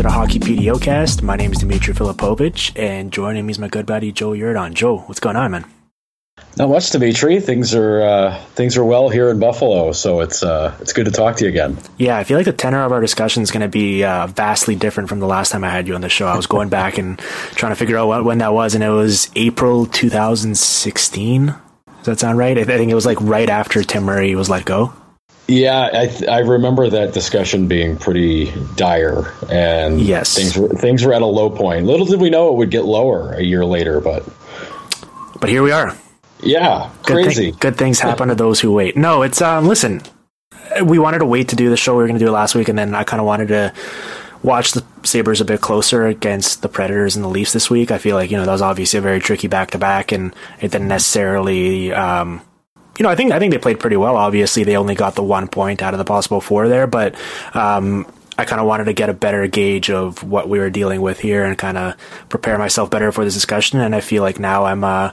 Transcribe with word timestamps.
To 0.00 0.04
the 0.04 0.12
Hockey 0.12 0.38
PDO 0.38 1.22
My 1.22 1.36
name 1.36 1.52
is 1.52 1.58
Dimitri 1.58 1.92
Filipovic, 1.92 2.72
and 2.74 3.12
joining 3.12 3.44
me 3.44 3.50
is 3.50 3.58
my 3.58 3.68
good 3.68 3.84
buddy 3.84 4.12
Joe 4.12 4.30
Yerdon. 4.30 4.72
Joe, 4.72 5.00
what's 5.00 5.20
going 5.20 5.36
on, 5.36 5.50
man? 5.50 5.66
Not 6.56 6.70
much, 6.70 6.88
Dimitri. 6.88 7.38
Things 7.38 7.74
are 7.74 8.00
uh, 8.00 8.38
things 8.54 8.78
are 8.78 8.84
well 8.84 9.10
here 9.10 9.28
in 9.28 9.38
Buffalo, 9.38 9.92
so 9.92 10.20
it's 10.20 10.42
uh, 10.42 10.74
it's 10.80 10.94
good 10.94 11.04
to 11.04 11.10
talk 11.10 11.36
to 11.36 11.44
you 11.44 11.50
again. 11.50 11.76
Yeah, 11.98 12.16
I 12.16 12.24
feel 12.24 12.38
like 12.38 12.46
the 12.46 12.54
tenor 12.54 12.82
of 12.82 12.92
our 12.92 13.02
discussion 13.02 13.42
is 13.42 13.50
going 13.50 13.60
to 13.60 13.68
be 13.68 14.02
uh, 14.02 14.26
vastly 14.28 14.74
different 14.74 15.10
from 15.10 15.20
the 15.20 15.26
last 15.26 15.52
time 15.52 15.64
I 15.64 15.68
had 15.68 15.86
you 15.86 15.94
on 15.94 16.00
the 16.00 16.08
show. 16.08 16.26
I 16.26 16.34
was 16.34 16.46
going 16.46 16.70
back 16.70 16.96
and 16.96 17.18
trying 17.56 17.72
to 17.72 17.76
figure 17.76 17.98
out 17.98 18.08
what, 18.08 18.24
when 18.24 18.38
that 18.38 18.54
was, 18.54 18.74
and 18.74 18.82
it 18.82 18.88
was 18.88 19.30
April 19.36 19.84
2016. 19.84 21.46
Does 21.46 21.56
that 22.04 22.20
sound 22.20 22.38
right? 22.38 22.56
I 22.56 22.64
think 22.64 22.90
it 22.90 22.94
was 22.94 23.04
like 23.04 23.20
right 23.20 23.50
after 23.50 23.84
Tim 23.84 24.04
Murray 24.04 24.34
was 24.34 24.48
let 24.48 24.64
go. 24.64 24.94
Yeah, 25.50 25.90
I, 25.92 26.06
th- 26.06 26.28
I 26.28 26.38
remember 26.38 26.88
that 26.90 27.12
discussion 27.12 27.66
being 27.66 27.96
pretty 27.96 28.52
dire, 28.76 29.34
and 29.50 30.00
yes, 30.00 30.36
things 30.36 30.56
were, 30.56 30.68
things 30.68 31.04
were 31.04 31.12
at 31.12 31.22
a 31.22 31.26
low 31.26 31.50
point. 31.50 31.86
Little 31.86 32.06
did 32.06 32.20
we 32.20 32.30
know 32.30 32.52
it 32.52 32.54
would 32.54 32.70
get 32.70 32.84
lower 32.84 33.32
a 33.32 33.42
year 33.42 33.64
later, 33.64 34.00
but 34.00 34.24
but 35.40 35.50
here 35.50 35.64
we 35.64 35.72
are. 35.72 35.96
Yeah, 36.40 36.92
good 37.02 37.24
crazy. 37.24 37.50
good 37.50 37.76
things 37.76 37.98
happen 37.98 38.28
to 38.28 38.36
those 38.36 38.60
who 38.60 38.70
wait. 38.70 38.96
No, 38.96 39.22
it's 39.22 39.42
um. 39.42 39.66
Listen, 39.66 40.02
we 40.84 41.00
wanted 41.00 41.18
to 41.18 41.26
wait 41.26 41.48
to 41.48 41.56
do 41.56 41.68
the 41.68 41.76
show 41.76 41.94
we 41.94 42.04
were 42.04 42.06
going 42.06 42.20
to 42.20 42.24
do 42.24 42.30
last 42.30 42.54
week, 42.54 42.68
and 42.68 42.78
then 42.78 42.94
I 42.94 43.02
kind 43.02 43.18
of 43.18 43.26
wanted 43.26 43.48
to 43.48 43.74
watch 44.44 44.70
the 44.70 44.84
Sabres 45.02 45.40
a 45.40 45.44
bit 45.44 45.60
closer 45.60 46.06
against 46.06 46.62
the 46.62 46.68
Predators 46.68 47.16
and 47.16 47.24
the 47.24 47.28
Leafs 47.28 47.52
this 47.52 47.68
week. 47.68 47.90
I 47.90 47.98
feel 47.98 48.14
like 48.14 48.30
you 48.30 48.36
know 48.36 48.44
that 48.44 48.52
was 48.52 48.62
obviously 48.62 48.98
a 48.98 49.02
very 49.02 49.18
tricky 49.18 49.48
back 49.48 49.72
to 49.72 49.78
back, 49.78 50.12
and 50.12 50.32
it 50.60 50.70
didn't 50.70 50.86
necessarily 50.86 51.92
um 51.92 52.40
you 53.00 53.04
know, 53.04 53.08
I 53.08 53.14
think 53.14 53.32
I 53.32 53.38
think 53.38 53.50
they 53.50 53.58
played 53.58 53.80
pretty 53.80 53.96
well. 53.96 54.14
Obviously, 54.14 54.62
they 54.62 54.76
only 54.76 54.94
got 54.94 55.14
the 55.14 55.22
one 55.22 55.48
point 55.48 55.80
out 55.80 55.94
of 55.94 55.98
the 55.98 56.04
possible 56.04 56.42
four 56.42 56.68
there, 56.68 56.86
but 56.86 57.14
um, 57.54 58.06
I 58.36 58.44
kind 58.44 58.60
of 58.60 58.66
wanted 58.66 58.84
to 58.84 58.92
get 58.92 59.08
a 59.08 59.14
better 59.14 59.46
gauge 59.46 59.88
of 59.88 60.22
what 60.22 60.50
we 60.50 60.58
were 60.58 60.68
dealing 60.68 61.00
with 61.00 61.18
here 61.18 61.42
and 61.42 61.56
kind 61.56 61.78
of 61.78 61.96
prepare 62.28 62.58
myself 62.58 62.90
better 62.90 63.10
for 63.10 63.24
this 63.24 63.32
discussion. 63.32 63.80
And 63.80 63.94
I 63.94 64.02
feel 64.02 64.22
like 64.22 64.38
now 64.38 64.66
I'm 64.66 64.84
uh, 64.84 65.12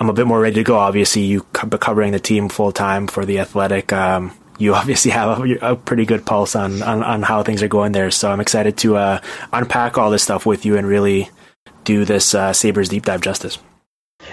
I'm 0.00 0.08
a 0.08 0.14
bit 0.14 0.26
more 0.26 0.40
ready 0.40 0.54
to 0.54 0.62
go. 0.62 0.78
Obviously, 0.78 1.24
you 1.24 1.42
covering 1.52 2.12
the 2.12 2.18
team 2.18 2.48
full 2.48 2.72
time 2.72 3.06
for 3.06 3.26
the 3.26 3.40
Athletic. 3.40 3.92
Um, 3.92 4.32
you 4.56 4.74
obviously 4.80 5.10
have 5.10 5.38
a, 5.38 5.72
a, 5.72 5.76
pretty 5.76 6.06
good 6.06 6.24
pulse 6.24 6.56
on, 6.56 6.82
on, 6.82 7.02
on 7.02 7.22
how 7.22 7.42
things 7.42 7.62
are 7.62 7.68
going 7.68 7.92
there. 7.92 8.10
So 8.10 8.30
I'm 8.30 8.40
excited 8.40 8.78
to 8.78 8.96
uh, 8.96 9.20
unpack 9.52 9.98
all 9.98 10.10
this 10.10 10.22
stuff 10.22 10.46
with 10.46 10.64
you 10.64 10.78
and 10.78 10.86
really 10.86 11.28
do 11.84 12.06
this 12.06 12.34
uh, 12.34 12.54
Sabres 12.54 12.88
deep 12.88 13.04
dive 13.04 13.20
justice. 13.20 13.58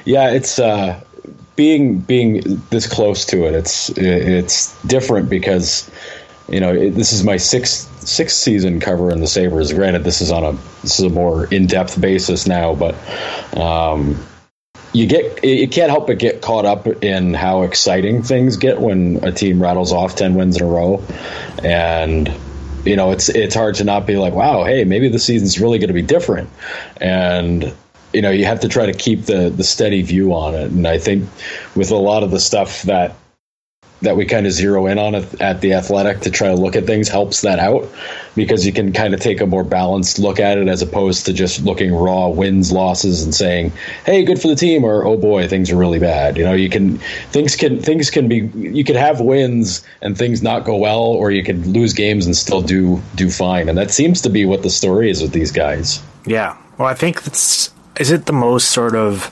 Yeah, 0.05 0.31
it's 0.31 0.57
uh, 0.57 1.03
being 1.55 1.99
being 1.99 2.61
this 2.69 2.87
close 2.87 3.25
to 3.25 3.45
it, 3.45 3.53
it's 3.53 3.89
it's 3.97 4.81
different 4.83 5.29
because 5.29 5.89
you 6.49 6.59
know 6.59 6.73
it, 6.73 6.91
this 6.91 7.13
is 7.13 7.23
my 7.23 7.37
sixth 7.37 8.07
sixth 8.07 8.37
season 8.37 8.79
covering 8.79 9.19
the 9.19 9.27
Sabres. 9.27 9.71
Granted, 9.73 10.03
this 10.03 10.21
is 10.21 10.31
on 10.31 10.43
a 10.43 10.51
this 10.81 10.99
is 10.99 11.05
a 11.05 11.09
more 11.09 11.45
in 11.45 11.67
depth 11.67 11.99
basis 11.99 12.47
now, 12.47 12.75
but 12.75 12.95
um, 13.57 14.17
you 14.93 15.07
get 15.07 15.43
you 15.43 15.67
can't 15.67 15.89
help 15.89 16.07
but 16.07 16.19
get 16.19 16.41
caught 16.41 16.65
up 16.65 16.87
in 16.87 17.33
how 17.33 17.63
exciting 17.63 18.23
things 18.23 18.57
get 18.57 18.79
when 18.79 19.23
a 19.23 19.31
team 19.31 19.61
rattles 19.61 19.91
off 19.91 20.15
ten 20.15 20.35
wins 20.35 20.57
in 20.57 20.63
a 20.63 20.67
row, 20.67 21.03
and 21.63 22.31
you 22.85 22.95
know 22.95 23.11
it's 23.11 23.29
it's 23.29 23.55
hard 23.55 23.75
to 23.75 23.83
not 23.83 24.07
be 24.07 24.17
like, 24.17 24.33
wow, 24.33 24.63
hey, 24.63 24.83
maybe 24.85 25.09
the 25.09 25.19
season's 25.19 25.59
really 25.59 25.77
going 25.77 25.89
to 25.89 25.93
be 25.93 26.01
different, 26.01 26.49
and 26.99 27.73
you 28.13 28.21
know 28.21 28.31
you 28.31 28.45
have 28.45 28.59
to 28.61 28.69
try 28.69 28.85
to 28.85 28.93
keep 28.93 29.23
the 29.25 29.49
the 29.49 29.63
steady 29.63 30.01
view 30.01 30.33
on 30.33 30.55
it. 30.55 30.71
And 30.71 30.87
i 30.87 30.97
think 30.97 31.27
with 31.75 31.91
a 31.91 31.95
lot 31.95 32.23
of 32.23 32.31
the 32.31 32.39
stuff 32.39 32.83
that 32.83 33.15
that 34.03 34.17
we 34.17 34.25
kind 34.25 34.45
of 34.45 34.51
zero 34.51 34.85
in 34.85 34.99
on 34.99 35.15
at 35.15 35.61
the 35.61 35.73
athletic 35.73 36.19
to 36.21 36.29
try 36.29 36.49
to 36.49 36.55
look 36.55 36.75
at 36.75 36.85
things 36.85 37.07
helps 37.07 37.41
that 37.41 37.57
out 37.57 37.89
because 38.35 38.65
you 38.65 38.73
can 38.73 38.91
kind 38.91 39.13
of 39.13 39.19
take 39.19 39.39
a 39.39 39.45
more 39.45 39.63
balanced 39.63 40.19
look 40.19 40.39
at 40.39 40.57
it 40.57 40.67
as 40.67 40.81
opposed 40.81 41.25
to 41.25 41.33
just 41.33 41.63
looking 41.63 41.93
raw 41.93 42.27
wins 42.27 42.71
losses 42.71 43.23
and 43.23 43.33
saying 43.33 43.71
hey 44.05 44.23
good 44.23 44.41
for 44.41 44.49
the 44.49 44.55
team 44.55 44.83
or 44.83 45.05
oh 45.05 45.17
boy 45.17 45.47
things 45.47 45.71
are 45.71 45.77
really 45.77 45.99
bad. 45.99 46.37
You 46.37 46.43
know 46.43 46.53
you 46.53 46.69
can 46.69 46.97
things 47.31 47.55
can 47.55 47.81
things 47.81 48.09
can 48.09 48.27
be 48.27 48.51
you 48.55 48.83
could 48.83 48.97
have 48.97 49.21
wins 49.21 49.83
and 50.01 50.17
things 50.17 50.43
not 50.43 50.65
go 50.65 50.75
well 50.75 51.03
or 51.03 51.31
you 51.31 51.43
could 51.43 51.65
lose 51.65 51.93
games 51.93 52.25
and 52.25 52.35
still 52.35 52.61
do 52.61 53.01
do 53.15 53.29
fine. 53.29 53.69
And 53.69 53.77
that 53.77 53.91
seems 53.91 54.21
to 54.21 54.29
be 54.29 54.45
what 54.45 54.63
the 54.63 54.69
story 54.69 55.09
is 55.09 55.21
with 55.21 55.31
these 55.31 55.51
guys. 55.51 56.03
Yeah. 56.25 56.57
Well 56.77 56.87
i 56.87 56.93
think 56.93 57.23
that's 57.23 57.73
is 57.99 58.11
it 58.11 58.25
the 58.25 58.33
most 58.33 58.69
sort 58.69 58.95
of 58.95 59.31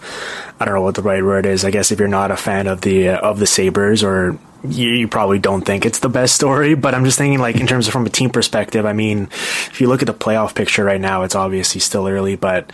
I 0.59 0.65
don't 0.65 0.75
know 0.75 0.81
what 0.81 0.93
the 0.93 1.01
right 1.01 1.23
word 1.23 1.47
is. 1.47 1.65
I 1.65 1.71
guess 1.71 1.91
if 1.91 1.97
you're 1.97 2.07
not 2.07 2.29
a 2.29 2.37
fan 2.37 2.67
of 2.67 2.81
the 2.81 3.09
uh, 3.09 3.17
of 3.17 3.39
the 3.39 3.47
Sabres 3.47 4.03
or 4.03 4.37
you, 4.63 4.89
you, 4.89 5.07
probably 5.07 5.39
don't 5.39 5.63
think 5.63 5.87
it's 5.87 5.99
the 5.99 6.09
best 6.09 6.35
story, 6.35 6.75
but 6.75 6.93
I'm 6.93 7.03
just 7.03 7.17
thinking 7.17 7.39
like 7.39 7.55
in 7.55 7.65
terms 7.65 7.87
of 7.87 7.93
from 7.93 8.05
a 8.05 8.11
team 8.11 8.29
perspective, 8.29 8.85
I 8.85 8.93
mean, 8.93 9.23
if 9.23 9.81
you 9.81 9.87
look 9.87 10.03
at 10.03 10.05
the 10.05 10.13
playoff 10.13 10.53
picture 10.53 10.83
right 10.83 11.01
now, 11.01 11.23
it's 11.23 11.33
obviously 11.33 11.81
still 11.81 12.07
early, 12.07 12.35
but 12.35 12.71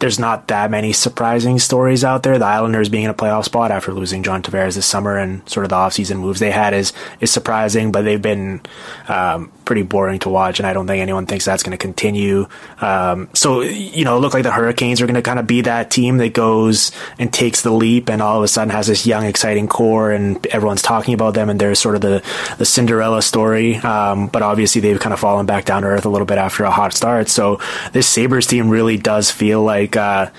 there's 0.00 0.18
not 0.18 0.48
that 0.48 0.70
many 0.70 0.92
surprising 0.92 1.58
stories 1.58 2.04
out 2.04 2.22
there. 2.22 2.38
The 2.38 2.44
Islanders 2.44 2.88
being 2.88 3.04
in 3.04 3.10
a 3.10 3.14
playoff 3.14 3.44
spot 3.44 3.70
after 3.70 3.92
losing 3.92 4.22
John 4.22 4.42
Tavares 4.42 4.74
this 4.74 4.86
summer 4.86 5.16
and 5.16 5.46
sort 5.48 5.64
of 5.64 5.70
the 5.70 5.76
offseason 5.76 6.18
moves 6.18 6.40
they 6.40 6.50
had 6.50 6.74
is 6.74 6.92
is 7.20 7.30
surprising, 7.30 7.92
but 7.92 8.02
they've 8.02 8.20
been 8.20 8.60
um, 9.08 9.52
pretty 9.64 9.82
boring 9.82 10.18
to 10.20 10.28
watch, 10.28 10.58
and 10.58 10.66
I 10.66 10.72
don't 10.72 10.86
think 10.86 11.00
anyone 11.00 11.26
thinks 11.26 11.44
that's 11.44 11.62
going 11.62 11.76
to 11.76 11.78
continue. 11.78 12.46
Um, 12.80 13.28
so 13.34 13.60
you 13.60 14.04
know, 14.04 14.16
it 14.16 14.20
looked 14.20 14.34
like 14.34 14.42
the 14.42 14.52
Hurricanes 14.52 15.00
are 15.00 15.06
going 15.06 15.14
to 15.14 15.22
kind 15.22 15.38
of 15.38 15.46
be 15.46 15.62
that 15.62 15.90
team 15.90 16.16
that 16.18 16.34
goes 16.34 16.92
and 17.18 17.32
takes 17.32 17.62
the 17.62 17.70
leap, 17.70 18.10
and 18.10 18.20
all 18.20 18.38
of 18.38 18.42
a 18.42 18.48
sudden 18.48 18.70
has 18.70 18.86
this 18.86 19.06
young, 19.06 19.24
exciting 19.24 19.68
core, 19.68 20.12
and 20.12 20.46
everyone's 20.48 20.82
talking 20.82 21.14
about 21.14 21.34
them, 21.34 21.48
and 21.48 21.60
they're 21.60 21.74
sort 21.74 21.94
of 21.94 22.00
the 22.00 22.22
the 22.58 22.66
Cinderella 22.66 23.22
story. 23.22 23.76
Um, 23.76 24.28
but 24.28 24.42
obviously, 24.42 24.80
they've 24.80 25.00
kind 25.00 25.12
of 25.12 25.20
fallen 25.20 25.46
back 25.46 25.64
down 25.66 25.82
to 25.82 25.88
earth 25.88 26.04
a 26.04 26.10
little 26.10 26.26
bit 26.26 26.38
after 26.38 26.64
a 26.64 26.70
hot 26.70 26.92
start. 26.92 27.28
So 27.28 27.60
this 27.92 28.06
Sabres 28.08 28.46
team 28.46 28.70
really 28.70 28.96
does 28.96 29.30
feel 29.30 29.62
like 29.70 29.96
uh, 29.96 30.30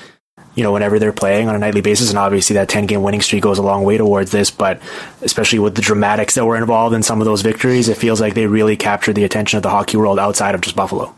you 0.55 0.63
know, 0.63 0.73
whenever 0.73 0.99
they're 0.99 1.13
playing 1.13 1.47
on 1.47 1.55
a 1.55 1.59
nightly 1.59 1.81
basis. 1.81 2.09
And 2.09 2.19
obviously, 2.19 2.55
that 2.55 2.69
10 2.69 2.85
game 2.85 3.03
winning 3.03 3.21
streak 3.21 3.43
goes 3.43 3.57
a 3.57 3.63
long 3.63 3.83
way 3.83 3.97
towards 3.97 4.31
this. 4.31 4.51
But 4.51 4.81
especially 5.21 5.59
with 5.59 5.75
the 5.75 5.81
dramatics 5.81 6.35
that 6.35 6.45
were 6.45 6.57
involved 6.57 6.93
in 6.93 7.03
some 7.03 7.21
of 7.21 7.25
those 7.25 7.41
victories, 7.41 7.87
it 7.87 7.97
feels 7.97 8.19
like 8.19 8.33
they 8.33 8.47
really 8.47 8.75
captured 8.75 9.13
the 9.13 9.23
attention 9.23 9.57
of 9.57 9.63
the 9.63 9.69
hockey 9.69 9.97
world 9.97 10.19
outside 10.19 10.55
of 10.55 10.61
just 10.61 10.75
Buffalo. 10.75 11.15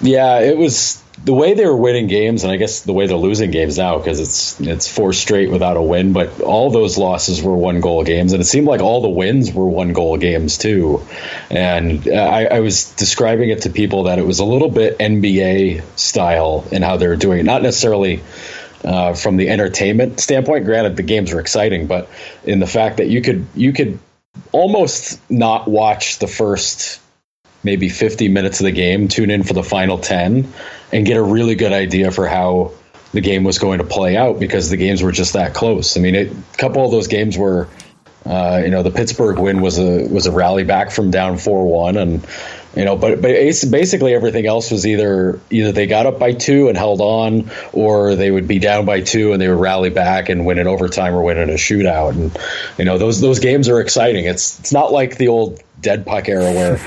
Yeah, 0.00 0.40
it 0.40 0.56
was 0.56 1.02
the 1.24 1.32
way 1.32 1.54
they 1.54 1.64
were 1.64 1.76
winning 1.76 2.08
games, 2.08 2.42
and 2.42 2.52
I 2.52 2.56
guess 2.56 2.80
the 2.80 2.92
way 2.92 3.06
they're 3.06 3.16
losing 3.16 3.50
games 3.50 3.78
now 3.78 3.98
because 3.98 4.20
it's 4.20 4.60
it's 4.60 4.88
four 4.88 5.12
straight 5.12 5.50
without 5.50 5.76
a 5.76 5.82
win. 5.82 6.12
But 6.12 6.40
all 6.40 6.70
those 6.70 6.98
losses 6.98 7.42
were 7.42 7.56
one 7.56 7.80
goal 7.80 8.04
games, 8.04 8.32
and 8.32 8.42
it 8.42 8.46
seemed 8.46 8.66
like 8.66 8.80
all 8.80 9.00
the 9.00 9.08
wins 9.08 9.52
were 9.52 9.68
one 9.68 9.92
goal 9.92 10.16
games 10.16 10.58
too. 10.58 11.06
And 11.50 12.08
I, 12.08 12.46
I 12.46 12.60
was 12.60 12.90
describing 12.94 13.50
it 13.50 13.62
to 13.62 13.70
people 13.70 14.04
that 14.04 14.18
it 14.18 14.26
was 14.26 14.40
a 14.40 14.44
little 14.44 14.70
bit 14.70 14.98
NBA 14.98 15.82
style 15.98 16.66
in 16.72 16.82
how 16.82 16.96
they're 16.96 17.16
doing 17.16 17.40
it, 17.40 17.44
not 17.44 17.62
necessarily. 17.62 18.22
Uh, 18.82 19.14
from 19.14 19.38
the 19.38 19.48
entertainment 19.48 20.20
standpoint, 20.20 20.66
granted 20.66 20.94
the 20.94 21.02
games 21.02 21.32
were 21.32 21.40
exciting, 21.40 21.86
but 21.86 22.06
in 22.44 22.58
the 22.58 22.66
fact 22.66 22.98
that 22.98 23.06
you 23.06 23.22
could 23.22 23.46
you 23.54 23.72
could 23.72 23.98
almost 24.52 25.18
not 25.30 25.66
watch 25.66 26.18
the 26.18 26.26
first 26.26 27.00
maybe 27.64 27.88
50 27.88 28.28
minutes 28.28 28.60
of 28.60 28.64
the 28.64 28.72
game, 28.72 29.08
tune 29.08 29.30
in 29.30 29.42
for 29.42 29.54
the 29.54 29.62
final 29.62 29.98
10, 29.98 30.52
and 30.92 31.06
get 31.06 31.16
a 31.16 31.22
really 31.22 31.54
good 31.54 31.72
idea 31.72 32.10
for 32.10 32.28
how 32.28 32.72
the 33.12 33.20
game 33.20 33.44
was 33.44 33.58
going 33.58 33.78
to 33.78 33.84
play 33.84 34.16
out 34.16 34.38
because 34.38 34.70
the 34.70 34.76
games 34.76 35.02
were 35.02 35.12
just 35.12 35.32
that 35.32 35.54
close. 35.54 35.96
I 35.96 36.00
mean, 36.00 36.14
it, 36.14 36.32
a 36.32 36.56
couple 36.56 36.84
of 36.84 36.90
those 36.90 37.06
games 37.06 37.38
were, 37.38 37.68
uh, 38.26 38.60
you 38.62 38.70
know, 38.70 38.82
the 38.82 38.90
Pittsburgh 38.90 39.38
win 39.38 39.60
was 39.60 39.78
a 39.78 40.06
was 40.08 40.26
a 40.26 40.32
rally 40.32 40.64
back 40.64 40.90
from 40.90 41.10
down 41.10 41.38
four 41.38 41.66
one, 41.66 41.96
and 41.96 42.26
you 42.74 42.84
know, 42.84 42.96
but 42.96 43.22
but 43.22 43.30
basically 43.70 44.14
everything 44.14 44.46
else 44.46 44.70
was 44.70 44.84
either 44.84 45.38
either 45.50 45.70
they 45.70 45.86
got 45.86 46.06
up 46.06 46.18
by 46.18 46.32
two 46.32 46.68
and 46.68 46.76
held 46.76 47.00
on, 47.00 47.50
or 47.72 48.16
they 48.16 48.30
would 48.30 48.48
be 48.48 48.58
down 48.58 48.84
by 48.84 49.00
two 49.00 49.32
and 49.32 49.40
they 49.40 49.48
would 49.48 49.60
rally 49.60 49.90
back 49.90 50.28
and 50.28 50.44
win 50.44 50.58
in 50.58 50.66
overtime 50.66 51.14
or 51.14 51.22
win 51.22 51.38
in 51.38 51.50
a 51.50 51.54
shootout. 51.54 52.10
And 52.10 52.36
you 52.78 52.84
know, 52.84 52.98
those 52.98 53.20
those 53.20 53.38
games 53.38 53.68
are 53.68 53.80
exciting. 53.80 54.24
It's 54.24 54.58
it's 54.58 54.72
not 54.72 54.90
like 54.90 55.18
the 55.18 55.28
old 55.28 55.60
dead 55.84 56.04
puck 56.04 56.28
era 56.28 56.52
where 56.52 56.80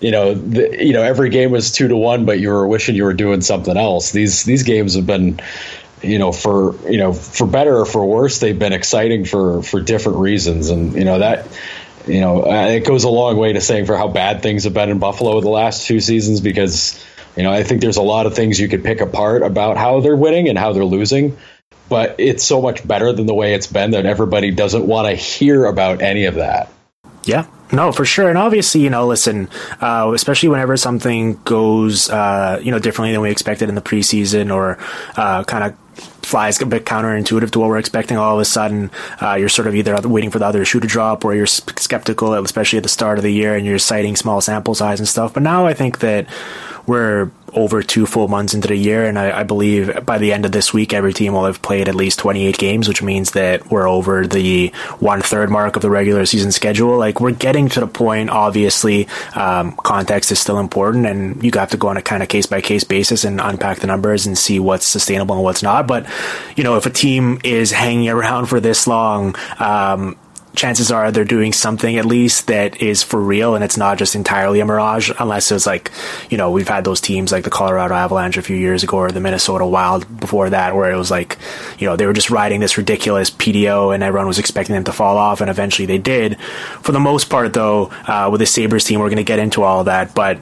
you 0.00 0.12
know 0.12 0.34
the, 0.34 0.84
you 0.84 0.92
know 0.92 1.02
every 1.02 1.30
game 1.30 1.50
was 1.50 1.72
two 1.72 1.88
to 1.88 1.96
one, 1.96 2.24
but 2.24 2.38
you 2.38 2.50
were 2.50 2.68
wishing 2.68 2.94
you 2.94 3.04
were 3.04 3.14
doing 3.14 3.40
something 3.40 3.76
else. 3.76 4.12
These 4.12 4.44
these 4.44 4.62
games 4.62 4.94
have 4.94 5.06
been 5.06 5.40
you 6.02 6.18
know 6.18 6.32
for 6.32 6.74
you 6.90 6.98
know 6.98 7.12
for 7.12 7.46
better 7.46 7.78
or 7.78 7.86
for 7.86 8.04
worse 8.04 8.40
they've 8.40 8.58
been 8.58 8.72
exciting 8.72 9.24
for 9.24 9.62
for 9.62 9.80
different 9.80 10.18
reasons 10.18 10.70
and 10.70 10.94
you 10.94 11.04
know 11.04 11.18
that 11.18 11.46
you 12.06 12.20
know 12.20 12.44
uh, 12.44 12.66
it 12.66 12.84
goes 12.84 13.04
a 13.04 13.08
long 13.08 13.36
way 13.36 13.52
to 13.52 13.60
saying 13.60 13.86
for 13.86 13.96
how 13.96 14.08
bad 14.08 14.42
things 14.42 14.64
have 14.64 14.74
been 14.74 14.90
in 14.90 14.98
buffalo 14.98 15.40
the 15.40 15.48
last 15.48 15.86
two 15.86 16.00
seasons 16.00 16.40
because 16.40 17.04
you 17.36 17.42
know 17.42 17.52
i 17.52 17.62
think 17.62 17.80
there's 17.80 17.96
a 17.96 18.02
lot 18.02 18.26
of 18.26 18.34
things 18.34 18.58
you 18.58 18.68
could 18.68 18.82
pick 18.82 19.00
apart 19.00 19.42
about 19.42 19.76
how 19.76 20.00
they're 20.00 20.16
winning 20.16 20.48
and 20.48 20.58
how 20.58 20.72
they're 20.72 20.84
losing 20.84 21.36
but 21.88 22.16
it's 22.18 22.42
so 22.42 22.60
much 22.60 22.86
better 22.86 23.12
than 23.12 23.26
the 23.26 23.34
way 23.34 23.54
it's 23.54 23.66
been 23.66 23.92
that 23.92 24.06
everybody 24.06 24.50
doesn't 24.50 24.86
want 24.86 25.06
to 25.06 25.14
hear 25.14 25.66
about 25.66 26.02
any 26.02 26.24
of 26.24 26.34
that 26.34 26.68
yeah 27.24 27.46
no, 27.72 27.90
for 27.90 28.04
sure. 28.04 28.28
And 28.28 28.36
obviously, 28.36 28.82
you 28.82 28.90
know, 28.90 29.06
listen, 29.06 29.48
uh, 29.80 30.12
especially 30.14 30.50
whenever 30.50 30.76
something 30.76 31.40
goes, 31.44 32.10
uh, 32.10 32.60
you 32.62 32.70
know, 32.70 32.78
differently 32.78 33.12
than 33.12 33.22
we 33.22 33.30
expected 33.30 33.70
in 33.70 33.74
the 33.74 33.80
preseason 33.80 34.54
or 34.54 34.78
uh, 35.16 35.42
kind 35.44 35.64
of 35.64 35.78
flies 36.22 36.60
a 36.60 36.66
bit 36.66 36.84
counterintuitive 36.84 37.50
to 37.50 37.58
what 37.58 37.70
we're 37.70 37.78
expecting. 37.78 38.18
All 38.18 38.34
of 38.34 38.40
a 38.40 38.44
sudden, 38.44 38.90
uh, 39.22 39.34
you're 39.34 39.48
sort 39.48 39.68
of 39.68 39.74
either 39.74 39.98
waiting 40.06 40.30
for 40.30 40.38
the 40.38 40.44
other 40.44 40.66
shoe 40.66 40.80
to 40.80 40.86
drop, 40.86 41.24
or 41.24 41.34
you're 41.34 41.46
skeptical, 41.46 42.34
especially 42.34 42.76
at 42.76 42.82
the 42.82 42.90
start 42.90 43.18
of 43.18 43.24
the 43.24 43.32
year, 43.32 43.56
and 43.56 43.64
you're 43.64 43.78
citing 43.78 44.16
small 44.16 44.42
sample 44.42 44.74
size 44.74 45.00
and 45.00 45.08
stuff. 45.08 45.32
But 45.32 45.42
now 45.42 45.64
I 45.64 45.72
think 45.72 46.00
that 46.00 46.26
we're 46.86 47.30
over 47.54 47.82
two 47.82 48.06
full 48.06 48.28
months 48.28 48.54
into 48.54 48.68
the 48.68 48.76
year, 48.76 49.04
and 49.04 49.18
I, 49.18 49.40
I, 49.40 49.42
believe 49.42 50.04
by 50.06 50.18
the 50.18 50.32
end 50.32 50.44
of 50.44 50.52
this 50.52 50.72
week, 50.72 50.92
every 50.92 51.12
team 51.12 51.34
will 51.34 51.44
have 51.44 51.60
played 51.60 51.88
at 51.88 51.94
least 51.94 52.18
28 52.20 52.56
games, 52.56 52.88
which 52.88 53.02
means 53.02 53.32
that 53.32 53.70
we're 53.70 53.88
over 53.88 54.26
the 54.26 54.68
one 54.98 55.20
third 55.20 55.50
mark 55.50 55.76
of 55.76 55.82
the 55.82 55.90
regular 55.90 56.24
season 56.26 56.52
schedule. 56.52 56.96
Like 56.96 57.20
we're 57.20 57.32
getting 57.32 57.68
to 57.70 57.80
the 57.80 57.86
point. 57.86 58.30
Obviously, 58.30 59.08
um, 59.34 59.72
context 59.76 60.32
is 60.32 60.38
still 60.38 60.58
important, 60.58 61.06
and 61.06 61.42
you 61.42 61.50
have 61.54 61.70
to 61.70 61.76
go 61.76 61.88
on 61.88 61.96
a 61.96 62.02
kind 62.02 62.22
of 62.22 62.28
case 62.28 62.46
by 62.46 62.60
case 62.60 62.84
basis 62.84 63.24
and 63.24 63.40
unpack 63.40 63.80
the 63.80 63.86
numbers 63.86 64.26
and 64.26 64.36
see 64.38 64.58
what's 64.58 64.86
sustainable 64.86 65.34
and 65.34 65.44
what's 65.44 65.62
not. 65.62 65.86
But 65.86 66.06
you 66.56 66.64
know, 66.64 66.76
if 66.76 66.86
a 66.86 66.90
team 66.90 67.40
is 67.44 67.70
hanging 67.70 68.08
around 68.08 68.46
for 68.46 68.60
this 68.60 68.86
long, 68.86 69.34
um, 69.58 70.16
chances 70.54 70.92
are 70.92 71.10
they're 71.10 71.24
doing 71.24 71.52
something 71.52 71.96
at 71.96 72.04
least 72.04 72.46
that 72.46 72.80
is 72.82 73.02
for 73.02 73.20
real 73.20 73.54
and 73.54 73.64
it's 73.64 73.76
not 73.76 73.98
just 73.98 74.14
entirely 74.14 74.60
a 74.60 74.64
mirage 74.64 75.10
unless 75.18 75.50
it's 75.50 75.66
like 75.66 75.90
you 76.28 76.36
know 76.36 76.50
we've 76.50 76.68
had 76.68 76.84
those 76.84 77.00
teams 77.00 77.32
like 77.32 77.44
the 77.44 77.50
colorado 77.50 77.94
avalanche 77.94 78.36
a 78.36 78.42
few 78.42 78.56
years 78.56 78.82
ago 78.82 78.98
or 78.98 79.10
the 79.10 79.20
minnesota 79.20 79.64
wild 79.64 80.20
before 80.20 80.50
that 80.50 80.74
where 80.74 80.90
it 80.90 80.96
was 80.96 81.10
like 81.10 81.38
you 81.78 81.86
know 81.86 81.96
they 81.96 82.06
were 82.06 82.12
just 82.12 82.30
riding 82.30 82.60
this 82.60 82.76
ridiculous 82.76 83.30
pdo 83.30 83.94
and 83.94 84.02
everyone 84.02 84.26
was 84.26 84.38
expecting 84.38 84.74
them 84.74 84.84
to 84.84 84.92
fall 84.92 85.16
off 85.16 85.40
and 85.40 85.50
eventually 85.50 85.86
they 85.86 85.98
did. 85.98 86.38
For 86.82 86.92
the 86.92 87.00
most 87.00 87.30
part 87.30 87.52
though 87.52 87.86
uh, 88.06 88.28
with 88.30 88.40
the 88.40 88.46
sabres 88.46 88.84
team 88.84 89.00
we're 89.00 89.08
going 89.08 89.16
to 89.16 89.24
get 89.24 89.38
into 89.38 89.62
all 89.62 89.80
of 89.80 89.86
that 89.86 90.14
but 90.14 90.38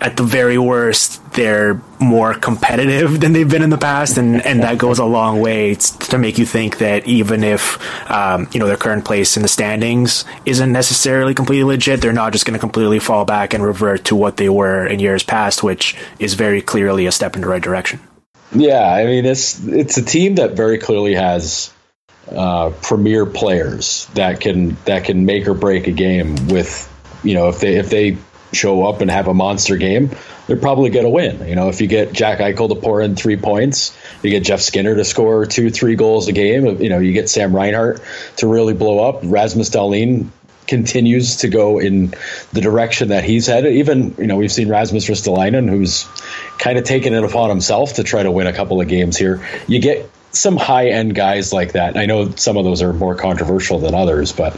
at 0.00 0.16
the 0.16 0.22
very 0.22 0.58
worst, 0.58 1.32
they're 1.32 1.80
more 1.98 2.34
competitive 2.34 3.20
than 3.20 3.32
they've 3.32 3.48
been 3.48 3.62
in 3.62 3.70
the 3.70 3.78
past, 3.78 4.16
and, 4.16 4.44
and 4.44 4.62
that 4.62 4.78
goes 4.78 4.98
a 4.98 5.04
long 5.04 5.40
way 5.40 5.74
to 5.74 6.18
make 6.18 6.38
you 6.38 6.46
think 6.46 6.78
that 6.78 7.06
even 7.06 7.42
if 7.42 7.78
um, 8.10 8.48
you 8.52 8.60
know 8.60 8.66
their 8.66 8.76
current 8.76 9.04
place 9.04 9.36
in 9.36 9.42
the 9.42 9.48
standings 9.48 10.24
isn't 10.46 10.72
necessarily 10.72 11.34
completely 11.34 11.64
legit, 11.64 12.00
they're 12.00 12.12
not 12.12 12.32
just 12.32 12.46
going 12.46 12.54
to 12.54 12.60
completely 12.60 12.98
fall 12.98 13.24
back 13.24 13.54
and 13.54 13.64
revert 13.64 14.04
to 14.04 14.14
what 14.14 14.36
they 14.36 14.48
were 14.48 14.86
in 14.86 15.00
years 15.00 15.22
past, 15.22 15.62
which 15.62 15.96
is 16.18 16.34
very 16.34 16.62
clearly 16.62 17.06
a 17.06 17.12
step 17.12 17.34
in 17.34 17.40
the 17.40 17.48
right 17.48 17.62
direction. 17.62 18.00
Yeah, 18.52 18.82
I 18.82 19.04
mean 19.04 19.26
it's 19.26 19.64
it's 19.66 19.96
a 19.96 20.04
team 20.04 20.36
that 20.36 20.52
very 20.52 20.78
clearly 20.78 21.14
has 21.14 21.72
uh, 22.30 22.70
premier 22.82 23.26
players 23.26 24.06
that 24.14 24.40
can 24.40 24.76
that 24.84 25.04
can 25.04 25.26
make 25.26 25.46
or 25.48 25.54
break 25.54 25.86
a 25.86 25.92
game 25.92 26.48
with 26.48 26.84
you 27.22 27.34
know 27.34 27.48
if 27.48 27.60
they 27.60 27.76
if 27.76 27.90
they 27.90 28.16
show 28.52 28.86
up 28.86 29.00
and 29.00 29.10
have 29.10 29.28
a 29.28 29.34
monster 29.34 29.76
game, 29.76 30.10
they're 30.46 30.56
probably 30.56 30.90
going 30.90 31.04
to 31.04 31.10
win. 31.10 31.46
You 31.46 31.54
know, 31.54 31.68
if 31.68 31.80
you 31.80 31.86
get 31.86 32.12
Jack 32.12 32.38
Eichel 32.38 32.68
to 32.68 32.74
pour 32.74 33.00
in 33.00 33.16
three 33.16 33.36
points, 33.36 33.96
you 34.22 34.30
get 34.30 34.44
Jeff 34.44 34.60
Skinner 34.60 34.94
to 34.94 35.04
score 35.04 35.46
two, 35.46 35.70
three 35.70 35.94
goals 35.94 36.28
a 36.28 36.32
game. 36.32 36.80
You 36.80 36.88
know, 36.88 36.98
you 36.98 37.12
get 37.12 37.28
Sam 37.28 37.54
Reinhart 37.54 38.00
to 38.36 38.46
really 38.46 38.74
blow 38.74 39.08
up. 39.08 39.20
Rasmus 39.22 39.70
Dahlin 39.70 40.28
continues 40.66 41.36
to 41.38 41.48
go 41.48 41.78
in 41.78 42.14
the 42.52 42.60
direction 42.60 43.08
that 43.08 43.24
he's 43.24 43.46
headed. 43.46 43.74
Even, 43.74 44.14
you 44.18 44.26
know, 44.26 44.36
we've 44.36 44.52
seen 44.52 44.68
Rasmus 44.68 45.06
Ristolainen, 45.06 45.68
who's 45.68 46.06
kind 46.58 46.78
of 46.78 46.84
taken 46.84 47.14
it 47.14 47.24
upon 47.24 47.48
himself 47.48 47.94
to 47.94 48.04
try 48.04 48.22
to 48.22 48.30
win 48.30 48.46
a 48.46 48.52
couple 48.52 48.80
of 48.80 48.86
games 48.86 49.16
here. 49.16 49.46
You 49.66 49.80
get 49.80 50.10
some 50.32 50.56
high 50.56 50.88
end 50.88 51.14
guys 51.14 51.52
like 51.52 51.72
that. 51.72 51.96
I 51.96 52.06
know 52.06 52.30
some 52.32 52.56
of 52.56 52.64
those 52.64 52.82
are 52.82 52.92
more 52.92 53.14
controversial 53.14 53.78
than 53.78 53.94
others, 53.94 54.32
but 54.32 54.56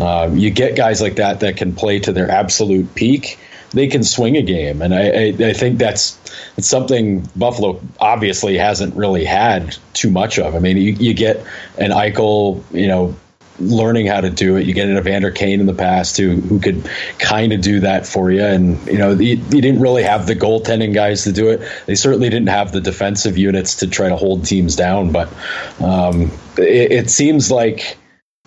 um, 0.00 0.36
you 0.36 0.50
get 0.50 0.76
guys 0.76 1.00
like 1.00 1.16
that 1.16 1.40
that 1.40 1.56
can 1.56 1.74
play 1.74 1.98
to 2.00 2.12
their 2.12 2.30
absolute 2.30 2.94
peak. 2.94 3.38
They 3.70 3.86
can 3.86 4.04
swing 4.04 4.36
a 4.36 4.42
game, 4.42 4.82
and 4.82 4.94
I, 4.94 5.08
I, 5.08 5.48
I 5.48 5.52
think 5.54 5.78
that's 5.78 6.18
it's 6.58 6.68
something 6.68 7.26
Buffalo 7.34 7.80
obviously 8.00 8.58
hasn't 8.58 8.94
really 8.94 9.24
had 9.24 9.76
too 9.94 10.10
much 10.10 10.38
of. 10.38 10.54
I 10.54 10.58
mean, 10.58 10.76
you, 10.76 10.92
you 10.92 11.14
get 11.14 11.38
an 11.78 11.90
Eichel, 11.90 12.62
you 12.70 12.86
know, 12.86 13.16
learning 13.58 14.06
how 14.06 14.20
to 14.20 14.30
do 14.30 14.56
it. 14.56 14.66
You 14.66 14.74
get 14.74 14.88
an 14.88 14.96
Evander 14.96 15.30
Kane 15.30 15.60
in 15.60 15.66
the 15.66 15.74
past 15.74 16.16
who 16.16 16.36
who 16.36 16.58
could 16.58 16.88
kind 17.18 17.52
of 17.52 17.60
do 17.60 17.80
that 17.80 18.06
for 18.06 18.30
you, 18.30 18.42
and 18.42 18.84
you 18.86 18.98
know 18.98 19.12
you, 19.12 19.36
didn't 19.36 19.80
really 19.80 20.02
have 20.02 20.26
the 20.26 20.34
goaltending 20.34 20.94
guys 20.94 21.24
to 21.24 21.32
do 21.32 21.48
it. 21.50 21.60
They 21.86 21.94
certainly 21.94 22.30
didn't 22.30 22.48
have 22.48 22.72
the 22.72 22.80
defensive 22.80 23.38
units 23.38 23.76
to 23.76 23.86
try 23.86 24.08
to 24.08 24.16
hold 24.16 24.44
teams 24.44 24.76
down. 24.76 25.12
But 25.12 25.32
um, 25.80 26.30
it, 26.56 26.92
it, 26.92 27.10
seems 27.10 27.50
like 27.50 27.96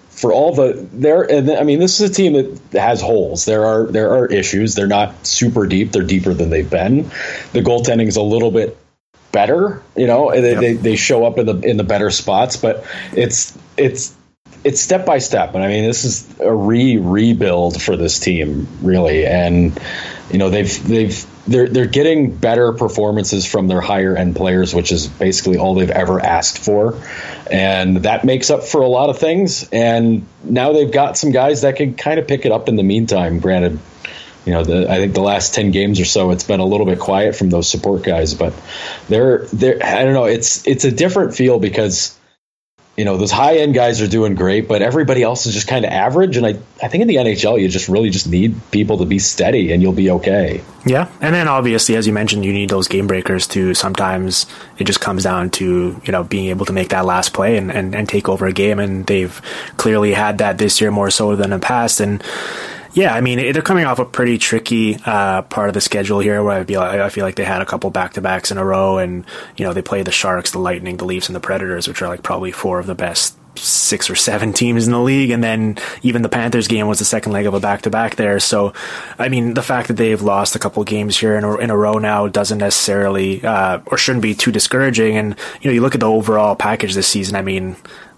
for 0.09 0.31
all 0.33 0.53
the 0.53 0.87
there, 0.93 1.23
and 1.23 1.49
I 1.51 1.63
mean 1.63 1.79
this 1.79 1.99
is 1.99 2.09
a 2.09 2.13
team 2.13 2.33
that 2.33 2.79
has 2.79 3.01
holes. 3.01 3.45
There 3.45 3.65
are 3.65 3.85
there 3.85 4.11
are 4.11 4.25
issues. 4.27 4.75
They're 4.75 4.87
not 4.87 5.25
super 5.25 5.67
deep. 5.67 5.91
They're 5.91 6.03
deeper 6.03 6.33
than 6.33 6.49
they've 6.49 6.69
been. 6.69 7.03
The 7.53 7.61
goaltending 7.61 8.07
is 8.07 8.15
a 8.15 8.23
little 8.23 8.51
bit 8.51 8.77
better. 9.31 9.83
You 9.97 10.07
know, 10.07 10.31
they, 10.31 10.51
yep. 10.51 10.59
they, 10.61 10.73
they 10.73 10.95
show 10.95 11.25
up 11.25 11.37
in 11.37 11.45
the 11.45 11.59
in 11.59 11.77
the 11.77 11.83
better 11.83 12.09
spots, 12.09 12.57
but 12.57 12.85
it's 13.13 13.57
it's 13.77 14.15
it's 14.65 14.81
step 14.81 15.05
by 15.05 15.19
step, 15.19 15.53
and 15.53 15.63
I 15.63 15.67
mean 15.67 15.85
this 15.85 16.03
is 16.03 16.39
a 16.39 16.53
re 16.53 16.97
rebuild 16.97 17.79
for 17.81 17.95
this 17.95 18.19
team, 18.19 18.67
really. 18.81 19.25
And 19.25 19.79
you 20.31 20.39
know 20.39 20.49
they've 20.49 20.87
they've 20.87 21.25
they're 21.47 21.69
they're 21.69 21.85
getting 21.85 22.35
better 22.35 22.73
performances 22.73 23.45
from 23.45 23.67
their 23.67 23.79
higher 23.79 24.17
end 24.17 24.35
players, 24.35 24.73
which 24.73 24.91
is 24.91 25.07
basically 25.07 25.59
all 25.59 25.75
they've 25.75 25.91
ever 25.91 26.19
asked 26.19 26.57
for, 26.57 26.99
and 27.49 27.97
that 27.97 28.25
makes 28.25 28.49
up 28.49 28.63
for 28.63 28.81
a 28.81 28.87
lot 28.87 29.11
of 29.11 29.19
things. 29.19 29.69
And 29.69 30.25
now 30.43 30.73
they've 30.73 30.91
got 30.91 31.15
some 31.15 31.31
guys 31.31 31.61
that 31.61 31.75
can 31.75 31.93
kind 31.93 32.19
of 32.19 32.27
pick 32.27 32.47
it 32.47 32.51
up 32.51 32.67
in 32.67 32.75
the 32.75 32.83
meantime. 32.83 33.39
Granted, 33.39 33.77
you 34.47 34.53
know, 34.53 34.63
the, 34.63 34.91
I 34.91 34.97
think 34.97 35.13
the 35.13 35.21
last 35.21 35.53
ten 35.53 35.69
games 35.69 35.99
or 35.99 36.05
so, 36.05 36.31
it's 36.31 36.43
been 36.43 36.59
a 36.59 36.65
little 36.65 36.87
bit 36.87 36.97
quiet 36.97 37.35
from 37.35 37.51
those 37.51 37.69
support 37.69 38.01
guys, 38.01 38.33
but 38.33 38.55
they're 39.09 39.45
they're 39.53 39.77
I 39.85 40.03
don't 40.03 40.15
know, 40.15 40.25
it's 40.25 40.65
it's 40.65 40.85
a 40.85 40.91
different 40.91 41.35
feel 41.35 41.59
because 41.59 42.17
you 42.97 43.03
know, 43.03 43.17
those 43.17 43.31
high 43.31 43.57
end 43.57 43.73
guys 43.73 44.01
are 44.01 44.07
doing 44.07 44.35
great, 44.35 44.69
but 44.69 44.81
everybody 44.81 45.21
else 45.21 45.45
is 45.45 45.53
just 45.53 45.67
kind 45.67 45.83
of 45.83 45.91
average. 45.91 46.37
And 46.37 46.45
I, 46.45 46.57
I 46.81 46.87
think 46.87 47.01
in 47.01 47.07
the 47.07 47.15
NHL, 47.15 47.59
you 47.59 47.67
just 47.67 47.89
really 47.89 48.09
just 48.09 48.27
need 48.27 48.55
people 48.71 48.99
to 48.99 49.05
be 49.05 49.19
steady 49.19 49.73
and 49.73 49.81
you'll 49.81 49.91
be 49.91 50.11
okay. 50.11 50.61
Yeah. 50.85 51.09
And 51.19 51.35
then 51.35 51.49
obviously, 51.49 51.97
as 51.97 52.07
you 52.07 52.13
mentioned, 52.13 52.45
you 52.45 52.53
need 52.53 52.69
those 52.69 52.87
game 52.87 53.07
breakers 53.07 53.47
to 53.47 53.73
sometimes 53.73 54.45
it 54.77 54.85
just 54.85 55.01
comes 55.01 55.23
down 55.23 55.49
to, 55.51 55.99
you 56.05 56.11
know, 56.11 56.23
being 56.23 56.47
able 56.47 56.65
to 56.67 56.73
make 56.73 56.89
that 56.89 57.05
last 57.05 57.33
play 57.33 57.57
and, 57.57 57.69
and, 57.69 57.93
and 57.93 58.07
take 58.07 58.29
over 58.29 58.45
a 58.45 58.53
game. 58.53 58.79
And 58.79 59.05
they've 59.05 59.41
clearly 59.75 60.13
had 60.13 60.37
that 60.37 60.57
this 60.57 60.79
year 60.79 60.91
more 60.91 61.09
so 61.09 61.35
than 61.35 61.51
in 61.51 61.59
the 61.59 61.65
past. 61.65 61.99
And, 61.99 62.23
Yeah, 62.95 63.13
I 63.13 63.19
mean 63.19 63.37
they're 63.51 63.61
coming 63.61 63.85
off 63.85 63.99
a 63.99 64.05
pretty 64.05 64.37
tricky 64.37 64.97
uh, 65.05 65.41
part 65.43 65.67
of 65.67 65.73
the 65.73 65.81
schedule 65.81 66.19
here, 66.19 66.41
where 66.41 66.61
I 66.61 66.63
feel 66.63 66.79
like, 66.79 66.99
I 66.99 67.09
feel 67.09 67.25
like 67.25 67.35
they 67.35 67.43
had 67.43 67.61
a 67.61 67.65
couple 67.65 67.89
back 67.91 68.13
to 68.13 68.21
backs 68.21 68.51
in 68.51 68.57
a 68.57 68.63
row, 68.63 68.97
and 68.97 69.25
you 69.57 69.65
know 69.65 69.73
they 69.73 69.81
play 69.81 70.01
the 70.01 70.11
Sharks, 70.11 70.51
the 70.51 70.59
Lightning, 70.59 70.95
the 70.95 71.05
Leafs, 71.05 71.27
and 71.27 71.35
the 71.35 71.41
Predators, 71.41 71.89
which 71.89 72.01
are 72.01 72.07
like 72.07 72.23
probably 72.23 72.53
four 72.53 72.79
of 72.79 72.87
the 72.87 72.95
best 72.95 73.37
six 73.57 74.09
or 74.09 74.15
seven 74.15 74.53
teams 74.53 74.85
in 74.85 74.93
the 74.93 74.99
league, 74.99 75.29
and 75.29 75.43
then 75.43 75.77
even 76.03 76.21
the 76.21 76.29
Panthers 76.29 76.67
game 76.69 76.87
was 76.87 76.99
the 76.99 77.05
second 77.05 77.33
leg 77.33 77.45
of 77.45 77.53
a 77.53 77.59
back 77.59 77.81
to 77.81 77.89
back 77.89 78.15
there. 78.15 78.39
So, 78.39 78.73
I 79.19 79.29
mean, 79.29 79.53
the 79.53 79.61
fact 79.61 79.87
that 79.89 79.95
they've 79.95 80.21
lost 80.21 80.55
a 80.55 80.59
couple 80.59 80.83
games 80.83 81.17
here 81.17 81.35
in 81.35 81.43
a, 81.43 81.55
in 81.57 81.69
a 81.69 81.77
row 81.77 81.97
now 81.97 82.27
doesn't 82.27 82.57
necessarily 82.57 83.43
uh, 83.43 83.79
or 83.87 83.97
shouldn't 83.97 84.23
be 84.23 84.35
too 84.35 84.51
discouraging. 84.51 85.17
And 85.17 85.35
you 85.61 85.69
know, 85.69 85.73
you 85.73 85.81
look 85.81 85.95
at 85.95 86.01
the 86.01 86.09
overall 86.09 86.55
package 86.55 86.93
this 86.93 87.07
season. 87.07 87.35
I 87.35 87.41
mean, 87.41 87.75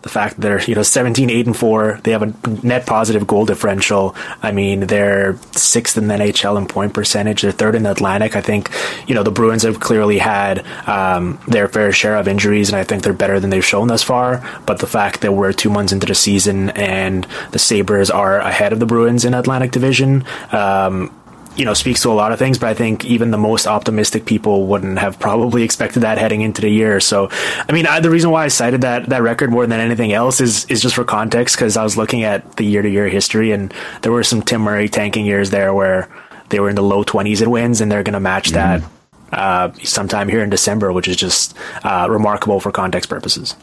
the 0.07 0.13
fact 0.13 0.35
that 0.35 0.41
they're 0.41 0.61
you 0.61 0.75
know 0.75 0.83
17 0.83 1.29
8 1.29 1.47
and 1.47 1.57
4 1.57 1.99
they 2.03 2.11
have 2.11 2.23
a 2.23 2.33
net 2.65 2.85
positive 2.85 3.27
goal 3.27 3.45
differential. 3.45 4.15
I 4.41 4.51
mean 4.51 4.87
they're 4.87 5.37
sixth 5.51 5.97
in 5.97 6.07
the 6.07 6.13
nhl 6.13 6.57
in 6.57 6.65
point 6.65 6.93
percentage. 6.93 7.41
They're 7.41 7.51
third 7.51 7.75
in 7.75 7.83
the 7.83 7.91
atlantic. 7.91 8.35
I 8.35 8.41
think 8.41 8.71
you 9.07 9.15
know 9.15 9.23
the 9.23 9.31
bruins 9.31 9.63
have 9.63 9.81
clearly 9.81 10.17
had 10.17 10.65
um, 10.87 11.39
their 11.47 11.67
fair 11.67 11.91
share 11.91 12.15
of 12.15 12.27
injuries 12.27 12.69
and 12.69 12.77
i 12.77 12.83
think 12.83 13.03
they're 13.03 13.13
better 13.13 13.39
than 13.39 13.49
they've 13.49 13.65
shown 13.65 13.87
thus 13.89 14.03
far. 14.03 14.29
But 14.65 14.79
the 14.79 14.87
fact 14.87 15.21
that 15.21 15.33
we're 15.33 15.51
two 15.51 15.69
months 15.69 15.91
into 15.91 16.07
the 16.07 16.15
season 16.15 16.69
and 16.69 17.27
the 17.51 17.59
sabres 17.59 18.09
are 18.09 18.39
ahead 18.39 18.71
of 18.71 18.79
the 18.79 18.85
bruins 18.85 19.25
in 19.25 19.33
atlantic 19.33 19.71
division 19.71 20.23
um, 20.53 21.11
you 21.57 21.65
know, 21.65 21.73
speaks 21.73 22.03
to 22.03 22.09
a 22.09 22.13
lot 22.13 22.31
of 22.31 22.39
things, 22.39 22.57
but 22.57 22.69
I 22.69 22.73
think 22.73 23.03
even 23.03 23.31
the 23.31 23.37
most 23.37 23.65
optimistic 23.65 24.25
people 24.25 24.67
wouldn't 24.67 24.99
have 24.99 25.19
probably 25.19 25.63
expected 25.63 26.01
that 26.01 26.17
heading 26.17 26.41
into 26.41 26.61
the 26.61 26.69
year. 26.69 26.99
So, 26.99 27.29
I 27.67 27.71
mean, 27.71 27.87
I, 27.87 27.99
the 27.99 28.11
reason 28.11 28.29
why 28.29 28.45
I 28.45 28.47
cited 28.47 28.81
that, 28.81 29.09
that 29.09 29.23
record 29.23 29.49
more 29.49 29.65
than 29.65 29.79
anything 29.79 30.13
else 30.13 30.39
is, 30.39 30.65
is 30.65 30.81
just 30.81 30.95
for 30.95 31.03
context, 31.03 31.55
because 31.55 31.75
I 31.75 31.83
was 31.83 31.97
looking 31.97 32.23
at 32.23 32.57
the 32.57 32.63
year 32.63 32.81
to 32.81 32.89
year 32.89 33.09
history 33.09 33.51
and 33.51 33.73
there 34.03 34.11
were 34.11 34.23
some 34.23 34.41
Tim 34.41 34.61
Murray 34.61 34.87
tanking 34.87 35.25
years 35.25 35.49
there 35.49 35.73
where 35.73 36.09
they 36.49 36.59
were 36.59 36.69
in 36.69 36.75
the 36.75 36.83
low 36.83 37.03
20s 37.03 37.41
in 37.41 37.49
wins 37.49 37.81
and 37.81 37.91
they're 37.91 38.03
going 38.03 38.13
to 38.13 38.19
match 38.19 38.51
mm-hmm. 38.51 38.85
that 39.31 39.37
uh, 39.37 39.73
sometime 39.83 40.29
here 40.29 40.43
in 40.43 40.49
December, 40.49 40.93
which 40.93 41.07
is 41.07 41.15
just 41.15 41.57
uh, 41.83 42.07
remarkable 42.09 42.59
for 42.59 42.71
context 42.71 43.09
purposes. 43.09 43.55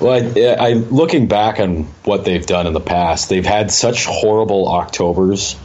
Well, 0.00 0.12
I, 0.12 0.54
I, 0.54 0.72
looking 0.74 1.26
back 1.26 1.58
on 1.58 1.84
what 2.04 2.24
they've 2.24 2.44
done 2.44 2.66
in 2.66 2.72
the 2.72 2.80
past, 2.80 3.28
they've 3.28 3.44
had 3.44 3.72
such 3.72 4.04
horrible 4.06 4.68
Octobers 4.68 5.56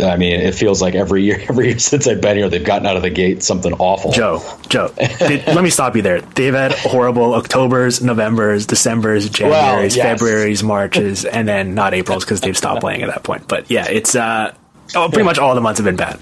I 0.00 0.16
mean, 0.16 0.40
it 0.40 0.54
feels 0.54 0.82
like 0.82 0.94
every 0.94 1.22
year, 1.22 1.42
every 1.48 1.68
year 1.68 1.78
since 1.78 2.06
I've 2.06 2.20
been 2.20 2.36
here, 2.36 2.48
they've 2.48 2.64
gotten 2.64 2.86
out 2.86 2.96
of 2.96 3.02
the 3.02 3.10
gate 3.10 3.42
something 3.42 3.72
awful. 3.74 4.12
Joe, 4.12 4.42
Joe, 4.68 4.92
let 4.98 5.62
me 5.62 5.70
stop 5.70 5.96
you 5.96 6.02
there. 6.02 6.20
They've 6.20 6.54
had 6.54 6.72
horrible 6.72 7.34
October's, 7.34 8.02
November's, 8.02 8.66
December's, 8.66 9.28
January's, 9.28 9.96
well, 9.96 10.06
yes. 10.10 10.20
February's, 10.20 10.62
Marches, 10.62 11.24
and 11.24 11.46
then 11.46 11.74
not 11.74 11.94
April's 11.94 12.24
because 12.24 12.40
they've 12.40 12.56
stopped 12.56 12.80
playing 12.80 13.02
at 13.02 13.08
that 13.08 13.22
point. 13.22 13.48
But 13.48 13.70
yeah, 13.70 13.86
it's 13.88 14.14
uh, 14.14 14.54
oh, 14.94 15.08
pretty 15.08 15.24
much 15.24 15.38
all 15.38 15.54
the 15.54 15.60
months 15.60 15.78
have 15.78 15.84
been 15.84 15.96
bad. 15.96 16.20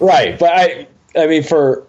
Right, 0.00 0.38
but 0.38 0.52
I, 0.52 0.86
I 1.16 1.26
mean, 1.26 1.42
for 1.42 1.86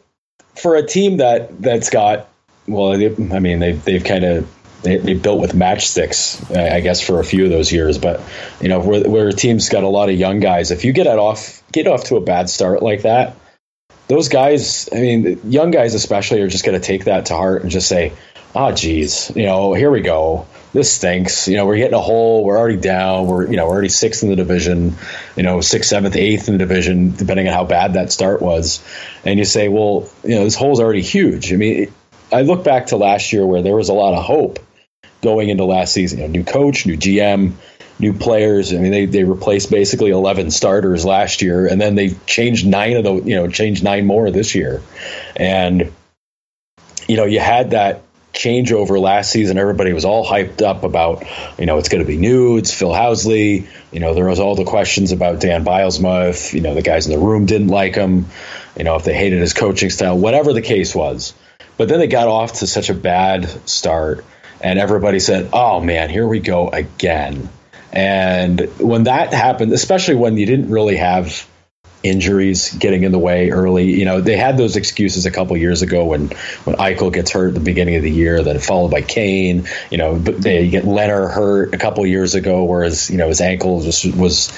for 0.56 0.76
a 0.76 0.86
team 0.86 1.18
that 1.18 1.62
that's 1.62 1.90
got 1.90 2.30
well, 2.68 2.94
I 2.94 3.40
mean, 3.40 3.60
they've 3.60 3.84
they've 3.84 4.04
kind 4.04 4.24
of 4.24 4.55
they, 4.86 4.98
they 4.98 5.14
built 5.16 5.42
with 5.42 5.54
matchsticks, 5.54 6.56
I 6.56 6.80
guess, 6.80 7.02
for 7.02 7.20
a 7.20 7.24
few 7.24 7.44
of 7.44 7.50
those 7.50 7.72
years. 7.72 7.98
But 7.98 8.22
you 8.62 8.70
know, 8.70 8.80
where, 8.80 9.10
where 9.10 9.28
a 9.28 9.34
team's 9.34 9.70
got 9.70 9.84
a 9.84 9.90
lot 9.90 10.10
of 10.10 10.16
young 10.16 10.40
guys, 10.40 10.72
if 10.72 10.86
you 10.86 10.94
get 10.94 11.08
off 11.08 11.62
get 11.72 11.88
off 11.88 12.06
to 12.06 12.16
a 12.16 12.22
bad 12.22 12.50
start 12.50 12.82
like 12.82 13.02
that, 13.02 13.36
those 14.08 14.30
guys, 14.30 14.88
I 14.94 15.02
mean, 15.02 15.42
young 15.44 15.72
guys 15.72 15.94
especially, 15.94 16.42
are 16.42 16.48
just 16.48 16.66
going 16.66 16.80
to 16.80 16.86
take 16.86 17.06
that 17.06 17.28
to 17.28 17.36
heart 17.36 17.64
and 17.64 17.72
just 17.72 17.88
say, 17.88 18.14
"Oh, 18.56 18.72
geez, 18.72 19.32
you 19.36 19.44
know, 19.44 19.74
here 19.74 19.92
we 19.92 20.02
go." 20.02 20.48
this 20.76 20.92
stinks. 20.92 21.48
You 21.48 21.56
know, 21.56 21.66
we're 21.66 21.78
getting 21.78 21.94
a 21.94 22.02
hole. 22.02 22.44
We're 22.44 22.58
already 22.58 22.76
down. 22.76 23.28
We're 23.28 23.50
you 23.50 23.56
know 23.56 23.66
we're 23.66 23.72
already 23.72 23.90
sixth 23.90 24.24
in 24.24 24.30
the 24.30 24.36
division. 24.36 24.96
You 25.38 25.44
know, 25.44 25.62
sixth, 25.62 25.90
seventh, 25.90 26.18
eighth 26.18 26.50
in 26.50 26.56
the 26.56 26.58
division, 26.60 27.16
depending 27.16 27.48
on 27.48 27.54
how 27.54 27.64
bad 27.64 27.94
that 27.94 28.12
start 28.12 28.42
was. 28.42 28.84
And 29.24 29.40
you 29.40 29.46
say, 29.46 29.70
well, 29.70 30.10
you 30.24 30.36
know, 30.36 30.44
this 30.44 30.56
hole's 30.56 30.82
already 30.82 31.02
huge. 31.02 31.54
I 31.54 31.56
mean, 31.56 31.94
I 32.32 32.42
look 32.42 32.64
back 32.64 32.88
to 32.88 32.98
last 32.98 33.32
year 33.32 33.46
where 33.46 33.62
there 33.62 33.76
was 33.76 33.90
a 33.90 33.94
lot 33.94 34.14
of 34.14 34.24
hope 34.24 34.60
going 35.26 35.50
into 35.50 35.66
last 35.66 35.92
season. 35.92 36.20
You 36.20 36.28
know, 36.28 36.32
new 36.32 36.44
coach, 36.46 36.86
new 36.86 36.96
GM, 36.96 37.54
new 38.00 38.14
players. 38.14 38.74
I 38.74 38.78
mean, 38.78 38.92
they, 38.92 39.06
they 39.06 39.24
replaced 39.24 39.72
basically 39.72 40.12
11 40.12 40.52
starters 40.52 41.04
last 41.04 41.42
year, 41.42 41.68
and 41.68 41.82
then 41.82 41.96
they 41.96 42.12
changed 42.28 42.66
nine 42.66 42.96
of 42.96 43.04
the, 43.04 43.16
you 43.16 43.36
know, 43.36 43.50
changed 43.50 43.84
nine 43.84 44.06
more 44.06 44.30
this 44.32 44.56
year. 44.56 44.82
And, 45.36 45.92
you 47.08 47.18
know, 47.18 47.26
you 47.26 47.40
had 47.40 47.72
that 47.72 48.04
changeover 48.34 49.02
last 49.02 49.32
season. 49.32 49.58
Everybody 49.58 49.94
was 49.94 50.06
all 50.06 50.26
hyped 50.26 50.62
up 50.62 50.84
about, 50.84 51.26
you 51.58 51.66
know, 51.66 51.80
it's 51.80 51.90
going 51.90 52.04
to 52.04 52.08
be 52.08 52.18
new. 52.18 52.58
It's 52.58 52.74
Phil 52.74 52.92
Housley. 52.92 53.68
You 53.92 54.00
know, 54.00 54.14
there 54.14 54.26
was 54.26 54.40
all 54.40 54.56
the 54.56 54.66
questions 54.66 55.12
about 55.12 55.40
Dan 55.40 55.66
Bylsma. 55.66 56.30
If, 56.30 56.54
you 56.54 56.62
know, 56.62 56.76
the 56.76 56.84
guys 56.84 57.08
in 57.08 57.14
the 57.14 57.26
room 57.26 57.46
didn't 57.46 57.70
like 57.70 57.96
him, 57.96 58.28
you 58.78 58.84
know, 58.84 58.96
if 58.96 59.06
they 59.06 59.16
hated 59.16 59.40
his 59.40 59.54
coaching 59.54 59.90
style, 59.90 60.18
whatever 60.18 60.54
the 60.54 60.62
case 60.62 60.94
was. 60.94 61.34
But 61.78 61.90
then 61.90 62.00
they 62.00 62.08
got 62.08 62.28
off 62.28 62.60
to 62.60 62.68
such 62.68 62.90
a 62.90 62.94
bad 62.94 63.50
start 63.68 64.24
and 64.62 64.80
everybody 64.80 65.20
said, 65.20 65.50
"Oh 65.54 65.80
man, 65.80 66.10
here 66.10 66.28
we 66.28 66.40
go 66.40 66.70
again." 66.70 67.50
And 67.92 68.60
when 68.78 69.04
that 69.04 69.34
happened, 69.34 69.72
especially 69.72 70.16
when 70.16 70.38
you 70.38 70.46
didn't 70.46 70.70
really 70.70 70.98
have 70.98 71.48
injuries 72.06 72.72
getting 72.74 73.04
in 73.04 73.12
the 73.12 73.20
way 73.20 73.50
early. 73.50 73.86
You 73.86 74.06
know, 74.06 74.22
they 74.22 74.38
had 74.38 74.58
those 74.58 74.76
excuses 74.76 75.26
a 75.26 75.32
couple 75.32 75.58
years 75.58 75.82
ago 75.82 76.06
when 76.06 76.28
when 76.64 76.76
Eichel 76.78 77.12
gets 77.12 77.32
hurt 77.32 77.50
at 77.50 77.54
the 77.56 77.60
beginning 77.60 77.96
of 77.96 78.04
the 78.04 78.12
year, 78.12 78.44
then 78.44 78.60
followed 78.60 78.92
by 78.92 79.02
Kane. 79.02 79.68
You 79.90 79.98
know, 79.98 80.16
but 80.16 80.42
they 80.42 80.70
get 80.70 80.84
Lehner 80.84 81.32
hurt 81.32 81.74
a 81.74 81.78
couple 81.78 82.06
years 82.06 82.36
ago, 82.36 82.64
whereas 82.64 83.10
you 83.10 83.18
know 83.18 83.28
his 83.28 83.42
ankle 83.42 83.82
just 83.82 84.06
was 84.16 84.54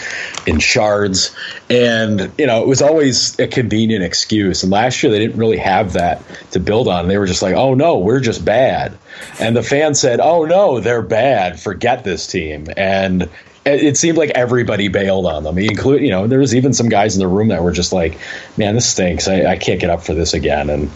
in 0.46 0.60
shards, 0.60 1.34
and 1.70 2.32
you 2.38 2.46
know 2.46 2.62
it 2.62 2.68
was 2.68 2.82
always 2.82 3.40
a 3.40 3.48
convenient 3.48 4.04
excuse. 4.04 4.64
And 4.64 4.72
last 4.72 5.02
year 5.02 5.12
they 5.12 5.20
didn't 5.20 5.38
really 5.38 5.58
have 5.58 5.94
that 5.94 6.22
to 6.52 6.60
build 6.60 6.88
on. 6.88 7.08
They 7.08 7.18
were 7.18 7.28
just 7.28 7.42
like, 7.42 7.56
"Oh 7.56 7.74
no, 7.74 8.00
we're 8.00 8.20
just 8.20 8.44
bad," 8.44 8.98
and 9.40 9.56
the 9.56 9.64
fans 9.64 10.00
said, 10.00 10.20
"Oh 10.20 10.46
no, 10.46 10.80
they're 10.82 11.02
bad. 11.02 11.60
Forget 11.60 12.04
this 12.04 12.28
team." 12.28 12.68
And 12.76 13.30
it 13.68 13.98
seemed 13.98 14.18
like 14.18 14.32
everybody 14.32 14.88
bailed 14.88 15.26
on 15.26 15.44
them. 15.44 15.58
Include, 15.58 16.02
you 16.02 16.10
know, 16.10 16.28
there 16.28 16.40
was 16.40 16.56
even 16.56 16.74
some 16.74 16.90
guys 16.90 17.16
in 17.16 17.20
the 17.20 17.28
room 17.28 17.50
that 17.50 17.64
were 17.64 17.72
just 17.72 17.94
like, 17.94 18.18
"Man, 18.58 18.76
this 18.76 18.90
stinks. 18.90 19.28
I, 19.28 19.46
I 19.46 19.58
can't 19.58 19.80
get 19.80 19.90
up 19.90 20.04
for 20.04 20.14
this 20.14 20.34
again." 20.34 20.70
And 20.70 20.92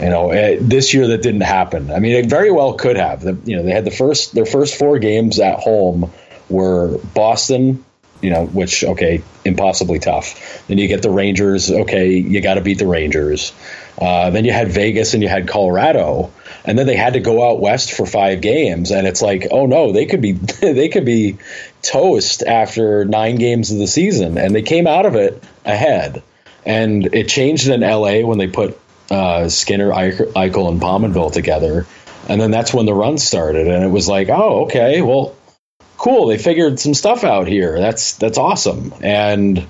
you 0.00 0.10
know, 0.10 0.32
it, 0.32 0.58
this 0.58 0.94
year 0.94 1.08
that 1.08 1.22
didn't 1.22 1.42
happen. 1.42 1.90
I 1.90 1.98
mean, 1.98 2.12
it 2.12 2.26
very 2.26 2.50
well 2.50 2.74
could 2.74 2.96
have. 2.96 3.22
The, 3.22 3.38
you 3.44 3.56
know, 3.56 3.62
they 3.62 3.72
had 3.72 3.84
the 3.84 3.90
first 3.90 4.34
their 4.34 4.46
first 4.46 4.78
four 4.78 4.98
games 4.98 5.38
at 5.38 5.58
home 5.58 6.10
were 6.48 6.98
Boston, 6.98 7.84
you 8.20 8.30
know, 8.30 8.46
which 8.46 8.84
okay, 8.84 9.22
impossibly 9.44 9.98
tough. 9.98 10.66
Then 10.68 10.78
you 10.78 10.88
get 10.88 11.02
the 11.02 11.10
Rangers. 11.10 11.70
Okay, 11.70 12.16
you 12.16 12.40
got 12.40 12.54
to 12.54 12.60
beat 12.60 12.78
the 12.78 12.86
Rangers. 12.86 13.52
Uh, 14.00 14.30
then 14.30 14.44
you 14.44 14.52
had 14.52 14.68
Vegas 14.68 15.14
and 15.14 15.22
you 15.22 15.28
had 15.28 15.48
Colorado 15.48 16.30
and 16.66 16.76
then 16.76 16.86
they 16.86 16.96
had 16.96 17.14
to 17.14 17.20
go 17.20 17.48
out 17.48 17.60
west 17.60 17.92
for 17.92 18.04
five 18.04 18.40
games 18.40 18.90
and 18.90 19.06
it's 19.06 19.22
like 19.22 19.46
oh 19.50 19.66
no 19.66 19.92
they 19.92 20.04
could 20.04 20.20
be 20.20 20.32
they 20.60 20.88
could 20.88 21.04
be 21.04 21.38
toast 21.86 22.42
after 22.42 23.04
nine 23.04 23.36
games 23.36 23.70
of 23.70 23.78
the 23.78 23.86
season 23.86 24.38
and 24.38 24.54
they 24.54 24.62
came 24.62 24.86
out 24.86 25.06
of 25.06 25.14
it 25.14 25.42
ahead. 25.64 26.22
And 26.64 27.14
it 27.14 27.28
changed 27.28 27.68
in 27.68 27.80
la 27.80 28.20
when 28.20 28.38
they 28.38 28.48
put 28.48 28.78
uh, 29.10 29.48
skinner 29.48 29.90
eichel 29.90 30.68
and 30.68 30.80
pominville 30.80 31.32
together. 31.32 31.86
And 32.28 32.40
then 32.40 32.50
that's 32.50 32.74
when 32.74 32.86
the 32.86 32.94
run 32.94 33.18
started 33.18 33.68
and 33.68 33.84
it 33.84 33.90
was 33.90 34.08
like 34.08 34.28
oh 34.28 34.64
okay 34.64 35.00
well 35.00 35.36
cool 35.96 36.26
they 36.26 36.38
figured 36.38 36.80
some 36.80 36.94
stuff 36.94 37.24
out 37.24 37.46
here. 37.46 37.78
That's 37.78 38.16
that's 38.16 38.38
awesome. 38.38 38.92
And 39.00 39.66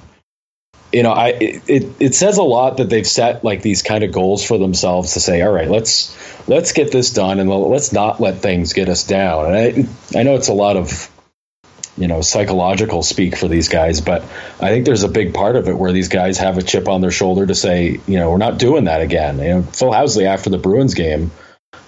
you 0.92 1.02
know, 1.02 1.12
I 1.12 1.28
it, 1.28 1.92
it 2.00 2.14
says 2.14 2.38
a 2.38 2.42
lot 2.42 2.78
that 2.78 2.88
they've 2.88 3.06
set 3.06 3.44
like 3.44 3.62
these 3.62 3.82
kind 3.82 4.04
of 4.04 4.12
goals 4.12 4.44
for 4.44 4.56
themselves 4.56 5.14
to 5.14 5.20
say, 5.20 5.42
all 5.42 5.52
right, 5.52 5.68
let's 5.68 6.16
let's 6.48 6.72
get 6.72 6.92
this 6.92 7.12
done 7.12 7.40
and 7.40 7.50
let's 7.50 7.92
not 7.92 8.20
let 8.20 8.38
things 8.38 8.72
get 8.72 8.88
us 8.88 9.04
down. 9.04 9.54
And 9.54 9.88
I 10.14 10.18
I 10.20 10.22
know 10.22 10.36
it's 10.36 10.48
a 10.48 10.54
lot 10.54 10.76
of 10.76 11.10
you 11.96 12.08
know 12.08 12.20
psychological 12.20 13.02
speak 13.02 13.36
for 13.36 13.48
these 13.48 13.68
guys, 13.68 14.00
but 14.00 14.22
I 14.60 14.68
think 14.68 14.86
there's 14.86 15.02
a 15.02 15.08
big 15.08 15.34
part 15.34 15.56
of 15.56 15.68
it 15.68 15.76
where 15.76 15.92
these 15.92 16.08
guys 16.08 16.38
have 16.38 16.58
a 16.58 16.62
chip 16.62 16.88
on 16.88 17.00
their 17.00 17.10
shoulder 17.10 17.46
to 17.46 17.54
say, 17.54 18.00
you 18.06 18.18
know, 18.18 18.30
we're 18.30 18.38
not 18.38 18.58
doing 18.58 18.84
that 18.84 19.00
again. 19.00 19.38
You 19.38 19.44
know, 19.44 19.62
Phil 19.62 19.90
Housley 19.90 20.24
after 20.24 20.50
the 20.50 20.58
Bruins 20.58 20.94
game 20.94 21.30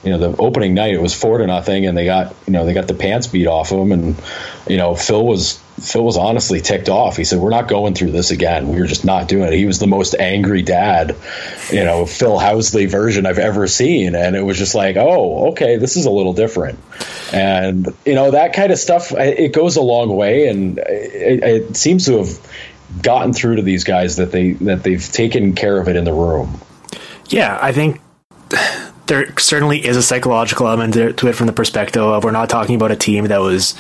you 0.05 0.11
know 0.11 0.19
the 0.19 0.41
opening 0.41 0.75
night 0.75 0.95
it 0.95 1.03
was 1.03 1.15
four 1.15 1.39
to 1.39 1.47
nothing 1.47 1.87
and 1.87 1.97
they 1.97 2.05
got 2.05 2.35
you 2.47 2.53
know 2.53 2.65
they 2.65 2.73
got 2.73 2.87
the 2.87 2.95
pants 2.95 3.27
beat 3.27 3.47
off 3.47 3.73
of 3.73 3.79
them 3.79 3.93
and 3.93 4.23
you 4.69 4.77
know 4.77 4.95
phil 4.95 5.27
was 5.27 5.59
phil 5.81 6.05
was 6.05 6.17
honestly 6.17 6.61
ticked 6.61 6.89
off. 6.89 7.17
He 7.17 7.25
said 7.25 7.39
we're 7.39 7.51
not 7.51 7.69
going 7.69 7.95
through 7.95 8.11
this 8.11 8.31
again. 8.31 8.69
We 8.69 8.81
were 8.81 8.87
just 8.87 9.05
not 9.05 9.29
doing 9.29 9.53
it. 9.53 9.57
He 9.57 9.65
was 9.65 9.79
the 9.79 9.87
most 9.87 10.15
angry 10.19 10.63
dad 10.63 11.17
you 11.71 11.85
know 11.85 12.07
phil 12.07 12.39
housley 12.39 12.89
version 12.89 13.27
i've 13.27 13.39
ever 13.39 13.67
seen 13.67 14.15
and 14.15 14.37
it 14.37 14.43
was 14.43 14.57
just 14.57 14.75
like 14.75 14.97
oh 14.97 15.51
okay 15.51 15.77
this 15.77 15.97
is 15.97 16.07
a 16.07 16.11
little 16.11 16.33
different. 16.33 16.79
And 17.33 17.89
you 18.07 18.15
know 18.15 18.31
that 18.31 18.53
kind 18.53 18.73
of 18.73 18.79
stuff 18.79 19.13
it 19.13 19.53
goes 19.53 19.77
a 19.77 19.83
long 19.83 20.17
way 20.17 20.49
and 20.49 20.79
it, 20.79 21.43
it 21.43 21.77
seems 21.77 22.07
to 22.07 22.19
have 22.19 22.39
gotten 23.03 23.33
through 23.33 23.57
to 23.57 23.63
these 23.63 23.85
guys 23.85 24.17
that 24.17 24.33
they 24.33 24.53
that 24.53 24.85
they've 24.85 25.07
taken 25.13 25.55
care 25.55 25.79
of 25.79 25.89
it 25.89 25.97
in 25.97 26.05
the 26.05 26.15
room. 26.15 26.61
Yeah 27.29 27.59
i 27.61 27.73
think 27.73 28.01
there 29.09 29.37
certainly 29.39 29.85
is 29.85 29.97
a 29.97 30.03
psychological 30.03 30.69
element 30.69 30.95
to 30.95 31.27
it 31.27 31.33
from 31.35 31.47
the 31.47 31.53
perspective 31.53 32.03
of 32.03 32.25
we're 32.25 32.31
not 32.31 32.49
talking 32.49 32.77
about 32.77 32.93
a 32.93 32.97
team 32.97 33.25
that 33.25 33.41
was 33.41 33.75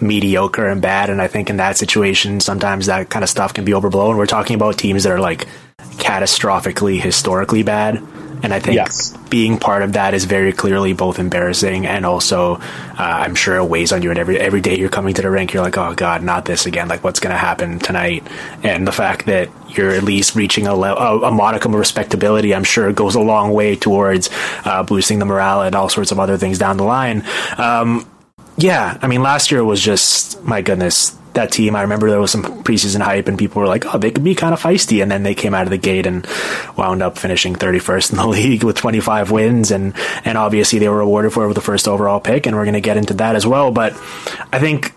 mediocre 0.00 0.66
and 0.66 0.80
bad. 0.80 1.10
And 1.10 1.20
I 1.20 1.26
think 1.26 1.50
in 1.50 1.56
that 1.56 1.76
situation, 1.76 2.40
sometimes 2.40 2.86
that 2.86 3.10
kind 3.10 3.22
of 3.22 3.28
stuff 3.28 3.54
can 3.54 3.64
be 3.64 3.74
overblown. 3.74 4.16
We're 4.16 4.26
talking 4.26 4.54
about 4.54 4.78
teams 4.78 5.02
that 5.04 5.12
are 5.12 5.20
like 5.20 5.48
catastrophically 5.94 7.00
historically 7.00 7.62
bad. 7.62 8.02
And 8.42 8.52
I 8.52 8.58
think 8.58 8.74
yes. 8.74 9.16
being 9.30 9.58
part 9.58 9.82
of 9.82 9.94
that 9.94 10.12
is 10.12 10.26
very 10.26 10.52
clearly 10.52 10.92
both 10.92 11.18
embarrassing 11.18 11.86
and 11.86 12.04
also, 12.04 12.56
uh, 12.56 12.60
I'm 12.98 13.34
sure 13.34 13.56
it 13.56 13.64
weighs 13.64 13.90
on 13.90 14.02
you. 14.02 14.10
And 14.10 14.18
every 14.18 14.38
every 14.38 14.60
day 14.60 14.76
you're 14.76 14.90
coming 14.90 15.14
to 15.14 15.22
the 15.22 15.30
rink, 15.30 15.54
you're 15.54 15.62
like, 15.62 15.78
oh 15.78 15.94
god, 15.94 16.22
not 16.22 16.44
this 16.44 16.66
again. 16.66 16.86
Like, 16.88 17.02
what's 17.02 17.20
going 17.20 17.32
to 17.32 17.38
happen 17.38 17.78
tonight? 17.78 18.26
And 18.62 18.86
the 18.86 18.92
fact 18.92 19.24
that 19.26 19.48
you're 19.70 19.92
at 19.92 20.02
least 20.02 20.36
reaching 20.36 20.66
a, 20.66 20.74
le- 20.74 21.26
a, 21.26 21.30
modicum 21.30 21.72
of 21.72 21.80
respectability, 21.80 22.54
I'm 22.54 22.64
sure 22.64 22.92
goes 22.92 23.14
a 23.14 23.20
long 23.20 23.52
way 23.52 23.76
towards 23.76 24.28
uh, 24.66 24.82
boosting 24.82 25.20
the 25.20 25.24
morale 25.24 25.62
and 25.62 25.74
all 25.74 25.88
sorts 25.88 26.12
of 26.12 26.20
other 26.20 26.36
things 26.36 26.58
down 26.58 26.76
the 26.76 26.84
line. 26.84 27.24
Um, 27.56 28.06
yeah, 28.58 28.98
I 29.00 29.06
mean, 29.06 29.22
last 29.22 29.50
year 29.50 29.64
was 29.64 29.80
just 29.80 30.42
my 30.44 30.60
goodness. 30.60 31.16
That 31.34 31.52
team, 31.52 31.76
I 31.76 31.82
remember 31.82 32.10
there 32.10 32.20
was 32.20 32.30
some 32.30 32.42
preseason 32.62 33.00
hype, 33.00 33.28
and 33.28 33.38
people 33.38 33.60
were 33.60 33.68
like, 33.68 33.92
"Oh, 33.92 33.98
they 33.98 34.10
could 34.10 34.24
be 34.24 34.34
kind 34.34 34.54
of 34.54 34.60
feisty." 34.62 35.02
And 35.02 35.10
then 35.10 35.24
they 35.24 35.34
came 35.34 35.52
out 35.52 35.64
of 35.64 35.70
the 35.70 35.78
gate 35.78 36.06
and 36.06 36.26
wound 36.76 37.02
up 37.02 37.18
finishing 37.18 37.54
31st 37.54 38.12
in 38.12 38.18
the 38.18 38.26
league 38.38 38.62
with 38.64 38.76
25 38.76 39.30
wins, 39.30 39.70
and 39.70 39.94
and 40.24 40.38
obviously 40.38 40.78
they 40.78 40.88
were 40.88 40.98
rewarded 40.98 41.32
for 41.32 41.44
it 41.44 41.48
with 41.48 41.56
the 41.56 41.60
first 41.60 41.88
overall 41.88 42.20
pick, 42.20 42.46
and 42.46 42.56
we're 42.56 42.64
going 42.64 42.74
to 42.74 42.80
get 42.80 42.96
into 42.96 43.14
that 43.14 43.36
as 43.36 43.46
well. 43.46 43.70
But 43.72 43.92
I 44.52 44.58
think 44.58 44.94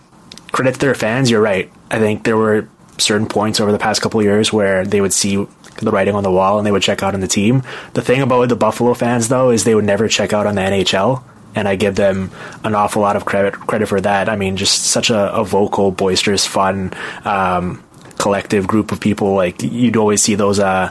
credit 0.52 0.76
to 0.76 0.80
their 0.80 0.96
fans. 0.96 1.30
You're 1.30 1.42
right. 1.42 1.72
I 1.92 2.00
think 2.00 2.24
there 2.24 2.38
were 2.38 2.68
certain 2.98 3.28
points 3.28 3.60
over 3.60 3.72
the 3.72 3.80
past 3.80 4.02
couple 4.02 4.22
years 4.24 4.52
where 4.52 4.86
they 4.86 5.02
would 5.02 5.14
see 5.14 5.36
the 5.82 5.92
writing 5.92 6.16
on 6.16 6.24
the 6.24 6.32
wall 6.32 6.58
and 6.58 6.66
they 6.66 6.72
would 6.72 6.82
check 6.82 7.04
out 7.04 7.14
on 7.14 7.20
the 7.20 7.28
team. 7.28 7.64
The 7.94 8.02
thing 8.02 8.22
about 8.22 8.50
the 8.50 8.56
Buffalo 8.56 8.94
fans 8.94 9.28
though 9.28 9.52
is 9.52 9.64
they 9.64 9.76
would 9.76 9.86
never 9.86 10.08
check 10.08 10.34
out 10.34 10.48
on 10.48 10.56
the 10.56 10.62
NHL 10.62 11.24
and 11.58 11.68
I 11.68 11.76
give 11.76 11.96
them 11.96 12.30
an 12.64 12.76
awful 12.76 13.02
lot 13.02 13.16
of 13.16 13.26
credit 13.26 13.56
credit 13.56 13.88
for 13.88 14.00
that. 14.00 14.30
I 14.30 14.36
mean, 14.36 14.58
just 14.58 14.86
such 14.86 15.10
a, 15.10 15.34
a 15.34 15.44
vocal, 15.44 15.92
boisterous, 15.92 16.46
fun, 16.46 16.94
um, 17.26 17.84
collective 18.20 18.68
group 18.68 18.92
of 18.92 19.00
people. 19.00 19.34
Like 19.34 19.64
you'd 19.64 19.98
always 19.98 20.22
see 20.22 20.36
those 20.36 20.60
uh, 20.60 20.90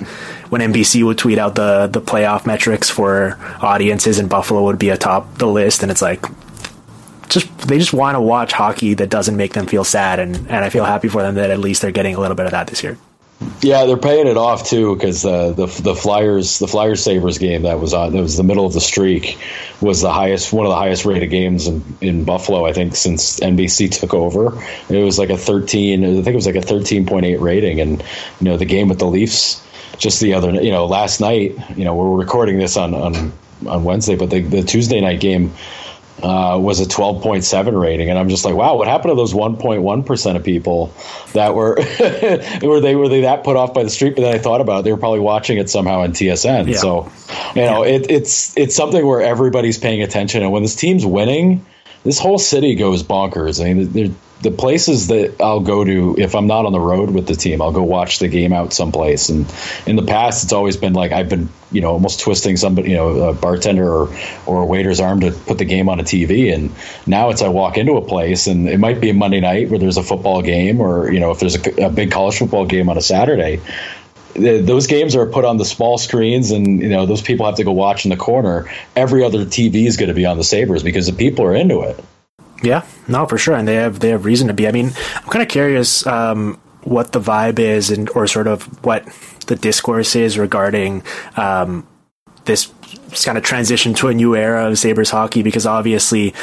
when 0.50 0.60
NBC 0.60 1.04
would 1.04 1.18
tweet 1.18 1.38
out 1.38 1.54
the 1.54 1.86
the 1.86 2.00
playoff 2.00 2.46
metrics 2.46 2.90
for 2.90 3.38
audiences, 3.62 4.18
and 4.18 4.28
Buffalo 4.28 4.64
would 4.64 4.78
be 4.78 4.90
atop 4.90 5.38
the 5.38 5.46
list, 5.46 5.82
and 5.82 5.90
it's 5.90 6.02
like. 6.02 6.24
Just 7.28 7.58
they 7.66 7.76
just 7.76 7.92
want 7.92 8.14
to 8.14 8.20
watch 8.20 8.52
hockey 8.52 8.94
that 8.94 9.10
doesn't 9.10 9.36
make 9.36 9.52
them 9.52 9.66
feel 9.66 9.82
sad, 9.82 10.20
and, 10.20 10.36
and 10.36 10.64
I 10.64 10.70
feel 10.70 10.84
happy 10.84 11.08
for 11.08 11.22
them 11.22 11.34
that 11.34 11.50
at 11.50 11.58
least 11.58 11.82
they're 11.82 11.90
getting 11.90 12.14
a 12.14 12.20
little 12.20 12.36
bit 12.36 12.46
of 12.46 12.52
that 12.52 12.68
this 12.68 12.84
year. 12.84 12.98
Yeah, 13.60 13.84
they're 13.84 13.98
paying 13.98 14.26
it 14.26 14.38
off 14.38 14.66
too 14.66 14.94
because 14.94 15.24
uh, 15.24 15.50
the 15.50 15.66
the 15.66 15.94
Flyers 15.94 16.58
the 16.58 16.66
Flyers 16.66 17.02
Sabres 17.02 17.36
game 17.36 17.62
that 17.62 17.78
was 17.78 17.92
on 17.92 18.12
that 18.12 18.22
was 18.22 18.36
the 18.36 18.42
middle 18.42 18.64
of 18.64 18.72
the 18.72 18.80
streak 18.80 19.38
was 19.80 20.00
the 20.00 20.12
highest 20.12 20.54
one 20.54 20.64
of 20.64 20.70
the 20.70 20.76
highest 20.76 21.04
rated 21.04 21.28
games 21.30 21.66
in, 21.66 21.84
in 22.00 22.24
Buffalo 22.24 22.64
I 22.64 22.72
think 22.72 22.96
since 22.96 23.38
NBC 23.40 23.90
took 24.00 24.14
over. 24.14 24.62
It 24.88 25.02
was 25.02 25.18
like 25.18 25.28
a 25.28 25.36
thirteen 25.36 26.02
I 26.02 26.14
think 26.22 26.28
it 26.28 26.34
was 26.34 26.46
like 26.46 26.56
a 26.56 26.62
thirteen 26.62 27.04
point 27.04 27.26
eight 27.26 27.40
rating 27.40 27.80
and 27.80 28.00
you 28.40 28.44
know 28.44 28.56
the 28.56 28.64
game 28.64 28.88
with 28.88 29.00
the 29.00 29.06
Leafs 29.06 29.62
just 29.98 30.20
the 30.20 30.32
other 30.32 30.52
you 30.52 30.70
know 30.70 30.86
last 30.86 31.20
night 31.20 31.58
you 31.76 31.84
know 31.84 31.94
we're 31.94 32.16
recording 32.16 32.58
this 32.58 32.78
on 32.78 32.94
on 32.94 33.32
on 33.66 33.84
Wednesday 33.84 34.16
but 34.16 34.30
the, 34.30 34.40
the 34.40 34.62
Tuesday 34.62 35.00
night 35.00 35.20
game 35.20 35.52
uh, 36.22 36.58
was 36.60 36.80
a 36.80 36.86
12.7 36.86 37.80
rating, 37.80 38.08
and 38.08 38.18
I'm 38.18 38.28
just 38.28 38.44
like, 38.44 38.54
wow, 38.54 38.76
what 38.76 38.88
happened 38.88 39.10
to 39.10 39.14
those 39.14 39.34
1.1 39.34 40.06
percent 40.06 40.36
of 40.36 40.44
people 40.44 40.92
that 41.34 41.54
were 41.54 41.76
were 42.62 42.80
they 42.80 42.96
were 42.96 43.08
they 43.08 43.22
that 43.22 43.44
put 43.44 43.56
off 43.56 43.74
by 43.74 43.82
the 43.82 43.90
street? 43.90 44.16
But 44.16 44.22
then 44.22 44.34
I 44.34 44.38
thought 44.38 44.60
about 44.60 44.80
it, 44.80 44.84
they 44.84 44.92
were 44.92 44.98
probably 44.98 45.20
watching 45.20 45.58
it 45.58 45.68
somehow 45.68 46.00
on 46.00 46.12
TSN. 46.12 46.68
Yeah. 46.68 46.76
So, 46.78 47.12
you 47.54 47.66
know, 47.66 47.84
yeah. 47.84 47.96
it, 47.96 48.10
it's 48.10 48.56
it's 48.56 48.74
something 48.74 49.06
where 49.06 49.20
everybody's 49.20 49.78
paying 49.78 50.02
attention, 50.02 50.42
and 50.42 50.52
when 50.52 50.62
this 50.62 50.74
team's 50.74 51.04
winning, 51.04 51.64
this 52.04 52.18
whole 52.18 52.38
city 52.38 52.74
goes 52.74 53.02
bonkers. 53.02 53.62
I 53.62 53.74
mean, 53.74 54.16
the 54.42 54.50
places 54.50 55.06
that 55.06 55.40
I'll 55.40 55.60
go 55.60 55.82
to 55.82 56.14
if 56.18 56.34
I'm 56.34 56.46
not 56.46 56.66
on 56.66 56.72
the 56.72 56.80
road 56.80 57.10
with 57.10 57.26
the 57.26 57.34
team, 57.34 57.62
I'll 57.62 57.72
go 57.72 57.82
watch 57.82 58.18
the 58.18 58.28
game 58.28 58.52
out 58.52 58.72
someplace. 58.72 59.30
And 59.30 59.46
in 59.86 59.96
the 59.96 60.02
past, 60.02 60.44
it's 60.44 60.52
always 60.52 60.76
been 60.76 60.92
like 60.92 61.12
I've 61.12 61.30
been, 61.30 61.48
you 61.72 61.80
know, 61.80 61.92
almost 61.92 62.20
twisting 62.20 62.56
somebody, 62.58 62.90
you 62.90 62.96
know, 62.96 63.30
a 63.30 63.32
bartender 63.32 63.90
or 63.90 64.16
or 64.44 64.62
a 64.62 64.66
waiter's 64.66 65.00
arm 65.00 65.20
to 65.20 65.30
put 65.30 65.56
the 65.56 65.64
game 65.64 65.88
on 65.88 66.00
a 66.00 66.02
TV. 66.02 66.54
And 66.54 66.70
now 67.06 67.30
it's 67.30 67.40
I 67.40 67.48
walk 67.48 67.78
into 67.78 67.96
a 67.96 68.02
place, 68.02 68.46
and 68.46 68.68
it 68.68 68.78
might 68.78 69.00
be 69.00 69.08
a 69.10 69.14
Monday 69.14 69.40
night 69.40 69.70
where 69.70 69.78
there's 69.78 69.96
a 69.96 70.02
football 70.02 70.42
game, 70.42 70.80
or 70.80 71.10
you 71.10 71.20
know, 71.20 71.30
if 71.30 71.40
there's 71.40 71.56
a, 71.56 71.86
a 71.86 71.90
big 71.90 72.10
college 72.10 72.38
football 72.38 72.66
game 72.66 72.88
on 72.88 72.98
a 72.98 73.02
Saturday. 73.02 73.60
Those 74.34 74.86
games 74.86 75.16
are 75.16 75.24
put 75.24 75.46
on 75.46 75.56
the 75.56 75.64
small 75.64 75.96
screens, 75.96 76.50
and 76.50 76.82
you 76.82 76.90
know 76.90 77.06
those 77.06 77.22
people 77.22 77.46
have 77.46 77.54
to 77.54 77.64
go 77.64 77.72
watch 77.72 78.04
in 78.04 78.10
the 78.10 78.18
corner. 78.18 78.70
Every 78.94 79.24
other 79.24 79.46
TV 79.46 79.86
is 79.86 79.96
going 79.96 80.08
to 80.08 80.14
be 80.14 80.26
on 80.26 80.36
the 80.36 80.44
Sabres 80.44 80.82
because 80.82 81.06
the 81.06 81.14
people 81.14 81.46
are 81.46 81.54
into 81.54 81.80
it. 81.80 81.98
Yeah, 82.62 82.84
no, 83.06 83.26
for 83.26 83.38
sure, 83.38 83.54
and 83.54 83.68
they 83.68 83.76
have 83.76 84.00
they 84.00 84.10
have 84.10 84.24
reason 84.24 84.48
to 84.48 84.54
be. 84.54 84.66
I 84.66 84.72
mean, 84.72 84.90
I'm 85.14 85.28
kind 85.28 85.42
of 85.42 85.48
curious 85.48 86.06
um, 86.06 86.58
what 86.82 87.12
the 87.12 87.20
vibe 87.20 87.58
is, 87.58 87.90
and 87.90 88.08
or 88.10 88.26
sort 88.26 88.46
of 88.46 88.62
what 88.84 89.06
the 89.46 89.56
discourse 89.56 90.16
is 90.16 90.38
regarding 90.38 91.02
um, 91.36 91.86
this 92.46 92.72
kind 93.24 93.36
of 93.36 93.44
transition 93.44 93.94
to 93.94 94.08
a 94.08 94.14
new 94.14 94.34
era 94.34 94.68
of 94.68 94.78
Sabres 94.78 95.10
hockey 95.10 95.42
because 95.42 95.66
obviously, 95.66 96.34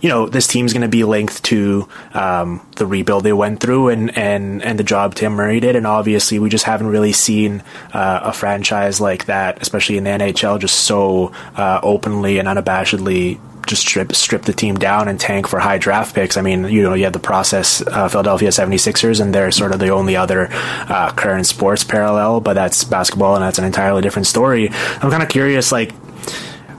you 0.00 0.08
know, 0.08 0.26
this 0.28 0.46
team's 0.46 0.72
going 0.72 0.82
to 0.82 0.88
be 0.88 1.04
linked 1.04 1.42
to 1.44 1.88
um, 2.14 2.66
the 2.76 2.86
rebuild 2.86 3.24
they 3.24 3.32
went 3.32 3.60
through 3.60 3.88
and, 3.88 4.16
and, 4.16 4.62
and 4.62 4.78
the 4.78 4.84
job 4.84 5.14
Tim 5.14 5.32
Murray 5.32 5.60
did. 5.60 5.76
And 5.76 5.86
obviously, 5.86 6.38
we 6.38 6.48
just 6.48 6.64
haven't 6.64 6.88
really 6.88 7.12
seen 7.12 7.62
uh, 7.92 8.20
a 8.24 8.32
franchise 8.32 9.00
like 9.00 9.26
that, 9.26 9.62
especially 9.62 9.96
in 9.96 10.04
the 10.04 10.10
NHL, 10.10 10.60
just 10.60 10.76
so 10.76 11.32
uh, 11.56 11.80
openly 11.82 12.38
and 12.38 12.48
unabashedly 12.48 13.40
just 13.66 13.82
strip 13.82 14.14
strip 14.14 14.42
the 14.42 14.52
team 14.52 14.76
down 14.76 15.08
and 15.08 15.18
tank 15.18 15.46
for 15.48 15.58
high 15.58 15.78
draft 15.78 16.14
picks. 16.14 16.36
I 16.36 16.42
mean, 16.42 16.64
you 16.64 16.82
know, 16.82 16.94
you 16.94 17.04
have 17.04 17.12
the 17.12 17.18
process 17.18 17.82
uh, 17.86 18.08
Philadelphia 18.08 18.48
76ers, 18.48 19.20
and 19.20 19.34
they're 19.34 19.50
sort 19.50 19.72
of 19.72 19.78
the 19.78 19.90
only 19.90 20.16
other 20.16 20.48
uh, 20.50 21.12
current 21.12 21.46
sports 21.46 21.84
parallel, 21.84 22.40
but 22.40 22.54
that's 22.54 22.84
basketball, 22.84 23.34
and 23.34 23.42
that's 23.42 23.58
an 23.58 23.64
entirely 23.64 24.02
different 24.02 24.26
story. 24.26 24.68
I'm 24.70 25.10
kind 25.10 25.22
of 25.22 25.28
curious, 25.28 25.72
like, 25.72 25.92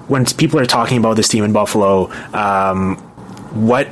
when 0.07 0.25
people 0.25 0.59
are 0.59 0.65
talking 0.65 0.97
about 0.97 1.15
this 1.15 1.27
team 1.27 1.43
in 1.43 1.53
Buffalo, 1.53 2.11
um, 2.33 2.97
what 3.53 3.87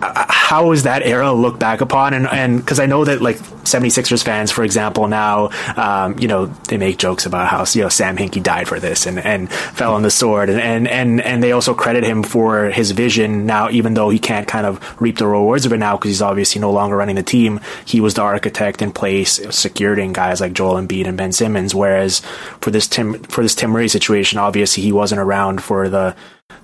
how 0.00 0.72
is 0.72 0.84
that 0.84 1.02
era 1.02 1.32
looked 1.32 1.58
back 1.58 1.80
upon? 1.80 2.14
And 2.14 2.26
and 2.26 2.58
because 2.58 2.80
I 2.80 2.86
know 2.86 3.04
that 3.04 3.20
like 3.20 3.36
76ers 3.36 4.22
fans, 4.24 4.50
for 4.50 4.64
example, 4.64 5.08
now 5.08 5.50
um, 5.76 6.18
you 6.18 6.28
know 6.28 6.46
they 6.46 6.76
make 6.76 6.98
jokes 6.98 7.26
about 7.26 7.48
how 7.48 7.64
you 7.72 7.82
know 7.82 7.88
Sam 7.88 8.16
Hinkie 8.16 8.42
died 8.42 8.68
for 8.68 8.80
this 8.80 9.06
and, 9.06 9.18
and 9.18 9.50
fell 9.50 9.94
on 9.94 10.02
the 10.02 10.10
sword, 10.10 10.50
and, 10.50 10.60
and 10.60 10.88
and 10.88 11.20
and 11.20 11.42
they 11.42 11.52
also 11.52 11.74
credit 11.74 12.04
him 12.04 12.22
for 12.22 12.66
his 12.70 12.92
vision 12.92 13.46
now, 13.46 13.70
even 13.70 13.94
though 13.94 14.10
he 14.10 14.18
can't 14.18 14.46
kind 14.46 14.66
of 14.66 15.00
reap 15.00 15.18
the 15.18 15.26
rewards 15.26 15.66
of 15.66 15.72
it 15.72 15.78
now 15.78 15.96
because 15.96 16.10
he's 16.10 16.22
obviously 16.22 16.60
no 16.60 16.70
longer 16.70 16.96
running 16.96 17.16
the 17.16 17.22
team. 17.22 17.60
He 17.84 18.00
was 18.00 18.14
the 18.14 18.22
architect 18.22 18.82
in 18.82 18.92
place, 18.92 19.40
securing 19.54 20.12
guys 20.12 20.40
like 20.40 20.52
Joel 20.52 20.80
Embiid 20.80 21.06
and 21.06 21.16
Ben 21.16 21.32
Simmons. 21.32 21.74
Whereas 21.74 22.20
for 22.60 22.70
this 22.70 22.86
Tim 22.86 23.22
for 23.24 23.42
this 23.42 23.54
Tim 23.54 23.70
Murray 23.70 23.88
situation, 23.88 24.38
obviously 24.38 24.82
he 24.82 24.92
wasn't 24.92 25.20
around 25.20 25.62
for 25.62 25.88
the 25.88 26.14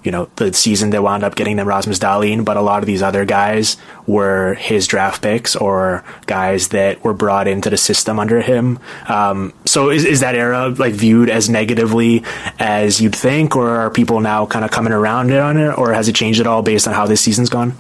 you 0.05 0.11
know, 0.11 0.29
the 0.37 0.53
season 0.53 0.91
that 0.91 1.03
wound 1.03 1.25
up 1.25 1.35
getting 1.35 1.57
them 1.57 1.67
Rasmus 1.67 1.99
Dahlin, 1.99 2.45
but 2.45 2.57
a 2.57 2.61
lot 2.61 2.83
of 2.83 2.87
these 2.87 3.03
other 3.03 3.25
guys 3.25 3.77
were 4.07 4.55
his 4.55 4.87
draft 4.87 5.23
picks 5.23 5.57
or 5.57 6.05
guys 6.27 6.69
that 6.69 7.03
were 7.03 7.15
brought 7.15 7.49
into 7.49 7.71
the 7.71 7.77
system 7.77 8.19
under 8.19 8.43
him. 8.43 8.79
Um, 9.09 9.55
so 9.65 9.91
is, 9.91 10.05
is 10.05 10.21
that 10.21 10.35
era 10.35 10.69
like 10.69 10.93
viewed 10.93 11.31
as 11.31 11.49
negatively 11.49 12.23
as 12.59 13.01
you'd 13.01 13.17
think, 13.17 13.57
or 13.57 13.69
are 13.71 13.91
people 13.91 14.21
now 14.21 14.47
kind 14.47 14.65
of 14.65 14.71
coming 14.71 14.93
around 14.93 15.31
it 15.31 15.39
on 15.39 15.57
it, 15.57 15.77
or 15.79 15.93
has 15.93 16.07
it 16.07 16.15
changed 16.15 16.41
at 16.41 16.47
all 16.47 16.63
based 16.63 16.87
on 16.87 16.95
how 16.95 17.07
this 17.07 17.23
season's 17.23 17.49
gone? 17.49 17.75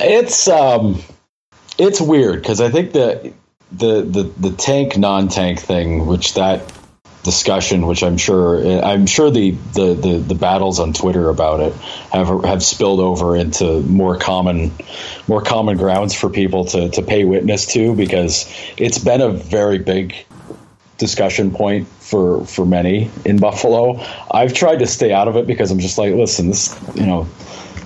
It's, 0.00 0.48
um, 0.48 1.00
it's 1.78 2.00
weird 2.00 2.42
because 2.42 2.60
I 2.60 2.70
think 2.70 2.92
the, 2.92 3.32
the, 3.70 4.02
the, 4.02 4.22
the 4.48 4.56
tank 4.56 4.98
non-tank 4.98 5.60
thing, 5.60 6.06
which 6.06 6.34
that 6.34 6.72
discussion, 7.22 7.86
which 7.86 8.02
I'm 8.02 8.16
sure 8.16 8.82
I'm 8.82 9.06
sure 9.06 9.30
the, 9.30 9.50
the, 9.50 9.94
the, 9.94 10.18
the, 10.18 10.34
battles 10.34 10.80
on 10.80 10.94
Twitter 10.94 11.28
about 11.28 11.60
it 11.60 11.74
have 12.12 12.44
have 12.44 12.62
spilled 12.62 13.00
over 13.00 13.36
into 13.36 13.80
more 13.82 14.16
common 14.16 14.72
more 15.28 15.42
common 15.42 15.76
grounds 15.76 16.14
for 16.14 16.30
people 16.30 16.64
to, 16.66 16.88
to 16.90 17.02
pay 17.02 17.24
witness 17.24 17.66
to 17.74 17.94
because 17.94 18.50
it's 18.78 18.98
been 18.98 19.20
a 19.20 19.30
very 19.30 19.78
big 19.78 20.14
discussion 20.96 21.50
point 21.50 21.88
for 21.88 22.44
for 22.46 22.64
many 22.64 23.10
in 23.26 23.38
Buffalo. 23.38 24.00
I've 24.30 24.54
tried 24.54 24.78
to 24.78 24.86
stay 24.86 25.12
out 25.12 25.28
of 25.28 25.36
it 25.36 25.46
because 25.46 25.70
I'm 25.70 25.80
just 25.80 25.98
like, 25.98 26.14
listen, 26.14 26.48
this 26.48 26.78
you 26.94 27.04
know 27.04 27.28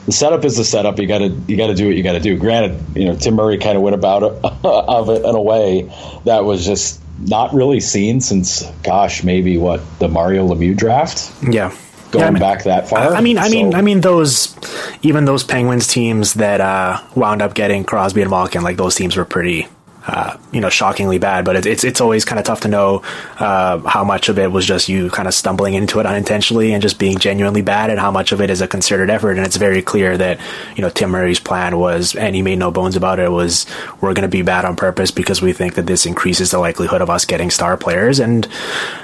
the 0.06 0.12
setup 0.12 0.44
is 0.44 0.56
the 0.56 0.64
setup. 0.64 0.98
You 0.98 1.08
got 1.08 1.18
to 1.18 1.28
you 1.48 1.56
got 1.56 1.68
to 1.68 1.74
do 1.74 1.86
what 1.86 1.96
you 1.96 2.02
got 2.02 2.12
to 2.12 2.20
do. 2.20 2.36
Granted, 2.36 2.96
you 2.96 3.06
know 3.06 3.16
Tim 3.16 3.34
Murray 3.34 3.58
kind 3.58 3.76
of 3.76 3.82
went 3.82 3.94
about 3.94 4.22
it 4.22 4.44
of 4.64 5.08
it 5.10 5.24
in 5.24 5.34
a 5.34 5.42
way 5.42 5.92
that 6.24 6.44
was 6.44 6.64
just 6.64 7.00
not 7.18 7.54
really 7.54 7.80
seen 7.80 8.20
since, 8.20 8.62
gosh, 8.82 9.22
maybe 9.24 9.56
what 9.58 9.82
the 9.98 10.08
Mario 10.08 10.46
Lemieux 10.46 10.76
draft. 10.76 11.32
Yeah, 11.42 11.70
going 12.10 12.22
yeah, 12.22 12.26
I 12.26 12.30
mean, 12.30 12.40
back 12.40 12.64
that 12.64 12.88
far. 12.88 13.14
I 13.14 13.20
mean, 13.20 13.38
I 13.38 13.48
so. 13.48 13.52
mean, 13.52 13.74
I 13.74 13.82
mean 13.82 14.00
those 14.00 14.56
even 15.02 15.24
those 15.24 15.44
Penguins 15.44 15.86
teams 15.86 16.34
that 16.34 16.60
uh, 16.60 17.00
wound 17.14 17.42
up 17.42 17.54
getting 17.54 17.84
Crosby 17.84 18.22
and 18.22 18.30
Malkin, 18.30 18.62
like 18.62 18.76
those 18.76 18.94
teams 18.94 19.16
were 19.16 19.24
pretty 19.24 19.68
uh, 20.06 20.36
you 20.52 20.60
know, 20.60 20.68
shockingly 20.68 21.18
bad. 21.18 21.44
But 21.44 21.56
it, 21.56 21.66
it's 21.66 21.84
it's 21.84 22.00
always 22.00 22.24
kind 22.24 22.38
of 22.38 22.44
tough 22.44 22.60
to 22.60 22.68
know 22.68 23.02
uh, 23.38 23.78
how 23.80 24.04
much 24.04 24.28
of 24.28 24.38
it 24.38 24.52
was 24.52 24.66
just 24.66 24.88
you 24.88 25.10
kind 25.10 25.26
of 25.26 25.34
stumbling 25.34 25.74
into 25.74 25.98
it 26.00 26.06
unintentionally 26.06 26.72
and 26.72 26.82
just 26.82 26.98
being 26.98 27.18
genuinely 27.18 27.62
bad, 27.62 27.90
and 27.90 27.98
how 27.98 28.10
much 28.10 28.32
of 28.32 28.40
it 28.40 28.50
is 28.50 28.60
a 28.60 28.68
concerted 28.68 29.10
effort. 29.10 29.36
And 29.36 29.46
it's 29.46 29.56
very 29.56 29.82
clear 29.82 30.16
that 30.16 30.40
you 30.76 30.82
know 30.82 30.90
Tim 30.90 31.10
Murray's 31.10 31.40
plan 31.40 31.78
was, 31.78 32.14
and 32.14 32.34
he 32.34 32.42
made 32.42 32.58
no 32.58 32.70
bones 32.70 32.96
about 32.96 33.18
it, 33.18 33.30
was 33.30 33.66
we're 34.00 34.14
going 34.14 34.22
to 34.22 34.28
be 34.28 34.42
bad 34.42 34.64
on 34.64 34.76
purpose 34.76 35.10
because 35.10 35.40
we 35.40 35.52
think 35.52 35.74
that 35.74 35.86
this 35.86 36.06
increases 36.06 36.50
the 36.50 36.58
likelihood 36.58 37.00
of 37.00 37.10
us 37.10 37.24
getting 37.24 37.50
star 37.50 37.76
players. 37.76 38.20
And 38.20 38.46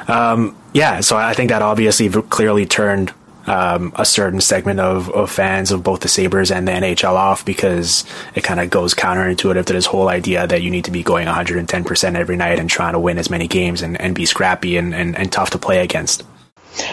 um, 0.08 0.56
yeah, 0.72 1.00
so 1.00 1.16
I 1.16 1.34
think 1.34 1.50
that 1.50 1.62
obviously 1.62 2.08
clearly 2.10 2.66
turned 2.66 3.12
um, 3.50 3.92
a 3.96 4.04
certain 4.04 4.40
segment 4.40 4.78
of, 4.78 5.10
of 5.10 5.28
fans 5.28 5.72
of 5.72 5.82
both 5.82 6.00
the 6.00 6.08
Sabres 6.08 6.52
and 6.52 6.68
the 6.68 6.72
NHL 6.72 7.14
off 7.14 7.44
because 7.44 8.04
it 8.36 8.44
kind 8.44 8.60
of 8.60 8.70
goes 8.70 8.94
counterintuitive 8.94 9.64
to 9.64 9.72
this 9.72 9.86
whole 9.86 10.08
idea 10.08 10.46
that 10.46 10.62
you 10.62 10.70
need 10.70 10.84
to 10.84 10.92
be 10.92 11.02
going 11.02 11.26
110% 11.26 12.14
every 12.14 12.36
night 12.36 12.60
and 12.60 12.70
trying 12.70 12.92
to 12.92 13.00
win 13.00 13.18
as 13.18 13.28
many 13.28 13.48
games 13.48 13.82
and, 13.82 14.00
and 14.00 14.14
be 14.14 14.24
scrappy 14.24 14.76
and, 14.76 14.94
and, 14.94 15.18
and 15.18 15.32
tough 15.32 15.50
to 15.50 15.58
play 15.58 15.80
against. 15.80 16.22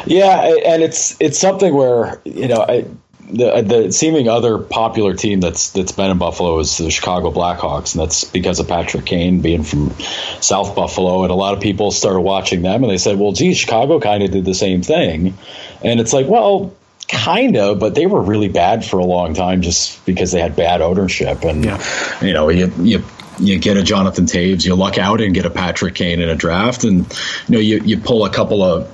Yeah, 0.08 0.56
and 0.66 0.82
it's 0.82 1.16
it's 1.22 1.38
something 1.38 1.74
where 1.74 2.20
you 2.26 2.48
know 2.48 2.66
I, 2.68 2.86
the 3.30 3.62
the 3.62 3.92
seeming 3.92 4.28
other 4.28 4.58
popular 4.58 5.14
team 5.14 5.40
that's 5.40 5.72
that's 5.72 5.92
been 5.92 6.10
in 6.10 6.18
Buffalo 6.18 6.60
is 6.60 6.78
the 6.78 6.90
Chicago 6.90 7.32
Blackhawks, 7.32 7.94
and 7.94 8.02
that's 8.02 8.24
because 8.24 8.60
of 8.60 8.68
Patrick 8.68 9.06
Kane 9.06 9.42
being 9.42 9.64
from 9.64 9.92
South 10.40 10.76
Buffalo, 10.76 11.24
and 11.24 11.32
a 11.32 11.36
lot 11.36 11.54
of 11.54 11.62
people 11.62 11.92
started 11.92 12.22
watching 12.22 12.62
them, 12.62 12.84
and 12.84 12.92
they 12.92 12.98
said, 12.98 13.20
"Well, 13.20 13.34
gee, 13.34 13.54
Chicago 13.54 14.00
kind 14.00 14.24
of 14.24 14.32
did 14.32 14.46
the 14.46 14.54
same 14.54 14.82
thing," 14.82 15.38
and 15.84 16.00
it's 16.00 16.14
like, 16.14 16.28
well. 16.28 16.74
Kind 17.10 17.56
of, 17.56 17.80
but 17.80 17.96
they 17.96 18.06
were 18.06 18.22
really 18.22 18.50
bad 18.50 18.84
for 18.84 19.00
a 19.00 19.06
long 19.06 19.34
time 19.34 19.62
just 19.62 20.06
because 20.06 20.34
they 20.34 20.42
had 20.42 20.58
bad 20.58 20.82
ownership. 20.82 21.46
And, 21.46 21.64
yeah. 21.64 21.82
you 22.22 22.34
know, 22.34 22.50
you, 22.50 22.70
you 22.82 23.02
you 23.40 23.60
get 23.60 23.78
a 23.78 23.84
Jonathan 23.84 24.26
Toews, 24.26 24.66
you 24.66 24.76
luck 24.76 24.98
out 24.98 25.22
and 25.22 25.34
get 25.34 25.46
a 25.46 25.50
Patrick 25.50 25.96
Kane 25.96 26.20
in 26.20 26.28
a 26.28 26.36
draft, 26.36 26.84
and 26.84 27.06
you 27.48 27.54
know 27.54 27.60
you, 27.60 27.82
you 27.82 27.98
pull 27.98 28.26
a 28.26 28.30
couple 28.30 28.62
of 28.62 28.92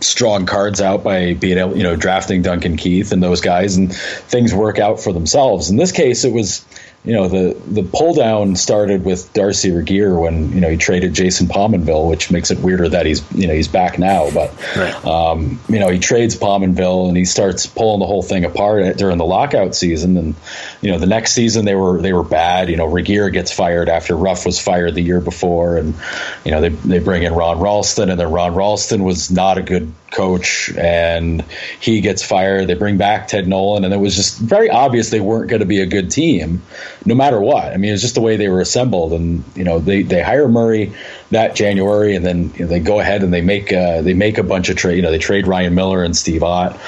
strong 0.00 0.44
cards 0.46 0.80
out 0.80 1.04
by 1.04 1.34
being 1.34 1.58
able, 1.58 1.76
you 1.76 1.84
know, 1.84 1.94
drafting 1.94 2.42
Duncan 2.42 2.76
Keith 2.76 3.12
and 3.12 3.22
those 3.22 3.40
guys, 3.40 3.76
and 3.76 3.94
things 3.94 4.52
work 4.52 4.80
out 4.80 4.98
for 4.98 5.12
themselves. 5.12 5.70
In 5.70 5.76
this 5.76 5.92
case, 5.92 6.24
it 6.24 6.32
was 6.32 6.64
you 7.04 7.14
know 7.14 7.26
the 7.26 7.60
the 7.66 7.82
pull 7.82 8.14
down 8.14 8.54
started 8.54 9.04
with 9.04 9.32
Darcy 9.32 9.72
Regier 9.72 10.16
when 10.16 10.52
you 10.52 10.60
know 10.60 10.70
he 10.70 10.76
traded 10.76 11.14
Jason 11.14 11.48
Pominville, 11.48 12.08
which 12.08 12.30
makes 12.30 12.52
it 12.52 12.60
weirder 12.60 12.88
that 12.90 13.06
he's 13.06 13.24
you 13.32 13.48
know 13.48 13.54
he's 13.54 13.66
back 13.66 13.98
now. 13.98 14.30
But 14.30 14.54
right. 14.76 15.04
um, 15.04 15.58
you 15.68 15.80
know 15.80 15.88
he 15.88 15.98
trades 15.98 16.36
Pominville 16.36 17.08
and 17.08 17.16
he 17.16 17.24
starts 17.24 17.66
pulling 17.66 17.98
the 17.98 18.06
whole 18.06 18.22
thing 18.22 18.44
apart 18.44 18.96
during 18.98 19.18
the 19.18 19.24
lockout 19.24 19.74
season. 19.74 20.16
And 20.16 20.34
you 20.80 20.92
know 20.92 20.98
the 20.98 21.06
next 21.06 21.32
season 21.32 21.64
they 21.64 21.74
were 21.74 22.00
they 22.00 22.12
were 22.12 22.22
bad. 22.22 22.70
You 22.70 22.76
know 22.76 22.86
Regier 22.86 23.30
gets 23.30 23.50
fired 23.50 23.88
after 23.88 24.16
Ruff 24.16 24.46
was 24.46 24.60
fired 24.60 24.94
the 24.94 25.02
year 25.02 25.20
before, 25.20 25.78
and 25.78 25.96
you 26.44 26.52
know 26.52 26.60
they 26.60 26.68
they 26.68 26.98
bring 27.00 27.24
in 27.24 27.34
Ron 27.34 27.58
Rolston, 27.58 28.10
and 28.10 28.20
then 28.20 28.30
Ron 28.30 28.54
Rolston 28.54 29.02
was 29.02 29.28
not 29.28 29.58
a 29.58 29.62
good 29.62 29.92
coach, 30.12 30.70
and 30.76 31.44
he 31.80 32.00
gets 32.00 32.22
fired. 32.22 32.68
They 32.68 32.74
bring 32.74 32.96
back 32.96 33.28
Ted 33.28 33.48
Nolan, 33.48 33.84
and 33.84 33.92
it 33.92 33.98
was 33.98 34.14
just 34.14 34.38
very 34.38 34.70
obvious 34.70 35.10
they 35.10 35.20
weren't 35.20 35.50
going 35.50 35.60
to 35.60 35.66
be 35.66 35.80
a 35.80 35.86
good 35.86 36.10
team 36.10 36.62
no 37.04 37.14
matter 37.14 37.40
what. 37.40 37.72
I 37.72 37.76
mean, 37.76 37.92
it's 37.92 38.02
just 38.02 38.14
the 38.14 38.20
way 38.20 38.36
they 38.36 38.48
were 38.48 38.60
assembled, 38.60 39.12
and 39.12 39.44
you 39.54 39.64
know, 39.64 39.78
they 39.78 40.02
they 40.02 40.22
hire 40.22 40.48
Murray 40.48 40.92
that 41.30 41.54
January, 41.54 42.14
and 42.14 42.24
then 42.24 42.52
you 42.54 42.60
know, 42.60 42.66
they 42.66 42.80
go 42.80 43.00
ahead 43.00 43.22
and 43.22 43.32
they 43.32 43.42
make 43.42 43.72
uh, 43.72 44.02
they 44.02 44.14
make 44.14 44.38
a 44.38 44.42
bunch 44.42 44.68
of 44.68 44.76
trade. 44.76 44.96
You 44.96 45.02
know, 45.02 45.10
they 45.10 45.18
trade 45.18 45.46
Ryan 45.46 45.74
Miller 45.74 46.04
and 46.04 46.16
Steve 46.16 46.42
Ott. 46.42 46.78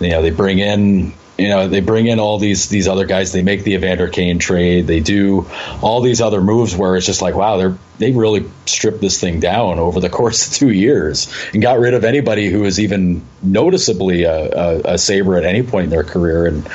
You 0.00 0.10
know, 0.10 0.22
they 0.22 0.30
bring 0.30 0.58
in 0.58 1.12
you 1.40 1.48
know 1.48 1.68
they 1.68 1.80
bring 1.80 2.06
in 2.06 2.20
all 2.20 2.38
these 2.38 2.68
these 2.68 2.86
other 2.86 3.06
guys. 3.06 3.32
They 3.32 3.42
make 3.42 3.64
the 3.64 3.74
evander 3.74 4.08
kane 4.08 4.38
trade. 4.38 4.86
They 4.86 5.00
do 5.00 5.46
all 5.80 6.00
these 6.00 6.20
other 6.20 6.40
moves 6.40 6.76
where 6.76 6.96
it's 6.96 7.06
just 7.06 7.22
like 7.22 7.34
wow 7.34 7.56
they're 7.56 7.76
they 7.98 8.12
really 8.12 8.48
stripped 8.64 9.00
this 9.00 9.20
thing 9.20 9.40
down 9.40 9.78
over 9.78 10.00
the 10.00 10.08
course 10.18 10.48
of 10.48 10.54
two 10.54 10.70
years 10.70 11.32
and 11.52 11.62
got 11.62 11.78
rid 11.78 11.94
of 11.94 12.04
anybody 12.04 12.48
who 12.48 12.60
was 12.60 12.80
even 12.80 13.22
noticeably 13.42 14.24
a, 14.24 14.50
a, 14.50 14.80
a 14.94 14.98
saber 14.98 15.36
at 15.36 15.44
any 15.44 15.62
point 15.62 15.84
in 15.84 15.90
their 15.90 16.04
career. 16.04 16.46
And 16.46 16.68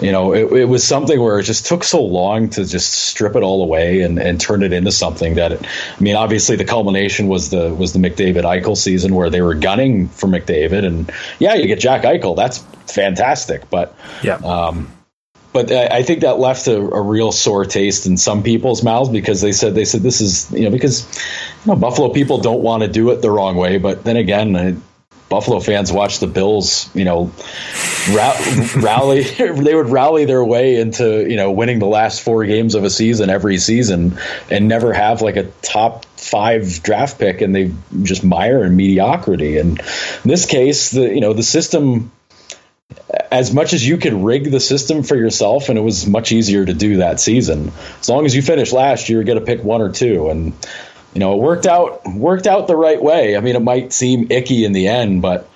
you 0.00 0.12
know 0.12 0.32
it, 0.32 0.50
it, 0.52 0.64
was 0.64 0.82
something 0.82 1.20
where 1.20 1.38
it 1.38 1.42
just 1.44 1.66
took 1.66 1.84
so 1.84 2.02
long 2.02 2.48
to 2.50 2.64
just 2.64 2.92
strip 2.92 3.36
it 3.36 3.42
all 3.42 3.62
away 3.62 4.00
and, 4.00 4.18
and 4.18 4.40
turn 4.40 4.62
it 4.62 4.72
into 4.72 4.90
something 4.90 5.34
that 5.34 5.52
it, 5.52 5.66
i 5.66 6.00
mean 6.00 6.16
obviously 6.16 6.56
the 6.56 6.64
culmination 6.64 7.28
was 7.28 7.50
the 7.50 7.74
was 7.74 7.92
the 7.92 7.98
mcdavid 7.98 8.44
eichel 8.44 8.76
season 8.76 9.14
where 9.14 9.28
they 9.28 9.42
were 9.42 9.54
gunning 9.54 10.08
for 10.08 10.26
mcdavid. 10.26 10.86
And 10.86 11.12
yeah 11.38 11.54
you 11.54 11.66
get 11.66 11.80
jack 11.80 12.02
eichel. 12.02 12.34
That's 12.34 12.64
fantastic. 12.90 13.70
But 13.70 13.94
yeah. 14.22 14.36
Um, 14.36 14.90
but 15.52 15.72
I 15.72 16.04
think 16.04 16.20
that 16.20 16.38
left 16.38 16.68
a, 16.68 16.76
a, 16.76 17.02
real 17.02 17.32
sore 17.32 17.64
taste 17.64 18.06
in 18.06 18.16
some 18.16 18.44
people's 18.44 18.84
mouths 18.84 19.08
because 19.08 19.40
they 19.40 19.50
said 19.50 19.74
they 19.74 19.84
said 19.84 20.00
this 20.00 20.20
is 20.20 20.48
you 20.52 20.62
know 20.62 20.70
because 20.70 21.04
you 21.64 21.72
know 21.72 21.76
Buffalo 21.76 22.10
people 22.10 22.38
don't 22.38 22.62
want 22.62 22.84
to 22.84 22.88
do 22.88 23.10
it 23.10 23.20
the 23.20 23.30
wrong 23.30 23.56
way, 23.56 23.78
but 23.78 24.04
then 24.04 24.16
again, 24.16 24.54
uh, 24.54 24.76
Buffalo 25.28 25.60
fans 25.60 25.92
watch 25.92 26.18
the 26.18 26.26
Bills, 26.26 26.90
you 26.94 27.04
know, 27.04 27.32
rally. 28.12 29.22
they 29.38 29.74
would 29.74 29.88
rally 29.88 30.24
their 30.24 30.44
way 30.44 30.80
into 30.80 31.28
you 31.28 31.36
know 31.36 31.52
winning 31.52 31.78
the 31.78 31.86
last 31.86 32.20
four 32.20 32.44
games 32.44 32.74
of 32.74 32.84
a 32.84 32.90
season 32.90 33.30
every 33.30 33.56
season 33.58 34.18
and 34.50 34.68
never 34.68 34.92
have 34.92 35.22
like 35.22 35.36
a 35.36 35.44
top 35.62 36.04
five 36.16 36.82
draft 36.82 37.18
pick, 37.18 37.40
and 37.40 37.54
they 37.54 37.72
just 38.02 38.22
mire 38.22 38.64
in 38.64 38.76
mediocrity. 38.76 39.58
And 39.58 39.78
in 39.78 40.28
this 40.28 40.46
case, 40.46 40.90
the 40.90 41.02
you 41.02 41.20
know 41.20 41.32
the 41.32 41.44
system 41.44 42.10
as 43.30 43.52
much 43.54 43.72
as 43.72 43.86
you 43.86 43.96
could 43.96 44.12
rig 44.12 44.50
the 44.50 44.60
system 44.60 45.02
for 45.02 45.16
yourself, 45.16 45.68
and 45.68 45.78
it 45.78 45.82
was 45.82 46.06
much 46.06 46.32
easier 46.32 46.64
to 46.64 46.74
do 46.74 46.98
that 46.98 47.20
season. 47.20 47.72
As 48.00 48.08
long 48.08 48.26
as 48.26 48.34
you 48.34 48.42
finish 48.42 48.72
last 48.72 49.08
year, 49.08 49.20
you 49.20 49.24
get 49.24 49.34
to 49.34 49.40
pick 49.40 49.62
one 49.62 49.82
or 49.82 49.92
two, 49.92 50.30
and 50.30 50.52
you 51.14 51.20
know 51.20 51.34
it 51.34 51.38
worked 51.38 51.66
out 51.66 52.06
worked 52.06 52.46
out 52.46 52.66
the 52.66 52.76
right 52.76 53.00
way. 53.00 53.36
I 53.36 53.40
mean, 53.40 53.56
it 53.56 53.62
might 53.62 53.92
seem 53.92 54.30
icky 54.30 54.64
in 54.64 54.72
the 54.72 54.88
end, 54.88 55.22
but 55.22 55.48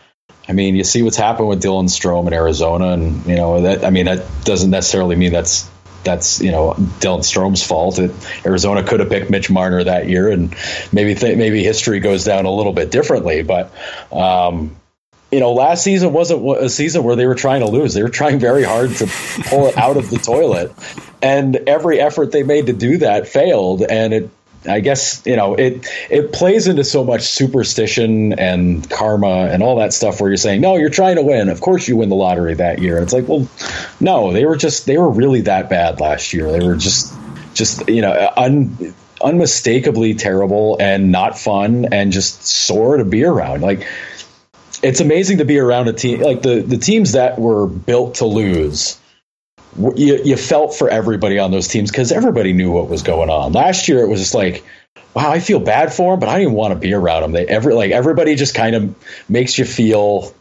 I 0.48 0.52
mean, 0.52 0.76
you 0.76 0.84
see 0.84 1.02
what's 1.02 1.16
happened 1.16 1.48
with 1.48 1.62
Dylan 1.62 1.86
Strome 1.86 2.26
in 2.26 2.32
Arizona, 2.32 2.88
and 2.88 3.26
you 3.26 3.36
know 3.36 3.62
that. 3.62 3.84
I 3.84 3.90
mean, 3.90 4.06
that 4.06 4.24
doesn't 4.44 4.70
necessarily 4.70 5.16
mean 5.16 5.32
that's 5.32 5.68
that's 6.04 6.40
you 6.40 6.52
know 6.52 6.74
Dylan 7.00 7.20
Strome's 7.20 7.62
fault. 7.62 7.98
It, 7.98 8.12
Arizona 8.46 8.84
could 8.84 9.00
have 9.00 9.08
picked 9.08 9.30
Mitch 9.30 9.50
Marner 9.50 9.82
that 9.82 10.08
year, 10.08 10.30
and 10.30 10.54
maybe 10.92 11.14
th- 11.14 11.36
maybe 11.36 11.64
history 11.64 12.00
goes 12.00 12.24
down 12.24 12.44
a 12.44 12.52
little 12.52 12.72
bit 12.72 12.90
differently. 12.90 13.42
But 13.42 13.72
um, 14.12 14.76
you 15.34 15.40
know, 15.40 15.52
last 15.52 15.82
season 15.82 16.12
wasn't 16.12 16.48
a 16.58 16.68
season 16.68 17.02
where 17.02 17.16
they 17.16 17.26
were 17.26 17.34
trying 17.34 17.60
to 17.60 17.66
lose. 17.66 17.92
They 17.92 18.04
were 18.04 18.08
trying 18.08 18.38
very 18.38 18.62
hard 18.62 18.90
to 18.96 19.08
pull 19.48 19.66
it 19.66 19.76
out 19.76 19.96
of 19.96 20.08
the 20.08 20.18
toilet, 20.18 20.72
and 21.20 21.56
every 21.66 21.98
effort 21.98 22.30
they 22.30 22.44
made 22.44 22.66
to 22.66 22.72
do 22.72 22.98
that 22.98 23.26
failed. 23.26 23.82
And 23.82 24.14
it, 24.14 24.30
I 24.64 24.78
guess, 24.78 25.26
you 25.26 25.34
know, 25.34 25.56
it 25.56 25.88
it 26.08 26.32
plays 26.32 26.68
into 26.68 26.84
so 26.84 27.02
much 27.02 27.22
superstition 27.22 28.34
and 28.34 28.88
karma 28.88 29.48
and 29.50 29.60
all 29.60 29.74
that 29.78 29.92
stuff. 29.92 30.20
Where 30.20 30.30
you're 30.30 30.36
saying, 30.36 30.60
no, 30.60 30.76
you're 30.76 30.88
trying 30.88 31.16
to 31.16 31.22
win. 31.22 31.48
Of 31.48 31.60
course, 31.60 31.88
you 31.88 31.96
win 31.96 32.10
the 32.10 32.14
lottery 32.14 32.54
that 32.54 32.80
year. 32.80 32.98
It's 32.98 33.12
like, 33.12 33.26
well, 33.26 33.48
no, 33.98 34.32
they 34.32 34.46
were 34.46 34.56
just 34.56 34.86
they 34.86 34.98
were 34.98 35.10
really 35.10 35.40
that 35.40 35.68
bad 35.68 35.98
last 35.98 36.32
year. 36.32 36.52
They 36.52 36.64
were 36.64 36.76
just 36.76 37.12
just 37.54 37.88
you 37.88 38.02
know 38.02 38.32
un 38.36 38.94
unmistakably 39.20 40.14
terrible 40.14 40.76
and 40.78 41.10
not 41.10 41.36
fun 41.36 41.86
and 41.92 42.12
just 42.12 42.46
sore 42.46 42.98
to 42.98 43.04
be 43.04 43.24
around. 43.24 43.62
Like 43.62 43.88
it's 44.84 45.00
amazing 45.00 45.38
to 45.38 45.44
be 45.44 45.58
around 45.58 45.88
a 45.88 45.92
team 45.92 46.20
like 46.20 46.42
the 46.42 46.60
the 46.60 46.76
teams 46.76 47.12
that 47.12 47.38
were 47.38 47.66
built 47.66 48.16
to 48.16 48.26
lose. 48.26 49.00
You, 49.76 50.20
you 50.24 50.36
felt 50.36 50.76
for 50.76 50.88
everybody 50.88 51.40
on 51.40 51.50
those 51.50 51.66
teams 51.66 51.90
because 51.90 52.12
everybody 52.12 52.52
knew 52.52 52.70
what 52.70 52.88
was 52.88 53.02
going 53.02 53.28
on. 53.28 53.52
Last 53.52 53.88
year, 53.88 54.04
it 54.04 54.08
was 54.08 54.20
just 54.20 54.32
like, 54.32 54.64
wow, 55.14 55.28
I 55.28 55.40
feel 55.40 55.58
bad 55.58 55.92
for 55.92 56.12
them, 56.12 56.20
but 56.20 56.28
I 56.28 56.38
didn't 56.38 56.54
want 56.54 56.74
to 56.74 56.78
be 56.78 56.92
around 56.92 57.22
them. 57.22 57.32
They 57.32 57.46
every 57.46 57.74
like 57.74 57.90
everybody 57.90 58.36
just 58.36 58.54
kind 58.54 58.76
of 58.76 58.94
makes 59.28 59.58
you 59.58 59.64
feel 59.64 60.32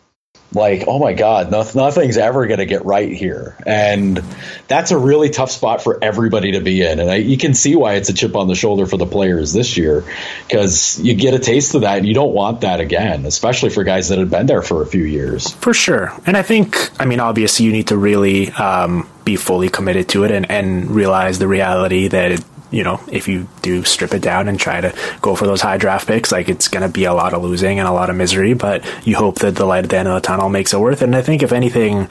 like, 0.55 0.85
oh 0.87 0.99
my 0.99 1.13
God, 1.13 1.51
nothing's 1.51 2.17
ever 2.17 2.47
going 2.47 2.59
to 2.59 2.65
get 2.65 2.85
right 2.85 3.11
here. 3.11 3.55
And 3.65 4.23
that's 4.67 4.91
a 4.91 4.97
really 4.97 5.29
tough 5.29 5.51
spot 5.51 5.83
for 5.83 6.03
everybody 6.03 6.53
to 6.53 6.61
be 6.61 6.81
in. 6.81 6.99
And 6.99 7.09
I, 7.09 7.15
you 7.15 7.37
can 7.37 7.53
see 7.53 7.75
why 7.75 7.95
it's 7.95 8.09
a 8.09 8.13
chip 8.13 8.35
on 8.35 8.47
the 8.47 8.55
shoulder 8.55 8.85
for 8.85 8.97
the 8.97 9.05
players 9.05 9.53
this 9.53 9.77
year 9.77 10.03
because 10.47 10.99
you 10.99 11.15
get 11.15 11.33
a 11.33 11.39
taste 11.39 11.75
of 11.75 11.81
that 11.81 11.97
and 11.97 12.07
you 12.07 12.13
don't 12.13 12.33
want 12.33 12.61
that 12.61 12.79
again, 12.79 13.25
especially 13.25 13.69
for 13.69 13.83
guys 13.83 14.09
that 14.09 14.19
have 14.19 14.29
been 14.29 14.45
there 14.45 14.61
for 14.61 14.81
a 14.81 14.85
few 14.85 15.03
years. 15.03 15.51
For 15.53 15.73
sure. 15.73 16.13
And 16.25 16.37
I 16.37 16.41
think, 16.41 16.89
I 16.99 17.05
mean, 17.05 17.19
obviously, 17.19 17.65
you 17.65 17.71
need 17.71 17.87
to 17.87 17.97
really 17.97 18.51
um, 18.51 19.07
be 19.23 19.35
fully 19.35 19.69
committed 19.69 20.09
to 20.09 20.23
it 20.23 20.31
and, 20.31 20.49
and 20.49 20.91
realize 20.91 21.39
the 21.39 21.47
reality 21.47 22.07
that 22.07 22.31
it, 22.31 22.43
you 22.73 22.83
know, 22.83 22.99
if 23.11 23.27
you 23.27 23.47
do 23.61 23.83
strip 23.83 24.13
it 24.13 24.21
down 24.21 24.47
and 24.47 24.59
try 24.59 24.81
to 24.81 24.93
go 25.21 25.35
for 25.35 25.45
those 25.45 25.61
high 25.61 25.77
draft 25.77 26.07
picks, 26.07 26.31
like 26.31 26.49
it's 26.49 26.67
going 26.67 26.81
to 26.81 26.89
be 26.89 27.05
a 27.05 27.13
lot 27.13 27.33
of 27.33 27.43
losing 27.43 27.77
and 27.79 27.87
a 27.87 27.91
lot 27.91 28.09
of 28.09 28.15
misery, 28.15 28.55
but 28.55 28.83
you 29.05 29.15
hope 29.15 29.39
that 29.39 29.55
the 29.55 29.65
light 29.65 29.83
at 29.83 29.91
the 29.91 29.97
end 29.97 30.07
of 30.07 30.15
the 30.15 30.21
tunnel 30.21 30.49
makes 30.49 30.73
it 30.73 30.79
worth 30.79 31.01
it. 31.01 31.05
And 31.05 31.15
I 31.15 31.21
think 31.21 31.43
if 31.43 31.51
anything, 31.51 32.09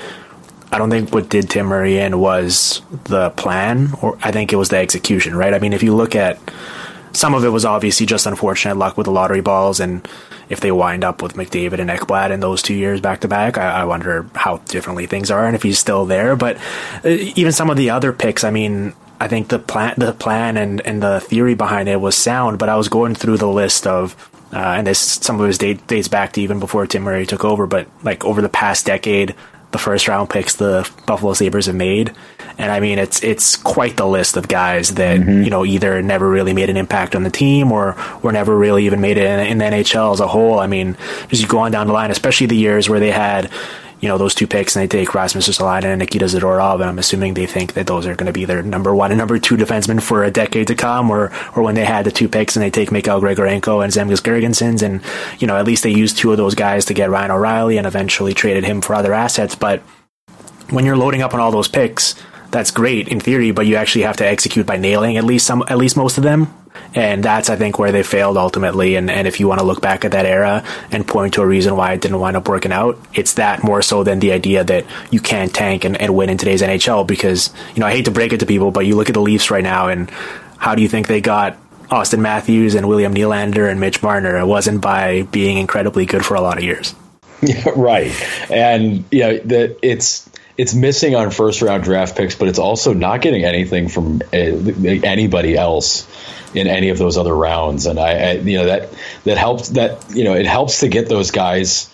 I 0.70 0.78
don't 0.78 0.88
think 0.88 1.12
what 1.12 1.28
did 1.28 1.50
Tim 1.50 1.66
Murray 1.66 1.98
in 1.98 2.18
was 2.20 2.80
the 3.04 3.30
plan, 3.30 3.90
or 4.00 4.16
I 4.22 4.30
think 4.30 4.52
it 4.52 4.56
was 4.56 4.68
the 4.68 4.78
execution, 4.78 5.34
right? 5.34 5.52
I 5.52 5.58
mean, 5.58 5.72
if 5.72 5.82
you 5.82 5.96
look 5.96 6.14
at 6.14 6.38
some 7.12 7.34
of 7.34 7.44
it 7.44 7.48
was 7.48 7.64
obviously 7.64 8.06
just 8.06 8.26
unfortunate 8.26 8.76
luck 8.76 8.96
with 8.96 9.06
the 9.06 9.10
lottery 9.12 9.40
balls, 9.42 9.80
and 9.80 10.06
if 10.48 10.60
they 10.60 10.70
wind 10.70 11.02
up 11.02 11.22
with 11.22 11.34
McDavid 11.34 11.80
and 11.80 11.90
Ekblad 11.90 12.30
in 12.30 12.40
those 12.40 12.62
two 12.62 12.74
years 12.74 13.00
back 13.00 13.20
to 13.20 13.28
back, 13.28 13.58
I 13.58 13.84
wonder 13.84 14.26
how 14.34 14.58
differently 14.58 15.06
things 15.06 15.30
are 15.30 15.46
and 15.46 15.56
if 15.56 15.62
he's 15.62 15.78
still 15.78 16.06
there. 16.06 16.36
But 16.36 16.56
uh, 17.04 17.08
even 17.08 17.52
some 17.52 17.68
of 17.68 17.76
the 17.76 17.90
other 17.90 18.12
picks, 18.12 18.44
I 18.44 18.50
mean, 18.50 18.94
I 19.22 19.28
think 19.28 19.46
the 19.46 19.60
plan, 19.60 19.94
the 19.98 20.12
plan, 20.12 20.56
and 20.56 20.80
and 20.80 21.00
the 21.00 21.20
theory 21.20 21.54
behind 21.54 21.88
it 21.88 22.00
was 22.00 22.16
sound. 22.16 22.58
But 22.58 22.68
I 22.68 22.74
was 22.74 22.88
going 22.88 23.14
through 23.14 23.36
the 23.36 23.46
list 23.46 23.86
of, 23.86 24.16
uh, 24.52 24.56
and 24.56 24.84
this 24.84 24.98
some 24.98 25.40
of 25.40 25.46
his 25.46 25.58
date, 25.58 25.86
dates 25.86 26.08
back 26.08 26.32
to 26.32 26.42
even 26.42 26.58
before 26.58 26.88
Tim 26.88 27.02
Murray 27.02 27.24
took 27.24 27.44
over. 27.44 27.68
But 27.68 27.86
like 28.02 28.24
over 28.24 28.42
the 28.42 28.48
past 28.48 28.84
decade, 28.84 29.36
the 29.70 29.78
first 29.78 30.08
round 30.08 30.28
picks 30.28 30.56
the 30.56 30.90
Buffalo 31.06 31.34
Sabres 31.34 31.66
have 31.66 31.76
made. 31.76 32.12
And 32.58 32.72
I 32.72 32.80
mean, 32.80 32.98
it's 32.98 33.22
it's 33.22 33.54
quite 33.56 33.96
the 33.96 34.08
list 34.08 34.36
of 34.36 34.48
guys 34.48 34.94
that 34.94 35.20
mm-hmm. 35.20 35.44
you 35.44 35.50
know 35.50 35.64
either 35.64 36.02
never 36.02 36.28
really 36.28 36.52
made 36.52 36.68
an 36.68 36.76
impact 36.76 37.14
on 37.14 37.22
the 37.22 37.30
team 37.30 37.70
or 37.70 37.96
were 38.24 38.32
never 38.32 38.58
really 38.58 38.86
even 38.86 39.00
made 39.00 39.18
it 39.18 39.24
in, 39.24 39.38
in 39.38 39.58
the 39.58 39.64
NHL 39.64 40.14
as 40.14 40.18
a 40.18 40.26
whole. 40.26 40.58
I 40.58 40.66
mean, 40.66 40.96
as 41.30 41.40
you 41.40 41.46
go 41.46 41.58
on 41.58 41.70
down 41.70 41.86
the 41.86 41.92
line, 41.92 42.10
especially 42.10 42.48
the 42.48 42.56
years 42.56 42.88
where 42.88 42.98
they 42.98 43.12
had 43.12 43.52
you 44.02 44.08
know 44.08 44.18
those 44.18 44.34
two 44.34 44.48
picks 44.48 44.74
and 44.74 44.82
they 44.82 44.88
take 44.88 45.14
Rasmus 45.14 45.48
Ristolainen 45.48 45.84
and 45.84 46.00
Nikita 46.00 46.26
Zadorov, 46.26 46.74
and 46.74 46.84
I'm 46.84 46.98
assuming 46.98 47.34
they 47.34 47.46
think 47.46 47.74
that 47.74 47.86
those 47.86 48.04
are 48.04 48.16
going 48.16 48.26
to 48.26 48.32
be 48.32 48.44
their 48.44 48.60
number 48.60 48.94
one 48.94 49.12
and 49.12 49.18
number 49.18 49.38
two 49.38 49.56
defensemen 49.56 50.02
for 50.02 50.24
a 50.24 50.30
decade 50.30 50.66
to 50.66 50.74
come, 50.74 51.08
or 51.08 51.32
or 51.54 51.62
when 51.62 51.76
they 51.76 51.84
had 51.84 52.04
the 52.04 52.10
two 52.10 52.28
picks 52.28 52.56
and 52.56 52.64
they 52.64 52.70
take 52.70 52.90
Mikhail 52.90 53.20
Grigorenko 53.20 53.82
and 53.82 53.92
Zemgus 53.92 54.20
Girgensons, 54.20 54.82
and 54.82 55.00
you 55.40 55.46
know 55.46 55.56
at 55.56 55.64
least 55.64 55.84
they 55.84 55.90
used 55.90 56.18
two 56.18 56.32
of 56.32 56.36
those 56.36 56.56
guys 56.56 56.84
to 56.86 56.94
get 56.94 57.10
Ryan 57.10 57.30
O'Reilly 57.30 57.78
and 57.78 57.86
eventually 57.86 58.34
traded 58.34 58.64
him 58.64 58.80
for 58.80 58.94
other 58.96 59.14
assets. 59.14 59.54
But 59.54 59.80
when 60.70 60.84
you're 60.84 60.96
loading 60.96 61.22
up 61.22 61.32
on 61.32 61.38
all 61.38 61.52
those 61.52 61.68
picks, 61.68 62.16
that's 62.52 62.70
great 62.70 63.08
in 63.08 63.18
theory, 63.18 63.50
but 63.50 63.66
you 63.66 63.76
actually 63.76 64.02
have 64.02 64.18
to 64.18 64.26
execute 64.26 64.66
by 64.66 64.76
nailing 64.76 65.16
at 65.16 65.24
least 65.24 65.46
some, 65.46 65.64
at 65.68 65.78
least 65.78 65.96
most 65.96 66.18
of 66.18 66.22
them. 66.24 66.52
And 66.94 67.22
that's, 67.22 67.50
I 67.50 67.56
think, 67.56 67.78
where 67.78 67.92
they 67.92 68.02
failed 68.02 68.36
ultimately. 68.36 68.96
And, 68.96 69.10
and 69.10 69.26
if 69.26 69.40
you 69.40 69.48
want 69.48 69.60
to 69.60 69.66
look 69.66 69.80
back 69.80 70.04
at 70.04 70.12
that 70.12 70.26
era 70.26 70.64
and 70.90 71.06
point 71.06 71.34
to 71.34 71.42
a 71.42 71.46
reason 71.46 71.76
why 71.76 71.92
it 71.92 72.00
didn't 72.00 72.20
wind 72.20 72.36
up 72.36 72.48
working 72.48 72.72
out, 72.72 72.98
it's 73.14 73.34
that 73.34 73.64
more 73.64 73.82
so 73.82 74.04
than 74.04 74.20
the 74.20 74.32
idea 74.32 74.64
that 74.64 74.84
you 75.10 75.20
can't 75.20 75.54
tank 75.54 75.84
and, 75.84 76.00
and 76.00 76.14
win 76.14 76.28
in 76.28 76.38
today's 76.38 76.62
NHL. 76.62 77.06
Because, 77.06 77.52
you 77.74 77.80
know, 77.80 77.86
I 77.86 77.92
hate 77.92 78.04
to 78.06 78.10
break 78.10 78.32
it 78.32 78.40
to 78.40 78.46
people, 78.46 78.70
but 78.70 78.86
you 78.86 78.96
look 78.96 79.08
at 79.08 79.14
the 79.14 79.20
Leafs 79.20 79.50
right 79.50 79.64
now 79.64 79.88
and 79.88 80.10
how 80.58 80.74
do 80.74 80.82
you 80.82 80.88
think 80.88 81.08
they 81.08 81.20
got 81.20 81.56
Auston 81.88 82.20
Matthews 82.20 82.74
and 82.74 82.88
William 82.88 83.14
Nylander 83.14 83.70
and 83.70 83.80
Mitch 83.80 84.02
Marner? 84.02 84.38
It 84.38 84.46
wasn't 84.46 84.80
by 84.80 85.22
being 85.22 85.58
incredibly 85.58 86.06
good 86.06 86.24
for 86.24 86.34
a 86.34 86.40
lot 86.40 86.58
of 86.58 86.64
years. 86.64 86.94
Yeah, 87.42 87.68
right. 87.76 88.12
And, 88.50 89.04
you 89.10 89.20
know, 89.20 89.38
that 89.38 89.78
it's, 89.82 90.28
it's 90.56 90.74
missing 90.74 91.14
on 91.14 91.30
first 91.30 91.62
round 91.62 91.82
draft 91.84 92.16
picks, 92.16 92.34
but 92.34 92.48
it's 92.48 92.58
also 92.58 92.92
not 92.92 93.20
getting 93.20 93.44
anything 93.44 93.88
from 93.88 94.22
uh, 94.32 94.36
anybody 94.36 95.56
else 95.56 96.06
in 96.54 96.66
any 96.66 96.90
of 96.90 96.98
those 96.98 97.16
other 97.16 97.34
rounds. 97.34 97.86
And 97.86 97.98
I, 97.98 98.12
I, 98.12 98.32
you 98.32 98.58
know, 98.58 98.66
that 98.66 98.92
that 99.24 99.38
helps. 99.38 99.70
That 99.70 100.14
you 100.14 100.24
know, 100.24 100.34
it 100.34 100.46
helps 100.46 100.80
to 100.80 100.88
get 100.88 101.08
those 101.08 101.30
guys 101.30 101.88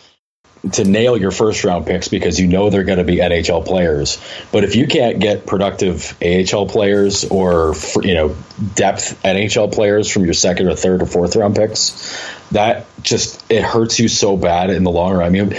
to 0.73 0.85
nail 0.85 1.17
your 1.17 1.31
first 1.31 1.63
round 1.65 1.87
picks 1.87 2.09
because 2.09 2.39
you 2.41 2.49
know 2.49 2.69
they're 2.71 2.85
going 2.85 2.99
to 2.99 3.05
be 3.05 3.17
NHL 3.17 3.65
players. 3.65 4.19
But 4.51 4.65
if 4.65 4.75
you 4.75 4.87
can't 4.87 5.21
get 5.21 5.47
productive 5.47 6.17
AHL 6.23 6.67
players 6.67 7.25
or 7.25 7.75
you 8.03 8.15
know 8.15 8.37
depth 8.75 9.23
NHL 9.23 9.73
players 9.73 10.11
from 10.11 10.25
your 10.25 10.35
second 10.35 10.69
or 10.69 10.75
third 10.75 11.03
or 11.03 11.07
fourth 11.07 11.37
round 11.37 11.55
picks, 11.57 12.29
that 12.53 12.87
just 13.03 13.45
it 13.51 13.63
hurts 13.63 13.99
you 13.99 14.09
so 14.09 14.37
bad 14.37 14.71
in 14.71 14.85
the 14.85 14.91
long 14.91 15.13
run. 15.13 15.27
I 15.27 15.31
mean, 15.31 15.55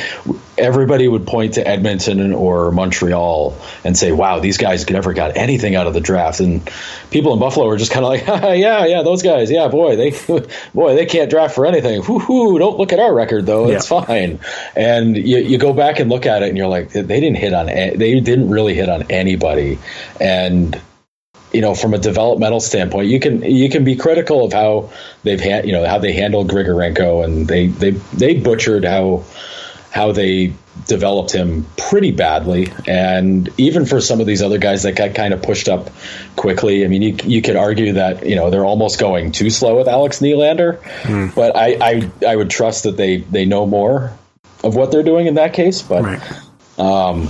everybody 0.58 1.08
would 1.08 1.26
point 1.28 1.54
to 1.56 1.68
Edmonton 1.68 2.34
or 2.34 2.72
Montreal 2.72 3.56
and 3.84 3.98
say, 3.98 4.12
"Wow, 4.12 4.40
these 4.40 4.58
guys 4.58 4.90
never 4.90 5.14
got 5.14 5.38
anything 5.38 5.76
out 5.76 5.88
of 5.88 5.94
the 5.94 6.02
draft." 6.02 6.40
And 6.40 6.68
people 7.12 7.34
in 7.34 7.40
Buffalo 7.40 7.68
are 7.68 7.78
just 7.78 7.92
kind 7.92 8.06
of 8.06 8.10
like, 8.10 8.26
"Yeah, 8.58 8.86
yeah, 8.86 9.04
those 9.04 9.22
guys, 9.22 9.52
yeah, 9.52 9.68
boy, 9.68 9.96
they, 9.96 10.12
boy, 10.74 10.96
they 10.96 11.06
can't 11.06 11.30
draft 11.30 11.56
for 11.56 11.66
anything." 11.66 12.02
Whoo, 12.08 12.58
don't 12.58 12.78
look 12.78 12.92
at 12.92 13.00
our 13.00 13.14
record 13.14 13.46
though; 13.46 13.68
yeah. 13.68 13.76
it's 13.76 13.88
fine. 13.88 14.40
And 14.76 15.16
you, 15.16 15.38
you 15.40 15.58
go 15.58 15.74
back 15.74 16.00
and 16.00 16.10
look 16.10 16.26
at 16.26 16.42
it, 16.42 16.50
and 16.50 16.58
you're 16.58 16.68
like, 16.68 16.92
they 16.92 17.20
didn't 17.20 17.38
hit 17.38 17.54
on, 17.54 17.68
they 17.68 18.20
didn't 18.20 18.50
really 18.50 18.74
hit 18.74 18.90
on 18.90 19.04
anybody, 19.12 19.78
and 20.20 20.80
you 21.52 21.62
know, 21.62 21.74
from 21.74 21.94
a 21.94 21.98
developmental 21.98 22.60
standpoint, 22.60 23.08
you 23.08 23.20
can 23.20 23.42
you 23.42 23.70
can 23.70 23.84
be 23.84 23.96
critical 23.96 24.46
of 24.46 24.54
how 24.54 24.92
they've 25.24 25.40
had 25.40 25.66
you 25.66 25.72
know 25.72 25.86
how 25.86 25.98
they 25.98 26.14
handled 26.14 26.50
Grigorenko 26.50 27.24
and 27.24 27.48
they 27.48 27.68
they 27.68 27.92
they 27.92 28.36
butchered 28.36 28.86
how 28.86 29.24
how 29.92 30.12
they 30.12 30.54
developed 30.88 31.32
him 31.32 31.66
pretty 31.76 32.12
badly, 32.12 32.72
and 32.88 33.50
even 33.58 33.86
for 33.86 34.00
some 34.00 34.22
of 34.22 34.28
these 34.28 34.42
other 34.42 34.60
guys 34.60 34.84
that 34.84 34.96
got 34.96 35.16
kind 35.16 35.34
of 35.34 35.42
pushed 35.42 35.68
up 35.68 35.90
quickly. 36.36 36.86
I 36.86 36.88
mean, 36.88 37.02
you 37.02 37.16
you 37.24 37.42
could 37.42 37.56
argue 37.56 37.94
that 37.94 38.26
you 38.26 38.36
know 38.36 38.50
they're 38.52 38.66
almost 38.66 39.00
going 39.00 39.32
too 39.32 39.50
slow 39.50 39.78
with 39.78 39.88
Alex 39.88 40.20
Nylander, 40.20 40.80
mm. 41.02 41.34
but 41.34 41.56
I, 41.56 41.78
I 41.82 42.12
I 42.28 42.36
would 42.36 42.50
trust 42.52 42.84
that 42.84 42.96
they 42.96 43.18
they 43.18 43.46
know 43.46 43.66
more 43.66 44.14
of 44.64 44.76
what 44.76 44.92
they're 44.92 45.04
doing 45.04 45.28
in 45.28 45.36
that 45.36 45.54
case, 45.54 45.82
but. 45.82 46.04
Right. 46.04 46.22
Um, 46.78 47.28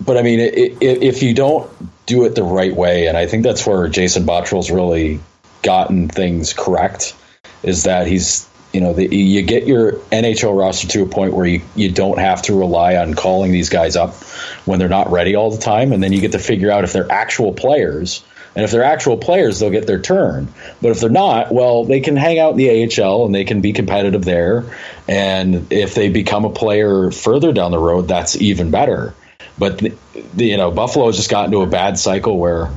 but 0.00 0.16
I 0.16 0.22
mean, 0.22 0.38
it, 0.40 0.54
it, 0.54 1.02
if 1.02 1.22
you 1.22 1.34
don't 1.34 1.70
do 2.06 2.24
it 2.24 2.34
the 2.34 2.42
right 2.42 2.74
way, 2.74 3.06
and 3.06 3.16
I 3.16 3.26
think 3.26 3.44
that's 3.44 3.66
where 3.66 3.88
Jason 3.88 4.24
Botterill's 4.24 4.70
really 4.70 5.20
gotten 5.62 6.08
things 6.08 6.52
correct, 6.52 7.14
is 7.62 7.84
that 7.84 8.06
he's 8.06 8.48
you 8.72 8.80
know 8.80 8.92
the, 8.92 9.06
you 9.14 9.42
get 9.42 9.66
your 9.66 9.92
NHL 10.10 10.58
roster 10.58 10.88
to 10.88 11.02
a 11.02 11.06
point 11.06 11.32
where 11.32 11.46
you, 11.46 11.62
you 11.76 11.90
don't 11.90 12.18
have 12.18 12.42
to 12.42 12.58
rely 12.58 12.96
on 12.96 13.14
calling 13.14 13.52
these 13.52 13.68
guys 13.68 13.96
up 13.96 14.14
when 14.64 14.78
they're 14.78 14.88
not 14.88 15.10
ready 15.10 15.36
all 15.36 15.50
the 15.50 15.62
time, 15.62 15.92
and 15.92 16.02
then 16.02 16.12
you 16.12 16.20
get 16.20 16.32
to 16.32 16.38
figure 16.38 16.70
out 16.70 16.84
if 16.84 16.92
they're 16.92 17.10
actual 17.10 17.52
players. 17.52 18.24
And 18.56 18.64
if 18.64 18.70
they're 18.70 18.84
actual 18.84 19.16
players, 19.16 19.58
they'll 19.58 19.70
get 19.70 19.88
their 19.88 20.00
turn. 20.00 20.46
But 20.80 20.92
if 20.92 21.00
they're 21.00 21.10
not, 21.10 21.52
well, 21.52 21.84
they 21.84 21.98
can 21.98 22.16
hang 22.16 22.38
out 22.38 22.52
in 22.52 22.56
the 22.56 23.02
AHL 23.02 23.26
and 23.26 23.34
they 23.34 23.44
can 23.44 23.60
be 23.60 23.72
competitive 23.72 24.24
there. 24.24 24.64
And 25.08 25.72
if 25.72 25.96
they 25.96 26.08
become 26.08 26.44
a 26.44 26.50
player 26.50 27.10
further 27.10 27.52
down 27.52 27.72
the 27.72 27.80
road, 27.80 28.06
that's 28.06 28.40
even 28.40 28.70
better. 28.70 29.12
But 29.58 29.78
the, 29.78 29.94
the, 30.34 30.46
you 30.46 30.56
know, 30.56 30.70
Buffalo 30.70 31.06
has 31.06 31.16
just 31.16 31.30
gotten 31.30 31.52
to 31.52 31.62
a 31.62 31.66
bad 31.66 31.98
cycle 31.98 32.38
where 32.38 32.70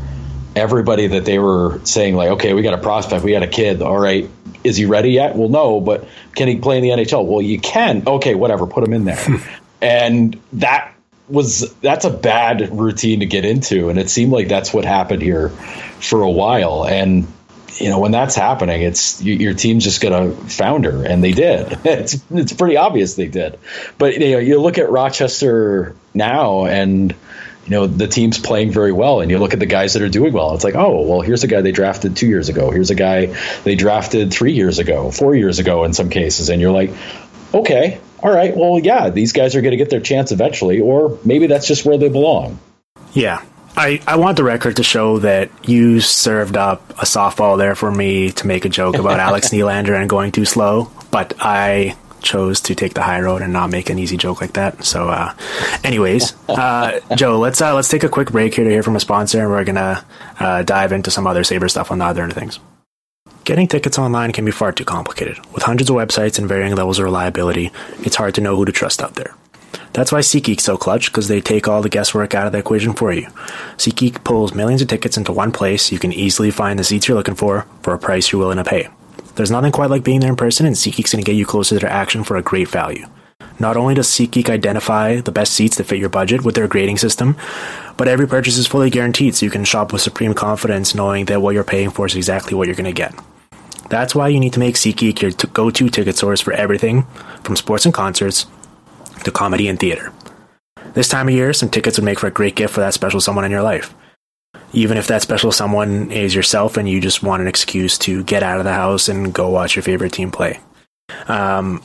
everybody 0.56 1.08
that 1.08 1.26
they 1.26 1.40
were 1.40 1.82
saying 1.84 2.16
like, 2.16 2.32
okay, 2.32 2.54
we 2.54 2.62
got 2.62 2.74
a 2.74 2.82
prospect, 2.82 3.24
we 3.24 3.32
got 3.32 3.44
a 3.44 3.48
kid. 3.48 3.82
All 3.82 3.98
right, 3.98 4.30
is 4.64 4.78
he 4.78 4.86
ready 4.86 5.12
yet? 5.12 5.36
Well, 5.36 5.50
no, 5.50 5.80
but 5.80 6.08
can 6.36 6.48
he 6.48 6.58
play 6.58 6.78
in 6.78 6.84
the 6.84 6.90
NHL? 6.90 7.26
Well, 7.26 7.42
you 7.42 7.60
can. 7.60 8.04
Okay, 8.08 8.36
whatever, 8.36 8.68
put 8.68 8.84
him 8.84 8.94
in 8.94 9.06
there. 9.06 9.24
and 9.82 10.40
that 10.54 10.94
was 11.30 11.74
that's 11.82 12.06
a 12.06 12.10
bad 12.10 12.70
routine 12.72 13.20
to 13.20 13.26
get 13.26 13.46
into, 13.46 13.90
and 13.90 14.00
it 14.00 14.10
seemed 14.10 14.32
like 14.32 14.48
that's 14.48 14.74
what 14.74 14.86
happened 14.86 15.22
here 15.22 15.50
for 15.50 16.22
a 16.22 16.32
while. 16.32 16.86
And 16.86 17.28
you 17.80 17.90
know, 17.90 18.00
when 18.00 18.12
that's 18.12 18.36
happening, 18.36 18.82
it's 18.82 19.22
you, 19.22 19.34
your 19.34 19.54
team's 19.54 19.84
just 19.84 20.02
going 20.02 20.36
to 20.36 20.42
founder, 20.50 21.06
and 21.06 21.24
they 21.24 21.32
did. 21.32 21.78
It's 21.88 22.22
it's 22.30 22.54
pretty 22.54 22.78
obvious 22.78 23.16
they 23.16 23.28
did. 23.28 23.60
But 23.98 24.16
you 24.16 24.32
know, 24.32 24.40
you 24.40 24.60
look 24.60 24.78
at 24.78 24.90
Rochester 24.90 25.96
now, 26.14 26.66
and 26.66 27.12
you 27.12 27.72
know 27.72 27.88
the 27.88 28.08
team's 28.08 28.38
playing 28.38 28.72
very 28.72 28.92
well, 28.92 29.22
and 29.22 29.32
you 29.32 29.40
look 29.40 29.54
at 29.54 29.60
the 29.60 29.66
guys 29.66 29.94
that 29.94 30.02
are 30.02 30.10
doing 30.10 30.34
well. 30.34 30.54
It's 30.54 30.64
like, 30.64 30.76
oh, 30.76 31.02
well, 31.02 31.22
here's 31.22 31.44
a 31.44 31.48
guy 31.48 31.62
they 31.62 31.72
drafted 31.72 32.16
two 32.16 32.28
years 32.28 32.50
ago. 32.50 32.72
Here's 32.72 32.90
a 32.90 32.96
guy 32.96 33.36
they 33.64 33.76
drafted 33.76 34.32
three 34.32 34.54
years 34.54 34.80
ago, 34.80 35.12
four 35.12 35.36
years 35.36 35.60
ago 35.60 35.86
in 35.86 35.94
some 35.94 36.10
cases, 36.10 36.50
and 36.50 36.62
you're 36.62 36.72
like, 36.72 36.92
okay, 37.54 38.00
all 38.20 38.32
right, 38.32 38.56
well, 38.56 38.80
yeah, 38.80 39.10
these 39.10 39.34
guys 39.34 39.56
are 39.56 39.62
going 39.62 39.72
to 39.72 39.78
get 39.78 39.90
their 39.90 40.02
chance 40.02 40.32
eventually, 40.32 40.82
or 40.82 41.18
maybe 41.24 41.48
that's 41.48 41.68
just 41.68 41.86
where 41.86 41.98
they 41.98 42.10
belong. 42.10 42.60
Yeah, 43.14 43.44
I, 43.78 44.02
I 44.08 44.16
want 44.16 44.38
the 44.38 44.44
record 44.44 44.78
to 44.78 44.84
show 44.84 45.20
that 45.20 45.52
you 45.70 46.02
served 46.02 46.58
up 46.58 46.90
a 46.92 47.06
softball 47.06 47.60
there 47.60 47.76
for 47.76 47.92
me 47.92 48.32
to 48.32 48.48
make 48.48 48.66
a 48.66 48.70
joke 48.70 48.98
about 48.98 49.20
Alex 49.20 49.50
Nylander 49.54 49.96
and 49.96 50.10
going 50.10 50.32
too 50.32 50.46
slow, 50.46 50.92
but 51.12 51.36
I 51.40 51.96
chose 52.24 52.60
to 52.62 52.74
take 52.74 52.96
the 52.96 53.04
high 53.04 53.22
road 53.22 53.44
and 53.44 53.54
not 53.54 53.70
make 53.70 53.92
an 53.92 54.00
easy 54.00 54.18
joke 54.18 54.42
like 54.42 54.54
that. 54.54 54.84
So, 54.84 55.10
uh, 55.10 55.36
anyways, 55.84 56.34
uh, 56.50 57.00
Joe, 57.16 57.38
let's 57.38 57.62
uh, 57.62 57.76
let's 57.76 57.88
take 57.88 58.04
a 58.04 58.10
quick 58.10 58.32
break 58.32 58.56
here 58.56 58.66
to 58.66 58.70
hear 58.72 58.82
from 58.82 58.96
a 58.96 59.00
sponsor, 59.00 59.42
and 59.42 59.52
we're 59.52 59.64
gonna 59.64 60.04
uh, 60.40 60.64
dive 60.64 60.92
into 60.92 61.12
some 61.12 61.28
other 61.28 61.44
Saber 61.44 61.70
stuff 61.70 61.92
on 61.92 62.00
the 62.00 62.06
other 62.06 62.24
end 62.24 62.32
of 62.32 62.38
things. 62.38 62.60
Getting 63.44 63.68
tickets 63.68 64.00
online 64.00 64.32
can 64.32 64.44
be 64.44 64.52
far 64.52 64.72
too 64.72 64.86
complicated. 64.86 65.38
With 65.54 65.62
hundreds 65.62 65.92
of 65.92 65.96
websites 65.96 66.40
and 66.40 66.48
varying 66.50 66.76
levels 66.76 66.98
of 66.98 67.06
reliability, 67.06 67.72
it's 68.00 68.16
hard 68.16 68.34
to 68.36 68.42
know 68.42 68.56
who 68.56 68.66
to 68.66 68.72
trust 68.72 69.04
out 69.04 69.14
there. 69.14 69.36
That's 69.98 70.12
why 70.12 70.20
SeatGeek's 70.20 70.64
so 70.64 70.78
clutch, 70.78 71.08
because 71.08 71.28
they 71.28 71.42
take 71.42 71.68
all 71.68 71.82
the 71.82 71.90
guesswork 71.90 72.36
out 72.36 72.46
of 72.46 72.52
the 72.52 72.60
equation 72.60 72.94
for 72.94 73.12
you. 73.12 73.26
SeatGeek 73.78 74.24
pulls 74.24 74.54
millions 74.54 74.84
of 74.84 74.90
tickets 74.90 75.18
into 75.18 75.32
one 75.32 75.52
place 75.52 75.92
you 75.92 75.98
can 75.98 76.14
easily 76.14 76.52
find 76.52 76.78
the 76.78 76.84
seats 76.84 77.08
you're 77.08 77.18
looking 77.18 77.34
for 77.34 77.66
for 77.82 77.96
a 77.96 77.98
price 77.98 78.32
you're 78.32 78.38
willing 78.38 78.58
to 78.58 78.64
pay. 78.64 78.90
There's 79.34 79.50
nothing 79.50 79.72
quite 79.72 79.90
like 79.90 80.04
being 80.04 80.20
there 80.20 80.30
in 80.30 80.36
person, 80.36 80.68
and 80.68 80.76
SeatGeek's 80.76 81.14
going 81.14 81.24
to 81.24 81.32
get 81.32 81.36
you 81.36 81.48
closer 81.48 81.74
to 81.74 81.80
their 81.80 81.90
action 81.90 82.24
for 82.24 82.38
a 82.38 82.44
great 82.44 82.68
value. 82.68 83.08
Not 83.60 83.76
only 83.76 83.96
does 83.96 84.08
SeatGeek 84.08 84.52
identify 84.52 85.20
the 85.20 85.32
best 85.32 85.56
seats 85.56 85.78
that 85.78 85.86
fit 85.86 85.98
your 85.98 86.10
budget 86.10 86.46
with 86.46 86.54
their 86.54 86.68
grading 86.68 87.00
system, 87.00 87.36
but 87.98 88.08
every 88.08 88.28
purchase 88.28 88.60
is 88.60 88.68
fully 88.68 88.92
guaranteed 88.92 89.34
so 89.34 89.48
you 89.48 89.52
can 89.52 89.66
shop 89.66 89.92
with 89.92 90.04
supreme 90.04 90.36
confidence 90.36 90.94
knowing 90.94 91.26
that 91.26 91.42
what 91.42 91.56
you're 91.56 91.64
paying 91.64 91.90
for 91.90 92.06
is 92.06 92.16
exactly 92.16 92.54
what 92.54 92.68
you're 92.68 92.76
going 92.76 92.86
to 92.86 92.92
get. 92.92 93.16
That's 93.90 94.14
why 94.14 94.28
you 94.28 94.40
need 94.40 94.54
to 94.54 94.60
make 94.60 94.76
SeatGeek 94.76 95.22
your 95.24 95.32
go 95.54 95.72
to 95.72 95.90
ticket 95.90 96.18
source 96.18 96.40
for 96.40 96.54
everything 96.54 97.08
from 97.44 97.56
sports 97.56 97.86
and 97.86 97.94
concerts 97.96 98.46
to 99.24 99.32
comedy 99.32 99.68
and 99.68 99.80
theater. 99.80 100.12
This 100.94 101.08
time 101.10 101.28
of 101.28 101.34
year, 101.34 101.54
some 101.54 101.70
tickets 101.70 101.98
would 101.98 102.06
make 102.06 102.20
for 102.20 102.28
a 102.28 102.32
great 102.32 102.56
gift 102.56 102.74
for 102.74 102.82
that 102.82 102.94
special 102.94 103.22
someone 103.22 103.46
in 103.46 103.52
your 103.52 103.62
life. 103.62 103.94
Even 104.74 104.98
if 104.98 105.08
that 105.08 105.22
special 105.22 105.52
someone 105.52 106.12
is 106.12 106.36
yourself 106.36 106.78
and 106.78 106.90
you 106.90 107.00
just 107.00 107.24
want 107.24 107.42
an 107.42 107.48
excuse 107.48 107.98
to 108.00 108.24
get 108.24 108.44
out 108.44 108.58
of 108.60 108.64
the 108.64 108.74
house 108.74 109.08
and 109.08 109.34
go 109.34 109.50
watch 109.50 109.76
your 109.76 109.84
favorite 109.84 110.14
team 110.14 110.32
play. 110.32 110.60
Um, 111.28 111.82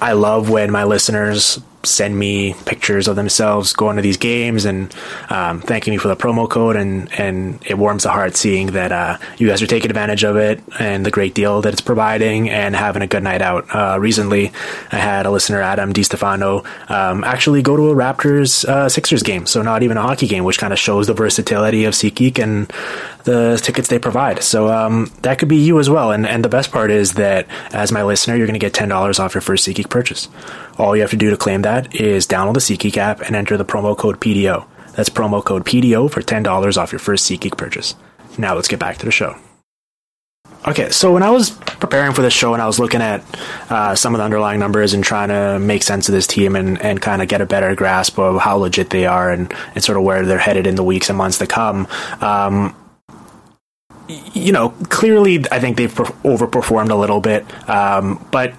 I 0.00 0.12
love 0.12 0.50
when 0.50 0.70
my 0.70 0.84
listeners 0.84 1.60
send 1.86 2.18
me 2.18 2.54
pictures 2.64 3.08
of 3.08 3.16
themselves 3.16 3.72
going 3.72 3.96
to 3.96 4.02
these 4.02 4.16
games 4.16 4.64
and 4.64 4.94
um, 5.30 5.60
thanking 5.60 5.92
me 5.92 5.98
for 5.98 6.08
the 6.08 6.16
promo 6.16 6.48
code 6.48 6.76
and 6.76 7.12
and 7.18 7.58
it 7.66 7.78
warms 7.78 8.02
the 8.04 8.10
heart 8.10 8.36
seeing 8.36 8.68
that 8.68 8.92
uh, 8.92 9.18
you 9.38 9.48
guys 9.48 9.62
are 9.62 9.66
taking 9.66 9.90
advantage 9.90 10.24
of 10.24 10.36
it 10.36 10.62
and 10.78 11.04
the 11.04 11.10
great 11.10 11.34
deal 11.34 11.60
that 11.62 11.72
it's 11.72 11.82
providing 11.82 12.50
and 12.50 12.74
having 12.76 13.02
a 13.02 13.06
good 13.06 13.22
night 13.22 13.42
out. 13.42 13.66
Uh, 13.74 13.98
recently, 13.98 14.52
I 14.92 14.96
had 14.96 15.26
a 15.26 15.30
listener, 15.30 15.60
Adam 15.60 15.92
DiStefano, 15.92 16.64
um, 16.90 17.24
actually 17.24 17.62
go 17.62 17.76
to 17.76 17.90
a 17.90 17.94
Raptors 17.94 18.64
uh, 18.64 18.88
Sixers 18.88 19.22
game, 19.22 19.46
so 19.46 19.62
not 19.62 19.82
even 19.82 19.96
a 19.96 20.02
hockey 20.02 20.26
game, 20.26 20.44
which 20.44 20.58
kind 20.58 20.72
of 20.72 20.78
shows 20.78 21.06
the 21.06 21.14
versatility 21.14 21.84
of 21.84 21.94
SeatGeek 21.94 22.42
and 22.42 22.72
the 23.24 23.58
tickets 23.62 23.88
they 23.88 23.98
provide. 23.98 24.42
So 24.42 24.68
um, 24.68 25.10
that 25.22 25.38
could 25.38 25.48
be 25.48 25.56
you 25.56 25.80
as 25.80 25.90
well. 25.90 26.12
And 26.12 26.26
and 26.26 26.44
the 26.44 26.48
best 26.48 26.70
part 26.70 26.90
is 26.90 27.14
that 27.14 27.46
as 27.72 27.90
my 27.90 28.02
listener, 28.02 28.36
you're 28.36 28.46
going 28.46 28.54
to 28.54 28.64
get 28.64 28.74
ten 28.74 28.88
dollars 28.88 29.18
off 29.18 29.34
your 29.34 29.40
first 29.40 29.66
SeatGeek 29.66 29.90
purchase. 29.90 30.28
All 30.78 30.94
you 30.94 31.02
have 31.02 31.10
to 31.10 31.16
do 31.16 31.30
to 31.30 31.36
claim 31.36 31.62
that 31.62 31.73
is 31.94 32.26
download 32.26 32.54
the 32.54 32.60
SeatGeek 32.60 32.96
app 32.96 33.20
and 33.20 33.34
enter 33.34 33.56
the 33.56 33.64
promo 33.64 33.96
code 33.96 34.20
PDO. 34.20 34.66
That's 34.94 35.08
promo 35.08 35.44
code 35.44 35.64
PDO 35.64 36.10
for 36.10 36.22
ten 36.22 36.42
dollars 36.42 36.76
off 36.76 36.92
your 36.92 36.98
first 36.98 37.30
SeatGeek 37.30 37.56
purchase. 37.56 37.94
Now 38.38 38.54
let's 38.54 38.68
get 38.68 38.80
back 38.80 38.98
to 38.98 39.06
the 39.06 39.12
show. 39.12 39.36
Okay, 40.66 40.88
so 40.90 41.12
when 41.12 41.22
I 41.22 41.28
was 41.30 41.50
preparing 41.50 42.14
for 42.14 42.22
this 42.22 42.32
show 42.32 42.54
and 42.54 42.62
I 42.62 42.66
was 42.66 42.78
looking 42.78 43.02
at 43.02 43.22
uh, 43.68 43.94
some 43.94 44.14
of 44.14 44.18
the 44.18 44.24
underlying 44.24 44.58
numbers 44.58 44.94
and 44.94 45.04
trying 45.04 45.28
to 45.28 45.58
make 45.58 45.82
sense 45.82 46.08
of 46.08 46.14
this 46.14 46.26
team 46.26 46.56
and, 46.56 46.80
and 46.80 47.02
kind 47.02 47.20
of 47.20 47.28
get 47.28 47.42
a 47.42 47.46
better 47.46 47.74
grasp 47.74 48.18
of 48.18 48.40
how 48.40 48.56
legit 48.56 48.88
they 48.88 49.04
are 49.04 49.30
and, 49.30 49.52
and 49.74 49.84
sort 49.84 49.98
of 49.98 50.04
where 50.04 50.24
they're 50.24 50.38
headed 50.38 50.66
in 50.66 50.74
the 50.74 50.82
weeks 50.82 51.10
and 51.10 51.18
months 51.18 51.36
to 51.38 51.46
come, 51.46 51.86
um, 52.22 52.74
you 54.08 54.52
know, 54.52 54.70
clearly 54.88 55.44
I 55.50 55.60
think 55.60 55.76
they've 55.76 55.92
overperformed 55.92 56.90
a 56.90 56.94
little 56.94 57.20
bit, 57.20 57.44
um, 57.68 58.26
but 58.30 58.54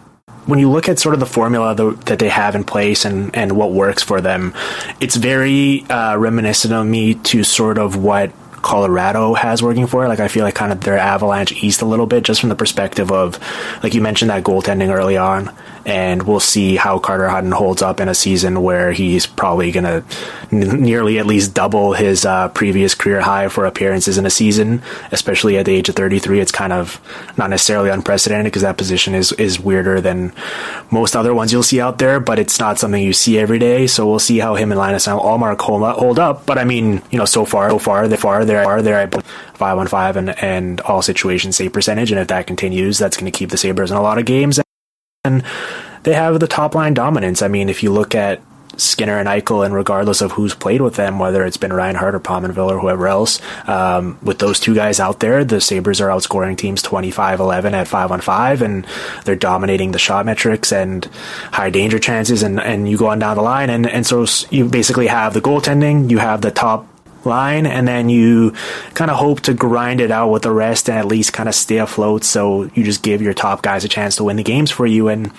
when 0.46 0.60
you 0.60 0.70
look 0.70 0.88
at 0.90 1.00
sort 1.00 1.14
of 1.14 1.20
the 1.20 1.26
formula 1.26 1.74
that 2.06 2.20
they 2.20 2.30
have 2.30 2.56
in 2.56 2.64
place 2.64 3.06
and, 3.06 3.36
and 3.36 3.54
what 3.54 3.72
works 3.72 4.04
for 4.04 4.22
them, 4.22 4.54
it's 5.00 5.16
very 5.16 5.84
uh, 5.90 6.16
reminiscent 6.18 6.74
of 6.74 6.86
me 6.86 7.16
to 7.16 7.44
sort 7.44 7.78
of 7.78 7.96
what 7.96 8.32
Colorado 8.62 9.36
has 9.36 9.62
working 9.62 9.86
for. 9.86 10.08
Like 10.08 10.20
I 10.20 10.28
feel 10.28 10.44
like 10.44 10.56
kind 10.56 10.72
of 10.72 10.82
their 10.82 10.98
avalanche 10.98 11.64
east 11.64 11.82
a 11.82 11.86
little 11.86 12.08
bit, 12.08 12.24
just 12.24 12.42
from 12.42 12.50
the 12.50 12.56
perspective 12.56 13.12
of, 13.12 13.40
like 13.84 13.94
you 13.94 14.02
mentioned 14.02 14.32
that 14.32 14.44
goaltending 14.44 14.94
early 14.94 15.18
on, 15.18 15.56
and 15.86 16.24
we'll 16.24 16.40
see 16.40 16.76
how 16.76 16.98
Carter 16.98 17.30
Hutton 17.30 17.52
holds 17.52 17.82
up 17.82 18.00
in 18.00 18.10
a 18.10 18.16
season 18.16 18.64
where 18.64 18.92
he's 18.92 19.28
probably 19.28 19.72
going 19.72 19.84
to 19.84 20.04
n- 20.52 20.82
nearly 20.82 21.20
at 21.20 21.28
least 21.28 21.54
double 21.54 21.94
his 21.94 22.26
uh, 22.26 22.50
previous 22.50 22.96
career 22.96 23.22
high 23.22 23.50
for 23.50 23.66
appearances 23.66 24.18
in 24.18 24.26
a 24.26 24.30
season, 24.30 24.82
especially 25.12 25.58
at 25.58 25.66
the 25.66 25.74
age 25.74 25.88
of 25.88 25.96
33. 25.96 26.40
It's 26.40 26.52
kind 26.52 26.74
of 26.74 27.00
not 27.38 27.52
necessarily 27.52 27.92
unprecedented 27.92 28.46
because 28.46 28.64
that 28.64 28.78
position 28.78 29.14
is, 29.14 29.32
is 29.34 29.60
weirder 29.60 30.02
than 30.02 30.34
most 30.90 31.16
other 31.16 31.36
ones 31.36 31.54
you'll 31.54 31.64
see 31.64 31.80
out 31.80 32.00
there, 32.00 32.20
but 32.20 32.40
it's 32.40 32.60
not 32.60 32.80
something 32.80 33.02
you 33.02 33.14
see 33.14 33.38
every 33.38 33.60
day. 33.60 33.86
So 33.86 34.08
we'll 34.08 34.20
see 34.20 34.40
how 34.40 34.56
him 34.56 34.72
and 34.72 34.80
Linus 34.80 35.06
Ullmark 35.06 35.60
hold 35.60 36.20
up. 36.20 36.46
But 36.48 36.58
I 36.58 36.64
mean, 36.64 37.04
you 37.12 37.20
know, 37.20 37.26
so 37.26 37.46
far, 37.46 37.70
so 37.70 37.78
far, 37.78 38.08
they 38.08 38.18
far, 38.18 38.44
they're, 38.44 38.64
far, 38.64 38.82
they 38.82 38.94
are 38.94 39.06
there, 39.06 39.22
five 39.54 39.78
on 39.78 39.88
five 39.88 40.18
and, 40.18 40.38
and 40.44 40.82
all 40.82 41.04
situations 41.04 41.58
save 41.58 41.74
percentage. 41.74 42.12
And 42.12 42.20
if 42.20 42.28
that 42.30 42.48
continues, 42.48 42.98
that's 42.98 43.18
going 43.18 43.32
to 43.32 43.38
keep 43.38 43.52
the 43.52 43.58
Sabres 43.58 43.92
in 43.92 43.98
a 43.98 44.02
lot 44.02 44.18
of 44.18 44.26
games 44.26 44.65
and 45.26 45.44
they 46.04 46.14
have 46.14 46.40
the 46.40 46.48
top 46.48 46.76
line 46.76 46.94
dominance. 46.94 47.42
I 47.42 47.48
mean, 47.48 47.68
if 47.68 47.84
you 47.84 47.92
look 47.92 48.16
at 48.16 48.42
Skinner 48.78 49.18
and 49.18 49.28
Eichel, 49.28 49.66
and 49.66 49.74
regardless 49.74 50.22
of 50.22 50.34
who's 50.34 50.54
played 50.54 50.82
with 50.82 50.96
them, 50.96 51.20
whether 51.20 51.46
it's 51.46 51.58
been 51.58 51.74
Reinhart 51.74 52.16
or 52.16 52.20
Pominville 52.20 52.70
or 52.70 52.80
whoever 52.80 53.08
else, 53.08 53.40
um, 53.68 54.18
with 54.22 54.40
those 54.40 54.60
two 54.60 54.76
guys 54.76 55.00
out 55.00 55.20
there, 55.20 55.44
the 55.44 55.62
Sabres 55.62 56.02
are 56.02 56.10
outscoring 56.10 56.58
teams 56.58 56.84
25-11 56.84 57.74
at 57.74 57.88
5 57.88 58.12
on 58.12 58.22
5, 58.22 58.62
and 58.62 58.86
they're 59.24 59.36
dominating 59.36 59.92
the 59.92 60.00
shot 60.00 60.26
metrics 60.26 60.72
and 60.72 61.06
high 61.52 61.70
danger 61.70 62.00
chances, 62.00 62.44
and, 62.44 62.60
and 62.60 62.90
you 62.90 62.98
go 62.98 63.08
on 63.08 63.20
down 63.20 63.38
the 63.38 63.44
line, 63.44 63.70
and, 63.70 63.88
and 63.88 64.06
so 64.06 64.26
you 64.50 64.68
basically 64.68 65.08
have 65.08 65.34
the 65.34 65.42
goaltending, 65.42 66.10
you 66.10 66.18
have 66.18 66.42
the 66.42 66.52
top 66.52 66.88
line, 67.26 67.66
and 67.66 67.88
then 67.88 68.10
you 68.10 68.54
kind 68.94 69.12
of 69.12 69.18
hope 69.18 69.42
to 69.42 69.54
grind 69.54 70.02
it 70.02 70.12
out 70.12 70.30
with 70.30 70.44
the 70.44 70.52
rest 70.52 70.90
and 70.90 70.98
at 70.98 71.06
least 71.06 71.34
kind 71.34 71.50
of 71.50 71.56
stay 71.56 71.78
afloat. 71.78 72.24
So 72.24 72.70
you 72.74 72.84
just 72.84 73.04
give 73.04 73.22
your 73.22 73.34
top 73.34 73.62
guys 73.62 73.84
a 73.84 73.90
chance 73.90 74.18
to 74.18 74.24
win 74.24 74.38
the 74.38 74.44
games 74.44 74.72
for 74.72 74.86
you. 74.86 75.08
And 75.08 75.32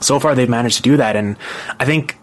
so 0.00 0.18
far, 0.18 0.34
they've 0.34 0.48
managed 0.48 0.76
to 0.76 0.82
do 0.82 0.96
that. 0.96 1.16
And 1.16 1.36
I 1.78 1.84
think 1.84 2.16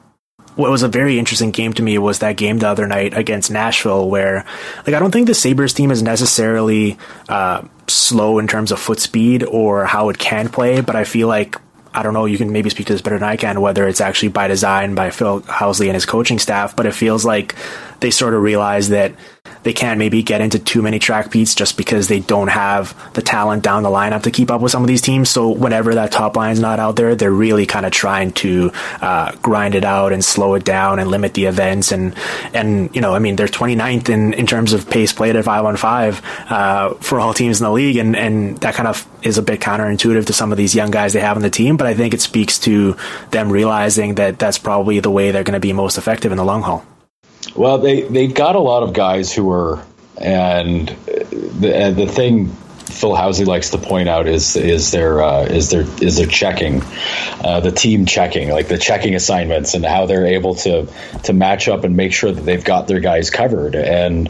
what 0.57 0.71
was 0.71 0.83
a 0.83 0.87
very 0.87 1.19
interesting 1.19 1.51
game 1.51 1.71
to 1.73 1.83
me 1.83 1.97
was 1.99 2.19
that 2.19 2.35
game 2.35 2.57
the 2.57 2.67
other 2.67 2.87
night 2.87 3.15
against 3.15 3.51
Nashville, 3.51 4.09
where 4.09 4.45
like 4.85 4.95
I 4.95 4.99
don't 4.99 5.11
think 5.11 5.27
the 5.27 5.35
Sabres 5.35 5.73
team 5.73 5.91
is 5.91 6.01
necessarily 6.01 6.97
uh, 7.29 7.61
slow 7.87 8.39
in 8.39 8.47
terms 8.47 8.71
of 8.71 8.79
foot 8.79 8.99
speed 8.99 9.43
or 9.43 9.85
how 9.85 10.09
it 10.09 10.17
can 10.17 10.49
play, 10.49 10.81
but 10.81 10.95
I 10.95 11.03
feel 11.03 11.27
like 11.27 11.57
I 11.93 12.03
don't 12.03 12.13
know, 12.13 12.25
you 12.25 12.37
can 12.37 12.51
maybe 12.51 12.69
speak 12.69 12.87
to 12.87 12.93
this 12.93 13.01
better 13.01 13.17
than 13.17 13.27
I 13.27 13.37
can, 13.37 13.61
whether 13.61 13.87
it's 13.87 14.01
actually 14.01 14.29
by 14.29 14.47
design 14.47 14.93
by 14.93 15.09
Phil 15.09 15.41
Housley 15.41 15.87
and 15.87 15.95
his 15.95 16.05
coaching 16.05 16.37
staff, 16.37 16.75
but 16.75 16.85
it 16.85 16.93
feels 16.93 17.23
like 17.25 17.55
they 17.99 18.11
sort 18.11 18.33
of 18.33 18.41
realize 18.41 18.89
that 18.89 19.13
they 19.63 19.73
can't 19.73 19.99
maybe 19.99 20.23
get 20.23 20.41
into 20.41 20.59
too 20.59 20.81
many 20.81 20.99
track 20.99 21.31
beats 21.31 21.55
just 21.55 21.77
because 21.77 22.07
they 22.07 22.19
don't 22.19 22.47
have 22.47 22.95
the 23.13 23.21
talent 23.21 23.63
down 23.63 23.83
the 23.83 23.89
lineup 23.89 24.23
to 24.23 24.31
keep 24.31 24.49
up 24.49 24.61
with 24.61 24.71
some 24.71 24.83
of 24.83 24.87
these 24.87 25.01
teams. 25.01 25.29
So 25.29 25.49
whenever 25.49 25.95
that 25.95 26.11
top 26.11 26.35
line's 26.35 26.59
not 26.59 26.79
out 26.79 26.95
there, 26.95 27.15
they're 27.15 27.31
really 27.31 27.65
kind 27.65 27.85
of 27.85 27.91
trying 27.91 28.31
to 28.33 28.71
uh, 29.01 29.35
grind 29.41 29.75
it 29.75 29.83
out 29.83 30.13
and 30.13 30.23
slow 30.23 30.53
it 30.53 30.63
down 30.63 30.99
and 30.99 31.09
limit 31.09 31.33
the 31.33 31.45
events. 31.45 31.91
And 31.91 32.15
and 32.53 32.93
you 32.95 33.01
know, 33.01 33.13
I 33.13 33.19
mean, 33.19 33.35
they're 33.35 33.47
29th 33.47 34.09
in, 34.09 34.33
in 34.33 34.47
terms 34.47 34.73
of 34.73 34.89
pace 34.89 35.11
played 35.11 35.35
at 35.35 35.45
five 35.45 35.65
on 35.65 35.75
five 35.75 36.21
uh, 36.49 36.93
for 36.95 37.19
all 37.19 37.33
teams 37.33 37.59
in 37.59 37.65
the 37.65 37.71
league, 37.71 37.97
and 37.97 38.15
and 38.15 38.57
that 38.59 38.75
kind 38.75 38.87
of 38.87 39.05
is 39.21 39.37
a 39.37 39.41
bit 39.41 39.59
counterintuitive 39.59 40.27
to 40.27 40.33
some 40.33 40.51
of 40.51 40.57
these 40.57 40.75
young 40.75 40.91
guys 40.91 41.13
they 41.13 41.19
have 41.19 41.35
on 41.35 41.43
the 41.43 41.49
team. 41.49 41.77
But 41.77 41.87
I 41.87 41.93
think 41.93 42.13
it 42.13 42.21
speaks 42.21 42.59
to 42.59 42.95
them 43.31 43.51
realizing 43.51 44.15
that 44.15 44.39
that's 44.39 44.57
probably 44.57 44.99
the 44.99 45.11
way 45.11 45.31
they're 45.31 45.43
going 45.43 45.53
to 45.53 45.59
be 45.59 45.73
most 45.73 45.97
effective 45.97 46.31
in 46.31 46.37
the 46.37 46.45
long 46.45 46.61
haul. 46.61 46.85
Well, 47.57 47.79
they 47.79 48.01
they've 48.01 48.33
got 48.33 48.55
a 48.55 48.59
lot 48.59 48.83
of 48.83 48.93
guys 48.93 49.33
who 49.33 49.51
are, 49.51 49.83
and 50.15 50.87
the 50.87 51.75
and 51.75 51.95
the 51.95 52.05
thing 52.05 52.49
Phil 52.49 53.13
Housley 53.13 53.47
likes 53.47 53.71
to 53.71 53.79
point 53.79 54.07
out 54.07 54.27
is 54.27 54.55
is 54.55 54.91
their 54.91 55.23
uh, 55.23 55.43
is 55.43 55.71
their 55.71 55.81
is 56.01 56.17
their 56.17 56.27
checking, 56.27 56.83
uh, 57.43 57.59
the 57.61 57.71
team 57.71 58.05
checking, 58.05 58.49
like 58.49 58.67
the 58.67 58.77
checking 58.77 59.15
assignments, 59.15 59.73
and 59.73 59.83
how 59.83 60.05
they're 60.05 60.27
able 60.27 60.53
to 60.55 60.87
to 61.23 61.33
match 61.33 61.67
up 61.67 61.83
and 61.83 61.97
make 61.97 62.13
sure 62.13 62.31
that 62.31 62.41
they've 62.41 62.63
got 62.63 62.87
their 62.87 62.99
guys 62.99 63.31
covered. 63.31 63.75
And 63.75 64.29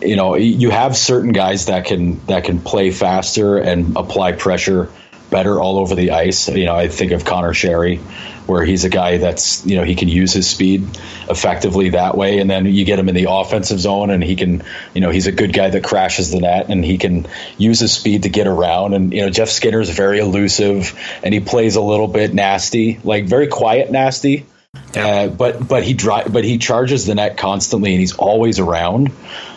you 0.00 0.16
know, 0.16 0.34
you 0.34 0.70
have 0.70 0.96
certain 0.96 1.32
guys 1.32 1.66
that 1.66 1.84
can 1.84 2.24
that 2.26 2.44
can 2.44 2.58
play 2.58 2.90
faster 2.90 3.58
and 3.58 3.96
apply 3.96 4.32
pressure 4.32 4.90
better 5.30 5.60
all 5.60 5.78
over 5.78 5.94
the 5.94 6.12
ice. 6.12 6.48
You 6.48 6.64
know, 6.64 6.74
I 6.74 6.88
think 6.88 7.12
of 7.12 7.24
Connor 7.24 7.52
Sheary 7.52 8.00
where 8.46 8.64
he's 8.64 8.84
a 8.84 8.88
guy 8.88 9.18
that's 9.18 9.64
you 9.66 9.76
know 9.76 9.84
he 9.84 9.94
can 9.94 10.08
use 10.08 10.32
his 10.32 10.48
speed 10.48 10.86
effectively 11.28 11.90
that 11.90 12.16
way, 12.16 12.38
and 12.38 12.50
then 12.50 12.66
you 12.66 12.84
get 12.84 12.98
him 12.98 13.08
in 13.08 13.14
the 13.14 13.26
offensive 13.30 13.80
zone, 13.80 14.10
and 14.10 14.22
he 14.22 14.36
can 14.36 14.62
you 14.94 15.00
know 15.00 15.10
he's 15.10 15.26
a 15.26 15.32
good 15.32 15.52
guy 15.52 15.70
that 15.70 15.84
crashes 15.84 16.30
the 16.30 16.40
net, 16.40 16.68
and 16.68 16.84
he 16.84 16.98
can 16.98 17.26
use 17.58 17.80
his 17.80 17.92
speed 17.92 18.24
to 18.24 18.28
get 18.28 18.46
around. 18.46 18.94
And 18.94 19.12
you 19.12 19.22
know 19.22 19.30
Jeff 19.30 19.48
Skinner 19.48 19.80
is 19.80 19.90
very 19.90 20.18
elusive, 20.18 20.98
and 21.22 21.32
he 21.32 21.40
plays 21.40 21.76
a 21.76 21.82
little 21.82 22.08
bit 22.08 22.34
nasty, 22.34 23.00
like 23.04 23.26
very 23.26 23.46
quiet 23.46 23.90
nasty. 23.90 24.46
Uh, 24.94 25.28
but 25.28 25.66
but 25.66 25.82
he 25.82 25.94
dri- 25.94 26.28
but 26.28 26.44
he 26.44 26.58
charges 26.58 27.06
the 27.06 27.14
net 27.14 27.36
constantly, 27.36 27.92
and 27.92 28.00
he's 28.00 28.14
always 28.14 28.58
around. 28.58 29.12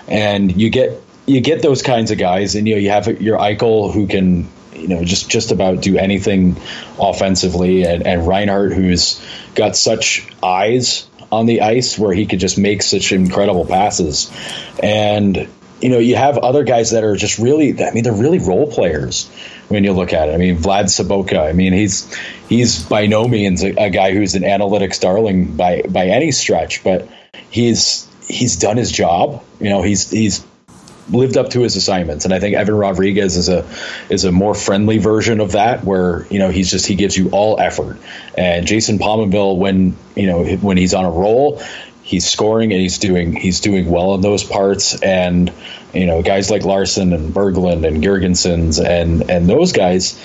And 0.07 0.55
you 0.55 0.69
get 0.69 1.01
you 1.25 1.41
get 1.41 1.61
those 1.61 1.81
kinds 1.81 2.11
of 2.11 2.17
guys, 2.17 2.55
and 2.55 2.67
you 2.67 2.75
know 2.75 2.79
you 2.79 2.89
have 2.89 3.21
your 3.21 3.37
Eichel 3.37 3.93
who 3.93 4.07
can 4.07 4.47
you 4.75 4.87
know 4.87 5.03
just 5.03 5.29
just 5.29 5.51
about 5.51 5.81
do 5.81 5.97
anything 5.97 6.57
offensively, 6.99 7.83
and, 7.83 8.05
and 8.05 8.27
Reinhart 8.27 8.73
who's 8.73 9.21
got 9.55 9.75
such 9.75 10.27
eyes 10.43 11.07
on 11.31 11.45
the 11.45 11.61
ice 11.61 11.97
where 11.97 12.13
he 12.13 12.25
could 12.25 12.39
just 12.39 12.57
make 12.57 12.81
such 12.81 13.11
incredible 13.11 13.65
passes, 13.65 14.31
and 14.81 15.47
you 15.81 15.89
know 15.89 15.99
you 15.99 16.15
have 16.15 16.37
other 16.37 16.63
guys 16.63 16.91
that 16.91 17.03
are 17.03 17.15
just 17.15 17.39
really 17.39 17.81
I 17.83 17.91
mean 17.91 18.03
they're 18.03 18.13
really 18.13 18.39
role 18.39 18.71
players 18.71 19.29
when 19.69 19.83
you 19.83 19.93
look 19.93 20.13
at 20.13 20.29
it. 20.29 20.33
I 20.33 20.37
mean 20.37 20.57
Vlad 20.57 20.85
Sobotka 20.85 21.49
I 21.49 21.53
mean 21.53 21.73
he's 21.73 22.13
he's 22.47 22.83
by 22.83 23.07
no 23.07 23.27
means 23.27 23.63
a, 23.63 23.69
a 23.69 23.89
guy 23.89 24.13
who's 24.13 24.35
an 24.35 24.43
analytics 24.43 24.99
darling 24.99 25.55
by 25.55 25.83
by 25.87 26.07
any 26.07 26.31
stretch, 26.31 26.83
but 26.83 27.07
he's 27.49 28.07
he's 28.27 28.57
done 28.57 28.77
his 28.77 28.91
job. 28.91 29.43
You 29.59 29.69
know 29.69 29.81
he's 29.81 30.09
he's 30.09 30.45
lived 31.09 31.37
up 31.37 31.49
to 31.51 31.61
his 31.61 31.75
assignments. 31.75 32.25
And 32.25 32.33
I 32.33 32.39
think 32.39 32.55
Evan 32.55 32.75
Rodrigues 32.75 33.37
is 33.37 33.49
a 33.49 33.65
is 34.09 34.25
a 34.25 34.31
more 34.31 34.55
friendly 34.55 34.97
version 34.97 35.39
of 35.39 35.53
that, 35.53 35.83
where 35.83 36.25
you 36.29 36.39
know 36.39 36.49
he's 36.49 36.71
just 36.71 36.85
he 36.85 36.95
gives 36.95 37.15
you 37.17 37.29
all 37.29 37.59
effort. 37.59 37.97
And 38.37 38.65
Jason 38.65 38.99
Pominville, 38.99 39.57
when 39.57 39.95
you 40.15 40.27
know 40.27 40.43
when 40.57 40.77
he's 40.77 40.93
on 40.93 41.05
a 41.05 41.11
roll, 41.11 41.61
he's 42.01 42.27
scoring 42.27 42.71
and 42.71 42.81
he's 42.81 42.97
doing 42.97 43.35
he's 43.35 43.59
doing 43.59 43.89
well 43.89 44.15
in 44.15 44.21
those 44.21 44.43
parts. 44.43 44.99
And 45.01 45.51
you 45.93 46.05
know 46.05 46.21
guys 46.21 46.49
like 46.49 46.63
Larsson 46.63 47.13
and 47.13 47.33
Berglund 47.33 47.85
and 47.87 48.03
Girgensons 48.03 48.83
and 48.83 49.29
and 49.29 49.49
those 49.49 49.71
guys, 49.71 50.19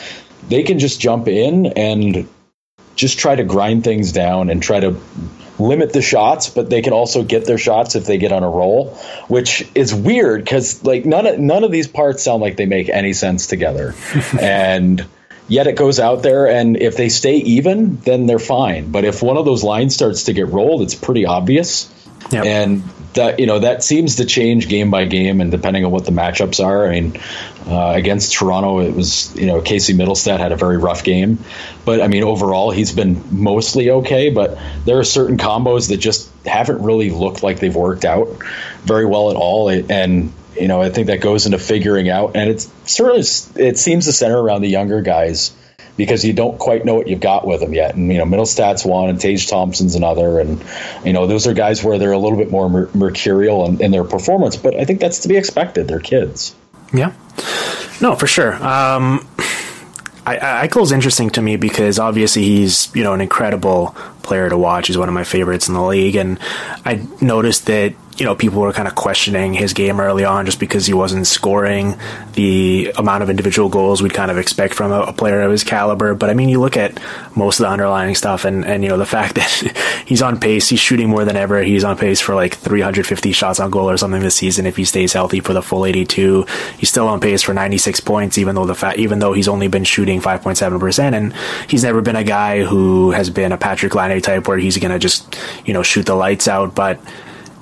they 0.49 0.63
can 0.63 0.79
just 0.79 1.01
jump 1.01 1.29
in 1.29 1.67
and 1.67 2.29
just 2.97 3.19
try 3.19 3.35
to 3.35 3.45
grind 3.45 3.85
things 3.85 4.13
down 4.13 4.51
and 4.51 4.63
try 4.63 4.81
to 4.81 5.01
limit 5.61 5.93
the 5.93 6.03
shots, 6.03 6.49
but 6.51 6.71
they 6.71 6.83
can 6.83 6.93
also 6.93 7.23
get 7.23 7.45
their 7.45 7.59
shots 7.59 7.95
if 7.95 8.07
they 8.07 8.19
get 8.19 8.33
on 8.33 8.43
a 8.43 8.49
roll, 8.49 8.95
which 9.29 9.69
is 9.75 9.95
weird 9.95 10.45
because 10.45 10.83
like 10.85 11.05
none 11.05 11.27
of 11.27 11.39
none 11.39 11.65
of 11.65 11.71
these 11.71 11.87
parts 11.87 12.23
sound 12.23 12.43
like 12.43 12.57
they 12.57 12.67
make 12.67 12.89
any 12.89 13.13
sense 13.13 13.47
together, 13.47 13.95
and 14.41 15.07
yet 15.49 15.67
it 15.67 15.77
goes 15.77 16.01
out 16.01 16.23
there, 16.23 16.49
and 16.49 16.77
if 16.77 16.97
they 16.97 17.09
stay 17.09 17.37
even, 17.37 17.97
then 17.97 18.27
they're 18.27 18.39
fine. 18.39 18.91
But 18.91 19.05
if 19.05 19.23
one 19.23 19.37
of 19.37 19.45
those 19.45 19.63
lines 19.63 19.95
starts 19.95 20.25
to 20.25 20.33
get 20.33 20.49
rolled, 20.49 20.83
it's 20.83 20.95
pretty 20.95 21.27
obvious. 21.27 21.93
Yep. 22.31 22.45
And 22.45 22.83
that 23.15 23.41
you 23.41 23.47
know 23.47 23.59
that 23.59 23.83
seems 23.83 24.17
to 24.17 24.25
change 24.25 24.69
game 24.69 24.91
by 24.91 25.05
game, 25.05 25.41
and 25.41 25.51
depending 25.51 25.85
on 25.85 25.91
what 25.91 26.05
the 26.05 26.13
matchups 26.13 26.65
are. 26.65 26.87
I 26.87 27.01
mean, 27.01 27.21
uh, 27.67 27.93
against 27.95 28.33
Toronto, 28.33 28.81
it 28.81 28.95
was 28.95 29.35
you 29.37 29.47
know 29.47 29.61
Casey 29.61 29.95
Mittelstadt 29.95 30.39
had 30.39 30.53
a 30.53 30.57
very 30.57 30.79
rough 30.79 31.03
game, 31.03 31.39
but 31.85 32.01
I 32.01 32.09
mean 32.09 32.23
overall 32.23 32.71
he's 32.71 32.93
been 32.93 33.23
mostly 33.31 33.91
okay. 33.91 34.31
But 34.31 34.59
there 34.85 34.99
are 34.99 35.05
certain 35.05 35.39
combos 35.39 35.89
that 35.89 35.99
just 35.99 36.31
haven't 36.45 36.83
really 36.83 37.11
looked 37.11 37.43
like 37.43 37.59
they've 37.59 37.75
worked 37.75 38.05
out 38.05 38.29
very 38.83 39.07
well 39.07 39.31
at 39.31 39.37
all, 39.37 39.69
and 39.69 40.33
you 40.59 40.69
know 40.69 40.81
I 40.81 40.91
think 40.91 41.09
that 41.09 41.21
goes 41.21 41.47
into 41.47 41.59
figuring 41.59 42.09
out, 42.09 42.37
and 42.37 42.49
it's 42.49 42.71
certainly 42.87 43.23
it 43.57 43.79
seems 43.79 44.07
to 44.07 44.13
center 44.13 44.41
around 44.41 44.63
the 44.63 44.71
younger 44.71 45.01
guys 45.01 45.53
because 46.01 46.25
you 46.25 46.33
don't 46.33 46.59
quite 46.59 46.87
know 46.87 46.95
what 46.95 47.09
you've 47.09 47.21
got 47.21 47.47
with 47.47 47.61
them 47.61 47.75
yet. 47.75 47.95
And 47.95 48.11
you 48.11 48.17
know, 48.17 48.25
Mittelstadt's 48.25 48.87
one, 48.87 49.11
and 49.11 49.21
Tage 49.21 49.47
Thompson's 49.49 49.97
another, 49.97 50.41
and 50.41 50.65
you 51.05 51.13
know, 51.13 51.27
those 51.27 51.47
are 51.47 51.53
guys 51.53 51.85
where 51.85 51.99
they're 51.99 52.13
a 52.13 52.19
little 52.19 52.39
bit 52.39 52.51
more 52.51 52.71
mer- 52.71 52.89
mercurial 52.95 53.67
in, 53.67 53.83
in, 53.83 53.91
their 53.91 54.05
performance. 54.05 54.57
But 54.57 54.77
I 54.77 54.87
think 54.87 54.99
that's 55.01 55.19
to 55.21 55.29
be 55.29 55.37
expected. 55.37 55.89
They're 55.89 56.01
kids. 56.01 56.55
Yeah, 56.91 57.13
no, 58.01 58.17
for 58.17 58.27
sure. 58.27 58.55
Um, 58.55 59.29
I, 60.25 60.67
Eichel's 60.67 60.91
interesting 60.91 61.29
to 61.31 61.43
me 61.43 61.57
because 61.57 61.99
obviously 61.99 62.45
he's 62.45 62.95
you 62.95 63.05
know 63.05 63.13
an 63.13 63.21
incredible 63.21 63.95
player 64.23 64.49
to 64.49 64.57
watch. 64.57 64.87
He's 64.87 64.97
one 64.97 65.09
of 65.09 65.15
my 65.15 65.25
favorites 65.25 65.69
in 65.69 65.75
the 65.75 65.83
league, 65.83 66.17
and 66.17 66.39
I 66.87 67.07
noticed 67.21 67.67
that 67.67 67.93
you 68.21 68.27
know, 68.27 68.35
people 68.35 68.61
were 68.61 68.73
kind 68.75 68.87
of 68.87 68.95
questioning 68.95 69.55
his 69.55 69.73
game 69.73 69.99
early 69.99 70.27
on 70.27 70.45
just 70.45 70.61
because 70.61 70.85
he 70.85 70.93
wasn't 70.93 71.27
scoring 71.27 71.99
the 72.35 72.93
amount 72.99 73.23
of 73.23 73.31
individual 73.31 73.71
goals 73.71 74.03
we'd 74.03 74.13
kind 74.13 74.31
of 74.31 74.37
expect 74.37 74.75
from 74.75 74.93
a, 74.93 75.01
a, 75.01 75.13
player 75.15 75.41
of 75.41 75.51
his 75.51 75.65
caliber. 75.65 76.15
But 76.15 76.29
I 76.29 76.35
mean, 76.35 76.51
you 76.51 76.61
look 76.61 76.77
at 76.77 77.01
most 77.35 77.59
of 77.59 77.65
the 77.65 77.71
underlying 77.71 78.15
stuff 78.15 78.45
and, 78.45 78.67
and, 78.67 78.83
you 78.83 78.91
know, 78.91 78.99
the 78.99 79.07
fact 79.07 79.35
that 79.37 80.05
he's 80.05 80.21
on 80.21 80.39
pace, 80.39 80.69
he's 80.69 80.81
shooting 80.81 81.09
more 81.09 81.25
than 81.25 81.35
ever. 81.35 81.63
He's 81.63 81.83
on 81.83 81.97
pace 81.97 82.21
for 82.21 82.35
like 82.35 82.55
350 82.57 83.33
shots 83.33 83.59
on 83.59 83.71
goal 83.71 83.89
or 83.89 83.97
something 83.97 84.21
this 84.21 84.35
season 84.35 84.67
if 84.67 84.77
he 84.77 84.85
stays 84.85 85.15
healthy 85.15 85.41
for 85.41 85.55
the 85.55 85.63
full 85.63 85.87
82. 85.87 86.45
He's 86.77 86.91
still 86.91 87.09
on 87.09 87.21
pace 87.21 87.43
for 87.43 87.55
96 87.55 88.01
points, 88.01 88.37
even 88.37 88.55
though 88.55 88.67
the 88.67 88.75
fact, 88.75 88.99
even 88.99 89.21
though 89.21 89.33
he's 89.33 89.49
only 89.49 89.69
been 89.69 89.85
shooting 89.85 90.21
5.7%. 90.21 91.15
And 91.15 91.33
he's 91.71 91.85
never 91.85 92.03
been 92.03 92.17
a 92.17 92.25
guy 92.25 92.65
who 92.65 93.13
has 93.13 93.31
been 93.31 93.53
a 93.53 93.59
Patrik 93.59 93.95
Laine 93.95 94.21
type 94.21 94.47
where 94.47 94.59
he's 94.59 94.77
going 94.77 94.93
to 94.93 94.99
just, 94.99 95.39
you 95.65 95.73
know, 95.73 95.83
shoot 95.83 96.05
the 96.05 96.15
lights 96.15 96.49
out. 96.49 96.75
But, 96.75 97.01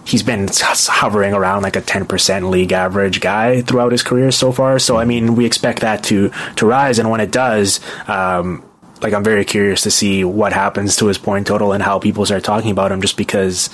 he's 0.08 0.22
been 0.22 0.48
hovering 0.50 1.34
around 1.34 1.62
like 1.62 1.76
a 1.76 1.82
10% 1.82 2.50
league 2.50 2.72
average 2.72 3.20
guy 3.20 3.60
throughout 3.60 3.92
his 3.92 4.02
career 4.02 4.30
so 4.30 4.52
far. 4.52 4.78
So, 4.78 4.96
I 4.96 5.04
mean, 5.04 5.36
we 5.36 5.44
expect 5.44 5.80
that 5.80 6.02
to, 6.04 6.30
to 6.56 6.66
rise. 6.66 6.98
And 6.98 7.10
when 7.10 7.20
it 7.20 7.30
does, 7.30 7.80
um, 8.08 8.64
like, 9.02 9.12
I'm 9.12 9.22
very 9.22 9.44
curious 9.44 9.82
to 9.82 9.90
see 9.90 10.24
what 10.24 10.54
happens 10.54 10.96
to 10.96 11.06
his 11.06 11.18
point 11.18 11.46
total 11.46 11.72
and 11.72 11.82
how 11.82 11.98
people 11.98 12.24
start 12.24 12.42
talking 12.42 12.70
about 12.70 12.90
him 12.90 13.02
just 13.02 13.18
because 13.18 13.68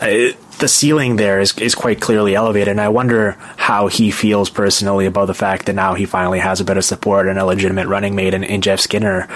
uh, 0.00 0.30
the 0.60 0.68
ceiling 0.68 1.16
there 1.16 1.40
is, 1.40 1.58
is 1.58 1.74
quite 1.74 2.00
clearly 2.00 2.36
elevated. 2.36 2.68
And 2.68 2.80
I 2.80 2.88
wonder 2.88 3.32
how 3.56 3.88
he 3.88 4.12
feels 4.12 4.50
personally 4.50 5.06
about 5.06 5.26
the 5.26 5.34
fact 5.34 5.66
that 5.66 5.74
now 5.74 5.94
he 5.94 6.06
finally 6.06 6.38
has 6.38 6.60
a 6.60 6.64
bit 6.64 6.76
of 6.76 6.84
support 6.84 7.26
and 7.26 7.40
a 7.40 7.44
legitimate 7.44 7.88
running 7.88 8.14
mate 8.14 8.34
in, 8.34 8.44
in 8.44 8.60
Jeff 8.60 8.78
Skinner. 8.78 9.28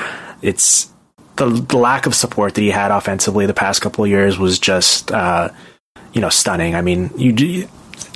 It's, 0.43 0.93
the, 1.37 1.47
the, 1.47 1.77
lack 1.77 2.07
of 2.07 2.15
support 2.15 2.55
that 2.55 2.61
he 2.61 2.71
had 2.71 2.93
offensively 2.93 3.47
the 3.47 3.55
past 3.55 3.83
couple 3.83 4.07
years 4.07 4.39
was 4.39 4.61
just 4.61 5.11
uh, 5.11 5.49
you 6.12 6.20
know 6.20 6.28
stunning. 6.28 6.74
I 6.74 6.82
mean, 6.82 7.11
you 7.16 7.68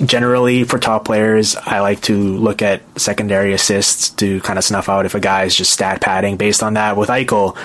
generally 0.05 0.63
for 0.63 0.79
top 0.79 1.05
players, 1.05 1.55
I 1.55 1.79
like 1.79 2.01
to 2.03 2.15
look 2.15 2.61
at 2.61 2.81
secondary 2.99 3.53
assists 3.53 4.09
to 4.11 4.39
kind 4.41 4.57
of 4.57 4.65
snuff 4.65 4.89
out 4.89 5.05
if 5.05 5.15
a 5.15 5.19
guy 5.19 5.43
is 5.43 5.55
just 5.55 5.71
stat 5.71 6.01
padding 6.01 6.37
based 6.37 6.63
on 6.63 6.73
that. 6.75 6.97
With 6.97 7.09
Eichel, 7.09 7.57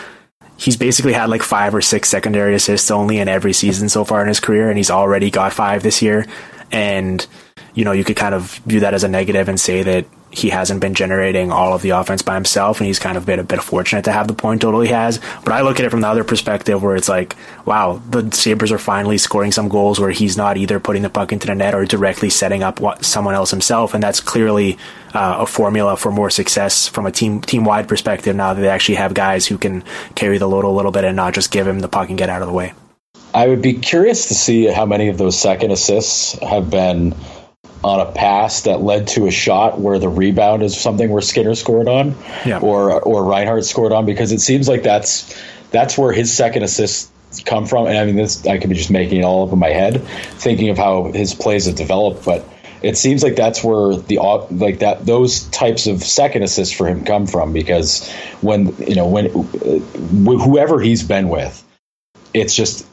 he's 0.57 0.77
basically 0.77 1.13
had 1.13 1.31
like 1.31 1.43
five 1.43 1.75
or 1.75 1.81
six 1.81 2.09
secondary 2.09 2.55
assists 2.55 2.91
only 2.91 3.19
in 3.19 3.29
every 3.29 3.53
season 3.53 3.89
so 3.89 4.05
far 4.05 4.23
in 4.23 4.29
his 4.29 4.41
career, 4.41 4.69
and 4.69 4.77
he's 4.77 4.91
already 4.91 5.31
got 5.31 5.53
five 5.53 5.83
this 5.83 6.03
year. 6.03 6.27
And 6.73 7.27
you 7.75 7.85
know, 7.85 7.93
you 7.93 8.05
could 8.05 8.17
kind 8.17 8.35
of 8.35 8.55
view 8.59 8.81
that 8.81 8.95
as 8.95 9.05
a 9.05 9.09
negative 9.09 9.49
and 9.49 9.59
say 9.59 9.83
that 9.83 10.07
he 10.37 10.51
hasn't 10.51 10.81
been 10.81 10.95
generating 10.95 11.51
all 11.51 11.73
of 11.73 11.83
the 11.83 11.91
offense 11.91 12.23
by 12.23 12.35
himself, 12.35 12.81
and 12.81 12.87
he's 12.87 12.99
kind 12.99 13.17
of 13.17 13.25
been 13.25 13.39
a 13.39 13.45
bit 13.45 13.63
fortunate 13.63 14.05
to 14.05 14.13
have 14.13 14.29
the 14.29 14.35
point 14.35 14.63
total 14.63 14.81
he 14.81 14.91
has. 14.91 15.21
But 15.45 15.53
I 15.53 15.63
look 15.63 15.79
at 15.79 15.87
it 15.87 15.91
from 15.91 16.01
the 16.01 16.09
other 16.09 16.25
perspective, 16.25 16.83
where 16.83 16.97
it's 16.97 17.09
like, 17.09 17.37
wow, 17.65 18.01
the 18.11 18.31
Sabres 18.33 18.73
are 18.73 18.79
finally 18.79 19.19
scoring 19.19 19.53
some 19.53 19.69
goals 19.69 20.01
where 20.01 20.11
he's 20.11 20.37
not 20.37 20.57
either 20.57 20.81
putting 20.81 21.03
the 21.03 21.11
puck 21.11 21.33
into 21.33 21.47
the 21.47 21.55
net 21.55 21.75
or 21.75 21.85
directly 21.85 22.31
setting 22.31 22.63
up 22.63 22.81
someone 23.05 23.35
else 23.35 23.51
himself, 23.51 23.95
and 23.95 24.03
that's 24.03 24.21
clearly 24.21 24.79
uh, 25.15 25.37
a 25.41 25.47
formula 25.47 25.97
for 25.97 26.11
more 26.11 26.31
success 26.31 26.89
from 26.89 27.07
a 27.07 27.13
team 27.13 27.41
team 27.41 27.65
wide 27.65 27.89
perspective. 27.89 28.35
Now 28.35 28.55
that 28.55 28.61
they 28.61 28.69
actually 28.69 28.97
have 28.97 29.15
guys 29.15 29.47
who 29.47 29.59
can 29.59 29.85
carry 30.15 30.39
the 30.39 30.49
load 30.49 30.65
a 30.65 30.69
little 30.69 30.93
bit 30.93 31.05
and 31.05 31.17
not 31.17 31.35
just 31.35 31.51
give 31.51 31.67
him 31.67 31.81
the 31.81 31.89
puck 31.89 32.09
and 32.09 32.19
get 32.19 32.29
out 32.29 32.43
of 32.43 32.49
the 32.49 32.55
way. 32.55 32.73
I 33.33 33.49
would 33.49 33.63
be 33.63 33.75
curious 33.75 34.29
to 34.29 34.35
see 34.35 34.67
how 34.67 34.87
many 34.87 35.09
of 35.09 35.19
those 35.19 35.39
second 35.39 35.73
assists 35.73 36.39
have 36.39 36.71
been 36.71 37.15
on 37.85 38.01
a 38.01 38.11
pass 38.11 38.63
that 38.63 38.81
led 38.81 39.07
to 39.09 39.27
a 39.27 39.31
shot 39.31 39.79
where 39.79 39.99
the 39.99 40.09
rebound 40.09 40.63
is 40.63 40.77
something 40.77 41.11
where 41.11 41.21
Skinner 41.21 41.55
scored 41.55 41.87
on, 41.87 42.17
yeah. 42.47 42.59
or 42.59 43.01
or 43.03 43.25
Reinhart 43.25 43.65
scored 43.65 43.93
on, 43.93 44.07
because 44.07 44.33
it 44.33 44.41
seems 44.41 44.69
like 44.69 44.83
that's 44.83 45.39
that's 45.71 45.99
where 45.99 46.13
his 46.13 46.35
second 46.35 46.63
assist 46.63 47.13
come 47.45 47.67
from. 47.67 47.87
And 47.87 47.99
I 47.99 48.07
mean, 48.07 48.17
this 48.17 48.47
I 48.47 48.59
could 48.59 48.71
be 48.71 48.77
just 48.77 48.91
making 48.91 49.21
it 49.21 49.25
all 49.25 49.47
up 49.47 49.53
in 49.53 49.59
my 49.59 49.69
head, 49.69 50.03
thinking 50.39 50.71
of 50.71 50.79
how 50.79 51.13
his 51.13 51.35
plays 51.35 51.67
have 51.67 51.77
developed, 51.77 52.25
but 52.25 52.49
it 52.83 52.97
seems 52.97 53.23
like 53.23 53.37
that's 53.37 53.63
where 53.63 53.97
the 53.97 54.19
like 54.51 54.79
that 54.79 55.05
those 55.05 55.45
types 55.49 55.87
of 55.87 56.03
second 56.03 56.43
assists 56.43 56.75
for 56.75 56.87
him 56.87 57.05
come 57.05 57.27
from 57.27 57.53
because 57.53 58.11
when 58.41 58.75
you 58.79 58.95
know 58.95 59.07
when 59.09 59.31
whoever 60.39 60.81
he's 60.81 61.03
been 61.03 61.29
with, 61.29 61.63
it's 62.33 62.55
just 62.55 62.87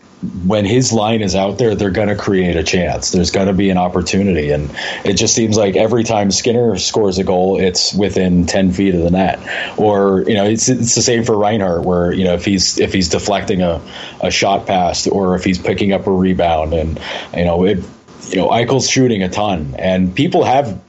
when 0.45 0.65
his 0.65 0.93
line 0.93 1.21
is 1.21 1.35
out 1.35 1.57
there, 1.57 1.73
they're 1.73 1.89
going 1.89 2.07
to 2.07 2.15
create 2.15 2.55
a 2.55 2.63
chance. 2.63 3.11
There's 3.11 3.31
going 3.31 3.47
to 3.47 3.53
be 3.53 3.71
an 3.71 3.77
opportunity, 3.77 4.51
and 4.51 4.69
it 5.03 5.13
just 5.13 5.33
seems 5.33 5.57
like 5.57 5.75
every 5.75 6.03
time 6.03 6.29
Skinner 6.29 6.77
scores 6.77 7.17
a 7.17 7.23
goal, 7.23 7.59
it's 7.59 7.93
within 7.93 8.45
ten 8.45 8.71
feet 8.71 8.93
of 8.93 9.01
the 9.01 9.09
net. 9.09 9.39
Or 9.77 10.23
you 10.27 10.35
know, 10.35 10.45
it's 10.45 10.69
it's 10.69 10.93
the 10.93 11.01
same 11.01 11.23
for 11.23 11.35
Reinhart, 11.35 11.83
where 11.83 12.11
you 12.11 12.23
know 12.23 12.35
if 12.35 12.45
he's 12.45 12.79
if 12.79 12.93
he's 12.93 13.09
deflecting 13.09 13.61
a, 13.61 13.81
a 14.21 14.29
shot 14.29 14.67
pass 14.67 15.07
or 15.07 15.35
if 15.35 15.43
he's 15.43 15.57
picking 15.57 15.91
up 15.91 16.05
a 16.05 16.11
rebound, 16.11 16.73
and 16.73 16.99
you 17.35 17.45
know 17.45 17.63
it, 17.65 17.79
you 18.29 18.35
know 18.35 18.49
Eichel's 18.49 18.87
shooting 18.87 19.23
a 19.23 19.29
ton, 19.29 19.75
and 19.79 20.13
people 20.15 20.43
have 20.43 20.79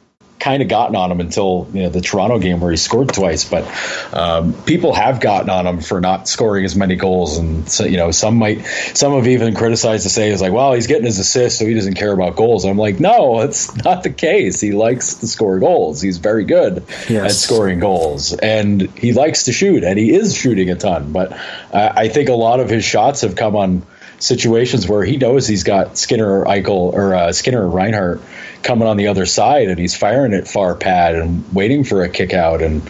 kind 0.43 0.61
of 0.61 0.69
gotten 0.69 0.97
on 0.97 1.13
him 1.13 1.21
until 1.21 1.69
you 1.73 1.85
know 1.85 1.89
the 1.89 2.01
Toronto 2.01 2.41
game 2.41 2.61
where 2.61 2.73
he 2.73 2.77
scored 2.77 3.15
twice. 3.15 3.49
But 3.49 3.65
um, 4.13 4.53
people 4.65 4.93
have 4.93 5.21
gotten 5.21 5.49
on 5.49 5.67
him 5.67 5.81
for 5.81 6.01
not 6.01 6.27
scoring 6.27 6.65
as 6.65 6.75
many 6.75 6.97
goals, 6.97 7.39
and 7.39 7.71
so 7.71 7.85
you 7.85 7.97
know 7.97 8.11
some 8.11 8.37
might 8.37 8.65
some 8.95 9.13
have 9.13 9.29
even 9.29 9.55
criticized 9.55 10.03
to 10.03 10.11
say 10.11 10.31
is 10.31 10.41
like, 10.41 10.53
well, 10.53 10.73
he's 10.73 10.89
getting 10.89 11.05
his 11.05 11.21
assists, 11.21 11.61
so 11.61 11.67
he 11.67 11.75
doesn't 11.75 11.95
care 11.95 12.13
about 12.13 12.35
goals. 12.35 12.65
I'm 12.65 12.77
like, 12.77 12.99
no, 12.99 13.41
it's 13.41 13.75
not 13.85 14.03
the 14.03 14.11
case. 14.11 14.61
He 14.61 14.73
likes 14.73 15.15
to 15.15 15.29
score 15.29 15.61
goals. 15.61 16.01
He's 16.01 16.19
very 16.19 16.45
good 16.45 16.85
yes. 17.09 17.25
at 17.25 17.31
scoring 17.31 17.79
goals, 17.79 18.33
and 18.33 18.83
he 18.99 19.13
likes 19.13 19.45
to 19.45 19.53
shoot, 19.53 19.85
and 19.85 19.97
he 19.97 20.13
is 20.13 20.35
shooting 20.35 20.71
a 20.71 20.75
ton. 20.75 21.13
But 21.13 21.33
I 21.73 22.09
think 22.09 22.29
a 22.29 22.35
lot 22.35 22.59
of 22.59 22.69
his 22.69 22.85
shots 22.85 23.21
have 23.21 23.37
come 23.37 23.55
on 23.55 23.87
situations 24.19 24.89
where 24.89 25.05
he 25.05 25.17
knows 25.17 25.47
he's 25.47 25.65
got 25.65 25.99
Skinner 25.99 26.41
or 26.41 26.45
Eichel 26.47 26.93
or 26.93 27.15
uh, 27.15 27.33
Skinner 27.33 27.63
or 27.63 27.69
Reinhart 27.69 28.23
coming 28.63 28.87
on 28.87 28.97
the 28.97 29.09
other 29.09 29.27
side 29.27 29.69
and 29.69 29.79
he's 29.79 29.97
firing 29.97 30.33
it 30.33 30.47
far 30.47 30.75
pad 30.75 31.15
and 31.15 31.53
waiting 31.53 31.85
for 31.85 32.03
a 32.03 32.09
kick 32.09 32.33
out 32.33 32.63
and 32.63 32.83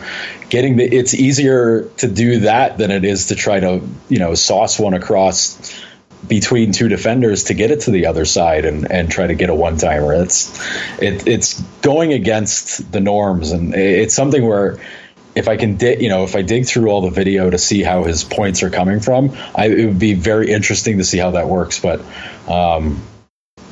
getting 0.49 0.77
the 0.77 0.85
it's 0.85 1.14
easier 1.14 1.85
to 1.97 2.09
do 2.09 2.41
that 2.41 2.79
than 2.79 2.91
it 2.91 3.05
is 3.05 3.27
to 3.27 3.35
try 3.35 3.59
to 3.59 3.81
you 4.09 4.18
know 4.18 4.35
sauce 4.35 4.79
one 4.79 4.95
across 4.95 5.83
between 6.27 6.73
two 6.73 6.89
defenders 6.89 7.45
to 7.45 7.55
get 7.55 7.70
it 7.70 7.81
to 7.81 7.91
the 7.91 8.07
other 8.07 8.25
side 8.25 8.64
and, 8.64 8.91
and 8.91 9.11
try 9.11 9.27
to 9.27 9.35
get 9.35 9.51
a 9.51 9.55
one 9.55 9.77
timer. 9.77 10.14
It's 10.14 10.51
it, 11.01 11.27
it's 11.27 11.61
going 11.83 12.12
against 12.12 12.93
the 12.93 13.01
norms 13.01 13.51
and 13.51 13.75
it's 13.75 14.14
something 14.14 14.47
where 14.47 14.79
if 15.35 15.49
I 15.49 15.57
can 15.57 15.79
you 15.81 16.09
know, 16.09 16.25
if 16.25 16.37
I 16.37 16.43
dig 16.43 16.66
through 16.66 16.91
all 16.91 17.01
the 17.01 17.11
video 17.11 17.49
to 17.51 17.59
see 17.59 17.83
how 17.83 18.05
his 18.05 18.23
points 18.23 18.62
are 18.62 18.70
coming 18.70 19.01
from, 19.01 19.37
I, 19.55 19.66
it 19.66 19.87
would 19.87 19.99
be 19.99 20.14
very 20.14 20.53
interesting 20.53 20.99
to 20.99 21.05
see 21.05 21.18
how 21.18 21.33
that 21.33 21.49
works. 21.49 21.81
But, 21.81 22.03
um, 22.47 23.03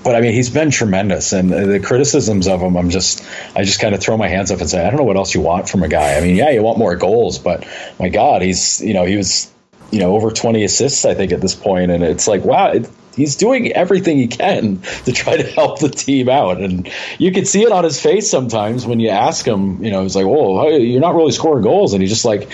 but 0.03 0.14
I 0.14 0.20
mean, 0.20 0.32
he's 0.32 0.51
been 0.51 0.70
tremendous, 0.70 1.32
and 1.32 1.51
the 1.51 1.80
criticisms 1.80 2.48
of 2.48 2.61
him, 2.61 2.76
I'm 2.76 2.90
just, 2.90 3.24
I 3.55 3.64
just 3.64 3.80
kind 3.80 3.94
of 3.94 4.01
throw 4.01 4.16
my 4.16 4.28
hands 4.28 4.51
up 4.51 4.61
and 4.61 4.68
say, 4.68 4.84
I 4.84 4.88
don't 4.90 4.98
know 4.98 5.05
what 5.05 5.16
else 5.16 5.34
you 5.34 5.40
want 5.40 5.68
from 5.68 5.82
a 5.82 5.88
guy. 5.88 6.16
I 6.16 6.20
mean, 6.20 6.36
yeah, 6.36 6.51
you 6.51 6.62
want 6.62 6.78
more 6.78 6.96
goals, 6.96 7.38
but 7.38 7.66
my 7.98 8.09
God, 8.09 8.42
he's, 8.42 8.80
you 8.80 8.94
know, 8.94 9.05
he 9.05 9.16
was, 9.16 9.51
you 9.90 10.01
know, 10.01 10.14
over 10.14 10.30
20 10.30 10.64
assists, 10.64 11.05
I 11.05 11.14
think, 11.14 11.32
at 11.32 11.40
this 11.40 11.55
point, 11.55 11.90
and 11.90 12.03
it's 12.03 12.26
like, 12.26 12.44
wow, 12.44 12.70
it, 12.70 12.88
he's 13.14 13.36
doing 13.36 13.72
everything 13.72 14.18
he 14.18 14.26
can 14.26 14.80
to 15.05 15.12
try 15.12 15.36
to 15.36 15.42
help 15.42 15.80
the 15.80 15.88
team 15.88 16.28
out. 16.28 16.61
And 16.61 16.90
you 17.18 17.32
can 17.32 17.44
see 17.44 17.62
it 17.62 17.72
on 17.72 17.84
his 17.84 18.01
face 18.01 18.30
sometimes 18.30 18.86
when 18.86 19.01
you 19.01 19.11
ask 19.11 19.46
him, 19.46 19.82
you 19.84 19.90
know, 19.90 20.03
he's 20.03 20.16
like, 20.16 20.26
"Whoa, 20.26 20.68
you're 20.68 21.01
not 21.01 21.14
really 21.14 21.32
scoring 21.32 21.62
goals," 21.62 21.92
and 21.92 22.03
he's 22.03 22.11
just 22.11 22.24
like. 22.24 22.51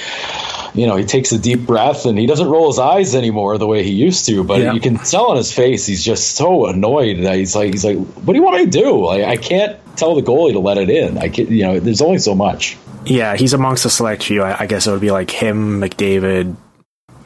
You 0.77 0.87
know, 0.87 0.97
he 0.97 1.05
takes 1.05 1.33
a 1.33 1.39
deep 1.39 1.61
breath 1.61 2.05
and 2.05 2.19
he 2.19 2.27
doesn't 2.27 2.47
roll 2.47 2.69
his 2.69 2.79
eyes 2.79 3.15
anymore 3.15 3.57
the 3.57 3.67
way 3.67 3.83
he 3.83 3.93
used 3.93 4.27
to. 4.27 4.45
But 4.45 4.61
yeah. 4.61 4.73
you 4.73 4.81
can 4.81 4.99
tell 4.99 5.31
on 5.31 5.37
his 5.37 5.53
face 5.53 5.87
he's 5.87 6.05
just 6.05 6.33
so 6.33 6.67
annoyed 6.67 7.25
that 7.25 7.37
he's 7.37 7.57
like, 7.57 7.73
he's 7.73 7.85
like, 7.85 7.97
"What 7.97 8.33
do 8.33 8.35
you 8.35 8.43
want 8.43 8.59
me 8.59 8.65
to 8.67 8.71
do? 8.71 9.05
Like, 9.07 9.25
I 9.25 9.37
can't 9.39 9.79
tell 9.97 10.15
the 10.15 10.23
goalie 10.23 10.53
to 10.53 10.59
let 10.59 10.77
it 10.77 10.91
in. 10.91 11.17
I 11.19 11.29
can't." 11.29 11.51
you 11.51 11.63
know, 11.65 11.81
there's 11.81 12.03
only 12.03 12.19
so 12.19 12.35
much." 12.35 12.77
Yeah, 13.07 13.37
he's 13.37 13.55
amongst 13.55 13.85
a 13.85 13.91
select 13.91 14.25
few. 14.25 14.43
I, 14.43 14.63
I 14.63 14.67
guess 14.67 14.87
it 14.87 14.91
would 14.91 15.01
be 15.01 15.13
like 15.13 15.31
him, 15.31 15.81
McDavid, 15.81 16.57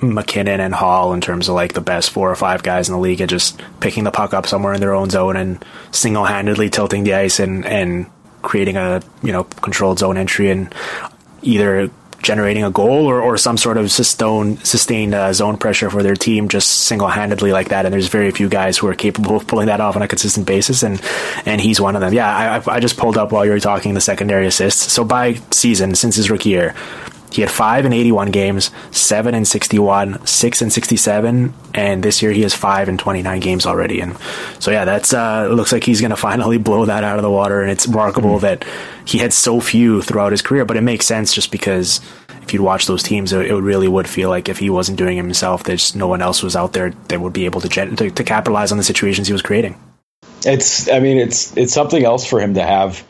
MacKinnon, 0.03 0.61
and 0.61 0.75
Hall 0.75 1.13
in 1.13 1.21
terms 1.21 1.49
of 1.49 1.55
like 1.55 1.73
the 1.73 1.81
best 1.81 2.11
four 2.11 2.31
or 2.31 2.37
five 2.37 2.63
guys 2.63 2.89
in 2.89 2.95
the 2.95 3.01
league 3.01 3.21
at 3.21 3.29
just 3.29 3.61
picking 3.81 4.05
the 4.05 4.11
puck 4.11 4.35
up 4.35 4.47
somewhere 4.47 4.75
in 4.75 4.81
their 4.81 4.95
own 4.95 5.11
zone 5.11 5.37
and 5.37 5.65
single 5.91 6.25
handedly 6.25 6.71
tilting 6.71 7.05
the 7.05 7.15
ice 7.15 7.41
and, 7.41 7.65
and 7.67 8.07
creating 8.43 8.77
a 8.77 9.03
you 9.23 9.33
know 9.33 9.45
controlled 9.45 9.99
zone 9.99 10.17
entry 10.17 10.51
and 10.51 10.75
either 11.43 11.91
generating 12.23 12.65
a 12.65 12.71
goal 12.71 13.07
or, 13.07 13.21
or 13.21 13.37
some 13.37 13.57
sort 13.57 13.77
of 13.77 13.91
sustained 13.91 14.65
sustained 14.67 15.15
uh, 15.15 15.33
zone 15.33 15.57
pressure 15.57 15.91
for 15.91 16.03
their 16.03 16.15
team 16.15 16.49
just 16.49 16.71
single 16.71 17.09
handedly 17.09 17.53
like 17.53 17.69
that. 17.71 17.85
And 17.87 17.93
there's 17.93 18.09
very 18.09 18.31
few 18.31 18.49
guys 18.49 18.79
who 18.79 18.87
are 18.89 18.95
capable 18.95 19.37
of 19.37 19.47
pulling 19.47 19.67
that 19.67 19.81
off 19.81 19.97
on 19.97 20.03
a 20.03 20.09
consistent 20.09 20.47
basis, 20.47 20.83
and 20.83 21.01
and 21.47 21.61
he's 21.61 21.81
one 21.81 21.97
of 21.97 22.01
them. 22.01 22.13
Yeah, 22.13 22.63
I, 22.67 22.75
I 22.77 22.81
just 22.81 22.97
pulled 22.97 23.17
up 23.17 23.33
while 23.33 23.45
you 23.45 23.53
were 23.53 23.61
talking 23.61 23.95
the 23.95 24.01
secondary 24.01 24.47
assists. 24.47 24.93
So 24.93 25.05
by 25.05 25.35
season 25.51 25.95
since 25.95 26.17
his 26.17 26.31
rookie 26.31 26.51
year, 26.51 26.75
he 27.33 27.43
had 27.43 27.51
five 27.51 27.85
in 27.85 27.93
81 27.93 28.31
games, 28.33 28.71
seven 28.91 29.35
in 29.35 29.45
61, 29.45 30.27
six 30.27 30.63
in 30.63 30.71
67, 30.71 31.55
and 31.75 32.03
this 32.03 32.23
year 32.23 32.33
he 32.33 32.43
has 32.43 32.55
five 32.55 32.89
in 32.89 32.99
29 32.99 33.41
games 33.41 33.67
already. 33.67 34.01
And 34.01 34.17
so, 34.59 34.71
yeah, 34.71 34.85
that's 34.85 35.15
uh, 35.15 35.49
looks 35.49 35.73
like 35.73 35.85
he's 35.85 36.01
going 36.01 36.11
to 36.11 36.17
finally 36.17 36.59
blow 36.59 36.85
that 36.87 37.05
out 37.05 37.19
of 37.19 37.23
the 37.23 37.31
water. 37.31 37.63
And 37.63 37.71
it's 37.71 37.87
remarkable 37.87 38.39
mm-hmm. 38.39 38.63
that 38.63 38.65
he 39.05 39.19
had 39.19 39.33
so 39.33 39.61
few 39.61 40.03
throughout 40.03 40.33
his 40.33 40.43
career, 40.43 40.65
but 40.65 40.77
it 40.77 40.83
makes 40.83 41.07
sense 41.07 41.33
just 41.33 41.53
because 41.53 42.01
if 42.43 42.53
you'd 42.53 42.63
watch 42.63 42.87
those 42.87 43.03
teams, 43.03 43.33
it, 43.33 43.47
it 43.47 43.55
really 43.55 43.89
would 43.89 44.09
feel 44.09 44.29
like 44.29 44.49
if 44.49 44.59
he 44.59 44.71
wasn't 44.71 44.99
doing 44.99 45.19
it 45.19 45.23
himself, 45.23 45.63
there's 45.63 45.95
no 45.95 46.09
one 46.09 46.23
else 46.23 46.43
was 46.43 46.57
out 46.57 46.73
there 46.73 46.91
that 47.09 47.21
would 47.21 47.33
be 47.33 47.45
able 47.45 47.61
to, 47.61 47.69
gen- 47.69 47.95
to, 47.97 48.11
to 48.11 48.25
capitalize 48.25 48.73
on 48.73 48.79
the 48.79 48.85
situations 48.85 49.29
he 49.29 49.33
was 49.33 49.43
creating. 49.43 49.79
It's, 50.45 50.89
I 50.89 51.01
mean, 51.01 51.19
it's 51.19 51.55
it's 51.57 51.75
something 51.75 52.03
else 52.03 52.27
for 52.27 52.41
him 52.41 52.55
to 52.55 52.63
have 52.63 53.07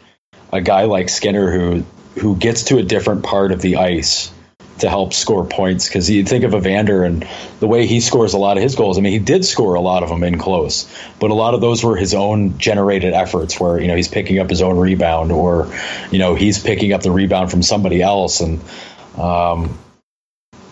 a 0.53 0.61
guy 0.61 0.85
like 0.85 1.09
Skinner 1.09 1.51
who 1.53 1.85
who 2.19 2.37
gets 2.37 2.65
to 2.65 2.79
a 2.79 2.83
different 2.83 3.25
part 3.25 3.53
of 3.53 3.61
the 3.61 3.77
ice 3.77 4.33
to 4.81 4.89
help 4.89 5.13
score 5.13 5.45
points 5.45 5.89
because 5.89 6.09
you 6.11 6.25
think 6.25 6.45
of 6.45 6.55
Evander 6.55 7.05
and 7.05 7.27
the 7.61 7.69
way 7.69 7.87
he 7.87 8.01
scores 8.01 8.35
a 8.35 8.39
lot 8.39 8.57
of 8.57 8.63
his 8.63 8.75
goals. 8.75 8.99
I 8.99 9.03
mean, 9.03 9.13
he 9.13 9.19
did 9.19 9.45
score 9.45 9.75
a 9.75 9.81
lot 9.81 10.03
of 10.03 10.09
them 10.09 10.25
in 10.25 10.39
close, 10.39 10.91
but 11.19 11.31
a 11.31 11.35
lot 11.35 11.55
of 11.55 11.61
those 11.61 11.85
were 11.85 11.97
his 11.97 12.15
own 12.15 12.59
generated 12.59 13.13
efforts 13.13 13.61
where, 13.61 13.81
you 13.81 13.89
know, 13.89 13.97
he's 13.97 14.09
picking 14.09 14.39
up 14.39 14.51
his 14.51 14.63
own 14.63 14.79
rebound 14.79 15.33
or, 15.33 15.73
you 16.11 16.19
know, 16.19 16.35
he's 16.35 16.59
picking 16.59 16.93
up 16.93 17.03
the 17.03 17.11
rebound 17.11 17.51
from 17.51 17.63
somebody 17.63 18.03
else. 18.03 18.41
And, 18.41 18.61
um, 19.19 19.79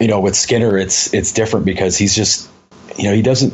you 0.00 0.08
know, 0.08 0.20
with 0.20 0.36
Skinner, 0.36 0.76
it's, 0.78 1.12
it's 1.12 1.32
different 1.32 1.66
because 1.66 1.98
he's 1.98 2.14
just, 2.14 2.48
you 2.96 3.04
know, 3.04 3.14
he 3.14 3.22
doesn't, 3.22 3.52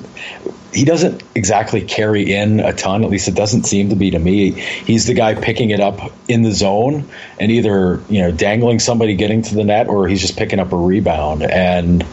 he 0.75 0.85
doesn't 0.85 1.23
exactly 1.35 1.81
carry 1.81 2.33
in 2.33 2.61
a 2.61 2.73
ton. 2.73 3.05
At 3.05 3.11
least 3.11 3.29
it 3.29 3.35
doesn't 3.35 3.65
seem 3.65 3.91
to 3.91 3.97
be 3.97 4.11
to 4.11 4.19
me. 4.19 4.51
He's 4.51 5.07
the 5.07 5.15
guy 5.15 5.35
picking 5.35 5.71
it 5.71 5.81
up 5.81 6.13
in 6.29 6.43
the 6.43 6.53
zone 6.53 7.09
and 7.39 7.51
either 7.53 8.03
you 8.09 8.21
know 8.21 8.33
dangling 8.33 8.81
somebody 8.81 9.15
getting 9.15 9.43
to 9.43 9.55
the 9.55 9.65
net 9.65 9.89
or 9.89 10.09
he's 10.09 10.21
just 10.21 10.37
picking 10.37 10.59
up 10.59 10.73
a 10.73 10.77
rebound 10.77 11.43
and 11.43 12.05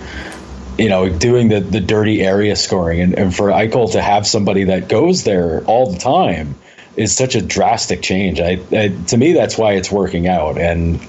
you 0.77 0.89
know 0.89 1.09
doing 1.09 1.49
the 1.49 1.59
the 1.59 1.81
dirty 1.81 2.21
area 2.21 2.55
scoring. 2.55 3.01
And, 3.01 3.17
and 3.17 3.35
for 3.35 3.47
Eichel 3.47 3.91
to 3.93 4.01
have 4.01 4.27
somebody 4.27 4.65
that 4.65 4.87
goes 4.87 5.23
there 5.23 5.63
all 5.65 5.91
the 5.91 5.99
time 5.99 6.55
is 6.95 7.15
such 7.15 7.35
a 7.35 7.41
drastic 7.41 8.01
change. 8.01 8.39
I, 8.39 8.59
I 8.71 8.89
to 9.07 9.17
me 9.17 9.33
that's 9.33 9.57
why 9.57 9.73
it's 9.73 9.91
working 9.91 10.27
out 10.27 10.59
and 10.59 10.99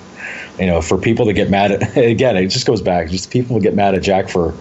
you 0.58 0.66
know, 0.66 0.82
for 0.82 0.98
people 0.98 1.26
to 1.26 1.32
get 1.32 1.50
mad 1.50 1.72
at 1.72 1.96
again, 1.96 2.36
it 2.36 2.48
just 2.48 2.66
goes 2.66 2.82
back. 2.82 3.08
Just 3.08 3.30
people 3.30 3.60
get 3.60 3.74
mad 3.74 3.94
at 3.94 4.02
Jack 4.02 4.28
for 4.28 4.52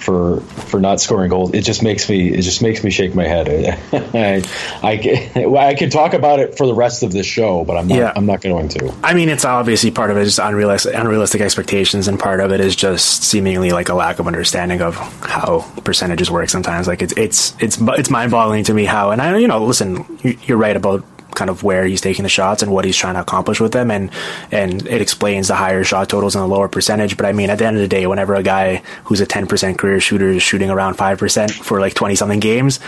for 0.00 0.40
for 0.40 0.80
not 0.80 1.00
scoring 1.00 1.30
goals. 1.30 1.52
It 1.52 1.62
just 1.62 1.82
makes 1.82 2.08
me 2.08 2.32
it 2.32 2.42
just 2.42 2.62
makes 2.62 2.82
me 2.82 2.90
shake 2.90 3.14
my 3.14 3.24
head. 3.24 3.48
I, 3.92 4.42
I, 4.82 5.56
I 5.56 5.74
can 5.74 5.90
talk 5.90 6.14
about 6.14 6.40
it 6.40 6.56
for 6.56 6.66
the 6.66 6.74
rest 6.74 7.02
of 7.02 7.12
the 7.12 7.22
show, 7.22 7.64
but 7.64 7.76
I'm 7.76 7.88
not 7.88 7.98
yeah. 7.98 8.12
I'm 8.16 8.26
not 8.26 8.40
going 8.40 8.68
to. 8.70 8.94
I 9.02 9.14
mean, 9.14 9.28
it's 9.28 9.44
obviously 9.44 9.90
part 9.90 10.10
of 10.10 10.16
it 10.16 10.22
is 10.22 10.38
unrealistic 10.38 10.94
unrealistic 10.94 11.40
expectations, 11.40 12.08
and 12.08 12.18
part 12.18 12.40
of 12.40 12.52
it 12.52 12.60
is 12.60 12.76
just 12.76 13.24
seemingly 13.24 13.70
like 13.70 13.88
a 13.88 13.94
lack 13.94 14.18
of 14.18 14.26
understanding 14.26 14.80
of 14.82 14.96
how 15.22 15.60
percentages 15.84 16.30
work. 16.30 16.48
Sometimes, 16.48 16.86
like 16.86 17.02
it's 17.02 17.14
it's 17.16 17.54
it's 17.60 17.78
it's 17.80 18.10
mind 18.10 18.30
boggling 18.30 18.64
to 18.64 18.74
me 18.74 18.84
how. 18.84 19.10
And 19.10 19.20
I 19.20 19.36
you 19.38 19.48
know 19.48 19.64
listen, 19.64 20.18
you're 20.22 20.58
right 20.58 20.76
about 20.76 21.04
kind 21.34 21.50
of 21.50 21.62
where 21.62 21.86
he's 21.86 22.00
taking 22.00 22.22
the 22.22 22.28
shots 22.28 22.62
and 22.62 22.72
what 22.72 22.84
he's 22.84 22.96
trying 22.96 23.14
to 23.14 23.20
accomplish 23.20 23.60
with 23.60 23.72
them, 23.72 23.90
and 23.90 24.10
and 24.50 24.86
it 24.86 25.00
explains 25.00 25.48
the 25.48 25.54
higher 25.54 25.84
shot 25.84 26.08
totals 26.08 26.34
and 26.34 26.42
the 26.42 26.48
lower 26.48 26.68
percentage. 26.68 27.16
But 27.16 27.26
I 27.26 27.32
mean, 27.32 27.50
at 27.50 27.58
the 27.58 27.66
end 27.66 27.76
of 27.76 27.82
the 27.82 27.88
day, 27.88 28.06
whenever 28.06 28.34
a 28.34 28.42
guy 28.42 28.82
who's 29.04 29.20
a 29.20 29.26
ten 29.26 29.46
percent 29.46 29.78
career 29.78 30.00
shooter 30.00 30.28
is 30.28 30.42
shooting 30.42 30.70
around 30.70 30.94
five 30.94 31.18
percent 31.18 31.52
for 31.52 31.80
like 31.80 31.94
twenty 31.94 32.14
something 32.14 32.40
games, 32.40 32.80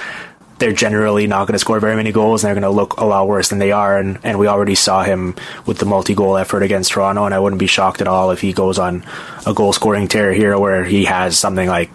they're 0.62 0.72
generally 0.72 1.26
not 1.26 1.46
going 1.48 1.54
to 1.54 1.58
score 1.58 1.80
very 1.80 1.96
many 1.96 2.12
goals 2.12 2.44
and 2.44 2.48
they're 2.48 2.60
going 2.60 2.70
to 2.72 2.76
look 2.76 2.98
a 2.98 3.04
lot 3.04 3.26
worse 3.26 3.48
than 3.48 3.58
they 3.58 3.72
are. 3.72 3.98
And, 3.98 4.20
and 4.22 4.38
we 4.38 4.46
already 4.46 4.76
saw 4.76 5.02
him 5.02 5.34
with 5.66 5.78
the 5.78 5.86
multi 5.86 6.14
goal 6.14 6.36
effort 6.36 6.62
against 6.62 6.92
Toronto. 6.92 7.24
And 7.24 7.34
I 7.34 7.40
wouldn't 7.40 7.58
be 7.58 7.66
shocked 7.66 8.00
at 8.00 8.06
all 8.06 8.30
if 8.30 8.40
he 8.40 8.52
goes 8.52 8.78
on 8.78 9.04
a 9.44 9.54
goal 9.54 9.72
scoring 9.72 10.06
tear 10.06 10.32
here 10.32 10.56
where 10.56 10.84
he 10.84 11.04
has 11.06 11.36
something 11.36 11.68
like 11.68 11.90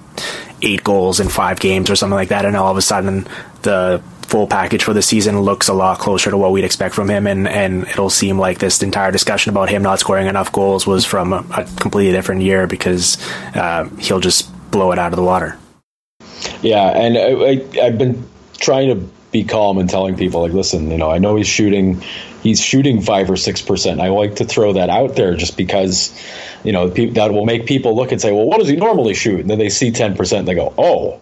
eight 0.61 0.83
goals 0.83 1.21
in 1.21 1.29
five 1.29 1.61
games 1.61 1.89
or 1.89 1.95
something 1.95 2.15
like 2.15 2.27
that. 2.27 2.43
And 2.43 2.57
all 2.57 2.69
of 2.69 2.75
a 2.75 2.81
sudden 2.81 3.25
the 3.61 4.03
full 4.27 4.45
package 4.45 4.83
for 4.83 4.93
the 4.93 5.01
season 5.01 5.39
looks 5.41 5.69
a 5.69 5.73
lot 5.73 5.99
closer 5.99 6.29
to 6.29 6.37
what 6.37 6.51
we'd 6.51 6.65
expect 6.65 6.93
from 6.93 7.09
him, 7.09 7.27
and, 7.27 7.47
and 7.47 7.83
it'll 7.87 8.09
seem 8.09 8.37
like 8.37 8.59
this 8.59 8.83
entire 8.83 9.11
discussion 9.11 9.49
about 9.49 9.69
him 9.69 9.81
not 9.81 9.99
scoring 9.99 10.27
enough 10.27 10.51
goals 10.51 10.85
was 10.85 11.05
from 11.05 11.31
a, 11.31 11.45
a 11.55 11.63
completely 11.79 12.11
different 12.11 12.41
year 12.41 12.67
because 12.67 13.17
uh, 13.55 13.85
he'll 13.99 14.19
just 14.19 14.51
blow 14.69 14.91
it 14.91 14.99
out 14.99 15.13
of 15.13 15.17
the 15.17 15.23
water. 15.23 15.57
Yeah, 16.61 16.89
and 16.89 17.17
I, 17.17 17.83
I, 17.83 17.85
I've 17.85 17.97
been 17.97 18.27
trying 18.57 18.89
to 18.89 19.09
be 19.31 19.43
calm 19.43 19.77
and 19.77 19.89
telling 19.89 20.17
people 20.17 20.41
like, 20.41 20.53
listen, 20.53 20.91
you 20.91 20.97
know, 20.97 21.09
I 21.09 21.19
know 21.19 21.35
he's 21.35 21.47
shooting, 21.47 22.01
he's 22.43 22.61
shooting 22.61 23.01
five 23.01 23.29
or 23.29 23.37
six 23.37 23.61
percent. 23.61 24.01
I 24.01 24.09
like 24.09 24.35
to 24.35 24.45
throw 24.45 24.73
that 24.73 24.89
out 24.89 25.15
there 25.15 25.35
just 25.35 25.57
because, 25.57 26.13
you 26.63 26.71
know, 26.71 26.89
that 26.89 27.31
will 27.31 27.45
make 27.45 27.65
people 27.65 27.95
look 27.95 28.11
and 28.11 28.21
say, 28.21 28.31
well, 28.31 28.45
what 28.45 28.59
does 28.59 28.67
he 28.67 28.75
normally 28.75 29.13
shoot? 29.13 29.39
And 29.39 29.49
then 29.49 29.59
they 29.59 29.69
see 29.69 29.91
ten 29.91 30.15
percent, 30.15 30.45
they 30.45 30.55
go, 30.55 30.73
oh, 30.77 31.21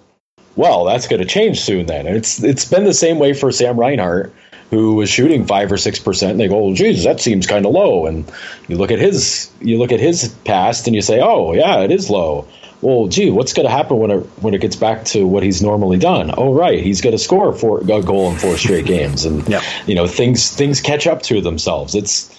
well, 0.55 0.85
that's 0.85 1.07
going 1.07 1.21
to 1.21 1.27
change 1.27 1.61
soon. 1.61 1.85
Then 1.85 2.07
and 2.07 2.15
it's 2.15 2.43
it's 2.43 2.65
been 2.65 2.83
the 2.83 2.93
same 2.93 3.19
way 3.19 3.33
for 3.33 3.51
Sam 3.51 3.79
Reinhart, 3.79 4.33
who 4.69 4.95
was 4.95 5.09
shooting 5.09 5.45
five 5.45 5.71
or 5.71 5.77
six 5.77 5.99
percent. 5.99 6.31
And 6.31 6.39
they 6.39 6.47
go, 6.47 6.65
"Oh, 6.65 6.73
geez, 6.73 7.03
that 7.03 7.19
seems 7.19 7.47
kind 7.47 7.65
of 7.65 7.71
low." 7.73 8.05
And 8.05 8.29
you 8.67 8.77
look 8.77 8.91
at 8.91 8.99
his 8.99 9.49
you 9.61 9.77
look 9.77 9.91
at 9.91 9.99
his 9.99 10.29
past, 10.45 10.87
and 10.87 10.95
you 10.95 11.01
say, 11.01 11.19
"Oh, 11.21 11.53
yeah, 11.53 11.79
it 11.81 11.91
is 11.91 12.09
low." 12.09 12.47
Well, 12.81 13.07
gee, 13.07 13.31
what's 13.31 13.53
going 13.53 13.65
to 13.65 13.71
happen 13.71 13.97
when 13.97 14.11
it 14.11 14.19
when 14.41 14.53
it 14.53 14.61
gets 14.61 14.75
back 14.75 15.05
to 15.05 15.25
what 15.25 15.43
he's 15.43 15.61
normally 15.61 15.97
done? 15.97 16.31
Oh, 16.37 16.53
right, 16.53 16.81
he's 16.83 17.01
going 17.01 17.15
to 17.15 17.21
score 17.21 17.51
four, 17.53 17.79
a 17.79 18.01
goal 18.01 18.29
in 18.29 18.37
four 18.37 18.57
straight 18.57 18.85
games, 18.85 19.25
and 19.25 19.47
yeah. 19.47 19.61
you 19.87 19.95
know 19.95 20.07
things 20.07 20.51
things 20.51 20.81
catch 20.81 21.07
up 21.07 21.21
to 21.23 21.41
themselves. 21.41 21.95
It's 21.95 22.31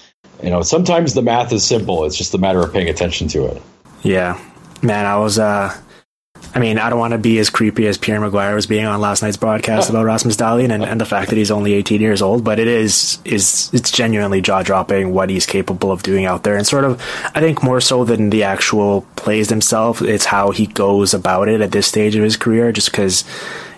you 0.43 0.51
know 0.51 0.63
sometimes 0.63 1.15
the 1.15 1.23
math 1.23 1.53
is 1.53 1.65
simple. 1.65 2.05
It's 2.05 2.17
just 2.17 2.35
a 2.35 2.39
matter 2.39 2.61
of 2.61 2.73
paying 2.73 2.89
attention 2.89 3.29
to 3.29 3.47
it. 3.47 3.63
Yeah, 4.03 4.41
man, 4.83 5.07
I 5.07 5.17
was 5.19 5.39
uh 5.39 5.77
I 6.57 6.59
mean, 6.59 6.79
I 6.79 6.89
don't 6.89 6.99
want 6.99 7.13
to 7.13 7.19
be 7.19 7.39
as 7.39 7.51
creepy 7.51 7.87
as 7.87 7.99
Pierre 7.99 8.19
McGuire 8.19 8.55
was 8.55 8.67
being 8.67 8.87
on 8.87 8.99
last 8.99 9.21
night's 9.21 9.37
broadcast 9.37 9.91
about 9.91 10.07
Rasmus 10.07 10.37
Dahlin 10.37 10.73
and, 10.73 10.83
and 10.83 10.99
the 10.99 11.05
fact 11.05 11.29
that 11.29 11.37
he's 11.37 11.51
only 11.51 11.75
18 11.75 12.01
years 12.01 12.23
old, 12.23 12.45
but 12.45 12.59
it 12.59 12.67
is 12.67 13.19
is 13.27 13.69
it's 13.75 13.91
genuinely 13.91 14.41
jaw 14.41 14.63
dropping 14.63 15.13
what 15.13 15.29
he's 15.29 15.45
capable 15.45 15.93
of 15.93 16.03
doing 16.03 16.25
out 16.25 16.45
there, 16.45 16.57
and 16.57 16.67
sort 16.67 16.85
of 16.85 16.99
I 17.35 17.41
think 17.41 17.63
more 17.63 17.83
so 17.83 18.07
than 18.07 18.31
the 18.31 18.45
actual 18.45 19.03
plays 19.17 19.49
themselves, 19.49 20.01
it's 20.01 20.25
how 20.25 20.51
he 20.51 20.67
goes 20.67 21.13
about 21.13 21.49
it 21.49 21.61
at 21.61 21.73
this 21.73 21.89
stage 21.89 22.17
of 22.17 22.25
his 22.25 22.39
career, 22.39 22.73
just 22.73 22.91
because 22.91 23.23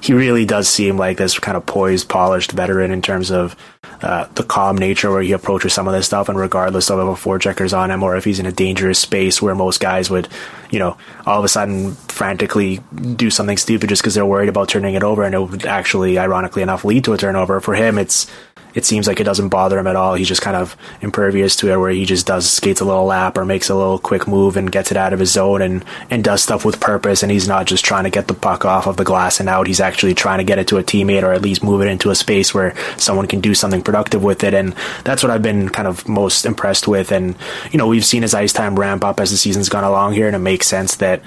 he 0.00 0.12
really 0.12 0.44
does 0.44 0.68
seem 0.68 0.96
like 0.96 1.16
this 1.16 1.38
kind 1.38 1.56
of 1.56 1.66
poised, 1.66 2.08
polished 2.08 2.52
veteran 2.52 2.90
in 2.90 3.02
terms 3.02 3.30
of 3.30 3.56
uh, 4.02 4.26
the 4.34 4.44
calm 4.44 4.76
nature 4.76 5.10
where 5.10 5.22
he 5.22 5.32
approaches 5.32 5.72
some 5.72 5.88
of 5.88 5.94
this 5.94 6.06
stuff, 6.06 6.28
and 6.28 6.38
regardless 6.38 6.90
of 6.90 6.98
if 6.98 7.18
a 7.24 7.28
forechecker's 7.28 7.72
on 7.72 7.90
him 7.90 8.02
or 8.02 8.16
if 8.16 8.24
he's 8.24 8.38
in 8.38 8.46
a 8.46 8.52
dangerous 8.52 8.98
space 8.98 9.42
where 9.42 9.54
most 9.54 9.80
guys 9.80 10.10
would, 10.10 10.28
you 10.70 10.78
know, 10.78 10.96
all 11.26 11.38
of 11.38 11.44
a 11.44 11.48
sudden 11.48 11.92
frantically 12.08 12.80
do 13.16 13.30
something 13.30 13.56
stupid 13.56 13.88
just 13.88 14.02
because 14.02 14.14
they're 14.14 14.26
worried 14.26 14.48
about 14.48 14.68
turning 14.68 14.94
it 14.94 15.02
over, 15.02 15.24
and 15.24 15.34
it 15.34 15.40
would 15.40 15.66
actually, 15.66 16.18
ironically 16.18 16.62
enough, 16.62 16.84
lead 16.84 17.04
to 17.04 17.12
a 17.12 17.18
turnover. 17.18 17.60
For 17.60 17.74
him, 17.74 17.98
it's 17.98 18.30
it 18.74 18.84
seems 18.84 19.06
like 19.06 19.20
it 19.20 19.24
doesn't 19.24 19.48
bother 19.48 19.78
him 19.78 19.86
at 19.86 19.96
all. 19.96 20.14
He's 20.14 20.28
just 20.28 20.42
kind 20.42 20.56
of 20.56 20.76
impervious 21.00 21.56
to 21.56 21.70
it, 21.72 21.76
where 21.76 21.90
he 21.90 22.04
just 22.04 22.26
does 22.26 22.48
skates 22.48 22.80
a 22.80 22.84
little 22.84 23.04
lap 23.04 23.36
or 23.36 23.44
makes 23.44 23.68
a 23.68 23.74
little 23.74 23.98
quick 23.98 24.26
move 24.26 24.56
and 24.56 24.70
gets 24.70 24.90
it 24.90 24.96
out 24.96 25.12
of 25.12 25.20
his 25.20 25.32
zone 25.32 25.62
and 25.62 25.84
and 26.10 26.24
does 26.24 26.42
stuff 26.42 26.64
with 26.64 26.80
purpose. 26.80 27.22
And 27.22 27.32
he's 27.32 27.48
not 27.48 27.66
just 27.66 27.84
trying 27.84 28.04
to 28.04 28.10
get 28.10 28.28
the 28.28 28.34
puck 28.34 28.64
off 28.64 28.86
of 28.86 28.96
the 28.96 29.04
glass 29.04 29.40
and 29.40 29.48
out. 29.48 29.66
He's 29.66 29.80
actually 29.80 30.14
trying 30.14 30.38
to 30.38 30.44
get 30.44 30.58
it 30.58 30.68
to 30.68 30.78
a 30.78 30.82
teammate 30.82 31.22
or 31.22 31.32
at 31.32 31.42
least 31.42 31.62
move 31.62 31.82
it 31.82 31.88
into 31.88 32.10
a 32.10 32.14
space 32.14 32.54
where 32.54 32.74
someone 32.96 33.26
can 33.26 33.40
do 33.40 33.54
something 33.54 33.82
productive 33.82 34.22
with 34.22 34.44
it. 34.44 34.54
And 34.54 34.74
that's 35.04 35.22
what 35.22 35.30
I've 35.30 35.42
been 35.42 35.68
kind 35.68 35.88
of 35.88 36.08
most 36.08 36.46
impressed 36.46 36.88
with. 36.88 37.12
And 37.12 37.36
you 37.70 37.78
know, 37.78 37.86
we've 37.86 38.04
seen 38.04 38.22
his 38.22 38.34
ice 38.34 38.52
time 38.52 38.78
ramp 38.78 39.04
up 39.04 39.20
as 39.20 39.30
the 39.30 39.36
season's 39.36 39.68
gone 39.68 39.84
along 39.84 40.14
here, 40.14 40.26
and 40.26 40.36
it 40.36 40.40
makes 40.40 40.66
sense 40.66 40.96
that 40.96 41.22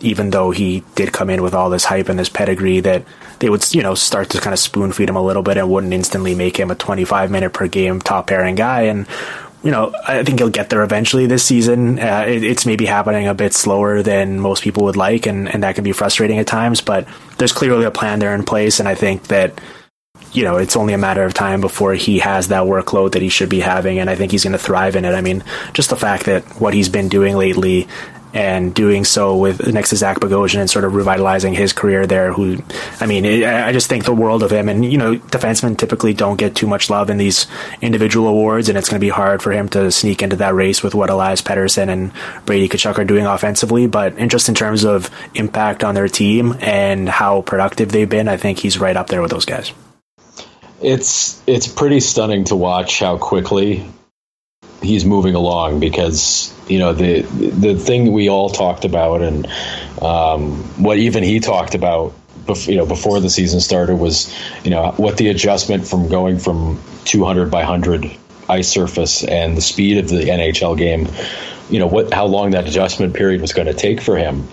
even 0.00 0.30
though 0.30 0.50
he 0.50 0.82
did 0.94 1.12
come 1.12 1.30
in 1.30 1.42
with 1.42 1.54
all 1.54 1.70
this 1.70 1.84
hype 1.84 2.08
and 2.08 2.18
this 2.18 2.28
pedigree, 2.28 2.80
that 2.80 3.04
they 3.40 3.48
would, 3.48 3.72
you 3.74 3.82
know, 3.82 3.94
start 3.94 4.30
to 4.30 4.40
kind 4.40 4.52
of 4.52 4.58
spoon 4.58 4.92
feed 4.92 5.08
him 5.08 5.16
a 5.16 5.22
little 5.22 5.42
bit 5.42 5.56
and 5.56 5.70
wouldn't 5.70 5.92
instantly 5.92 6.34
make 6.34 6.58
him 6.58 6.70
a 6.70 6.74
25 6.74 7.30
minute 7.30 7.52
per 7.52 7.68
game 7.68 8.00
top 8.00 8.26
pairing 8.26 8.54
guy. 8.54 8.82
And, 8.82 9.06
you 9.62 9.70
know, 9.70 9.92
I 10.06 10.22
think 10.22 10.38
he'll 10.38 10.50
get 10.50 10.70
there 10.70 10.82
eventually 10.82 11.26
this 11.26 11.44
season. 11.44 11.98
Uh, 11.98 12.24
it, 12.28 12.44
it's 12.44 12.66
maybe 12.66 12.86
happening 12.86 13.26
a 13.26 13.34
bit 13.34 13.54
slower 13.54 14.02
than 14.02 14.38
most 14.38 14.62
people 14.62 14.84
would 14.84 14.96
like, 14.96 15.26
and, 15.26 15.48
and 15.48 15.62
that 15.62 15.74
can 15.74 15.84
be 15.84 15.92
frustrating 15.92 16.38
at 16.38 16.46
times, 16.46 16.80
but 16.80 17.08
there's 17.38 17.52
clearly 17.52 17.84
a 17.84 17.90
plan 17.90 18.20
there 18.20 18.34
in 18.34 18.44
place. 18.44 18.78
And 18.78 18.88
I 18.88 18.94
think 18.94 19.28
that 19.28 19.60
you 20.32 20.44
know, 20.44 20.56
it's 20.56 20.76
only 20.76 20.92
a 20.92 20.98
matter 20.98 21.22
of 21.22 21.32
time 21.32 21.60
before 21.60 21.94
he 21.94 22.18
has 22.18 22.48
that 22.48 22.64
workload 22.64 23.12
that 23.12 23.22
he 23.22 23.28
should 23.28 23.48
be 23.48 23.60
having, 23.60 23.98
and 23.98 24.10
I 24.10 24.14
think 24.14 24.32
he's 24.32 24.44
going 24.44 24.52
to 24.52 24.58
thrive 24.58 24.96
in 24.96 25.04
it. 25.04 25.14
I 25.14 25.20
mean, 25.20 25.42
just 25.72 25.90
the 25.90 25.96
fact 25.96 26.26
that 26.26 26.44
what 26.60 26.74
he's 26.74 26.88
been 26.88 27.08
doing 27.08 27.36
lately 27.36 27.88
and 28.34 28.74
doing 28.74 29.04
so 29.04 29.36
with 29.36 29.66
next 29.72 29.90
to 29.90 29.96
Zach 29.96 30.20
Bogosian 30.20 30.60
and 30.60 30.70
sort 30.70 30.84
of 30.84 30.94
revitalizing 30.94 31.54
his 31.54 31.72
career 31.72 32.06
there. 32.06 32.32
Who, 32.32 32.58
I 33.00 33.06
mean, 33.06 33.24
I 33.44 33.72
just 33.72 33.88
think 33.88 34.04
the 34.04 34.14
world 34.14 34.42
of 34.42 34.52
him. 34.52 34.68
And 34.68 34.84
you 34.84 34.98
know, 34.98 35.16
defensemen 35.16 35.76
typically 35.78 36.14
don't 36.14 36.36
get 36.36 36.54
too 36.54 36.66
much 36.66 36.90
love 36.90 37.10
in 37.10 37.18
these 37.18 37.46
individual 37.80 38.28
awards, 38.28 38.68
and 38.68 38.76
it's 38.76 38.88
going 38.88 39.00
to 39.00 39.04
be 39.04 39.10
hard 39.10 39.42
for 39.42 39.52
him 39.52 39.68
to 39.70 39.90
sneak 39.90 40.22
into 40.22 40.36
that 40.36 40.54
race 40.54 40.82
with 40.82 40.94
what 40.94 41.10
Elias 41.10 41.42
Pettersson 41.42 41.88
and 41.88 42.12
Brady 42.44 42.68
Tkachuk 42.68 42.98
are 42.98 43.04
doing 43.04 43.26
offensively. 43.26 43.86
But 43.86 44.18
in 44.18 44.28
just 44.28 44.48
in 44.48 44.54
terms 44.54 44.84
of 44.84 45.10
impact 45.34 45.84
on 45.84 45.94
their 45.94 46.08
team 46.08 46.56
and 46.60 47.08
how 47.08 47.42
productive 47.42 47.92
they've 47.92 48.08
been, 48.08 48.28
I 48.28 48.36
think 48.36 48.58
he's 48.58 48.78
right 48.78 48.96
up 48.96 49.08
there 49.08 49.22
with 49.22 49.30
those 49.30 49.44
guys. 49.44 49.72
It's 50.80 51.42
it's 51.46 51.66
pretty 51.66 52.00
stunning 52.00 52.44
to 52.44 52.56
watch 52.56 53.00
how 53.00 53.18
quickly 53.18 53.84
he's 54.82 55.04
moving 55.04 55.34
along 55.34 55.80
because 55.80 56.54
you 56.68 56.78
know 56.78 56.92
the 56.92 57.22
the 57.22 57.74
thing 57.74 58.12
we 58.12 58.28
all 58.28 58.50
talked 58.50 58.84
about 58.84 59.22
and 59.22 59.46
um, 60.02 60.62
what 60.82 60.98
even 60.98 61.22
he 61.22 61.40
talked 61.40 61.74
about 61.74 62.14
you 62.66 62.76
know 62.76 62.86
before 62.86 63.20
the 63.20 63.30
season 63.30 63.60
started 63.60 63.96
was 63.96 64.34
you 64.64 64.70
know 64.70 64.92
what 64.96 65.16
the 65.16 65.28
adjustment 65.28 65.86
from 65.86 66.08
going 66.08 66.38
from 66.38 66.80
200 67.04 67.50
by 67.50 67.58
100 67.58 68.10
ice 68.48 68.68
surface 68.68 69.24
and 69.24 69.56
the 69.56 69.60
speed 69.60 69.98
of 69.98 70.08
the 70.08 70.22
NHL 70.22 70.78
game 70.78 71.08
you 71.70 71.78
know 71.78 71.86
what 71.86 72.12
how 72.12 72.26
long 72.26 72.50
that 72.50 72.66
adjustment 72.66 73.14
period 73.14 73.40
was 73.40 73.52
going 73.52 73.66
to 73.66 73.74
take 73.74 74.00
for 74.00 74.16
him. 74.16 74.48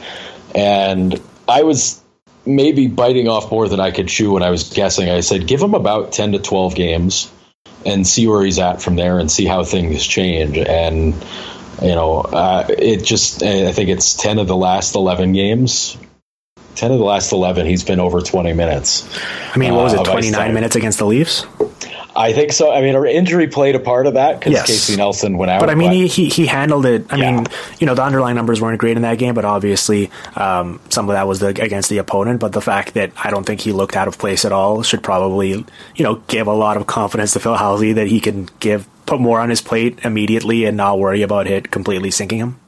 And 0.54 1.20
I 1.48 1.64
was 1.64 2.02
maybe 2.46 2.88
biting 2.88 3.28
off 3.28 3.52
more 3.52 3.68
than 3.68 3.80
I 3.80 3.92
could 3.92 4.08
chew 4.08 4.34
when 4.34 4.44
I 4.44 4.50
was 4.50 4.72
guessing. 4.74 5.10
I 5.10 5.22
said 5.22 5.48
give 5.48 5.62
him 5.62 5.74
about 5.74 6.12
10 6.12 6.34
to 6.34 6.40
12 6.40 6.76
games 6.76 7.32
and 7.86 8.06
see 8.06 8.28
where 8.28 8.44
he's 8.44 8.60
at 8.60 8.82
from 8.82 8.96
there 8.96 9.20
and 9.20 9.32
see 9.32 9.46
how 9.46 9.64
things 9.64 10.06
change. 10.06 10.58
And 10.58 11.14
you 11.82 11.96
know, 11.96 12.22
uh, 12.22 12.66
it 12.70 13.04
just 13.04 13.44
I 13.44 13.72
think 13.72 13.90
it's 13.90 14.14
ten 14.16 14.40
of 14.40 14.48
the 14.48 14.56
last 14.56 14.96
eleven 14.96 15.34
games. 15.34 15.98
Ten 16.76 16.92
of 16.92 17.00
the 17.00 17.06
last 17.06 17.32
eleven, 17.32 17.66
he's 17.66 17.84
been 17.84 18.00
over 18.00 18.22
twenty 18.22 18.54
minutes. 18.54 19.08
I 19.54 19.58
mean, 19.58 19.74
what 19.74 19.84
was 19.84 19.94
it? 19.94 20.00
Uh, 20.00 20.04
Twenty 20.04 20.32
nine 20.32 20.54
minutes 20.54 20.76
against 20.76 21.00
the 21.00 21.06
Leafs. 21.06 21.46
I 22.16 22.32
think 22.32 22.54
so. 22.54 22.72
I 22.72 22.82
mean, 22.82 22.96
our 22.96 23.06
injury 23.06 23.48
played 23.48 23.76
a 23.76 23.80
part 23.80 24.08
of 24.08 24.14
that 24.14 24.40
because 24.40 24.54
yes. 24.54 24.68
Casey 24.68 24.96
Nelson 24.96 25.38
went 25.38 25.52
out. 25.52 25.60
But 25.60 25.70
I 25.70 25.76
mean, 25.76 25.90
but, 25.90 26.12
he, 26.12 26.30
he, 26.30 26.46
handled 26.46 26.86
it. 26.86 27.12
I 27.12 27.18
yeah. 27.18 27.32
mean, 27.32 27.46
you 27.80 27.86
know, 27.86 27.94
the 27.94 28.04
underlying 28.04 28.36
numbers 28.36 28.62
weren't 28.62 28.80
great 28.80 28.96
in 28.96 29.04
that 29.04 29.18
game, 29.18 29.34
but 29.34 29.44
obviously 29.44 30.10
um, 30.36 30.80
some 30.90 31.10
of 31.10 31.14
that 31.14 31.28
was 31.28 31.40
the, 31.40 31.48
against 31.48 31.90
the 31.90 31.98
opponent. 31.98 32.40
But 32.40 32.54
the 32.54 32.62
fact 32.62 32.94
that 32.94 33.12
I 33.22 33.32
don't 33.32 33.46
think 33.46 33.60
he 33.60 33.74
looked 33.74 33.98
out 33.98 34.08
of 34.08 34.18
place 34.18 34.46
at 34.46 34.54
all 34.54 34.82
should 34.82 35.04
probably, 35.04 35.50
you 35.50 36.04
know, 36.04 36.16
give 36.28 36.48
a 36.48 36.54
lot 36.54 36.78
of 36.78 36.88
confidence 36.88 37.34
to 37.34 37.42
Phil 37.42 37.56
Housley 37.56 37.96
that 37.96 38.08
he 38.08 38.22
can 38.22 38.48
give 38.60 38.88
put 39.06 39.20
more 39.20 39.40
on 39.40 39.50
his 39.50 39.62
plate 39.62 40.00
immediately 40.04 40.66
and 40.66 40.78
not 40.78 40.98
worry 40.98 41.22
about 41.22 41.48
it 41.48 41.70
completely 41.70 42.12
sinking 42.12 42.40
him. 42.40 42.60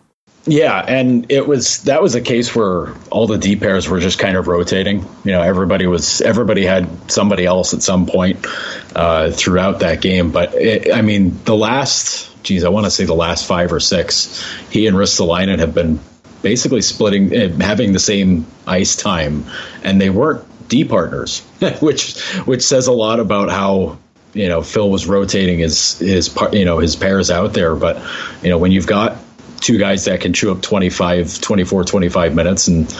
Yeah, 0.48 0.80
and 0.80 1.30
it 1.30 1.46
was 1.46 1.84
that 1.84 2.02
was 2.02 2.16
a 2.16 2.22
case 2.22 2.56
where 2.56 2.94
all 3.12 3.28
the 3.28 3.38
D 3.38 3.58
pairs 3.58 3.90
were 3.90 4.00
just 4.00 4.18
kind 4.18 4.38
of 4.38 4.48
rotating. 4.48 5.06
You 5.26 5.34
know, 5.34 5.42
everybody 5.42 5.88
was 5.88 6.22
everybody 6.22 6.66
had 6.66 7.12
somebody 7.12 7.46
else 7.46 7.74
at 7.74 7.84
some 7.84 8.06
point 8.06 8.48
uh, 8.96 9.32
throughout 9.32 9.82
that 9.82 10.02
game. 10.02 10.32
But 10.32 10.56
it, 10.56 10.94
I 10.94 11.02
mean, 11.02 11.38
the 11.44 11.56
last, 11.56 12.32
geez, 12.44 12.64
I 12.64 12.70
want 12.70 12.86
to 12.86 12.92
say 12.92 13.04
the 13.04 13.14
last 13.14 13.46
five 13.46 13.74
or 13.74 13.82
six, 13.82 14.42
he 14.70 14.88
and 14.88 14.96
Ristolainen 14.96 15.60
have 15.60 15.76
been 15.76 16.00
basically 16.42 16.82
splitting, 16.82 17.34
eh, 17.34 17.50
having 17.60 17.92
the 17.92 18.00
same 18.00 18.46
ice 18.66 18.96
time, 18.96 19.46
and 19.84 20.00
they 20.00 20.10
weren't 20.10 20.46
D 20.70 20.86
partners, 20.86 21.42
which 21.82 22.22
which 22.46 22.62
says 22.62 22.88
a 22.88 22.94
lot 22.94 23.20
about 23.20 23.50
how 23.50 23.98
you 24.34 24.48
know 24.48 24.62
Phil 24.62 24.90
was 24.90 25.08
rotating 25.08 25.60
his 25.60 26.00
his 26.00 26.34
you 26.54 26.64
know 26.64 26.80
his 26.80 26.96
pairs 26.96 27.30
out 27.30 27.52
there. 27.52 27.76
But 27.76 28.02
you 28.42 28.50
know 28.50 28.58
when 28.58 28.72
you've 28.72 28.88
got 28.88 29.18
two 29.60 29.78
guys 29.78 30.06
that 30.06 30.22
can 30.22 30.34
chew 30.34 30.52
up 30.52 30.62
25, 30.62 31.42
24, 31.42 31.84
25 31.84 32.36
minutes. 32.36 32.68
And, 32.68 32.92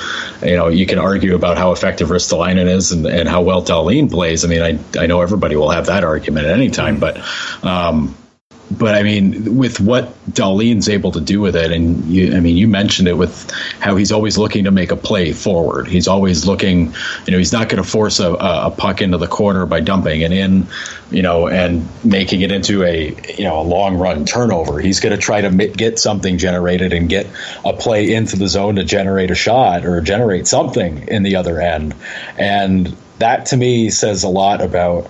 you 0.42 0.56
know, 0.56 0.68
you 0.68 0.86
can 0.86 1.00
argue 1.00 1.36
about 1.36 1.58
how 1.58 1.72
effective 1.72 2.10
Ristolainen 2.10 2.68
is 2.68 2.92
and, 2.92 3.06
and 3.06 3.28
how 3.28 3.42
well 3.42 3.64
Dahlin 3.64 4.10
plays. 4.10 4.44
I 4.44 4.48
mean, 4.48 4.62
I, 4.62 4.80
I 5.00 5.08
know 5.08 5.22
everybody 5.22 5.56
will 5.56 5.70
have 5.70 5.88
that 5.88 6.04
argument 6.04 6.48
at 6.48 6.54
any 6.54 6.70
time, 6.70 7.00
but, 7.00 7.18
um, 7.64 8.16
but 8.70 8.96
I 8.96 9.04
mean, 9.04 9.56
with 9.56 9.80
what 9.80 10.14
Dahlin's 10.26 10.90
able 10.90 11.14
to 11.14 11.22
do 11.22 11.40
with 11.40 11.56
it, 11.56 11.72
and 11.72 12.04
you, 12.06 12.36
I 12.36 12.42
mean, 12.42 12.58
you 12.58 12.68
mentioned 12.68 13.08
it 13.08 13.14
with 13.14 13.50
how 13.80 13.96
he's 13.96 14.12
always 14.12 14.38
looking 14.38 14.66
to 14.66 14.72
make 14.72 14.92
a 14.92 14.98
play 14.98 15.32
forward. 15.32 15.88
He's 15.88 16.08
always 16.08 16.46
looking, 16.46 16.94
you 17.26 17.32
know, 17.32 17.38
he's 17.38 17.54
not 17.54 17.70
going 17.70 17.82
to 17.82 17.90
force 17.90 18.20
a, 18.20 18.34
a 18.34 18.72
puck 18.72 19.02
into 19.02 19.18
the 19.18 19.28
corner 19.28 19.66
by 19.66 19.80
dumping 19.80 20.22
it 20.22 20.34
in, 20.34 20.68
you 21.12 21.22
know, 21.22 21.48
and 21.48 21.88
making 22.04 22.42
it 22.42 22.52
into 22.52 22.84
a, 22.84 23.16
you 23.38 23.46
know, 23.46 23.62
a 23.62 23.64
long 23.64 23.98
run 23.98 24.26
turnover. 24.26 24.80
He's 24.80 25.00
going 25.00 25.16
to 25.16 25.22
try 25.22 25.42
to 25.42 25.68
get 25.68 25.98
something 25.98 26.38
generated 26.38 26.92
and 26.92 27.08
get 27.08 27.28
a 27.64 27.72
play 27.72 28.14
into 28.14 28.36
the 28.36 28.50
zone 28.50 28.76
to 28.76 28.84
generate 28.84 29.32
a 29.32 29.36
shot 29.36 29.86
or 29.86 30.02
generate 30.02 30.46
something 30.46 31.08
in 31.08 31.24
the 31.24 31.38
other 31.38 31.62
end. 31.62 31.96
And 32.38 32.96
that 33.20 33.48
to 33.48 33.58
me 33.58 33.90
says 33.90 34.24
a 34.24 34.30
lot 34.30 34.62
about 34.62 35.10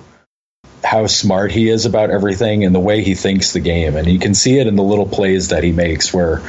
how 0.88 1.06
smart 1.06 1.52
he 1.52 1.68
is 1.68 1.86
about 1.86 2.10
everything 2.10 2.64
and 2.64 2.74
the 2.74 2.80
way 2.80 3.04
he 3.04 3.14
thinks 3.14 3.52
the 3.52 3.60
game, 3.60 3.98
and 3.98 4.08
you 4.08 4.20
can 4.20 4.34
see 4.34 4.58
it 4.58 4.68
in 4.68 4.78
the 4.78 4.84
little 4.84 5.06
plays 5.06 5.50
that 5.50 5.62
he 5.62 5.74
makes. 5.74 6.14
Where, 6.14 6.42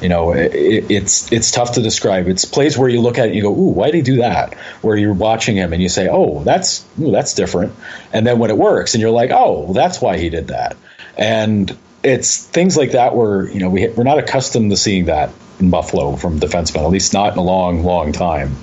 you 0.00 0.08
know, 0.08 0.32
it, 0.32 0.90
it's 0.90 1.30
it's 1.30 1.50
tough 1.50 1.72
to 1.72 1.82
describe. 1.82 2.26
It's 2.26 2.46
plays 2.46 2.78
where 2.78 2.88
you 2.88 3.02
look 3.02 3.18
at 3.18 3.26
it 3.26 3.28
and 3.28 3.36
you 3.36 3.42
go, 3.42 3.50
"Ooh, 3.50 3.68
why 3.68 3.90
did 3.90 3.96
he 3.96 4.02
do 4.02 4.16
that?" 4.16 4.54
Where 4.80 4.96
you're 4.96 5.12
watching 5.12 5.56
him 5.56 5.74
and 5.74 5.82
you 5.82 5.90
say, 5.90 6.08
"Oh, 6.10 6.42
that's 6.42 6.86
ooh, 6.98 7.10
that's 7.10 7.34
different," 7.34 7.74
and 8.14 8.26
then 8.26 8.38
when 8.38 8.48
it 8.48 8.56
works, 8.56 8.94
and 8.94 9.02
you're 9.02 9.10
like, 9.10 9.30
"Oh, 9.30 9.74
that's 9.74 10.00
why 10.00 10.16
he 10.16 10.30
did 10.30 10.48
that," 10.48 10.74
and 11.18 11.76
it's 12.02 12.46
things 12.46 12.78
like 12.78 12.92
that 12.92 13.14
where 13.14 13.46
you 13.46 13.60
know 13.60 13.68
we 13.68 13.88
we're 13.88 14.04
not 14.04 14.18
accustomed 14.18 14.70
to 14.70 14.76
seeing 14.78 15.04
that 15.04 15.30
in 15.60 15.68
Buffalo 15.68 16.16
from 16.16 16.40
defensemen, 16.40 16.82
at 16.82 16.90
least 16.90 17.12
not 17.12 17.34
in 17.34 17.38
a 17.38 17.42
long, 17.44 17.84
long 17.84 18.12
time, 18.12 18.56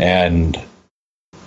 and 0.00 0.60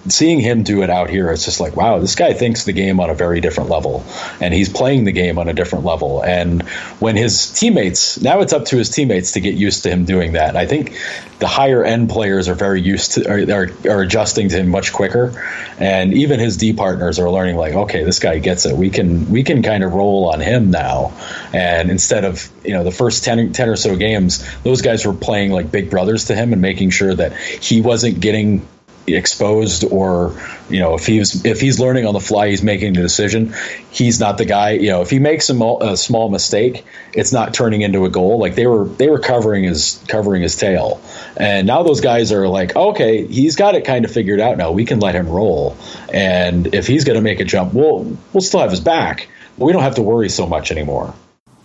seeing 0.07 0.39
him 0.39 0.63
do 0.63 0.83
it 0.83 0.89
out 0.89 1.09
here, 1.09 1.31
it's 1.31 1.45
just 1.45 1.59
like, 1.59 1.75
wow, 1.75 1.99
this 1.99 2.15
guy 2.15 2.33
thinks 2.33 2.63
the 2.63 2.73
game 2.73 2.99
on 2.99 3.09
a 3.09 3.13
very 3.13 3.41
different 3.41 3.69
level, 3.69 4.05
and 4.39 4.53
he's 4.53 4.69
playing 4.69 5.05
the 5.05 5.11
game 5.11 5.37
on 5.37 5.47
a 5.47 5.53
different 5.53 5.85
level. 5.85 6.23
And 6.23 6.63
when 6.99 7.15
his 7.15 7.51
teammates, 7.51 8.21
now 8.21 8.41
it's 8.41 8.53
up 8.53 8.65
to 8.65 8.77
his 8.77 8.89
teammates 8.89 9.33
to 9.33 9.41
get 9.41 9.55
used 9.55 9.83
to 9.83 9.89
him 9.89 10.05
doing 10.05 10.33
that. 10.33 10.55
I 10.55 10.65
think 10.65 10.97
the 11.39 11.47
higher 11.47 11.83
end 11.83 12.09
players 12.09 12.47
are 12.47 12.55
very 12.55 12.81
used 12.81 13.13
to, 13.13 13.29
are, 13.29 13.69
are, 13.89 14.01
adjusting 14.01 14.49
to 14.49 14.57
him 14.57 14.69
much 14.69 14.93
quicker, 14.93 15.33
and 15.79 16.13
even 16.13 16.39
his 16.39 16.57
D 16.57 16.73
partners 16.73 17.19
are 17.19 17.29
learning, 17.29 17.57
like, 17.57 17.73
okay, 17.73 18.03
this 18.03 18.19
guy 18.19 18.39
gets 18.39 18.65
it. 18.65 18.75
We 18.75 18.89
can 18.89 19.29
we 19.31 19.43
can 19.43 19.63
kind 19.63 19.83
of 19.83 19.93
roll 19.93 20.29
on 20.31 20.39
him 20.39 20.71
now, 20.71 21.13
and 21.53 21.89
instead 21.89 22.25
of 22.25 22.49
you 22.63 22.73
know 22.73 22.83
the 22.83 22.91
first 22.91 23.23
10, 23.23 23.53
10 23.53 23.69
or 23.69 23.75
so 23.75 23.95
games, 23.95 24.45
those 24.61 24.81
guys 24.81 25.05
were 25.05 25.13
playing 25.13 25.51
like 25.51 25.71
big 25.71 25.89
brothers 25.89 26.25
to 26.25 26.35
him 26.35 26.53
and 26.53 26.61
making 26.61 26.91
sure 26.91 27.13
that 27.13 27.35
he 27.37 27.81
wasn't 27.81 28.19
getting 28.19 28.65
exposed 29.07 29.83
or 29.91 30.35
you 30.69 30.79
know 30.79 30.95
if 30.95 31.05
he's 31.05 31.45
if 31.45 31.61
he's 31.61 31.79
learning 31.79 32.05
on 32.05 32.13
the 32.13 32.19
fly 32.19 32.49
he's 32.49 32.63
making 32.63 32.93
the 32.93 33.01
decision. 33.01 33.53
He's 33.91 34.19
not 34.19 34.37
the 34.37 34.45
guy 34.45 34.71
you 34.71 34.89
know 34.89 35.01
if 35.01 35.09
he 35.09 35.19
makes 35.19 35.49
a, 35.49 35.77
a, 35.81 35.97
small 35.97 36.29
mistake 36.29 36.85
it's 37.13 37.31
not 37.31 37.53
turning 37.53 37.81
into 37.81 38.05
a 38.05 38.09
goal. 38.09 38.39
Like 38.39 38.55
they 38.55 38.67
were 38.67 38.85
they 38.85 39.09
were 39.09 39.19
covering 39.19 39.63
his 39.63 40.03
covering 40.07 40.41
his 40.41 40.55
tail. 40.55 41.01
And 41.37 41.67
now 41.67 41.83
those 41.83 42.01
guys 42.01 42.31
are 42.31 42.47
like 42.47 42.75
okay 42.75 43.25
he's 43.27 43.55
got 43.55 43.75
it 43.75 43.85
kind 43.85 44.05
of 44.05 44.11
figured 44.11 44.39
out 44.39 44.57
now. 44.57 44.71
We 44.71 44.85
can 44.85 44.99
let 44.99 45.15
him 45.15 45.29
roll. 45.29 45.77
And 46.11 46.73
if 46.73 46.87
he's 46.87 47.03
going 47.03 47.15
to 47.15 47.21
make 47.21 47.39
a 47.39 47.45
jump 47.45 47.73
we'll 47.73 48.17
we'll 48.33 48.41
still 48.41 48.61
have 48.61 48.71
his 48.71 48.81
back. 48.81 49.29
But 49.57 49.65
we 49.65 49.73
don't 49.73 49.83
have 49.83 49.95
to 49.95 50.01
worry 50.01 50.29
so 50.29 50.47
much 50.47 50.71
anymore 50.71 51.13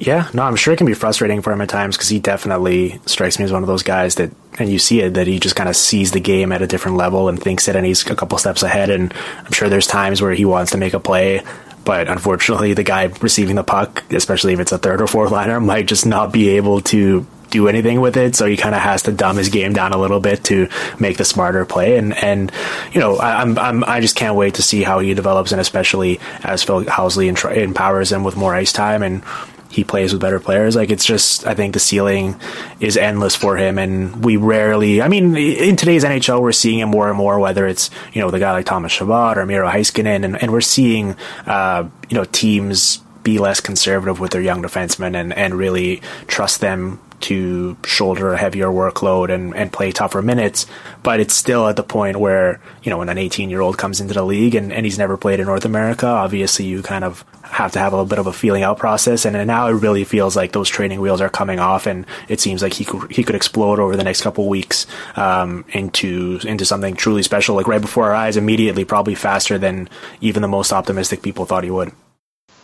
yeah, 0.01 0.31
no, 0.33 0.45
I'm 0.45 0.57
sure 0.57 0.73
it 0.73 0.79
can 0.79 0.87
be 0.87 0.95
frustrating 0.95 1.43
for 1.43 1.53
him 1.53 1.61
at 1.61 1.69
times 1.69 1.95
because 1.95 2.09
he 2.09 2.19
definitely 2.19 2.99
strikes 3.05 3.39
me 3.39 3.45
as 3.45 3.53
one 3.53 3.63
of 3.63 3.67
those 3.67 3.83
guys 3.83 4.15
that, 4.15 4.31
and 4.59 4.71
you 4.71 4.79
see 4.79 5.03
it, 5.03 5.13
that 5.13 5.27
he 5.27 5.39
just 5.39 5.57
kind 5.57 5.69
of 5.69 5.77
sees 5.77 6.13
the 6.13 6.21
game 6.21 6.53
at 6.53 6.63
a 6.63 6.67
different 6.67 6.97
level 6.97 7.29
and 7.29 7.41
thinks 7.41 7.69
it, 7.69 7.77
and 7.77 7.85
he's 7.85 8.07
a 8.07 8.17
couple 8.17 8.39
steps 8.39 8.63
ahead. 8.63 8.89
And 8.89 9.13
I'm 9.45 9.53
sure 9.53 9.69
there's 9.69 9.87
times 9.87 10.23
where 10.23 10.33
he 10.33 10.47
wants 10.47 10.73
to 10.73 10.79
make 10.79 10.95
a 10.95 11.01
play, 11.01 11.43
but 11.85 12.09
unfortunately, 12.09 12.73
the 12.73 12.83
guy 12.83 13.05
receiving 13.21 13.57
the 13.57 13.63
puck, 13.63 14.11
especially 14.11 14.55
if 14.55 14.61
it's 14.61 14.73
a 14.73 14.79
third 14.79 15.03
or 15.03 15.07
fourth 15.07 15.33
liner, 15.33 15.61
might 15.61 15.87
just 15.87 16.07
not 16.07 16.33
be 16.33 16.49
able 16.57 16.81
to 16.81 17.27
do 17.51 17.69
anything 17.69 18.01
with 18.01 18.17
it. 18.17 18.35
So 18.37 18.47
he 18.47 18.57
kind 18.57 18.75
of 18.75 18.81
has 18.81 19.03
to 19.03 19.13
dumb 19.13 19.37
his 19.37 19.51
game 19.51 19.75
down 19.75 19.93
a 19.93 19.99
little 19.99 20.21
bit 20.21 20.45
to 20.45 20.69
make 20.99 21.19
the 21.19 21.27
smarter 21.27 21.67
play. 21.67 21.99
And 21.99 22.15
and 22.17 22.51
you 22.93 23.01
know, 23.01 23.17
I, 23.17 23.43
I'm, 23.43 23.59
I'm 23.59 23.85
I 23.85 24.01
just 24.01 24.17
can't 24.17 24.37
wait 24.37 24.55
to 24.55 24.63
see 24.63 24.83
how 24.83 25.01
he 25.01 25.13
develops, 25.13 25.53
and 25.53 25.61
especially 25.61 26.21
as 26.43 26.63
Phil 26.63 26.85
Housley 26.85 27.29
empowers 27.55 28.11
him 28.11 28.25
with 28.25 28.37
more 28.37 28.55
ice 28.55 28.73
time 28.73 29.03
and 29.03 29.23
he 29.71 29.85
plays 29.85 30.13
with 30.13 30.21
better 30.21 30.41
players. 30.41 30.75
Like 30.75 30.91
it's 30.91 31.05
just, 31.05 31.47
I 31.47 31.55
think 31.55 31.75
the 31.75 31.81
ceiling 31.81 32.39
is 32.81 32.97
endless 32.97 33.37
for 33.37 33.57
him, 33.57 33.79
and 33.79 34.25
we 34.25 34.37
rarely. 34.37 35.01
I 35.01 35.09
mean, 35.09 35.37
in 35.37 35.77
today's 35.77 36.05
NHL, 36.05 36.43
we're 36.43 36.53
seeing 36.53 36.81
it 36.81 36.87
more 36.87 37.09
and 37.09 37.17
more. 37.17 37.39
Whether 37.39 37.67
it's 37.67 37.89
you 38.13 38.21
know 38.21 38.31
the 38.31 38.41
guy 38.41 38.53
like 38.53 38.67
Thomas 38.67 38.93
Chabot 38.93 39.39
or 39.39 39.47
Miro 39.47 39.69
Heiskanen, 39.71 40.25
and, 40.25 40.43
and 40.43 40.53
we're 40.53 40.61
seeing 40.61 41.17
uh, 41.47 41.89
you 42.09 42.17
know 42.17 42.25
teams 42.25 42.99
be 43.23 43.39
less 43.39 43.61
conservative 43.61 44.19
with 44.19 44.33
their 44.33 44.43
young 44.43 44.63
defensemen 44.63 45.15
and 45.15 45.33
and 45.33 45.55
really 45.55 46.03
trust 46.27 46.61
them 46.61 47.01
to 47.21 47.77
shoulder 47.85 48.33
a 48.33 48.39
heavier 48.39 48.69
workload 48.69 49.31
and, 49.31 49.55
and 49.55 49.73
play 49.73 49.93
tougher 49.93 50.23
minutes. 50.23 50.67
But 51.03 51.21
it's 51.21 51.35
still 51.35 51.69
at 51.69 51.77
the 51.77 51.83
point 51.83 52.19
where, 52.19 52.61
you 52.83 52.91
know, 52.91 52.99
when 52.99 53.09
an 53.09 53.19
18 53.19 53.51
year 53.51 53.61
old 53.61 53.79
comes 53.79 54.01
into 54.01 54.15
the 54.15 54.25
league 54.25 54.55
and, 54.55 54.73
and 54.73 54.85
he's 54.85 54.99
never 54.99 55.17
played 55.17 55.41
in 55.41 55.47
North 55.47 55.65
America, 55.65 56.07
obviously 56.07 56.65
you 56.65 56.83
kind 56.83 57.05
of 57.05 57.25
have 57.43 57.73
to 57.73 57.79
have 57.79 57.93
a 57.93 57.97
little 57.97 58.09
bit 58.09 58.19
of 58.19 58.27
a 58.27 58.33
feeling 58.33 58.63
out 58.63 58.79
process. 58.79 59.25
And 59.25 59.47
now 59.47 59.69
it 59.69 59.73
really 59.73 60.05
feels 60.05 60.37
like 60.37 60.53
those 60.53 60.69
training 60.69 61.01
wheels 61.01 61.21
are 61.21 61.29
coming 61.29 61.59
off 61.59 61.87
and 61.87 62.07
it 62.29 62.41
seems 62.41 62.63
like 62.63 62.73
he 62.73 62.85
could, 62.85 63.11
he 63.11 63.25
could 63.25 63.35
explode 63.35 63.79
over 63.79 63.97
the 63.97 64.05
next 64.05 64.23
couple 64.23 64.49
weeks, 64.49 64.87
um, 65.17 65.65
into, 65.71 66.39
into 66.45 66.65
something 66.65 66.95
truly 66.95 67.23
special, 67.23 67.57
like 67.57 67.67
right 67.67 67.81
before 67.81 68.05
our 68.05 68.15
eyes 68.15 68.37
immediately, 68.37 68.85
probably 68.85 69.15
faster 69.15 69.59
than 69.59 69.89
even 70.21 70.43
the 70.43 70.49
most 70.49 70.73
optimistic 70.73 71.23
people 71.23 71.45
thought 71.45 71.65
he 71.65 71.71
would. 71.71 71.93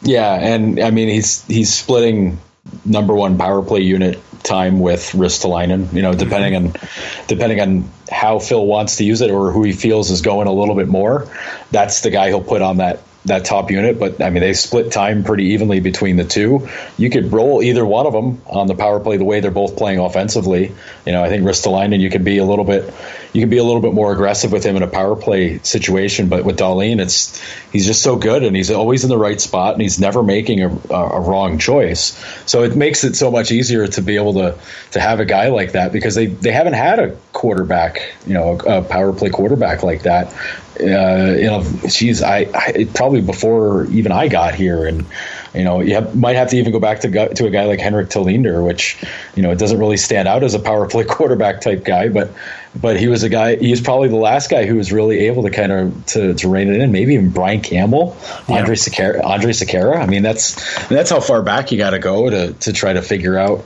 Yeah. 0.02 0.34
And 0.34 0.78
I 0.80 0.90
mean, 0.90 1.08
he's, 1.08 1.44
he's 1.46 1.72
splitting 1.72 2.38
number 2.84 3.14
one 3.14 3.38
power 3.38 3.62
play 3.62 3.80
unit 3.80 4.20
time 4.42 4.80
with 4.80 5.12
Ristolainen. 5.12 5.92
You 5.92 6.02
know, 6.02 6.14
depending 6.14 6.54
mm-hmm. 6.54 6.76
on 6.76 7.26
depending 7.26 7.60
on 7.60 7.90
how 8.10 8.38
Phil 8.38 8.64
wants 8.64 8.96
to 8.96 9.04
use 9.04 9.20
it 9.20 9.30
or 9.30 9.52
who 9.52 9.64
he 9.64 9.72
feels 9.72 10.10
is 10.10 10.22
going 10.22 10.46
a 10.46 10.52
little 10.52 10.74
bit 10.74 10.88
more, 10.88 11.28
that's 11.70 12.00
the 12.02 12.10
guy 12.10 12.28
he'll 12.28 12.42
put 12.42 12.62
on 12.62 12.78
that 12.78 13.02
that 13.26 13.44
top 13.44 13.70
unit. 13.70 13.98
But 13.98 14.22
I 14.22 14.30
mean, 14.30 14.40
they 14.40 14.54
split 14.54 14.92
time 14.92 15.24
pretty 15.24 15.44
evenly 15.46 15.80
between 15.80 16.16
the 16.16 16.24
two. 16.24 16.68
You 16.96 17.10
could 17.10 17.32
roll 17.32 17.62
either 17.62 17.84
one 17.84 18.06
of 18.06 18.12
them 18.12 18.42
on 18.46 18.66
the 18.66 18.74
power 18.74 19.00
play 19.00 19.16
the 19.16 19.24
way 19.24 19.40
they're 19.40 19.50
both 19.50 19.76
playing 19.76 19.98
offensively. 19.98 20.72
You 21.04 21.12
know, 21.12 21.22
I 21.22 21.28
think 21.28 21.44
Ristolainen, 21.44 22.00
you 22.00 22.10
could 22.10 22.24
be 22.24 22.38
a 22.38 22.44
little 22.44 22.64
bit 22.64 22.92
you 23.36 23.42
can 23.42 23.50
be 23.50 23.58
a 23.58 23.64
little 23.64 23.82
bit 23.82 23.92
more 23.92 24.12
aggressive 24.12 24.50
with 24.50 24.64
him 24.64 24.76
in 24.76 24.82
a 24.82 24.86
power 24.86 25.14
play 25.14 25.58
situation. 25.58 26.30
But 26.30 26.46
with 26.46 26.58
Dahlin, 26.58 27.00
it's 27.00 27.38
he's 27.70 27.84
just 27.84 28.02
so 28.02 28.16
good 28.16 28.42
and 28.42 28.56
he's 28.56 28.70
always 28.70 29.04
in 29.04 29.10
the 29.10 29.18
right 29.18 29.38
spot 29.38 29.74
and 29.74 29.82
he's 29.82 30.00
never 30.00 30.22
making 30.22 30.62
a, 30.62 30.68
a, 30.90 31.20
wrong 31.20 31.58
choice. 31.58 32.18
So 32.46 32.62
it 32.62 32.74
makes 32.74 33.04
it 33.04 33.14
so 33.14 33.30
much 33.30 33.52
easier 33.52 33.86
to 33.86 34.00
be 34.00 34.16
able 34.16 34.32
to 34.34 34.58
to 34.92 35.00
have 35.00 35.20
a 35.20 35.26
guy 35.26 35.48
like 35.48 35.72
that 35.72 35.92
because 35.92 36.14
they 36.14 36.26
they 36.26 36.50
haven't 36.50 36.72
had 36.72 36.98
a 36.98 37.16
quarterback, 37.36 38.14
you 38.26 38.32
know, 38.32 38.58
a, 38.66 38.78
a 38.78 38.82
power 38.82 39.12
play 39.12 39.28
quarterback 39.28 39.82
like 39.82 40.02
that. 40.02 40.32
Uh, 40.80 41.34
you 41.36 41.46
know, 41.46 41.62
she's 41.88 42.22
I, 42.22 42.46
I 42.54 42.88
probably 42.94 43.20
before 43.20 43.84
even 43.86 44.10
I 44.10 44.28
got 44.28 44.54
here 44.54 44.86
and 44.86 45.06
you 45.54 45.64
know, 45.64 45.80
you 45.80 45.94
have, 45.94 46.14
might 46.14 46.36
have 46.36 46.50
to 46.50 46.56
even 46.56 46.72
go 46.72 46.80
back 46.80 47.00
to 47.00 47.34
to 47.34 47.46
a 47.46 47.50
guy 47.50 47.64
like 47.64 47.80
Henrik 47.80 48.08
Tallinder, 48.08 48.64
which 48.64 49.02
you 49.34 49.42
know 49.42 49.50
it 49.50 49.58
doesn't 49.58 49.78
really 49.78 49.96
stand 49.96 50.28
out 50.28 50.42
as 50.44 50.54
a 50.54 50.58
power 50.58 50.86
play 50.88 51.04
quarterback 51.08 51.60
type 51.60 51.84
guy, 51.84 52.08
but 52.08 52.30
but 52.78 52.98
he 52.98 53.08
was 53.08 53.22
a 53.22 53.28
guy. 53.28 53.56
He 53.56 53.70
was 53.70 53.80
probably 53.80 54.08
the 54.08 54.16
last 54.16 54.50
guy 54.50 54.66
who 54.66 54.76
was 54.76 54.92
really 54.92 55.20
able 55.26 55.42
to 55.44 55.50
kind 55.50 55.72
of 55.72 56.06
to, 56.06 56.34
to 56.34 56.48
rein 56.48 56.68
it 56.68 56.80
in. 56.80 56.92
Maybe 56.92 57.14
even 57.14 57.30
Brian 57.30 57.62
Campbell, 57.62 58.16
yeah. 58.48 58.56
Andre 58.56 58.74
Sekera. 58.74 59.24
Andre. 59.24 59.52
I 59.52 60.06
mean, 60.06 60.22
that's 60.22 60.88
that's 60.88 61.10
how 61.10 61.20
far 61.20 61.42
back 61.42 61.72
you 61.72 61.78
got 61.78 61.90
to 61.90 61.98
go 61.98 62.28
to 62.28 62.52
to 62.52 62.72
try 62.72 62.92
to 62.92 63.02
figure 63.02 63.38
out 63.38 63.64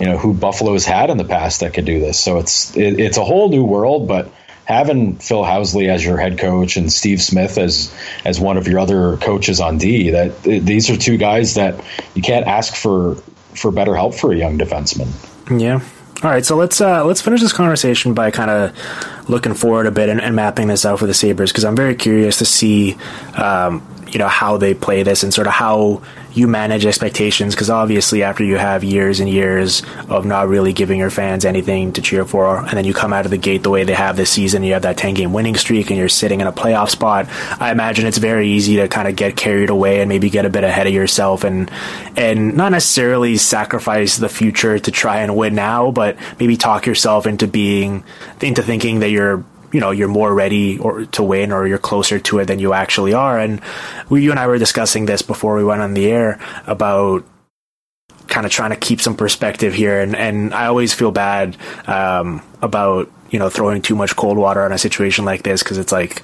you 0.00 0.06
know 0.06 0.16
who 0.16 0.32
Buffalo's 0.32 0.84
had 0.84 1.10
in 1.10 1.18
the 1.18 1.24
past 1.24 1.60
that 1.60 1.74
could 1.74 1.84
do 1.84 2.00
this. 2.00 2.18
So 2.18 2.38
it's 2.38 2.76
it, 2.76 2.98
it's 2.98 3.18
a 3.18 3.24
whole 3.24 3.50
new 3.50 3.64
world, 3.64 4.08
but 4.08 4.32
having 4.64 5.16
Phil 5.16 5.42
Housley 5.42 5.88
as 5.88 6.04
your 6.04 6.16
head 6.16 6.38
coach 6.38 6.76
and 6.76 6.92
Steve 6.92 7.20
Smith 7.20 7.58
as 7.58 7.94
as 8.24 8.40
one 8.40 8.56
of 8.56 8.66
your 8.66 8.78
other 8.78 9.16
coaches 9.18 9.60
on 9.60 9.78
D, 9.78 10.10
that 10.10 10.42
these 10.42 10.88
are 10.90 10.96
two 10.96 11.16
guys 11.16 11.54
that 11.54 11.84
you 12.14 12.22
can't 12.22 12.46
ask 12.46 12.74
for 12.74 13.16
for 13.54 13.70
better 13.70 13.94
help 13.94 14.14
for 14.14 14.32
a 14.32 14.36
young 14.36 14.58
defenseman. 14.58 15.08
Yeah. 15.60 15.80
All 16.22 16.30
right, 16.30 16.44
so 16.44 16.54
let's 16.54 16.80
uh, 16.82 17.04
let's 17.04 17.22
finish 17.22 17.40
this 17.40 17.52
conversation 17.52 18.12
by 18.12 18.30
kind 18.30 18.50
of 18.50 19.19
looking 19.30 19.54
forward 19.54 19.86
a 19.86 19.90
bit 19.90 20.08
and, 20.08 20.20
and, 20.20 20.34
mapping 20.36 20.68
this 20.68 20.84
out 20.84 20.98
for 20.98 21.06
the 21.06 21.14
Sabres 21.14 21.50
because 21.50 21.64
I'm 21.64 21.76
very 21.76 21.94
curious 21.94 22.38
to 22.38 22.44
see 22.44 22.96
um, 23.34 23.86
you 24.12 24.18
know 24.18 24.28
how 24.28 24.56
they 24.56 24.74
play 24.74 25.02
this 25.02 25.22
and 25.22 25.32
sort 25.32 25.46
of 25.46 25.52
how 25.52 26.02
you 26.32 26.46
manage 26.46 26.86
expectations 26.86 27.54
because 27.54 27.70
obviously 27.70 28.22
after 28.22 28.44
you 28.44 28.56
have 28.56 28.84
years 28.84 29.20
and 29.20 29.28
years 29.28 29.82
of 30.08 30.24
not 30.24 30.48
really 30.48 30.72
giving 30.72 30.98
your 30.98 31.10
fans 31.10 31.44
anything 31.44 31.92
to 31.92 32.00
cheer 32.00 32.24
for 32.24 32.58
and 32.58 32.70
then 32.70 32.84
you 32.84 32.94
come 32.94 33.12
out 33.12 33.24
of 33.24 33.30
the 33.30 33.36
gate 33.36 33.62
the 33.62 33.70
way 33.70 33.84
they 33.84 33.94
have 33.94 34.16
this 34.16 34.30
season 34.30 34.62
you 34.62 34.72
have 34.72 34.82
that 34.82 34.96
10 34.96 35.14
game 35.14 35.32
winning 35.32 35.56
streak 35.56 35.90
and 35.90 35.98
you're 35.98 36.08
sitting 36.08 36.40
in 36.40 36.46
a 36.46 36.52
playoff 36.52 36.88
spot 36.88 37.26
i 37.60 37.72
imagine 37.72 38.06
it's 38.06 38.18
very 38.18 38.48
easy 38.48 38.76
to 38.76 38.88
kind 38.88 39.08
of 39.08 39.16
get 39.16 39.36
carried 39.36 39.70
away 39.70 40.00
and 40.00 40.08
maybe 40.08 40.30
get 40.30 40.44
a 40.44 40.50
bit 40.50 40.62
ahead 40.62 40.86
of 40.86 40.92
yourself 40.92 41.42
and 41.42 41.70
and 42.16 42.56
not 42.56 42.70
necessarily 42.72 43.36
sacrifice 43.36 44.16
the 44.16 44.28
future 44.28 44.78
to 44.78 44.90
try 44.90 45.20
and 45.20 45.36
win 45.36 45.54
now 45.54 45.90
but 45.90 46.16
maybe 46.38 46.56
talk 46.56 46.86
yourself 46.86 47.26
into 47.26 47.48
being 47.48 48.04
into 48.40 48.62
thinking 48.62 49.00
that 49.00 49.10
you're 49.10 49.19
you 49.72 49.80
know 49.80 49.90
you're 49.90 50.08
more 50.08 50.34
ready 50.34 50.78
or 50.78 51.06
to 51.06 51.22
win 51.22 51.52
or 51.52 51.66
you're 51.66 51.78
closer 51.78 52.18
to 52.18 52.38
it 52.40 52.46
than 52.46 52.58
you 52.58 52.72
actually 52.72 53.14
are. 53.14 53.38
And 53.38 53.60
we, 54.08 54.22
you 54.22 54.30
and 54.30 54.40
I 54.40 54.46
were 54.46 54.58
discussing 54.58 55.06
this 55.06 55.22
before 55.22 55.56
we 55.56 55.64
went 55.64 55.80
on 55.80 55.94
the 55.94 56.06
air 56.06 56.40
about 56.66 57.24
kind 58.26 58.46
of 58.46 58.52
trying 58.52 58.70
to 58.70 58.76
keep 58.76 59.00
some 59.00 59.16
perspective 59.16 59.74
here. 59.74 60.00
And 60.00 60.16
and 60.16 60.54
I 60.54 60.66
always 60.66 60.92
feel 60.92 61.12
bad 61.12 61.56
um, 61.86 62.42
about 62.62 63.10
you 63.30 63.38
know 63.38 63.48
throwing 63.48 63.82
too 63.82 63.94
much 63.94 64.16
cold 64.16 64.38
water 64.38 64.62
on 64.62 64.72
a 64.72 64.78
situation 64.78 65.24
like 65.24 65.42
this 65.42 65.62
because 65.62 65.78
it's 65.78 65.92
like 65.92 66.20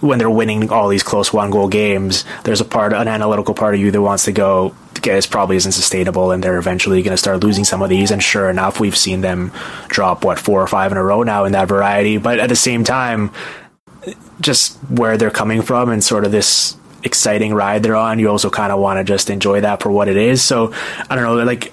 when 0.00 0.18
they're 0.18 0.30
winning 0.30 0.70
all 0.70 0.88
these 0.88 1.02
close 1.02 1.32
one 1.32 1.50
goal 1.50 1.68
games 1.68 2.24
there's 2.44 2.62
a 2.62 2.64
part 2.64 2.94
an 2.94 3.08
analytical 3.08 3.54
part 3.54 3.74
of 3.74 3.80
you 3.80 3.90
that 3.90 4.00
wants 4.00 4.24
to 4.24 4.32
go 4.32 4.74
this 5.14 5.26
probably 5.26 5.56
isn't 5.56 5.72
sustainable 5.72 6.32
and 6.32 6.42
they're 6.42 6.58
eventually 6.58 7.02
going 7.02 7.12
to 7.12 7.16
start 7.16 7.42
losing 7.42 7.64
some 7.64 7.82
of 7.82 7.88
these. 7.88 8.10
And 8.10 8.22
sure 8.22 8.50
enough, 8.50 8.80
we've 8.80 8.96
seen 8.96 9.20
them 9.20 9.52
drop, 9.88 10.24
what, 10.24 10.38
four 10.38 10.62
or 10.62 10.66
five 10.66 10.92
in 10.92 10.98
a 10.98 11.02
row 11.02 11.22
now 11.22 11.44
in 11.44 11.52
that 11.52 11.68
variety. 11.68 12.18
But 12.18 12.40
at 12.40 12.48
the 12.48 12.56
same 12.56 12.84
time, 12.84 13.30
just 14.40 14.76
where 14.90 15.16
they're 15.16 15.30
coming 15.30 15.62
from 15.62 15.90
and 15.90 16.02
sort 16.02 16.24
of 16.24 16.32
this 16.32 16.76
exciting 17.02 17.54
ride 17.54 17.82
they're 17.82 17.96
on, 17.96 18.18
you 18.18 18.28
also 18.28 18.50
kind 18.50 18.72
of 18.72 18.80
want 18.80 18.98
to 18.98 19.04
just 19.04 19.30
enjoy 19.30 19.60
that 19.60 19.82
for 19.82 19.90
what 19.90 20.08
it 20.08 20.16
is. 20.16 20.42
So 20.42 20.72
I 21.08 21.14
don't 21.14 21.24
know, 21.24 21.36
like 21.44 21.72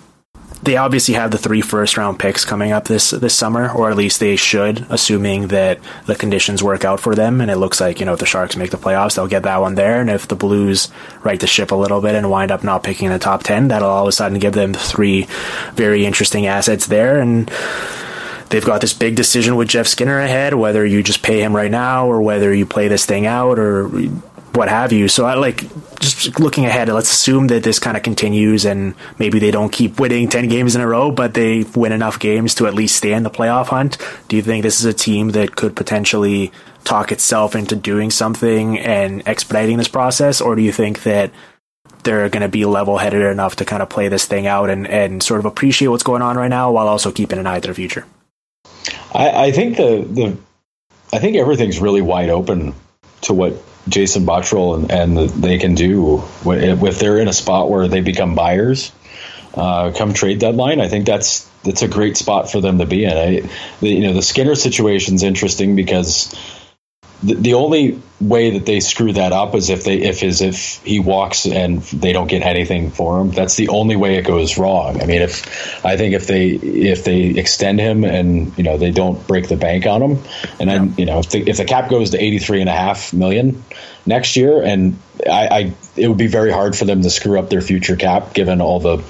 they 0.63 0.77
obviously 0.77 1.15
have 1.15 1.31
the 1.31 1.37
three 1.37 1.61
first 1.61 1.97
round 1.97 2.19
picks 2.19 2.45
coming 2.45 2.71
up 2.71 2.85
this 2.85 3.11
this 3.11 3.35
summer, 3.35 3.69
or 3.69 3.89
at 3.89 3.97
least 3.97 4.19
they 4.19 4.35
should, 4.35 4.85
assuming 4.89 5.47
that 5.47 5.79
the 6.05 6.15
conditions 6.15 6.63
work 6.63 6.85
out 6.85 6.99
for 6.99 7.15
them. 7.15 7.41
And 7.41 7.51
it 7.51 7.57
looks 7.57 7.81
like 7.81 7.99
you 7.99 8.05
know 8.05 8.13
if 8.13 8.19
the 8.19 8.25
Sharks 8.25 8.55
make 8.55 8.71
the 8.71 8.77
playoffs, 8.77 9.15
they'll 9.15 9.27
get 9.27 9.43
that 9.43 9.61
one 9.61 9.75
there. 9.75 9.99
And 9.99 10.09
if 10.09 10.27
the 10.27 10.35
Blues 10.35 10.89
right 11.21 11.39
the 11.39 11.47
ship 11.47 11.71
a 11.71 11.75
little 11.75 12.01
bit 12.01 12.15
and 12.15 12.29
wind 12.29 12.51
up 12.51 12.63
not 12.63 12.83
picking 12.83 13.07
in 13.07 13.13
the 13.13 13.19
top 13.19 13.43
ten, 13.43 13.67
that'll 13.67 13.89
all 13.89 14.03
of 14.03 14.07
a 14.07 14.13
sudden 14.13 14.39
give 14.39 14.53
them 14.53 14.73
three 14.73 15.27
very 15.73 16.05
interesting 16.05 16.45
assets 16.45 16.87
there. 16.87 17.19
And 17.19 17.51
they've 18.49 18.65
got 18.65 18.81
this 18.81 18.93
big 18.93 19.15
decision 19.15 19.55
with 19.57 19.67
Jeff 19.67 19.87
Skinner 19.87 20.19
ahead, 20.19 20.53
whether 20.53 20.85
you 20.85 21.03
just 21.03 21.23
pay 21.23 21.41
him 21.41 21.55
right 21.55 21.71
now 21.71 22.07
or 22.07 22.21
whether 22.21 22.53
you 22.53 22.65
play 22.65 22.87
this 22.87 23.05
thing 23.05 23.25
out 23.25 23.59
or 23.59 23.89
what 24.55 24.69
have 24.69 24.91
you. 24.91 25.07
So 25.07 25.25
I 25.25 25.33
like 25.35 25.63
just 25.99 26.39
looking 26.39 26.65
ahead. 26.65 26.89
Let's 26.89 27.11
assume 27.11 27.47
that 27.47 27.63
this 27.63 27.79
kind 27.79 27.97
of 27.97 28.03
continues, 28.03 28.65
and 28.65 28.93
maybe 29.17 29.39
they 29.39 29.51
don't 29.51 29.71
keep 29.71 29.99
winning 29.99 30.29
ten 30.29 30.47
games 30.47 30.75
in 30.75 30.81
a 30.81 30.87
row, 30.87 31.11
but 31.11 31.33
they 31.33 31.63
win 31.75 31.91
enough 31.91 32.19
games 32.19 32.55
to 32.55 32.67
at 32.67 32.73
least 32.73 32.95
stay 32.95 33.13
in 33.13 33.23
the 33.23 33.29
playoff 33.29 33.67
hunt. 33.67 33.97
Do 34.27 34.35
you 34.35 34.41
think 34.41 34.63
this 34.63 34.79
is 34.79 34.85
a 34.85 34.93
team 34.93 35.29
that 35.31 35.55
could 35.55 35.75
potentially 35.75 36.51
talk 36.83 37.11
itself 37.11 37.55
into 37.55 37.75
doing 37.75 38.11
something 38.11 38.77
and 38.77 39.27
expediting 39.27 39.77
this 39.77 39.87
process, 39.87 40.41
or 40.41 40.55
do 40.55 40.61
you 40.61 40.71
think 40.71 41.03
that 41.03 41.31
they're 42.03 42.27
going 42.29 42.41
to 42.41 42.49
be 42.49 42.65
level 42.65 42.97
headed 42.97 43.21
enough 43.21 43.55
to 43.55 43.65
kind 43.65 43.81
of 43.81 43.89
play 43.89 44.09
this 44.09 44.25
thing 44.25 44.45
out 44.45 44.69
and, 44.69 44.85
and 44.87 45.23
sort 45.23 45.39
of 45.39 45.45
appreciate 45.45 45.87
what's 45.87 46.03
going 46.03 46.21
on 46.21 46.35
right 46.35 46.49
now 46.49 46.71
while 46.71 46.87
also 46.87 47.11
keeping 47.11 47.39
an 47.39 47.47
eye 47.47 47.59
to 47.59 47.69
the 47.69 47.73
future? 47.73 48.05
I, 49.13 49.45
I 49.45 49.51
think 49.51 49.77
the 49.77 50.05
the 50.09 50.37
I 51.13 51.19
think 51.19 51.37
everything's 51.37 51.79
really 51.79 52.01
wide 52.01 52.29
open 52.29 52.73
to 53.21 53.33
what 53.33 53.53
Jason 53.87 54.25
Botterill 54.25 54.75
and, 54.75 54.91
and 54.91 55.29
they 55.29 55.57
can 55.57 55.75
do 55.75 56.23
if 56.45 56.99
they're 56.99 57.17
in 57.17 57.27
a 57.27 57.33
spot 57.33 57.69
where 57.69 57.87
they 57.87 58.01
become 58.01 58.35
buyers 58.35 58.91
uh, 59.55 59.91
come 59.95 60.13
trade 60.13 60.39
deadline. 60.39 60.81
I 60.81 60.87
think 60.87 61.05
that's 61.05 61.47
that's 61.63 61.81
a 61.81 61.87
great 61.87 62.17
spot 62.17 62.51
for 62.51 62.59
them 62.59 62.79
to 62.79 62.85
be 62.85 63.05
in. 63.05 63.11
I, 63.11 63.49
the, 63.79 63.89
you 63.89 64.01
know, 64.01 64.13
the 64.13 64.21
Skinner 64.21 64.55
situation 64.55 65.15
is 65.15 65.23
interesting 65.23 65.75
because 65.75 66.33
the, 67.23 67.35
the 67.35 67.53
only 67.53 68.01
way 68.19 68.51
that 68.51 68.65
they 68.65 68.79
screw 68.79 69.11
that 69.13 69.31
up 69.31 69.55
is 69.55 69.69
if 69.69 69.83
they 69.83 69.97
if 69.97 70.23
is 70.23 70.41
if 70.41 70.81
he 70.83 70.99
walks 70.99 71.45
and 71.45 71.81
they 71.81 72.13
don't 72.13 72.27
get 72.27 72.41
anything 72.41 72.89
for 72.91 73.19
him. 73.19 73.31
That's 73.31 73.55
the 73.55 73.69
only 73.69 73.95
way 73.95 74.15
it 74.15 74.25
goes 74.25 74.57
wrong. 74.57 75.01
I 75.01 75.05
mean, 75.05 75.21
if 75.21 75.85
I 75.85 75.97
think 75.97 76.13
if 76.13 76.27
they 76.27 76.49
if 76.49 77.03
they 77.03 77.21
extend 77.21 77.79
him 77.79 78.03
and 78.03 78.57
you 78.57 78.63
know 78.63 78.77
they 78.77 78.91
don't 78.91 79.25
break 79.27 79.47
the 79.47 79.57
bank 79.57 79.85
on 79.85 80.01
him, 80.01 80.23
and 80.59 80.69
then 80.69 80.87
yeah. 80.89 80.95
you 80.97 81.05
know 81.05 81.19
if 81.19 81.29
the 81.29 81.49
if 81.49 81.57
the 81.57 81.65
cap 81.65 81.89
goes 81.89 82.11
to 82.11 82.21
eighty 82.21 82.39
three 82.39 82.61
and 82.61 82.69
a 82.69 82.73
half 82.73 83.13
million 83.13 83.63
next 84.05 84.35
year, 84.35 84.61
and 84.61 84.97
I, 85.25 85.47
I 85.47 85.73
it 85.95 86.07
would 86.07 86.17
be 86.17 86.27
very 86.27 86.51
hard 86.51 86.75
for 86.75 86.85
them 86.85 87.01
to 87.01 87.09
screw 87.09 87.39
up 87.39 87.49
their 87.49 87.61
future 87.61 87.95
cap 87.95 88.33
given 88.33 88.61
all 88.61 88.79
the 88.79 89.03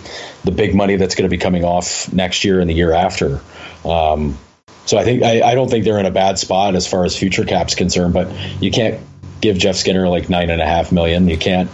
the 0.43 0.51
big 0.51 0.76
money 0.76 0.97
that's 0.97 1.16
going 1.16 1.30
to 1.30 1.36
be 1.36 1.41
coming 1.41 1.64
off 1.64 2.11
next 2.11 2.43
year 2.43 2.59
and 2.59 2.70
the 2.70 2.76
year 2.76 2.93
after. 2.93 3.41
Um, 3.86 4.38
so 4.86 4.98
I 4.98 5.04
think 5.04 5.24
I, 5.24 5.42
I 5.42 5.56
don't 5.56 5.70
think 5.70 5.86
they're 5.86 6.00
in 6.00 6.06
a 6.06 6.12
bad 6.12 6.38
spot 6.38 6.76
as 6.76 6.88
far 6.88 7.06
as 7.06 7.18
future 7.18 7.46
cap's 7.46 7.76
concerned, 7.76 8.14
but 8.14 8.30
you 8.62 8.72
can't 8.72 9.00
give 9.42 9.58
Jeff 9.58 9.76
Skinner 9.76 10.08
like 10.08 10.30
nine 10.30 10.50
and 10.50 10.62
a 10.62 10.66
half 10.66 10.92
million. 10.92 11.28
You 11.28 11.38
can't, 11.38 11.70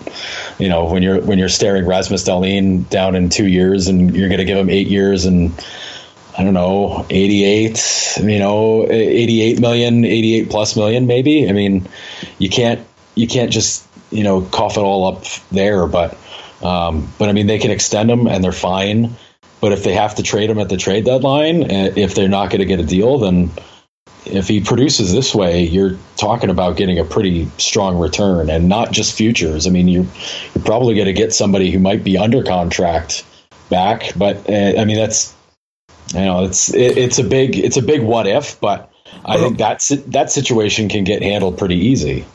you 0.58 0.70
know, 0.70 0.86
when 0.86 1.04
you're 1.04 1.22
when 1.22 1.40
you're 1.40 1.50
staring 1.50 1.86
Rasmus 1.86 2.24
Dahlin 2.24 2.90
down 2.90 3.16
in 3.16 3.30
two 3.30 3.48
years 3.48 3.88
and 3.88 4.16
you're 4.16 4.30
going 4.30 4.40
to 4.40 4.46
give 4.46 4.58
him 4.58 4.70
eight 4.70 4.88
years 4.88 5.26
and 5.26 5.52
I 6.38 6.44
don't 6.44 6.54
know, 6.54 7.06
88, 7.10 8.18
you 8.22 8.40
know, 8.40 8.86
88 8.90 9.60
million, 9.60 10.06
88 10.06 10.50
plus 10.50 10.76
million, 10.78 11.06
maybe. 11.06 11.50
I 11.50 11.52
mean, 11.52 11.86
you 12.38 12.50
can't, 12.50 12.86
you 13.14 13.28
can't 13.28 13.52
just, 13.52 13.86
you 14.10 14.24
know, 14.24 14.42
cough 14.42 14.78
it 14.78 14.80
all 14.80 15.08
up 15.08 15.26
there, 15.52 15.86
but, 15.86 16.18
um, 16.64 17.12
but 17.18 17.28
I 17.28 17.34
mean, 17.34 17.48
they 17.48 17.60
can 17.60 17.72
extend 17.72 18.10
them 18.10 18.26
and 18.26 18.42
they're 18.42 18.54
fine 18.54 19.18
But 19.62 19.74
if 19.74 19.84
they 19.84 19.94
have 19.94 20.16
to 20.16 20.24
trade 20.24 20.50
him 20.50 20.60
at 20.60 20.70
the 20.70 20.78
trade 20.78 21.06
deadline, 21.06 21.64
uh, 21.64 21.94
if 21.96 22.16
they're 22.16 22.30
not 22.30 22.50
going 22.50 22.60
to 22.60 22.66
get 22.66 22.80
a 22.80 22.86
deal, 22.86 23.20
then 23.20 23.52
if 24.26 24.48
he 24.48 24.62
produces 24.62 25.14
this 25.14 25.34
way, 25.34 25.64
you're 25.64 25.98
talking 26.16 26.50
about 26.50 26.78
getting 26.78 27.00
a 27.00 27.04
pretty 27.04 27.50
strong 27.58 27.98
return 27.98 28.50
and 28.50 28.70
not 28.70 28.92
just 28.92 29.16
futures. 29.16 29.68
I 29.68 29.70
mean, 29.70 29.88
you're, 29.88 30.06
you're 30.56 30.64
probably 30.64 30.96
going 30.96 31.08
to 31.08 31.14
get 31.14 31.34
somebody 31.34 31.72
who 31.72 31.80
might 31.80 32.04
be 32.04 32.18
under 32.18 32.44
contract 32.44 33.26
back, 33.70 34.14
but 34.16 34.50
uh, 34.50 34.80
I 34.80 34.86
mean, 34.86 34.98
that's, 34.98 35.36
you 36.14 36.22
know, 36.22 36.46
it's, 36.46 36.74
it, 36.74 36.98
it's 36.98 37.20
a 37.20 37.24
big, 37.24 37.58
it's 37.58 37.78
a 37.78 37.82
big 37.82 38.02
what 38.02 38.28
if, 38.28 38.60
but 38.60 38.92
I 39.26 39.38
think 39.38 39.58
that's, 39.58 39.90
that 39.90 40.32
situation 40.32 40.90
can 40.90 41.04
get 41.04 41.22
handled 41.22 41.58
pretty 41.58 41.76
easy. 41.76 42.26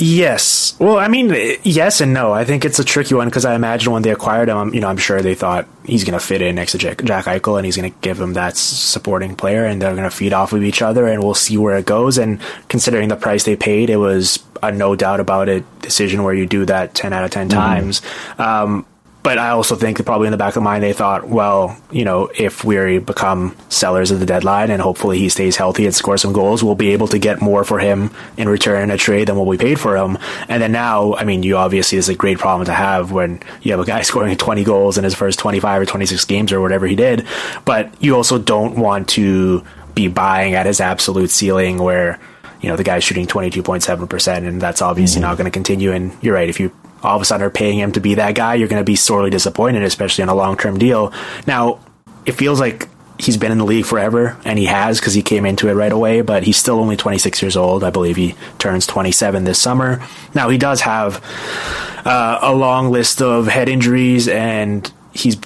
Yes. 0.00 0.74
Well, 0.78 0.98
I 0.98 1.08
mean, 1.08 1.28
yes 1.62 2.00
and 2.00 2.14
no. 2.14 2.32
I 2.32 2.44
think 2.44 2.64
it's 2.64 2.78
a 2.78 2.84
tricky 2.84 3.14
one 3.14 3.28
because 3.28 3.44
I 3.44 3.54
imagine 3.54 3.92
when 3.92 4.02
they 4.02 4.10
acquired 4.10 4.48
him, 4.48 4.72
you 4.72 4.80
know, 4.80 4.88
I'm 4.88 4.96
sure 4.96 5.20
they 5.20 5.34
thought 5.34 5.68
he's 5.84 6.04
going 6.04 6.18
to 6.18 6.24
fit 6.24 6.40
in 6.40 6.54
next 6.54 6.72
to 6.72 6.78
Jack, 6.78 7.04
Jack 7.04 7.26
Eichel 7.26 7.58
and 7.58 7.66
he's 7.66 7.76
going 7.76 7.92
to 7.92 7.98
give 8.00 8.18
him 8.18 8.32
that 8.32 8.56
supporting 8.56 9.36
player 9.36 9.66
and 9.66 9.80
they're 9.80 9.94
going 9.94 10.08
to 10.08 10.16
feed 10.16 10.32
off 10.32 10.54
of 10.54 10.62
each 10.62 10.80
other 10.80 11.06
and 11.06 11.22
we'll 11.22 11.34
see 11.34 11.58
where 11.58 11.76
it 11.76 11.84
goes. 11.84 12.16
And 12.16 12.40
considering 12.68 13.08
the 13.08 13.16
price 13.16 13.44
they 13.44 13.56
paid, 13.56 13.90
it 13.90 13.98
was 13.98 14.42
a 14.62 14.72
no 14.72 14.96
doubt 14.96 15.20
about 15.20 15.50
it 15.50 15.64
decision 15.82 16.22
where 16.22 16.34
you 16.34 16.46
do 16.46 16.64
that 16.64 16.94
10 16.94 17.12
out 17.12 17.24
of 17.24 17.30
10 17.30 17.48
mm-hmm. 17.48 17.58
times. 17.58 18.02
Um, 18.38 18.86
but 19.22 19.38
I 19.38 19.50
also 19.50 19.76
think 19.76 19.98
that 19.98 20.04
probably 20.04 20.28
in 20.28 20.32
the 20.32 20.38
back 20.38 20.56
of 20.56 20.62
mind 20.62 20.82
they 20.82 20.92
thought, 20.92 21.28
well, 21.28 21.76
you 21.90 22.04
know, 22.04 22.30
if 22.34 22.64
we 22.64 22.98
become 22.98 23.54
sellers 23.68 24.10
of 24.10 24.18
the 24.18 24.26
deadline 24.26 24.70
and 24.70 24.80
hopefully 24.80 25.18
he 25.18 25.28
stays 25.28 25.56
healthy 25.56 25.84
and 25.84 25.94
scores 25.94 26.22
some 26.22 26.32
goals, 26.32 26.64
we'll 26.64 26.74
be 26.74 26.92
able 26.92 27.08
to 27.08 27.18
get 27.18 27.42
more 27.42 27.62
for 27.64 27.78
him 27.78 28.10
in 28.38 28.48
return 28.48 28.84
in 28.84 28.90
a 28.90 28.96
trade 28.96 29.28
than 29.28 29.36
what 29.36 29.46
we 29.46 29.58
paid 29.58 29.78
for 29.78 29.96
him. 29.96 30.16
And 30.48 30.62
then 30.62 30.72
now, 30.72 31.14
I 31.14 31.24
mean, 31.24 31.42
you 31.42 31.58
obviously 31.58 31.98
is 31.98 32.08
a 32.08 32.14
great 32.14 32.38
problem 32.38 32.66
to 32.66 32.72
have 32.72 33.12
when 33.12 33.40
you 33.62 33.72
have 33.72 33.80
a 33.80 33.84
guy 33.84 34.02
scoring 34.10 34.36
20 34.36 34.64
goals 34.64 34.96
in 34.96 35.04
his 35.04 35.14
first 35.14 35.38
25 35.38 35.82
or 35.82 35.86
26 35.86 36.24
games 36.24 36.52
or 36.52 36.60
whatever 36.60 36.86
he 36.86 36.96
did. 36.96 37.26
But 37.66 38.02
you 38.02 38.16
also 38.16 38.38
don't 38.38 38.76
want 38.76 39.08
to 39.10 39.64
be 39.94 40.08
buying 40.08 40.54
at 40.54 40.66
his 40.66 40.80
absolute 40.80 41.30
ceiling 41.30 41.78
where 41.78 42.18
you 42.60 42.68
know 42.68 42.76
the 42.76 42.84
guy's 42.84 43.04
shooting 43.04 43.26
22.7% 43.26 44.46
and 44.46 44.60
that's 44.60 44.82
obviously 44.82 45.20
mm-hmm. 45.20 45.28
not 45.28 45.36
going 45.36 45.46
to 45.46 45.50
continue 45.50 45.92
and 45.92 46.16
you're 46.22 46.34
right 46.34 46.48
if 46.48 46.60
you 46.60 46.70
all 47.02 47.16
of 47.16 47.22
a 47.22 47.24
sudden 47.24 47.46
are 47.46 47.50
paying 47.50 47.78
him 47.78 47.92
to 47.92 48.00
be 48.00 48.14
that 48.14 48.34
guy, 48.34 48.54
you're 48.54 48.68
going 48.68 48.80
to 48.80 48.84
be 48.84 48.96
sorely 48.96 49.30
disappointed, 49.30 49.82
especially 49.82 50.22
on 50.22 50.28
a 50.28 50.34
long 50.34 50.56
term 50.56 50.78
deal. 50.78 51.12
Now, 51.46 51.80
it 52.26 52.32
feels 52.32 52.60
like 52.60 52.88
he's 53.18 53.36
been 53.36 53.52
in 53.52 53.58
the 53.58 53.64
league 53.64 53.86
forever, 53.86 54.36
and 54.44 54.58
he 54.58 54.66
has 54.66 54.98
because 54.98 55.14
he 55.14 55.22
came 55.22 55.44
into 55.44 55.68
it 55.68 55.74
right 55.74 55.92
away, 55.92 56.20
but 56.22 56.42
he's 56.42 56.56
still 56.56 56.78
only 56.78 56.96
26 56.96 57.42
years 57.42 57.56
old. 57.56 57.84
I 57.84 57.90
believe 57.90 58.16
he 58.16 58.34
turns 58.58 58.86
27 58.86 59.44
this 59.44 59.60
summer. 59.60 60.02
Now, 60.34 60.48
he 60.48 60.58
does 60.58 60.82
have 60.82 61.22
uh, 62.04 62.38
a 62.42 62.54
long 62.54 62.90
list 62.90 63.22
of 63.22 63.46
head 63.46 63.68
injuries, 63.68 64.28
and 64.28 64.90
he's 65.12 65.36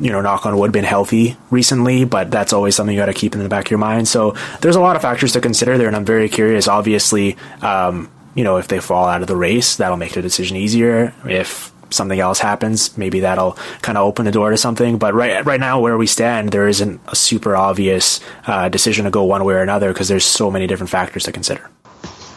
you 0.00 0.10
know, 0.10 0.20
knock 0.20 0.46
on 0.46 0.58
wood, 0.58 0.72
been 0.72 0.84
healthy 0.84 1.36
recently, 1.50 2.04
but 2.04 2.30
that's 2.30 2.52
always 2.52 2.74
something 2.74 2.94
you 2.94 3.00
got 3.00 3.06
to 3.06 3.14
keep 3.14 3.34
in 3.34 3.42
the 3.42 3.48
back 3.48 3.66
of 3.66 3.70
your 3.70 3.78
mind. 3.78 4.08
So 4.08 4.34
there's 4.60 4.74
a 4.74 4.80
lot 4.80 4.96
of 4.96 5.02
factors 5.02 5.32
to 5.32 5.40
consider 5.40 5.78
there, 5.78 5.86
and 5.86 5.94
I'm 5.94 6.04
very 6.04 6.28
curious. 6.28 6.66
Obviously, 6.66 7.36
um, 7.60 8.10
you 8.34 8.44
know, 8.44 8.56
if 8.56 8.68
they 8.68 8.80
fall 8.80 9.06
out 9.06 9.22
of 9.22 9.28
the 9.28 9.36
race, 9.36 9.76
that'll 9.76 9.96
make 9.96 10.12
the 10.12 10.22
decision 10.22 10.56
easier. 10.56 11.14
If 11.24 11.72
something 11.90 12.18
else 12.18 12.38
happens, 12.38 12.96
maybe 12.96 13.20
that'll 13.20 13.52
kind 13.82 13.98
of 13.98 14.06
open 14.06 14.24
the 14.24 14.32
door 14.32 14.50
to 14.50 14.56
something. 14.56 14.98
But 14.98 15.14
right 15.14 15.44
right 15.44 15.60
now, 15.60 15.80
where 15.80 15.96
we 15.96 16.06
stand, 16.06 16.50
there 16.50 16.68
isn't 16.68 17.00
a 17.08 17.16
super 17.16 17.54
obvious 17.56 18.20
uh, 18.46 18.68
decision 18.68 19.04
to 19.04 19.10
go 19.10 19.24
one 19.24 19.44
way 19.44 19.54
or 19.54 19.62
another 19.62 19.92
because 19.92 20.08
there's 20.08 20.24
so 20.24 20.50
many 20.50 20.66
different 20.66 20.90
factors 20.90 21.24
to 21.24 21.32
consider. 21.32 21.70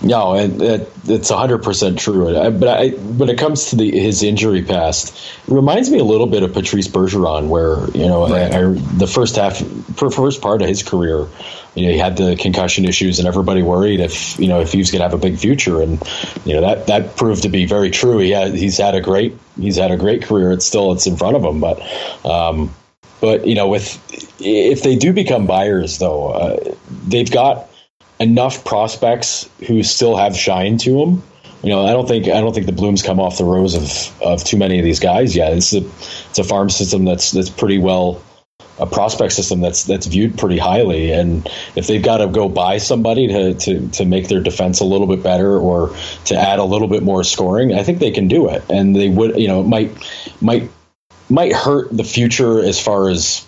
No, 0.01 0.35
and 0.35 0.61
it, 0.61 0.91
it's 1.05 1.29
hundred 1.29 1.63
percent 1.63 1.97
true. 1.97 2.33
But 2.51 2.67
I, 2.67 2.89
when 2.89 3.29
it 3.29 3.39
comes 3.39 3.69
to 3.69 3.75
the, 3.75 3.89
his 3.91 4.21
injury 4.21 4.61
past, 4.61 5.15
it 5.47 5.51
reminds 5.51 5.89
me 5.89 5.99
a 5.99 6.03
little 6.03 6.27
bit 6.27 6.43
of 6.43 6.53
Patrice 6.53 6.87
Bergeron, 6.87 7.47
where 7.47 7.89
you 7.91 8.05
know 8.05 8.29
right. 8.29 8.53
I, 8.53 8.59
I, 8.59 8.73
the 8.97 9.07
first 9.07 9.35
half, 9.37 9.57
first 9.95 10.41
part 10.41 10.61
of 10.61 10.67
his 10.67 10.83
career, 10.83 11.27
you 11.75 11.85
know, 11.85 11.91
he 11.91 11.97
had 11.97 12.17
the 12.17 12.35
concussion 12.37 12.85
issues, 12.85 13.19
and 13.19 13.27
everybody 13.27 13.61
worried 13.61 13.99
if 13.99 14.39
you 14.39 14.47
know 14.47 14.61
if 14.61 14.71
he 14.71 14.77
was 14.77 14.91
going 14.91 14.99
to 14.99 15.03
have 15.03 15.13
a 15.13 15.17
big 15.17 15.37
future, 15.37 15.81
and 15.81 16.01
you 16.45 16.53
know 16.53 16.61
that 16.61 16.87
that 16.87 17.17
proved 17.17 17.43
to 17.43 17.49
be 17.49 17.65
very 17.65 17.91
true. 17.91 18.17
He 18.17 18.31
had 18.31 18.53
he's 18.53 18.77
had 18.77 18.95
a 18.95 19.01
great 19.01 19.37
he's 19.59 19.75
had 19.75 19.91
a 19.91 19.97
great 19.97 20.23
career. 20.23 20.51
It's 20.51 20.65
still 20.65 20.93
it's 20.93 21.05
in 21.05 21.17
front 21.17 21.35
of 21.35 21.43
him, 21.43 21.59
but 21.59 21.81
um, 22.25 22.73
but 23.19 23.45
you 23.45 23.55
know 23.55 23.67
with 23.67 23.99
if 24.39 24.83
they 24.83 24.95
do 24.95 25.11
become 25.11 25.45
buyers 25.45 25.99
though, 25.99 26.29
uh, 26.29 26.75
they've 27.07 27.29
got 27.29 27.69
enough 28.19 28.63
prospects 28.63 29.49
who 29.67 29.83
still 29.83 30.15
have 30.15 30.35
shine 30.35 30.77
to 30.77 30.97
them. 30.99 31.23
You 31.61 31.71
know, 31.71 31.85
I 31.85 31.91
don't 31.91 32.07
think 32.07 32.27
I 32.27 32.39
don't 32.39 32.53
think 32.53 32.67
the 32.67 32.71
blooms 32.71 33.03
come 33.03 33.19
off 33.19 33.37
the 33.37 33.43
rose 33.43 33.75
of, 33.75 34.21
of 34.21 34.43
too 34.45 34.55
many 34.55 34.79
of 34.79 34.85
these 34.85 34.99
guys 34.99 35.35
yet. 35.35 35.51
It's 35.51 35.73
a 35.73 35.79
it's 36.29 36.39
a 36.39 36.43
farm 36.43 36.69
system 36.69 37.03
that's 37.03 37.31
that's 37.31 37.49
pretty 37.49 37.79
well 37.79 38.21
a 38.77 38.85
prospect 38.85 39.33
system 39.33 39.61
that's 39.61 39.83
that's 39.83 40.05
viewed 40.05 40.37
pretty 40.37 40.57
highly. 40.57 41.11
And 41.11 41.47
if 41.75 41.87
they've 41.87 42.01
got 42.01 42.17
to 42.17 42.27
go 42.27 42.49
buy 42.49 42.77
somebody 42.77 43.27
to, 43.27 43.53
to, 43.53 43.87
to 43.89 44.05
make 44.05 44.27
their 44.27 44.41
defense 44.41 44.79
a 44.81 44.85
little 44.85 45.07
bit 45.07 45.23
better 45.23 45.57
or 45.57 45.95
to 46.25 46.35
add 46.35 46.59
a 46.59 46.63
little 46.63 46.87
bit 46.87 47.03
more 47.03 47.23
scoring, 47.23 47.73
I 47.73 47.83
think 47.83 47.99
they 47.99 48.11
can 48.11 48.27
do 48.27 48.49
it. 48.49 48.63
And 48.69 48.95
they 48.95 49.09
would, 49.09 49.39
you 49.39 49.47
know, 49.47 49.61
it 49.61 49.67
might 49.67 49.91
might 50.41 50.69
might 51.29 51.53
hurt 51.53 51.95
the 51.95 52.03
future 52.03 52.59
as 52.59 52.79
far 52.79 53.09
as 53.09 53.47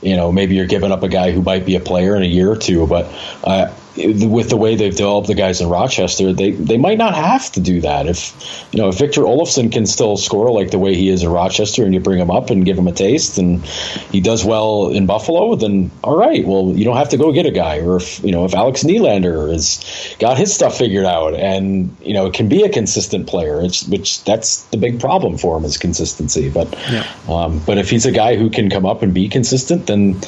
you 0.00 0.16
know 0.16 0.30
maybe 0.30 0.54
you're 0.54 0.66
giving 0.66 0.92
up 0.92 1.02
a 1.02 1.08
guy 1.08 1.32
who 1.32 1.42
might 1.42 1.66
be 1.66 1.76
a 1.76 1.80
player 1.80 2.14
in 2.16 2.22
a 2.22 2.26
year 2.26 2.50
or 2.50 2.56
two, 2.56 2.86
but. 2.86 3.06
Uh, 3.42 3.72
with 3.96 4.50
the 4.50 4.56
way 4.56 4.76
they've 4.76 4.94
developed 4.94 5.28
the 5.28 5.34
guys 5.34 5.60
in 5.60 5.68
Rochester, 5.68 6.32
they 6.32 6.50
they 6.50 6.76
might 6.76 6.98
not 6.98 7.14
have 7.14 7.50
to 7.52 7.60
do 7.60 7.80
that. 7.80 8.06
If 8.06 8.34
you 8.72 8.80
know 8.80 8.88
if 8.88 8.98
Victor 8.98 9.22
Olofsson 9.22 9.72
can 9.72 9.86
still 9.86 10.16
score 10.16 10.50
like 10.50 10.70
the 10.70 10.78
way 10.78 10.94
he 10.94 11.08
is 11.08 11.22
in 11.22 11.30
Rochester, 11.30 11.84
and 11.84 11.94
you 11.94 12.00
bring 12.00 12.18
him 12.18 12.30
up 12.30 12.50
and 12.50 12.64
give 12.64 12.78
him 12.78 12.86
a 12.88 12.92
taste, 12.92 13.38
and 13.38 13.64
he 14.12 14.20
does 14.20 14.44
well 14.44 14.88
in 14.88 15.06
Buffalo, 15.06 15.54
then 15.56 15.90
all 16.04 16.16
right. 16.16 16.46
Well, 16.46 16.72
you 16.76 16.84
don't 16.84 16.96
have 16.96 17.10
to 17.10 17.16
go 17.16 17.32
get 17.32 17.46
a 17.46 17.50
guy, 17.50 17.80
or 17.80 17.96
if 17.96 18.22
you 18.22 18.32
know 18.32 18.44
if 18.44 18.54
Alex 18.54 18.84
Nylander 18.84 19.52
has 19.52 20.16
got 20.18 20.38
his 20.38 20.54
stuff 20.54 20.76
figured 20.76 21.06
out, 21.06 21.34
and 21.34 21.96
you 22.02 22.14
know 22.14 22.30
can 22.30 22.48
be 22.48 22.62
a 22.62 22.68
consistent 22.68 23.26
player, 23.26 23.62
it's, 23.62 23.86
which 23.88 24.22
that's 24.24 24.62
the 24.64 24.76
big 24.76 25.00
problem 25.00 25.38
for 25.38 25.56
him 25.56 25.64
is 25.64 25.78
consistency. 25.78 26.50
But 26.50 26.72
yeah. 26.90 27.06
um, 27.28 27.60
but 27.66 27.78
if 27.78 27.90
he's 27.90 28.06
a 28.06 28.12
guy 28.12 28.36
who 28.36 28.50
can 28.50 28.70
come 28.70 28.84
up 28.86 29.02
and 29.02 29.14
be 29.14 29.28
consistent, 29.28 29.86
then 29.86 30.20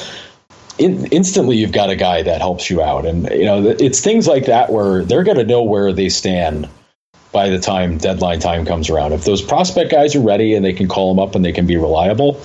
in, 0.79 1.05
instantly 1.07 1.57
you've 1.57 1.71
got 1.71 1.89
a 1.89 1.95
guy 1.95 2.23
that 2.23 2.41
helps 2.41 2.69
you 2.69 2.81
out. 2.81 3.05
And, 3.05 3.29
you 3.29 3.45
know, 3.45 3.67
it's 3.67 4.01
things 4.01 4.27
like 4.27 4.45
that 4.45 4.71
where 4.71 5.03
they're 5.03 5.23
going 5.23 5.37
to 5.37 5.45
know 5.45 5.63
where 5.63 5.91
they 5.91 6.09
stand 6.09 6.69
by 7.31 7.49
the 7.49 7.59
time 7.59 7.97
deadline 7.97 8.39
time 8.39 8.65
comes 8.65 8.89
around. 8.89 9.13
If 9.13 9.25
those 9.25 9.41
prospect 9.41 9.91
guys 9.91 10.15
are 10.15 10.21
ready 10.21 10.55
and 10.55 10.65
they 10.65 10.73
can 10.73 10.87
call 10.87 11.13
them 11.13 11.21
up 11.21 11.35
and 11.35 11.45
they 11.45 11.51
can 11.51 11.67
be 11.67 11.77
reliable, 11.77 12.41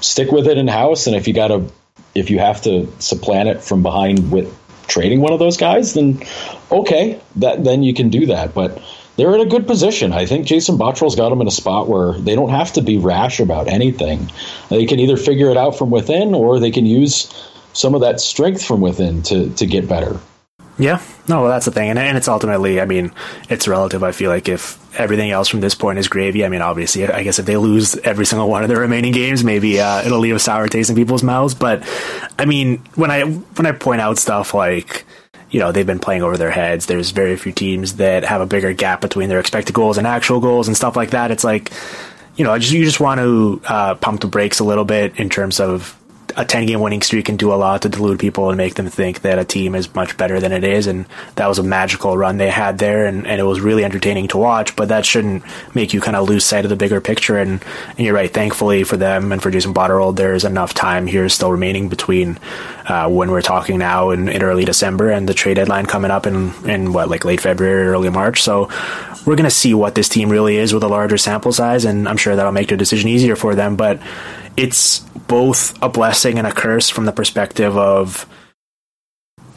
stick 0.00 0.32
with 0.32 0.48
it 0.48 0.58
in 0.58 0.66
house. 0.66 1.06
And 1.06 1.14
if 1.14 1.28
you 1.28 1.34
got 1.34 1.48
to, 1.48 1.70
if 2.14 2.30
you 2.30 2.38
have 2.38 2.62
to 2.62 2.90
supplant 2.98 3.48
it 3.48 3.62
from 3.62 3.82
behind 3.82 4.32
with 4.32 4.52
trading 4.88 5.20
one 5.20 5.32
of 5.32 5.38
those 5.38 5.56
guys, 5.56 5.94
then 5.94 6.22
okay, 6.70 7.20
that 7.36 7.62
then 7.62 7.82
you 7.82 7.94
can 7.94 8.08
do 8.08 8.26
that. 8.26 8.54
But 8.54 8.82
they're 9.16 9.34
in 9.34 9.40
a 9.40 9.46
good 9.46 9.66
position. 9.66 10.12
I 10.12 10.26
think 10.26 10.46
Jason 10.46 10.76
Botterill's 10.76 11.16
got 11.16 11.30
them 11.30 11.40
in 11.40 11.46
a 11.46 11.52
spot 11.52 11.88
where 11.88 12.12
they 12.12 12.34
don't 12.34 12.50
have 12.50 12.72
to 12.74 12.82
be 12.82 12.98
rash 12.98 13.40
about 13.40 13.68
anything. 13.68 14.30
They 14.68 14.86
can 14.86 14.98
either 14.98 15.16
figure 15.16 15.50
it 15.50 15.56
out 15.56 15.78
from 15.78 15.90
within 15.90 16.34
or 16.34 16.58
they 16.58 16.70
can 16.70 16.84
use 16.84 17.32
some 17.76 17.94
of 17.94 18.00
that 18.00 18.20
strength 18.20 18.64
from 18.64 18.80
within 18.80 19.22
to 19.22 19.50
to 19.50 19.66
get 19.66 19.88
better. 19.88 20.18
Yeah, 20.78 21.02
no, 21.26 21.40
well, 21.40 21.50
that's 21.50 21.64
the 21.64 21.70
thing, 21.70 21.88
and, 21.88 21.98
and 21.98 22.18
it's 22.18 22.28
ultimately, 22.28 22.82
I 22.82 22.84
mean, 22.84 23.10
it's 23.48 23.66
relative. 23.66 24.02
I 24.02 24.12
feel 24.12 24.30
like 24.30 24.46
if 24.46 24.78
everything 25.00 25.30
else 25.30 25.48
from 25.48 25.62
this 25.62 25.74
point 25.74 25.98
is 25.98 26.06
gravy, 26.06 26.44
I 26.44 26.50
mean, 26.50 26.60
obviously, 26.60 27.06
I 27.08 27.22
guess 27.22 27.38
if 27.38 27.46
they 27.46 27.56
lose 27.56 27.96
every 27.96 28.26
single 28.26 28.50
one 28.50 28.62
of 28.62 28.68
the 28.68 28.76
remaining 28.76 29.12
games, 29.12 29.42
maybe 29.42 29.80
uh, 29.80 30.02
it'll 30.04 30.18
leave 30.18 30.34
a 30.34 30.38
sour 30.38 30.68
taste 30.68 30.90
in 30.90 30.96
people's 30.96 31.22
mouths. 31.22 31.54
But 31.54 31.82
I 32.38 32.44
mean, 32.44 32.82
when 32.94 33.10
I 33.10 33.22
when 33.22 33.64
I 33.64 33.72
point 33.72 34.02
out 34.02 34.18
stuff 34.18 34.52
like 34.52 35.06
you 35.50 35.60
know 35.60 35.72
they've 35.72 35.86
been 35.86 35.98
playing 35.98 36.22
over 36.22 36.36
their 36.36 36.50
heads. 36.50 36.86
There's 36.86 37.10
very 37.10 37.36
few 37.36 37.52
teams 37.52 37.96
that 37.96 38.24
have 38.24 38.42
a 38.42 38.46
bigger 38.46 38.74
gap 38.74 39.00
between 39.00 39.30
their 39.30 39.40
expected 39.40 39.74
goals 39.74 39.96
and 39.96 40.06
actual 40.06 40.40
goals 40.40 40.68
and 40.68 40.76
stuff 40.76 40.94
like 40.94 41.10
that. 41.10 41.30
It's 41.30 41.44
like 41.44 41.72
you 42.36 42.44
know, 42.44 42.58
just, 42.58 42.72
you 42.72 42.84
just 42.84 43.00
want 43.00 43.18
to 43.18 43.62
uh, 43.64 43.94
pump 43.94 44.20
the 44.20 44.26
brakes 44.26 44.60
a 44.60 44.64
little 44.64 44.84
bit 44.84 45.18
in 45.18 45.30
terms 45.30 45.58
of 45.58 45.98
a 46.36 46.44
10 46.44 46.66
game 46.66 46.80
winning 46.80 47.00
streak 47.00 47.26
can 47.26 47.36
do 47.36 47.52
a 47.52 47.56
lot 47.56 47.82
to 47.82 47.88
delude 47.88 48.18
people 48.20 48.50
and 48.50 48.58
make 48.58 48.74
them 48.74 48.88
think 48.88 49.22
that 49.22 49.38
a 49.38 49.44
team 49.44 49.74
is 49.74 49.94
much 49.94 50.16
better 50.18 50.38
than 50.38 50.52
it 50.52 50.64
is. 50.64 50.86
And 50.86 51.06
that 51.36 51.46
was 51.46 51.58
a 51.58 51.62
magical 51.62 52.16
run 52.16 52.36
they 52.36 52.50
had 52.50 52.78
there, 52.78 53.06
and, 53.06 53.26
and 53.26 53.40
it 53.40 53.44
was 53.44 53.60
really 53.60 53.84
entertaining 53.84 54.28
to 54.28 54.38
watch. 54.38 54.76
But 54.76 54.88
that 54.88 55.06
shouldn't 55.06 55.42
make 55.74 55.94
you 55.94 56.00
kind 56.00 56.16
of 56.16 56.28
lose 56.28 56.44
sight 56.44 56.64
of 56.64 56.68
the 56.68 56.76
bigger 56.76 57.00
picture. 57.00 57.38
And, 57.38 57.64
and 57.96 57.98
you're 58.00 58.14
right, 58.14 58.32
thankfully 58.32 58.84
for 58.84 58.98
them 58.98 59.32
and 59.32 59.42
for 59.42 59.50
Jason 59.50 59.72
Botterill, 59.72 60.14
there's 60.14 60.44
enough 60.44 60.74
time 60.74 61.06
here 61.06 61.28
still 61.30 61.50
remaining 61.50 61.88
between 61.88 62.38
uh, 62.86 63.08
when 63.08 63.30
we're 63.30 63.42
talking 63.42 63.78
now 63.78 64.10
in, 64.10 64.28
in 64.28 64.42
early 64.42 64.66
December 64.66 65.10
and 65.10 65.26
the 65.28 65.34
trade 65.34 65.54
deadline 65.54 65.86
coming 65.86 66.10
up 66.10 66.26
in, 66.26 66.52
in 66.68 66.92
what, 66.92 67.08
like 67.08 67.24
late 67.24 67.40
February, 67.40 67.88
early 67.88 68.10
March. 68.10 68.42
So 68.42 68.68
we're 69.24 69.36
going 69.36 69.44
to 69.44 69.50
see 69.50 69.74
what 69.74 69.94
this 69.94 70.08
team 70.08 70.28
really 70.28 70.56
is 70.56 70.74
with 70.74 70.84
a 70.84 70.88
larger 70.88 71.16
sample 71.16 71.52
size, 71.52 71.84
and 71.84 72.08
I'm 72.08 72.16
sure 72.16 72.36
that'll 72.36 72.52
make 72.52 72.68
their 72.68 72.76
decision 72.76 73.08
easier 73.08 73.36
for 73.36 73.54
them. 73.54 73.74
But 73.74 74.00
it's 74.56 75.00
both 75.28 75.80
a 75.82 75.88
blessing 75.88 76.38
and 76.38 76.46
a 76.46 76.52
curse 76.52 76.88
from 76.88 77.04
the 77.04 77.12
perspective 77.12 77.76
of 77.76 78.26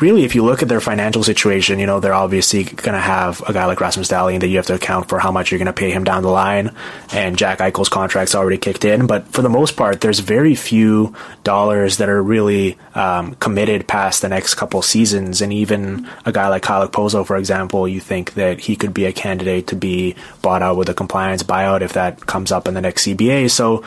really, 0.01 0.23
if 0.23 0.35
you 0.35 0.43
look 0.43 0.61
at 0.61 0.69
their 0.69 0.79
financial 0.79 1.23
situation, 1.23 1.79
you 1.79 1.85
know, 1.85 1.99
they're 1.99 2.13
obviously 2.13 2.63
going 2.63 2.93
to 2.93 2.99
have 2.99 3.41
a 3.47 3.53
guy 3.53 3.65
like 3.65 3.81
Rasmus 3.81 4.07
Dahlin 4.07 4.39
that 4.39 4.47
you 4.47 4.57
have 4.57 4.65
to 4.67 4.75
account 4.75 5.09
for 5.09 5.19
how 5.19 5.31
much 5.31 5.51
you're 5.51 5.59
going 5.59 5.65
to 5.67 5.73
pay 5.73 5.91
him 5.91 6.03
down 6.03 6.23
the 6.23 6.29
line. 6.29 6.75
And 7.11 7.37
Jack 7.37 7.59
Eichel's 7.59 7.89
contract's 7.89 8.35
already 8.35 8.57
kicked 8.57 8.85
in. 8.85 9.07
But 9.07 9.27
for 9.27 9.41
the 9.41 9.49
most 9.49 9.75
part, 9.75 10.01
there's 10.01 10.19
very 10.19 10.55
few 10.55 11.13
dollars 11.43 11.97
that 11.97 12.09
are 12.09 12.21
really 12.21 12.77
um, 12.95 13.35
committed 13.35 13.87
past 13.87 14.21
the 14.21 14.29
next 14.29 14.55
couple 14.55 14.81
seasons. 14.81 15.41
And 15.41 15.51
even 15.51 16.09
a 16.25 16.31
guy 16.31 16.47
like 16.47 16.63
Kyle 16.63 16.87
Okposo, 16.87 17.25
for 17.25 17.37
example, 17.37 17.87
you 17.87 17.99
think 17.99 18.33
that 18.35 18.59
he 18.59 18.75
could 18.75 18.93
be 18.93 19.05
a 19.05 19.13
candidate 19.13 19.67
to 19.67 19.75
be 19.75 20.15
bought 20.41 20.61
out 20.61 20.77
with 20.77 20.89
a 20.89 20.93
compliance 20.93 21.43
buyout 21.43 21.81
if 21.81 21.93
that 21.93 22.25
comes 22.25 22.51
up 22.51 22.67
in 22.67 22.73
the 22.73 22.81
next 22.81 23.05
CBA. 23.05 23.51
So 23.51 23.83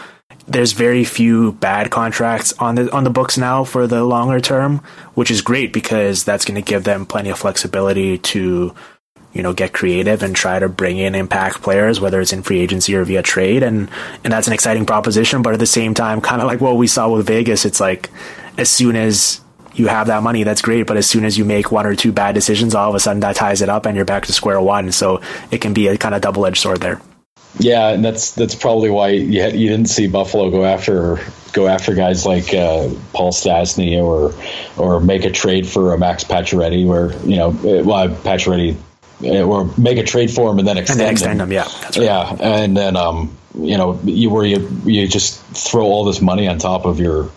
there's 0.46 0.72
very 0.72 1.04
few 1.04 1.52
bad 1.52 1.90
contracts 1.90 2.52
on 2.58 2.74
the 2.74 2.92
on 2.92 3.04
the 3.04 3.10
books 3.10 3.38
now 3.38 3.64
for 3.64 3.86
the 3.86 4.04
longer 4.04 4.40
term, 4.40 4.78
which 5.14 5.30
is 5.30 5.40
great 5.40 5.72
because 5.72 6.24
that's 6.24 6.44
going 6.44 6.62
to 6.62 6.68
give 6.68 6.84
them 6.84 7.06
plenty 7.06 7.30
of 7.30 7.38
flexibility 7.38 8.18
to 8.18 8.74
you 9.32 9.42
know 9.42 9.52
get 9.52 9.72
creative 9.72 10.22
and 10.22 10.34
try 10.34 10.58
to 10.58 10.68
bring 10.68 10.98
in 10.98 11.14
impact 11.14 11.62
players 11.62 12.00
whether 12.00 12.20
it's 12.20 12.32
in 12.32 12.42
free 12.42 12.60
agency 12.60 12.94
or 12.94 13.04
via 13.04 13.22
trade. 13.22 13.62
And 13.62 13.88
and 14.24 14.32
that's 14.32 14.48
an 14.48 14.52
exciting 14.52 14.86
proposition 14.86 15.42
but 15.42 15.54
at 15.54 15.60
the 15.60 15.66
same 15.66 15.94
time 15.94 16.20
kind 16.20 16.42
of 16.42 16.48
like 16.48 16.60
what 16.60 16.76
we 16.76 16.86
saw 16.86 17.08
with 17.08 17.26
Vegas 17.26 17.64
it's 17.64 17.80
like 17.80 18.10
as 18.58 18.68
soon 18.68 18.96
as 18.96 19.40
you 19.74 19.86
have 19.86 20.08
that 20.08 20.22
money 20.22 20.42
that's 20.42 20.60
great 20.60 20.86
but 20.86 20.96
as 20.96 21.06
soon 21.06 21.24
as 21.24 21.38
you 21.38 21.44
make 21.44 21.70
one 21.72 21.86
or 21.86 21.94
two 21.94 22.12
bad 22.12 22.34
decisions 22.34 22.74
all 22.74 22.90
of 22.90 22.94
a 22.94 23.00
sudden 23.00 23.20
that 23.20 23.36
ties 23.36 23.62
it 23.62 23.68
up 23.68 23.86
and 23.86 23.96
you're 23.96 24.04
back 24.04 24.26
to 24.26 24.32
square 24.32 24.60
one. 24.60 24.92
So 24.92 25.22
it 25.50 25.60
can 25.60 25.72
be 25.72 25.86
a 25.86 25.96
kind 25.96 26.14
of 26.14 26.20
double-edged 26.20 26.60
sword 26.60 26.80
there 26.80 27.00
yeah, 27.58 27.88
and 27.88 28.04
that's 28.04 28.32
that's 28.32 28.54
probably 28.54 28.90
why 28.90 29.10
you 29.10 29.42
had, 29.42 29.54
you 29.54 29.68
didn't 29.68 29.88
see 29.88 30.06
Buffalo 30.06 30.50
go 30.50 30.64
after 30.64 31.18
go 31.52 31.68
after 31.68 31.94
guys 31.94 32.24
like 32.24 32.54
uh, 32.54 32.88
Paul 33.12 33.32
Stastny 33.32 34.02
or 34.02 34.34
or 34.82 35.00
make 35.00 35.24
a 35.24 35.30
trade 35.30 35.68
for 35.68 35.92
a 35.92 35.98
Max 35.98 36.24
Pacioretty, 36.24 36.86
where 36.86 37.12
you 37.26 37.36
know 37.36 37.50
well 37.84 38.08
Pacioretty 38.08 38.76
uh, 39.22 39.42
or 39.42 39.70
make 39.76 39.98
a 39.98 40.02
trade 40.02 40.30
for 40.30 40.50
him 40.50 40.58
and 40.58 40.66
then 40.66 40.78
extend, 40.78 41.00
and 41.00 41.06
then 41.06 41.12
extend 41.12 41.40
him. 41.40 41.48
him. 41.48 41.52
Yeah, 41.52 41.64
right. 41.64 41.96
yeah, 41.96 42.36
and 42.40 42.76
then 42.76 42.96
um, 42.96 43.36
you 43.54 43.76
know 43.76 44.00
you 44.04 44.30
where 44.30 44.44
you 44.44 44.68
you 44.84 45.06
just 45.06 45.40
throw 45.42 45.84
all 45.84 46.04
this 46.04 46.20
money 46.20 46.48
on 46.48 46.58
top 46.58 46.86
of 46.86 47.00
your 47.00 47.30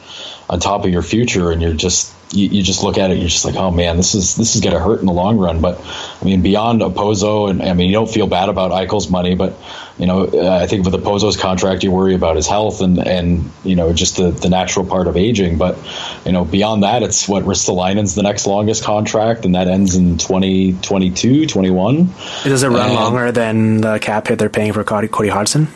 on 0.49 0.59
top 0.59 0.85
of 0.85 0.91
your 0.91 1.01
future, 1.01 1.51
and 1.51 1.61
you're 1.61 1.73
just 1.73 2.13
you, 2.31 2.47
you, 2.49 2.63
just 2.63 2.83
look 2.83 2.97
at 2.97 3.11
it, 3.11 3.17
you're 3.17 3.29
just 3.29 3.45
like, 3.45 3.55
oh 3.55 3.71
man, 3.71 3.97
this 3.97 4.15
is 4.15 4.35
this 4.35 4.55
is 4.55 4.61
going 4.61 4.73
to 4.73 4.79
hurt 4.79 4.99
in 4.99 5.05
the 5.05 5.13
long 5.13 5.37
run. 5.37 5.61
But 5.61 5.79
I 6.21 6.25
mean, 6.25 6.41
beyond 6.41 6.81
Okposo, 6.81 7.49
and 7.49 7.61
I 7.61 7.73
mean, 7.73 7.87
you 7.87 7.93
don't 7.93 8.09
feel 8.09 8.27
bad 8.27 8.49
about 8.49 8.71
Eichel's 8.71 9.09
money, 9.09 9.35
but 9.35 9.53
you 9.97 10.05
know, 10.05 10.27
I 10.61 10.67
think 10.67 10.83
with 10.83 10.91
the 10.91 10.99
Okposo 10.99 11.37
contract, 11.39 11.83
you 11.83 11.91
worry 11.91 12.15
about 12.15 12.35
his 12.35 12.47
health 12.47 12.81
and 12.81 12.99
and 12.99 13.49
you 13.63 13.75
know 13.75 13.93
just 13.93 14.17
the, 14.17 14.31
the 14.31 14.49
natural 14.49 14.85
part 14.85 15.07
of 15.07 15.15
aging. 15.15 15.57
But 15.57 15.77
you 16.25 16.31
know, 16.33 16.43
beyond 16.43 16.83
that, 16.83 17.01
it's 17.01 17.27
what 17.27 17.43
Ristolainen's 17.43 18.15
the 18.15 18.23
next 18.23 18.45
longest 18.45 18.83
contract, 18.83 19.45
and 19.45 19.55
that 19.55 19.67
ends 19.67 19.95
in 19.95 20.17
2022, 20.17 21.45
21. 21.45 22.09
Does 22.43 22.63
it 22.63 22.67
run 22.67 22.87
and, 22.87 22.93
longer 22.93 23.31
than 23.31 23.81
the 23.81 23.99
cap 23.99 24.27
hit 24.27 24.39
they're 24.39 24.49
paying 24.49 24.73
for 24.73 24.83
Cody, 24.83 25.07
Cody 25.07 25.29
Hodgson? 25.29 25.67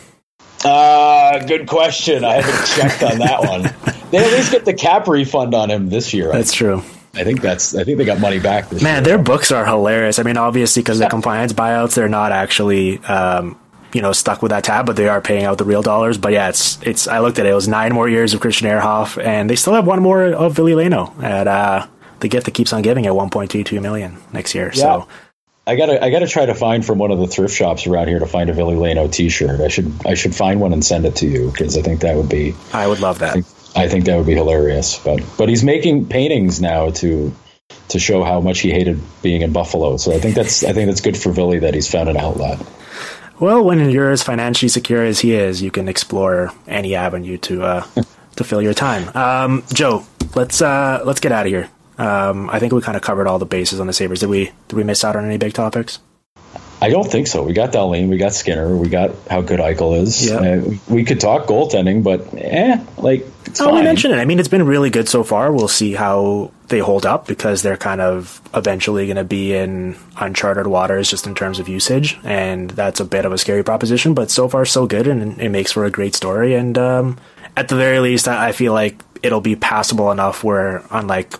Uh, 0.62 1.38
good 1.46 1.66
question. 1.66 2.22
I 2.22 2.42
haven't 2.42 2.66
checked 2.66 3.02
on 3.02 3.18
that 3.20 3.40
one. 3.40 3.74
They 4.10 4.18
at 4.18 4.32
least 4.32 4.50
get 4.50 4.64
the 4.64 4.74
cap 4.74 5.06
refund 5.06 5.54
on 5.54 5.70
him 5.70 5.88
this 5.88 6.12
year. 6.12 6.32
That's 6.32 6.52
true. 6.52 6.82
I 7.14 7.22
think 7.22 7.40
that's. 7.42 7.76
I 7.76 7.84
think 7.84 7.98
they 7.98 8.04
got 8.04 8.18
money 8.18 8.40
back. 8.40 8.72
Man, 8.72 8.82
year. 8.82 9.00
their 9.02 9.18
books 9.18 9.52
are 9.52 9.64
hilarious. 9.64 10.18
I 10.18 10.24
mean, 10.24 10.36
obviously 10.36 10.82
because 10.82 10.98
the 10.98 11.06
compliance 11.10 11.52
buyouts, 11.52 11.94
they're 11.94 12.08
not 12.08 12.32
actually, 12.32 12.98
um, 13.04 13.59
you 13.92 14.02
know, 14.02 14.12
stuck 14.12 14.42
with 14.42 14.50
that 14.50 14.64
tab, 14.64 14.86
but 14.86 14.96
they 14.96 15.08
are 15.08 15.20
paying 15.20 15.44
out 15.44 15.58
the 15.58 15.64
real 15.64 15.82
dollars. 15.82 16.18
But 16.18 16.32
yeah, 16.32 16.48
it's 16.48 16.80
it's. 16.82 17.08
I 17.08 17.18
looked 17.20 17.38
at 17.38 17.46
it. 17.46 17.50
It 17.50 17.54
was 17.54 17.68
nine 17.68 17.92
more 17.92 18.08
years 18.08 18.34
of 18.34 18.40
Christian 18.40 18.68
Ehrhoff, 18.68 19.22
and 19.22 19.48
they 19.48 19.56
still 19.56 19.74
have 19.74 19.86
one 19.86 20.02
more 20.02 20.24
of 20.24 20.54
Ville 20.54 20.66
Leino 20.66 21.22
at 21.22 21.46
uh, 21.46 21.86
the 22.20 22.28
gift 22.28 22.46
that 22.46 22.54
keeps 22.54 22.72
on 22.72 22.82
giving 22.82 23.06
at 23.06 23.14
one 23.14 23.30
point 23.30 23.50
two 23.50 23.64
two 23.64 23.80
million 23.80 24.18
next 24.32 24.54
year. 24.54 24.70
Yeah. 24.74 24.82
So 24.82 25.08
I 25.66 25.76
gotta 25.76 26.02
I 26.02 26.10
gotta 26.10 26.26
try 26.26 26.46
to 26.46 26.54
find 26.54 26.84
from 26.84 26.98
one 26.98 27.10
of 27.10 27.18
the 27.18 27.26
thrift 27.26 27.54
shops 27.54 27.86
around 27.86 28.08
here 28.08 28.18
to 28.18 28.26
find 28.26 28.50
a 28.50 28.52
Ville 28.52 28.72
Leino 28.72 29.10
T-shirt. 29.10 29.60
I 29.60 29.68
should 29.68 29.92
I 30.04 30.14
should 30.14 30.34
find 30.34 30.60
one 30.60 30.72
and 30.72 30.84
send 30.84 31.04
it 31.06 31.16
to 31.16 31.26
you 31.26 31.50
because 31.50 31.76
I 31.76 31.82
think 31.82 32.00
that 32.00 32.16
would 32.16 32.28
be. 32.28 32.54
I 32.72 32.86
would 32.86 33.00
love 33.00 33.20
that. 33.20 33.30
I 33.30 33.32
think, 33.42 33.46
I 33.76 33.88
think, 33.88 34.04
that 34.06 34.16
would 34.16 34.26
be 34.26 34.34
hilarious. 34.34 34.98
But 34.98 35.22
but 35.38 35.48
he's 35.48 35.62
making 35.62 36.06
paintings 36.06 36.60
now 36.60 36.90
to 36.90 37.32
to 37.90 37.98
show 37.98 38.24
how 38.24 38.40
much 38.40 38.60
he 38.60 38.70
hated 38.70 39.00
being 39.22 39.42
in 39.42 39.52
Buffalo. 39.52 39.96
So 39.96 40.12
I 40.12 40.18
think 40.18 40.34
that's 40.34 40.64
I 40.64 40.72
think 40.72 40.88
that's 40.88 41.02
good 41.02 41.16
for 41.16 41.30
Ville 41.30 41.60
that 41.60 41.74
he's 41.74 41.90
found 41.90 42.08
an 42.08 42.16
outlet. 42.16 42.58
Well, 43.40 43.64
when 43.64 43.88
you're 43.88 44.10
as 44.10 44.22
financially 44.22 44.68
secure 44.68 45.02
as 45.02 45.20
he 45.20 45.32
is, 45.32 45.62
you 45.62 45.70
can 45.70 45.88
explore 45.88 46.52
any 46.68 46.94
avenue 46.94 47.38
to 47.38 47.62
uh, 47.62 47.86
to 48.36 48.44
fill 48.44 48.60
your 48.60 48.74
time. 48.74 49.08
Um, 49.16 49.64
Joe, 49.72 50.04
let's 50.34 50.60
uh, 50.60 51.00
let's 51.06 51.20
get 51.20 51.32
out 51.32 51.46
of 51.46 51.50
here. 51.50 51.70
Um, 51.96 52.50
I 52.50 52.58
think 52.58 52.74
we 52.74 52.82
kind 52.82 52.96
of 52.96 53.02
covered 53.02 53.26
all 53.26 53.38
the 53.38 53.46
bases 53.46 53.80
on 53.80 53.86
the 53.86 53.94
Sabres. 53.94 54.20
Did 54.20 54.28
we 54.28 54.52
did 54.68 54.76
we 54.76 54.84
miss 54.84 55.04
out 55.04 55.16
on 55.16 55.24
any 55.24 55.38
big 55.38 55.54
topics? 55.54 56.00
I 56.82 56.88
don't 56.88 57.10
think 57.10 57.26
so. 57.26 57.42
We 57.42 57.52
got 57.52 57.72
Dahlin, 57.72 58.08
we 58.08 58.16
got 58.16 58.32
Skinner, 58.32 58.74
we 58.74 58.88
got 58.88 59.10
how 59.28 59.42
good 59.42 59.60
Eichel 59.60 60.00
is. 60.00 60.30
Yeah. 60.30 60.36
Uh, 60.36 60.74
we 60.88 61.04
could 61.04 61.20
talk 61.20 61.46
goaltending, 61.46 62.02
but 62.02 62.32
eh, 62.34 62.82
like 62.96 63.26
it's 63.44 63.60
oh, 63.60 63.82
mentioned 63.82 64.14
it. 64.14 64.18
I 64.18 64.24
mean, 64.24 64.38
it's 64.38 64.48
been 64.48 64.64
really 64.64 64.90
good 64.90 65.08
so 65.08 65.22
far. 65.22 65.52
We'll 65.52 65.68
see 65.68 65.92
how 65.92 66.52
they 66.68 66.78
hold 66.78 67.04
up 67.04 67.26
because 67.26 67.62
they're 67.62 67.76
kind 67.76 68.00
of 68.00 68.40
eventually 68.54 69.06
going 69.06 69.16
to 69.16 69.24
be 69.24 69.54
in 69.54 69.96
uncharted 70.16 70.66
waters 70.66 71.10
just 71.10 71.26
in 71.26 71.34
terms 71.34 71.58
of 71.58 71.68
usage, 71.68 72.18
and 72.24 72.70
that's 72.70 73.00
a 73.00 73.04
bit 73.04 73.24
of 73.24 73.32
a 73.32 73.38
scary 73.38 73.62
proposition. 73.62 74.14
But 74.14 74.30
so 74.30 74.48
far, 74.48 74.64
so 74.64 74.86
good, 74.86 75.06
and 75.06 75.40
it 75.40 75.50
makes 75.50 75.72
for 75.72 75.84
a 75.84 75.90
great 75.90 76.14
story. 76.14 76.54
And 76.54 76.78
um, 76.78 77.18
at 77.56 77.68
the 77.68 77.76
very 77.76 77.98
least, 77.98 78.28
I 78.28 78.52
feel 78.52 78.72
like 78.72 79.02
it'll 79.22 79.40
be 79.40 79.56
passable 79.56 80.10
enough 80.12 80.42
where, 80.42 80.82
unlike 80.90 81.34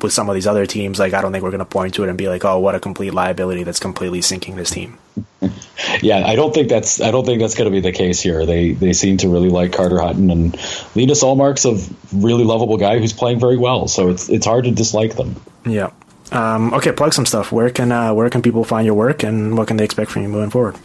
with 0.00 0.12
some 0.12 0.28
of 0.28 0.34
these 0.34 0.46
other 0.46 0.66
teams, 0.66 0.98
like 0.98 1.14
I 1.14 1.22
don't 1.22 1.32
think 1.32 1.44
we're 1.44 1.50
going 1.50 1.58
to 1.58 1.64
point 1.64 1.94
to 1.94 2.04
it 2.04 2.08
and 2.08 2.18
be 2.18 2.28
like, 2.28 2.44
"Oh, 2.44 2.58
what 2.58 2.74
a 2.74 2.80
complete 2.80 3.14
liability 3.14 3.62
that's 3.62 3.78
completely 3.78 4.22
sinking 4.22 4.56
this 4.56 4.70
team." 4.70 4.98
yeah, 6.02 6.26
I 6.26 6.36
don't 6.36 6.54
think 6.54 6.68
that's 6.68 7.00
I 7.00 7.10
don't 7.10 7.24
think 7.24 7.40
that's 7.40 7.54
going 7.54 7.70
to 7.70 7.70
be 7.70 7.80
the 7.80 7.92
case 7.92 8.20
here. 8.20 8.46
They 8.46 8.72
they 8.72 8.92
seem 8.92 9.16
to 9.18 9.28
really 9.28 9.50
like 9.50 9.72
Carter 9.72 10.00
Hutton 10.00 10.30
and 10.30 10.54
Linus 10.94 11.22
Ullmark's 11.22 11.64
a 11.64 12.16
really 12.16 12.44
lovable 12.44 12.76
guy 12.76 12.98
who's 12.98 13.12
playing 13.12 13.40
very 13.40 13.56
well. 13.56 13.88
So 13.88 14.10
it's 14.10 14.28
it's 14.28 14.46
hard 14.46 14.64
to 14.64 14.70
dislike 14.70 15.16
them. 15.16 15.36
Yeah. 15.64 15.90
Um, 16.32 16.74
okay, 16.74 16.92
plug 16.92 17.14
some 17.14 17.26
stuff. 17.26 17.52
Where 17.52 17.70
can 17.70 17.92
uh, 17.92 18.12
where 18.14 18.28
can 18.30 18.42
people 18.42 18.64
find 18.64 18.84
your 18.84 18.94
work 18.94 19.22
and 19.22 19.56
what 19.56 19.68
can 19.68 19.76
they 19.76 19.84
expect 19.84 20.10
from 20.10 20.22
you 20.22 20.28
moving 20.28 20.50
forward? 20.50 20.76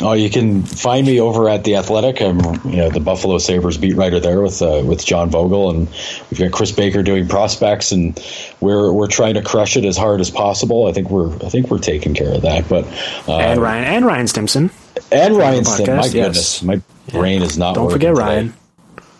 Oh, 0.00 0.12
you 0.12 0.30
can 0.30 0.62
find 0.62 1.06
me 1.06 1.20
over 1.20 1.48
at 1.48 1.64
the 1.64 1.76
Athletic. 1.76 2.22
I'm, 2.22 2.38
you 2.70 2.76
know, 2.76 2.90
the 2.90 3.00
Buffalo 3.00 3.38
Sabres 3.38 3.78
beat 3.78 3.96
writer 3.96 4.20
there 4.20 4.40
with 4.40 4.62
uh, 4.62 4.82
with 4.84 5.04
John 5.04 5.30
Vogl, 5.30 5.70
and 5.70 5.88
we've 6.30 6.38
got 6.38 6.52
Chris 6.52 6.70
Baker 6.70 7.02
doing 7.02 7.26
prospects, 7.26 7.90
and 7.90 8.18
we're 8.60 8.92
we're 8.92 9.08
trying 9.08 9.34
to 9.34 9.42
crush 9.42 9.76
it 9.76 9.84
as 9.84 9.96
hard 9.96 10.20
as 10.20 10.30
possible. 10.30 10.86
I 10.86 10.92
think 10.92 11.10
we're 11.10 11.34
I 11.36 11.48
think 11.48 11.68
we're 11.68 11.78
taking 11.78 12.14
care 12.14 12.32
of 12.32 12.42
that. 12.42 12.68
But 12.68 12.84
uh, 13.26 13.38
and 13.38 13.60
Ryan 13.60 13.84
and 13.84 14.06
Ryan 14.06 14.28
Stimson 14.28 14.70
and 15.10 15.36
Ryan 15.36 15.64
Stimson. 15.64 15.96
My 15.96 16.08
goodness, 16.08 16.62
yes. 16.62 16.62
my 16.62 16.80
brain 17.10 17.42
is 17.42 17.58
not. 17.58 17.74
Don't 17.74 17.90
forget 17.90 18.14
Ryan. 18.14 18.54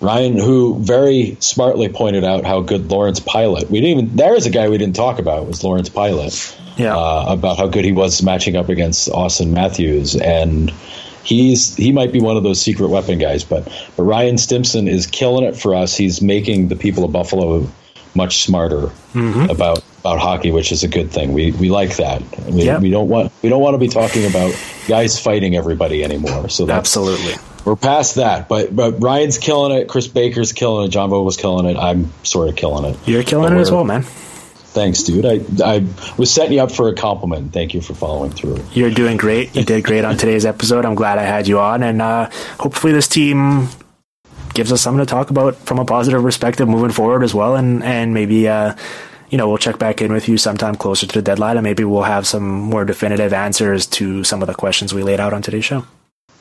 Ryan, 0.01 0.39
who 0.39 0.79
very 0.79 1.37
smartly 1.41 1.89
pointed 1.89 2.23
out 2.23 2.45
how 2.45 2.61
good 2.61 2.91
Lawrence 2.91 3.19
Pilut. 3.21 3.69
We 3.69 3.81
didn't 3.81 3.99
even. 3.99 4.17
There 4.17 4.35
is 4.35 4.47
a 4.47 4.51
guy 4.51 4.69
we 4.69 4.79
didn't 4.79 4.95
talk 4.97 5.19
about 5.19 5.47
was 5.47 5.65
Lawrence 5.65 5.89
Pilut. 5.89 6.57
yeah. 6.79 6.97
uh, 6.97 7.27
about 7.29 7.59
how 7.59 7.67
good 7.67 7.85
he 7.85 7.93
was 7.93 8.23
matching 8.23 8.57
up 8.57 8.69
against 8.69 9.09
Auston 9.09 9.51
Matthews, 9.51 10.15
and 10.15 10.71
he's 11.25 11.75
he 11.75 11.93
might 11.93 12.13
be 12.13 12.21
one 12.21 12.37
of 12.37 12.43
those 12.43 12.61
secret 12.61 12.89
weapon 12.89 13.19
guys. 13.19 13.45
But 13.45 13.65
but 13.97 14.05
Ryan 14.05 14.39
Stimson 14.39 14.89
is 14.89 15.07
killing 15.07 15.45
it 15.45 15.57
for 15.57 15.75
us. 15.75 15.97
He's 15.97 16.23
making 16.23 16.69
the 16.69 16.77
people 16.77 17.05
of 17.05 17.13
Buffalo 17.13 17.69
much 18.15 18.45
smarter 18.45 18.91
mm-hmm. 19.13 19.51
about 19.51 19.83
about 20.01 20.19
hockey, 20.19 20.51
which 20.51 20.73
is 20.73 20.85
a 20.85 20.89
good 20.89 21.11
thing. 21.11 21.33
We 21.33 21.53
we 21.53 21.71
like 21.71 21.97
that. 21.97 22.23
We, 22.47 22.63
yep. 22.63 22.81
we 22.81 22.91
don't 22.91 23.09
want 23.09 23.33
we 23.43 23.49
don't 23.49 23.61
want 23.61 23.75
to 23.75 23.79
be 23.79 23.89
talking 23.89 24.25
about 24.27 24.55
guys 24.87 25.19
fighting 25.19 25.57
everybody 25.57 26.05
anymore. 26.05 26.49
So 26.49 26.71
absolutely. 26.71 27.35
We're 27.65 27.77
past 27.77 28.15
that, 28.15 28.49
but 28.49 28.75
but 28.75 29.03
Ryan's 29.03 29.39
killing 29.39 29.77
it. 29.77 29.89
Chris 29.89 30.09
Baker's 30.09 30.53
killing 30.53 30.87
it. 30.87 30.91
John 30.91 31.11
Vogl's 31.11 31.37
killing 31.37 31.67
it. 31.67 31.77
I'm 31.77 32.11
sort 32.25 32.49
of 32.49 32.57
killing 32.57 32.85
it. 32.93 32.99
You're 33.07 33.23
killing 33.23 33.53
it 33.53 33.61
as 33.61 33.71
well, 33.71 33.85
man. 33.85 34.03
Thanks, 34.03 35.03
dude. 35.03 35.27
I 35.27 35.41
I 35.65 35.85
was 36.17 36.31
setting 36.31 36.53
you 36.53 36.61
up 36.61 36.71
for 36.71 36.89
a 36.89 36.95
compliment. 36.95 37.53
Thank 37.53 37.75
you 37.75 37.81
for 37.81 37.95
following 37.95 38.31
through. 38.31 38.63
You're 38.73 38.91
doing 38.91 39.17
great. 39.17 39.55
You 39.57 39.65
did 39.65 39.83
great 39.85 40.05
on 40.05 40.17
today's 40.17 40.47
episode. 40.47 40.85
I'm 40.85 40.95
glad 40.95 41.19
I 41.19 41.25
had 41.25 41.49
you 41.49 41.59
on, 41.59 41.83
and 41.83 42.01
uh, 42.01 42.31
hopefully 42.61 42.93
this 42.93 43.09
team 43.09 43.69
gives 44.55 44.73
us 44.73 44.81
something 44.81 45.05
to 45.05 45.11
talk 45.11 45.31
about 45.31 45.57
from 45.57 45.79
a 45.79 45.85
positive 45.85 46.23
perspective 46.23 46.69
moving 46.69 46.91
forward 46.91 47.23
as 47.23 47.35
well, 47.35 47.57
and 47.57 47.83
and 47.83 48.15
maybe. 48.15 48.49
Uh, 48.49 48.75
you 49.31 49.37
know, 49.37 49.47
we'll 49.47 49.59
check 49.59 49.79
back 49.79 50.01
in 50.01 50.11
with 50.11 50.27
you 50.27 50.39
sometime 50.39 50.75
closer 50.75 51.07
to 51.07 51.13
the 51.13 51.21
deadline, 51.21 51.59
and 51.59 51.63
maybe 51.63 51.85
we'll 51.85 52.05
have 52.05 52.27
some 52.27 52.49
more 52.49 52.87
definitive 52.87 53.35
answers 53.35 53.87
to 53.87 54.25
some 54.25 54.41
of 54.41 54.49
the 54.49 54.55
questions 54.55 54.95
we 54.95 55.03
laid 55.03 55.21
out 55.21 55.35
on 55.35 55.43
today's 55.43 55.67
show 55.67 55.85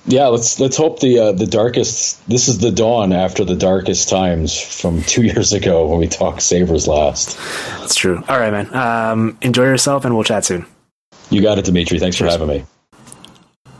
yeah, 0.07 0.27
let's 0.27 0.59
let's 0.59 0.77
hope 0.77 1.01
the 1.01 1.19
uh, 1.19 1.31
the 1.33 1.45
darkest. 1.45 2.25
This 2.27 2.47
is 2.47 2.59
the 2.59 2.71
dawn 2.71 3.11
after 3.11 3.43
the 3.43 3.55
darkest 3.55 4.07
times 4.07 4.59
from 4.59 5.03
two 5.03 5.23
years 5.23 5.51
ago 5.53 5.85
when 5.87 5.99
we 5.99 6.07
talked 6.07 6.41
Sabres 6.41 6.87
last. 6.87 7.37
That's 7.79 7.95
true. 7.95 8.23
All 8.27 8.39
right, 8.39 8.51
man. 8.51 8.73
Um, 8.73 9.37
enjoy 9.41 9.65
yourself, 9.65 10.05
and 10.05 10.15
we'll 10.15 10.23
chat 10.23 10.45
soon. 10.45 10.65
You 11.29 11.41
got 11.41 11.59
it, 11.59 11.65
Dimitri. 11.65 11.99
Thanks 11.99 12.17
Cheers. 12.17 12.35
for 12.35 12.39
having 12.39 12.57
me. 12.57 12.65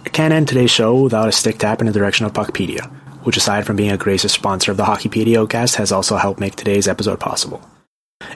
I 0.05 0.09
can't 0.09 0.33
end 0.33 0.49
today's 0.49 0.71
show 0.71 1.01
without 1.01 1.29
a 1.29 1.31
stick 1.31 1.59
tap 1.59 1.79
in 1.79 1.87
the 1.87 1.93
direction 1.93 2.25
of 2.25 2.33
Puckpedia, 2.33 2.89
which, 3.23 3.37
aside 3.37 3.65
from 3.65 3.77
being 3.77 3.91
a 3.91 3.97
gracious 3.97 4.33
sponsor 4.33 4.71
of 4.71 4.77
the 4.77 4.85
Hockey 4.85 5.09
PDOcast, 5.09 5.75
has 5.75 5.91
also 5.93 6.17
helped 6.17 6.39
make 6.41 6.55
today's 6.55 6.87
episode 6.87 7.19
possible. 7.21 7.61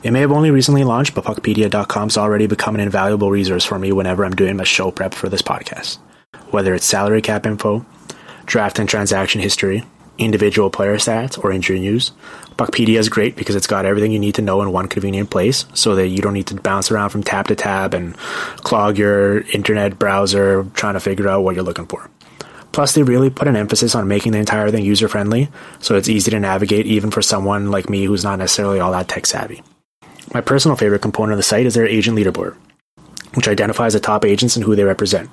It 0.03 0.11
may 0.11 0.21
have 0.21 0.31
only 0.31 0.51
recently 0.51 0.83
launched, 0.83 1.13
but 1.13 1.25
Puckpedia.com's 1.25 2.17
already 2.17 2.47
become 2.47 2.75
an 2.75 2.81
invaluable 2.81 3.31
resource 3.31 3.65
for 3.65 3.79
me 3.79 3.91
whenever 3.91 4.23
I'm 4.23 4.35
doing 4.35 4.55
my 4.55 4.63
show 4.63 4.91
prep 4.91 5.13
for 5.13 5.27
this 5.27 5.41
podcast. 5.41 5.97
Whether 6.51 6.73
it's 6.73 6.85
salary 6.85 7.21
cap 7.21 7.45
info, 7.45 7.85
draft 8.45 8.77
and 8.77 8.87
transaction 8.87 9.41
history, 9.41 9.83
individual 10.17 10.69
player 10.69 10.97
stats, 10.97 11.41
or 11.41 11.51
injury 11.51 11.79
news, 11.79 12.11
Puckpedia 12.57 12.99
is 12.99 13.09
great 13.09 13.37
because 13.37 13.55
it's 13.55 13.67
got 13.67 13.85
everything 13.85 14.11
you 14.11 14.19
need 14.19 14.35
to 14.35 14.41
know 14.41 14.61
in 14.61 14.71
one 14.71 14.87
convenient 14.87 15.29
place 15.29 15.65
so 15.73 15.95
that 15.95 16.07
you 16.07 16.21
don't 16.21 16.33
need 16.33 16.47
to 16.47 16.55
bounce 16.55 16.91
around 16.91 17.09
from 17.09 17.23
tab 17.23 17.47
to 17.47 17.55
tab 17.55 17.93
and 17.93 18.17
clog 18.57 18.97
your 18.97 19.41
internet 19.51 19.97
browser 19.97 20.65
trying 20.73 20.93
to 20.93 20.99
figure 20.99 21.29
out 21.29 21.43
what 21.43 21.55
you're 21.55 21.63
looking 21.63 21.87
for. 21.87 22.09
Plus, 22.73 22.93
they 22.93 23.03
really 23.03 23.29
put 23.29 23.47
an 23.47 23.55
emphasis 23.55 23.95
on 23.95 24.07
making 24.07 24.33
the 24.33 24.37
entire 24.37 24.71
thing 24.71 24.83
user 24.83 25.07
friendly, 25.07 25.49
so 25.79 25.95
it's 25.95 26.09
easy 26.09 26.31
to 26.31 26.39
navigate 26.39 26.85
even 26.85 27.11
for 27.11 27.21
someone 27.21 27.71
like 27.71 27.89
me 27.89 28.05
who's 28.05 28.23
not 28.23 28.39
necessarily 28.39 28.79
all 28.79 28.91
that 28.91 29.07
tech 29.07 29.25
savvy. 29.25 29.63
My 30.33 30.41
personal 30.41 30.77
favorite 30.77 31.01
component 31.01 31.33
of 31.33 31.37
the 31.37 31.43
site 31.43 31.65
is 31.65 31.73
their 31.73 31.87
agent 31.87 32.17
leaderboard, 32.17 32.55
which 33.33 33.47
identifies 33.49 33.93
the 33.93 33.99
top 33.99 34.23
agents 34.23 34.55
and 34.55 34.63
who 34.63 34.75
they 34.75 34.83
represent 34.83 35.29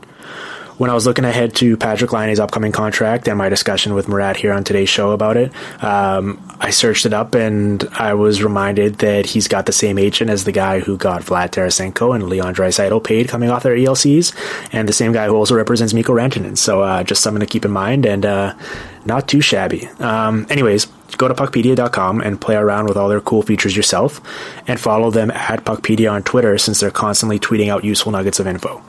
when 0.79 0.91
I 0.91 0.95
was 0.95 1.07
looking 1.07 1.25
ahead 1.25 1.55
to 1.57 1.77
Patrik 1.77 2.13
Laine's 2.13 2.41
upcoming 2.41 2.73
contract 2.73 3.29
and 3.29 3.37
my 3.37 3.49
discussion 3.49 3.95
with 3.95 4.09
Murat 4.09 4.37
here 4.37 4.53
on 4.53 4.63
today's 4.63 4.89
show 4.89 5.11
about 5.11 5.37
it, 5.37 5.53
um, 5.83 6.41
I 6.61 6.71
searched 6.71 7.05
it 7.05 7.13
up 7.13 7.35
and 7.35 7.87
I 7.93 8.15
was 8.15 8.43
reminded 8.43 8.99
that 8.99 9.27
he's 9.27 9.49
got 9.49 9.67
the 9.67 9.73
same 9.73 9.99
agent 9.99 10.31
as 10.31 10.45
the 10.45 10.53
guy 10.53 10.79
who 10.79 10.97
got 10.97 11.23
Vlad 11.23 11.51
Tarasenko 11.51 12.15
and 12.15 12.29
Leon 12.29 12.55
Draisaitl 12.55 13.03
paid 13.03 13.29
coming 13.29 13.51
off 13.51 13.65
their 13.65 13.77
ELCs, 13.77 14.33
and 14.73 14.89
the 14.89 14.93
same 14.93 15.13
guy 15.13 15.27
who 15.27 15.35
also 15.35 15.55
represents 15.57 15.93
Mikko 15.93 16.15
Rantanen. 16.15 16.57
So 16.57 16.83
uh, 16.83 17.03
just 17.03 17.23
something 17.23 17.41
to 17.41 17.47
keep 17.47 17.65
in 17.65 17.73
mind 17.73 18.07
and 18.07 18.25
uh, 18.25 18.55
not 19.05 19.27
too 19.27 19.41
shabby. 19.41 19.89
Um, 19.99 20.47
anyways, 20.49 20.87
go 21.17 21.27
to 21.27 21.35
puckpedia.com 21.35 22.21
and 22.21 22.41
play 22.41 22.55
around 22.55 22.87
with 22.87 22.97
all 22.97 23.09
their 23.09 23.21
cool 23.21 23.43
features 23.43 23.77
yourself 23.77 24.21
and 24.69 24.79
follow 24.79 25.11
them 25.11 25.33
at 25.33 25.65
puckpedia 25.65 26.13
on 26.13 26.23
Twitter 26.23 26.57
since 26.57 26.79
they're 26.79 26.91
constantly 26.93 27.41
tweeting 27.41 27.69
out 27.69 27.85
useful 27.85 28.13
nuggets 28.13 28.39
of 28.39 28.47
info. 28.47 28.83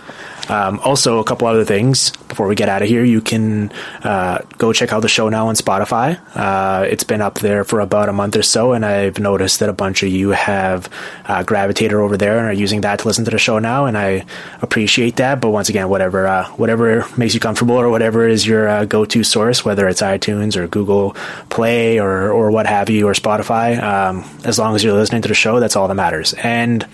Um, 0.49 0.79
also, 0.79 1.19
a 1.19 1.23
couple 1.23 1.47
other 1.47 1.65
things 1.65 2.11
before 2.27 2.47
we 2.47 2.55
get 2.55 2.69
out 2.69 2.81
of 2.81 2.87
here. 2.87 3.03
You 3.03 3.21
can 3.21 3.71
uh, 4.03 4.39
go 4.57 4.73
check 4.73 4.91
out 4.91 5.01
the 5.01 5.07
show 5.09 5.29
now 5.29 5.47
on 5.47 5.55
Spotify. 5.55 6.19
Uh, 6.35 6.85
it's 6.85 7.03
been 7.03 7.21
up 7.21 7.39
there 7.39 7.63
for 7.63 7.79
about 7.79 8.09
a 8.09 8.13
month 8.13 8.35
or 8.35 8.43
so, 8.43 8.73
and 8.73 8.85
I've 8.85 9.19
noticed 9.19 9.59
that 9.59 9.69
a 9.69 9.73
bunch 9.73 10.03
of 10.03 10.09
you 10.09 10.29
have 10.29 10.89
uh, 11.25 11.43
gravitated 11.43 11.93
over 11.93 12.17
there 12.17 12.37
and 12.39 12.47
are 12.47 12.53
using 12.53 12.81
that 12.81 12.99
to 12.99 13.07
listen 13.07 13.25
to 13.25 13.31
the 13.31 13.37
show 13.39 13.59
now, 13.59 13.85
and 13.85 13.97
I 13.97 14.25
appreciate 14.61 15.17
that. 15.17 15.41
But 15.41 15.49
once 15.49 15.69
again, 15.69 15.89
whatever 15.89 16.27
uh, 16.27 16.45
whatever 16.51 17.05
makes 17.17 17.33
you 17.33 17.39
comfortable 17.39 17.75
or 17.75 17.89
whatever 17.89 18.27
is 18.27 18.45
your 18.45 18.67
uh, 18.67 18.85
go-to 18.85 19.23
source, 19.23 19.63
whether 19.63 19.87
it's 19.87 20.01
iTunes 20.01 20.55
or 20.55 20.67
Google 20.67 21.15
Play 21.49 21.99
or 21.99 22.31
or 22.31 22.51
what 22.51 22.65
have 22.65 22.89
you 22.89 23.07
or 23.07 23.13
Spotify, 23.13 23.81
um, 23.81 24.23
as 24.45 24.57
long 24.57 24.75
as 24.75 24.83
you're 24.83 24.93
listening 24.93 25.21
to 25.21 25.27
the 25.27 25.33
show, 25.33 25.59
that's 25.59 25.75
all 25.75 25.87
that 25.87 25.95
matters. 25.95 26.33
And 26.33 26.85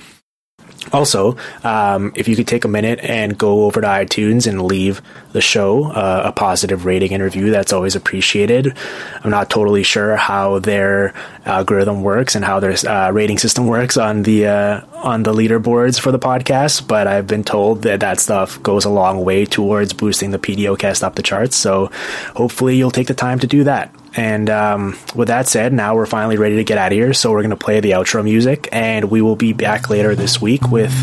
also, 0.92 1.38
um, 1.64 2.12
if 2.16 2.28
you 2.28 2.36
could 2.36 2.48
take 2.48 2.66
a 2.66 2.68
minute 2.68 3.00
and 3.02 3.38
go 3.38 3.66
over 3.66 3.82
to 3.82 3.88
iTunes 3.88 4.48
and 4.48 4.62
leave 4.62 5.02
the 5.32 5.42
show 5.42 5.86
uh, 5.86 6.24
a 6.26 6.32
positive 6.32 6.86
rating 6.86 7.14
and 7.14 7.22
review, 7.22 7.52
that's 7.52 7.74
always 7.74 7.96
appreciated. 7.96 8.76
I'm 9.24 9.32
not 9.32 9.50
totally 9.50 9.84
sure 9.84 10.16
how 10.16 10.60
their 10.60 11.14
algorithm 11.46 12.04
works 12.04 12.36
and 12.36 12.44
how 12.44 12.60
their 12.60 12.76
uh, 12.88 13.12
rating 13.12 13.38
system 13.38 13.68
works 13.68 13.98
on 13.98 14.24
the 14.24 14.48
uh, 14.48 14.82
on 14.94 15.24
the 15.24 15.34
leaderboards 15.34 16.00
for 16.00 16.12
the 16.12 16.20
podcast, 16.20 16.88
but 16.88 17.08
I've 17.08 17.28
been 17.28 17.44
told 17.44 17.84
that 17.84 18.00
that 18.00 18.20
stuff 18.20 18.62
goes 18.64 18.86
a 18.86 18.90
long 18.90 19.24
way 19.24 19.46
towards 19.46 19.94
boosting 19.94 20.32
the 20.32 20.40
PDOcast 20.40 21.04
up 21.04 21.16
the 21.16 21.24
charts. 21.24 21.56
So 21.56 21.92
hopefully, 22.36 22.78
you'll 22.78 22.92
take 22.92 23.08
the 23.08 23.14
time 23.14 23.40
to 23.40 23.48
do 23.48 23.64
that. 23.66 23.94
And 24.16 24.50
um, 24.50 24.98
with 25.14 25.28
that 25.28 25.48
said, 25.48 25.74
now 25.74 25.96
we're 25.96 26.06
finally 26.06 26.38
ready 26.38 26.56
to 26.56 26.64
get 26.64 26.78
out 26.78 26.92
of 26.92 26.96
here. 26.98 27.14
So 27.14 27.32
we're 27.32 27.42
going 27.42 27.50
to 27.50 27.58
play 27.58 27.80
the 27.80 27.92
outro 27.92 28.24
music, 28.24 28.70
and 28.72 29.12
we 29.12 29.22
will 29.22 29.36
be 29.36 29.54
back 29.54 29.90
later 29.90 30.16
this 30.16 30.42
week 30.42 30.70
with 30.70 30.94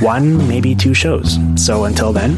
one, 0.00 0.46
maybe 0.48 0.74
two 0.74 0.94
shows. 0.94 1.38
So 1.56 1.84
until 1.84 2.12
then. 2.12 2.36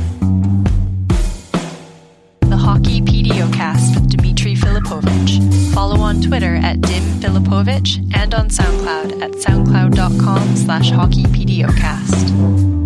The 2.41 2.57
Hockey 2.57 3.01
PDOcast 3.01 3.95
with 3.95 4.11
Dimitri 4.11 4.55
Filipovic. 4.55 5.73
Follow 5.75 6.01
on 6.01 6.20
Twitter 6.20 6.57
at 6.57 6.81
Dim 6.83 7.03
Filipovic 7.20 8.14
and 8.14 8.35
on 8.35 8.49
SoundCloud 8.49 9.23
at 9.23 9.33
soundcloud.com 9.33 10.57
slash 10.57 10.91
hockeypdocast. 10.91 12.82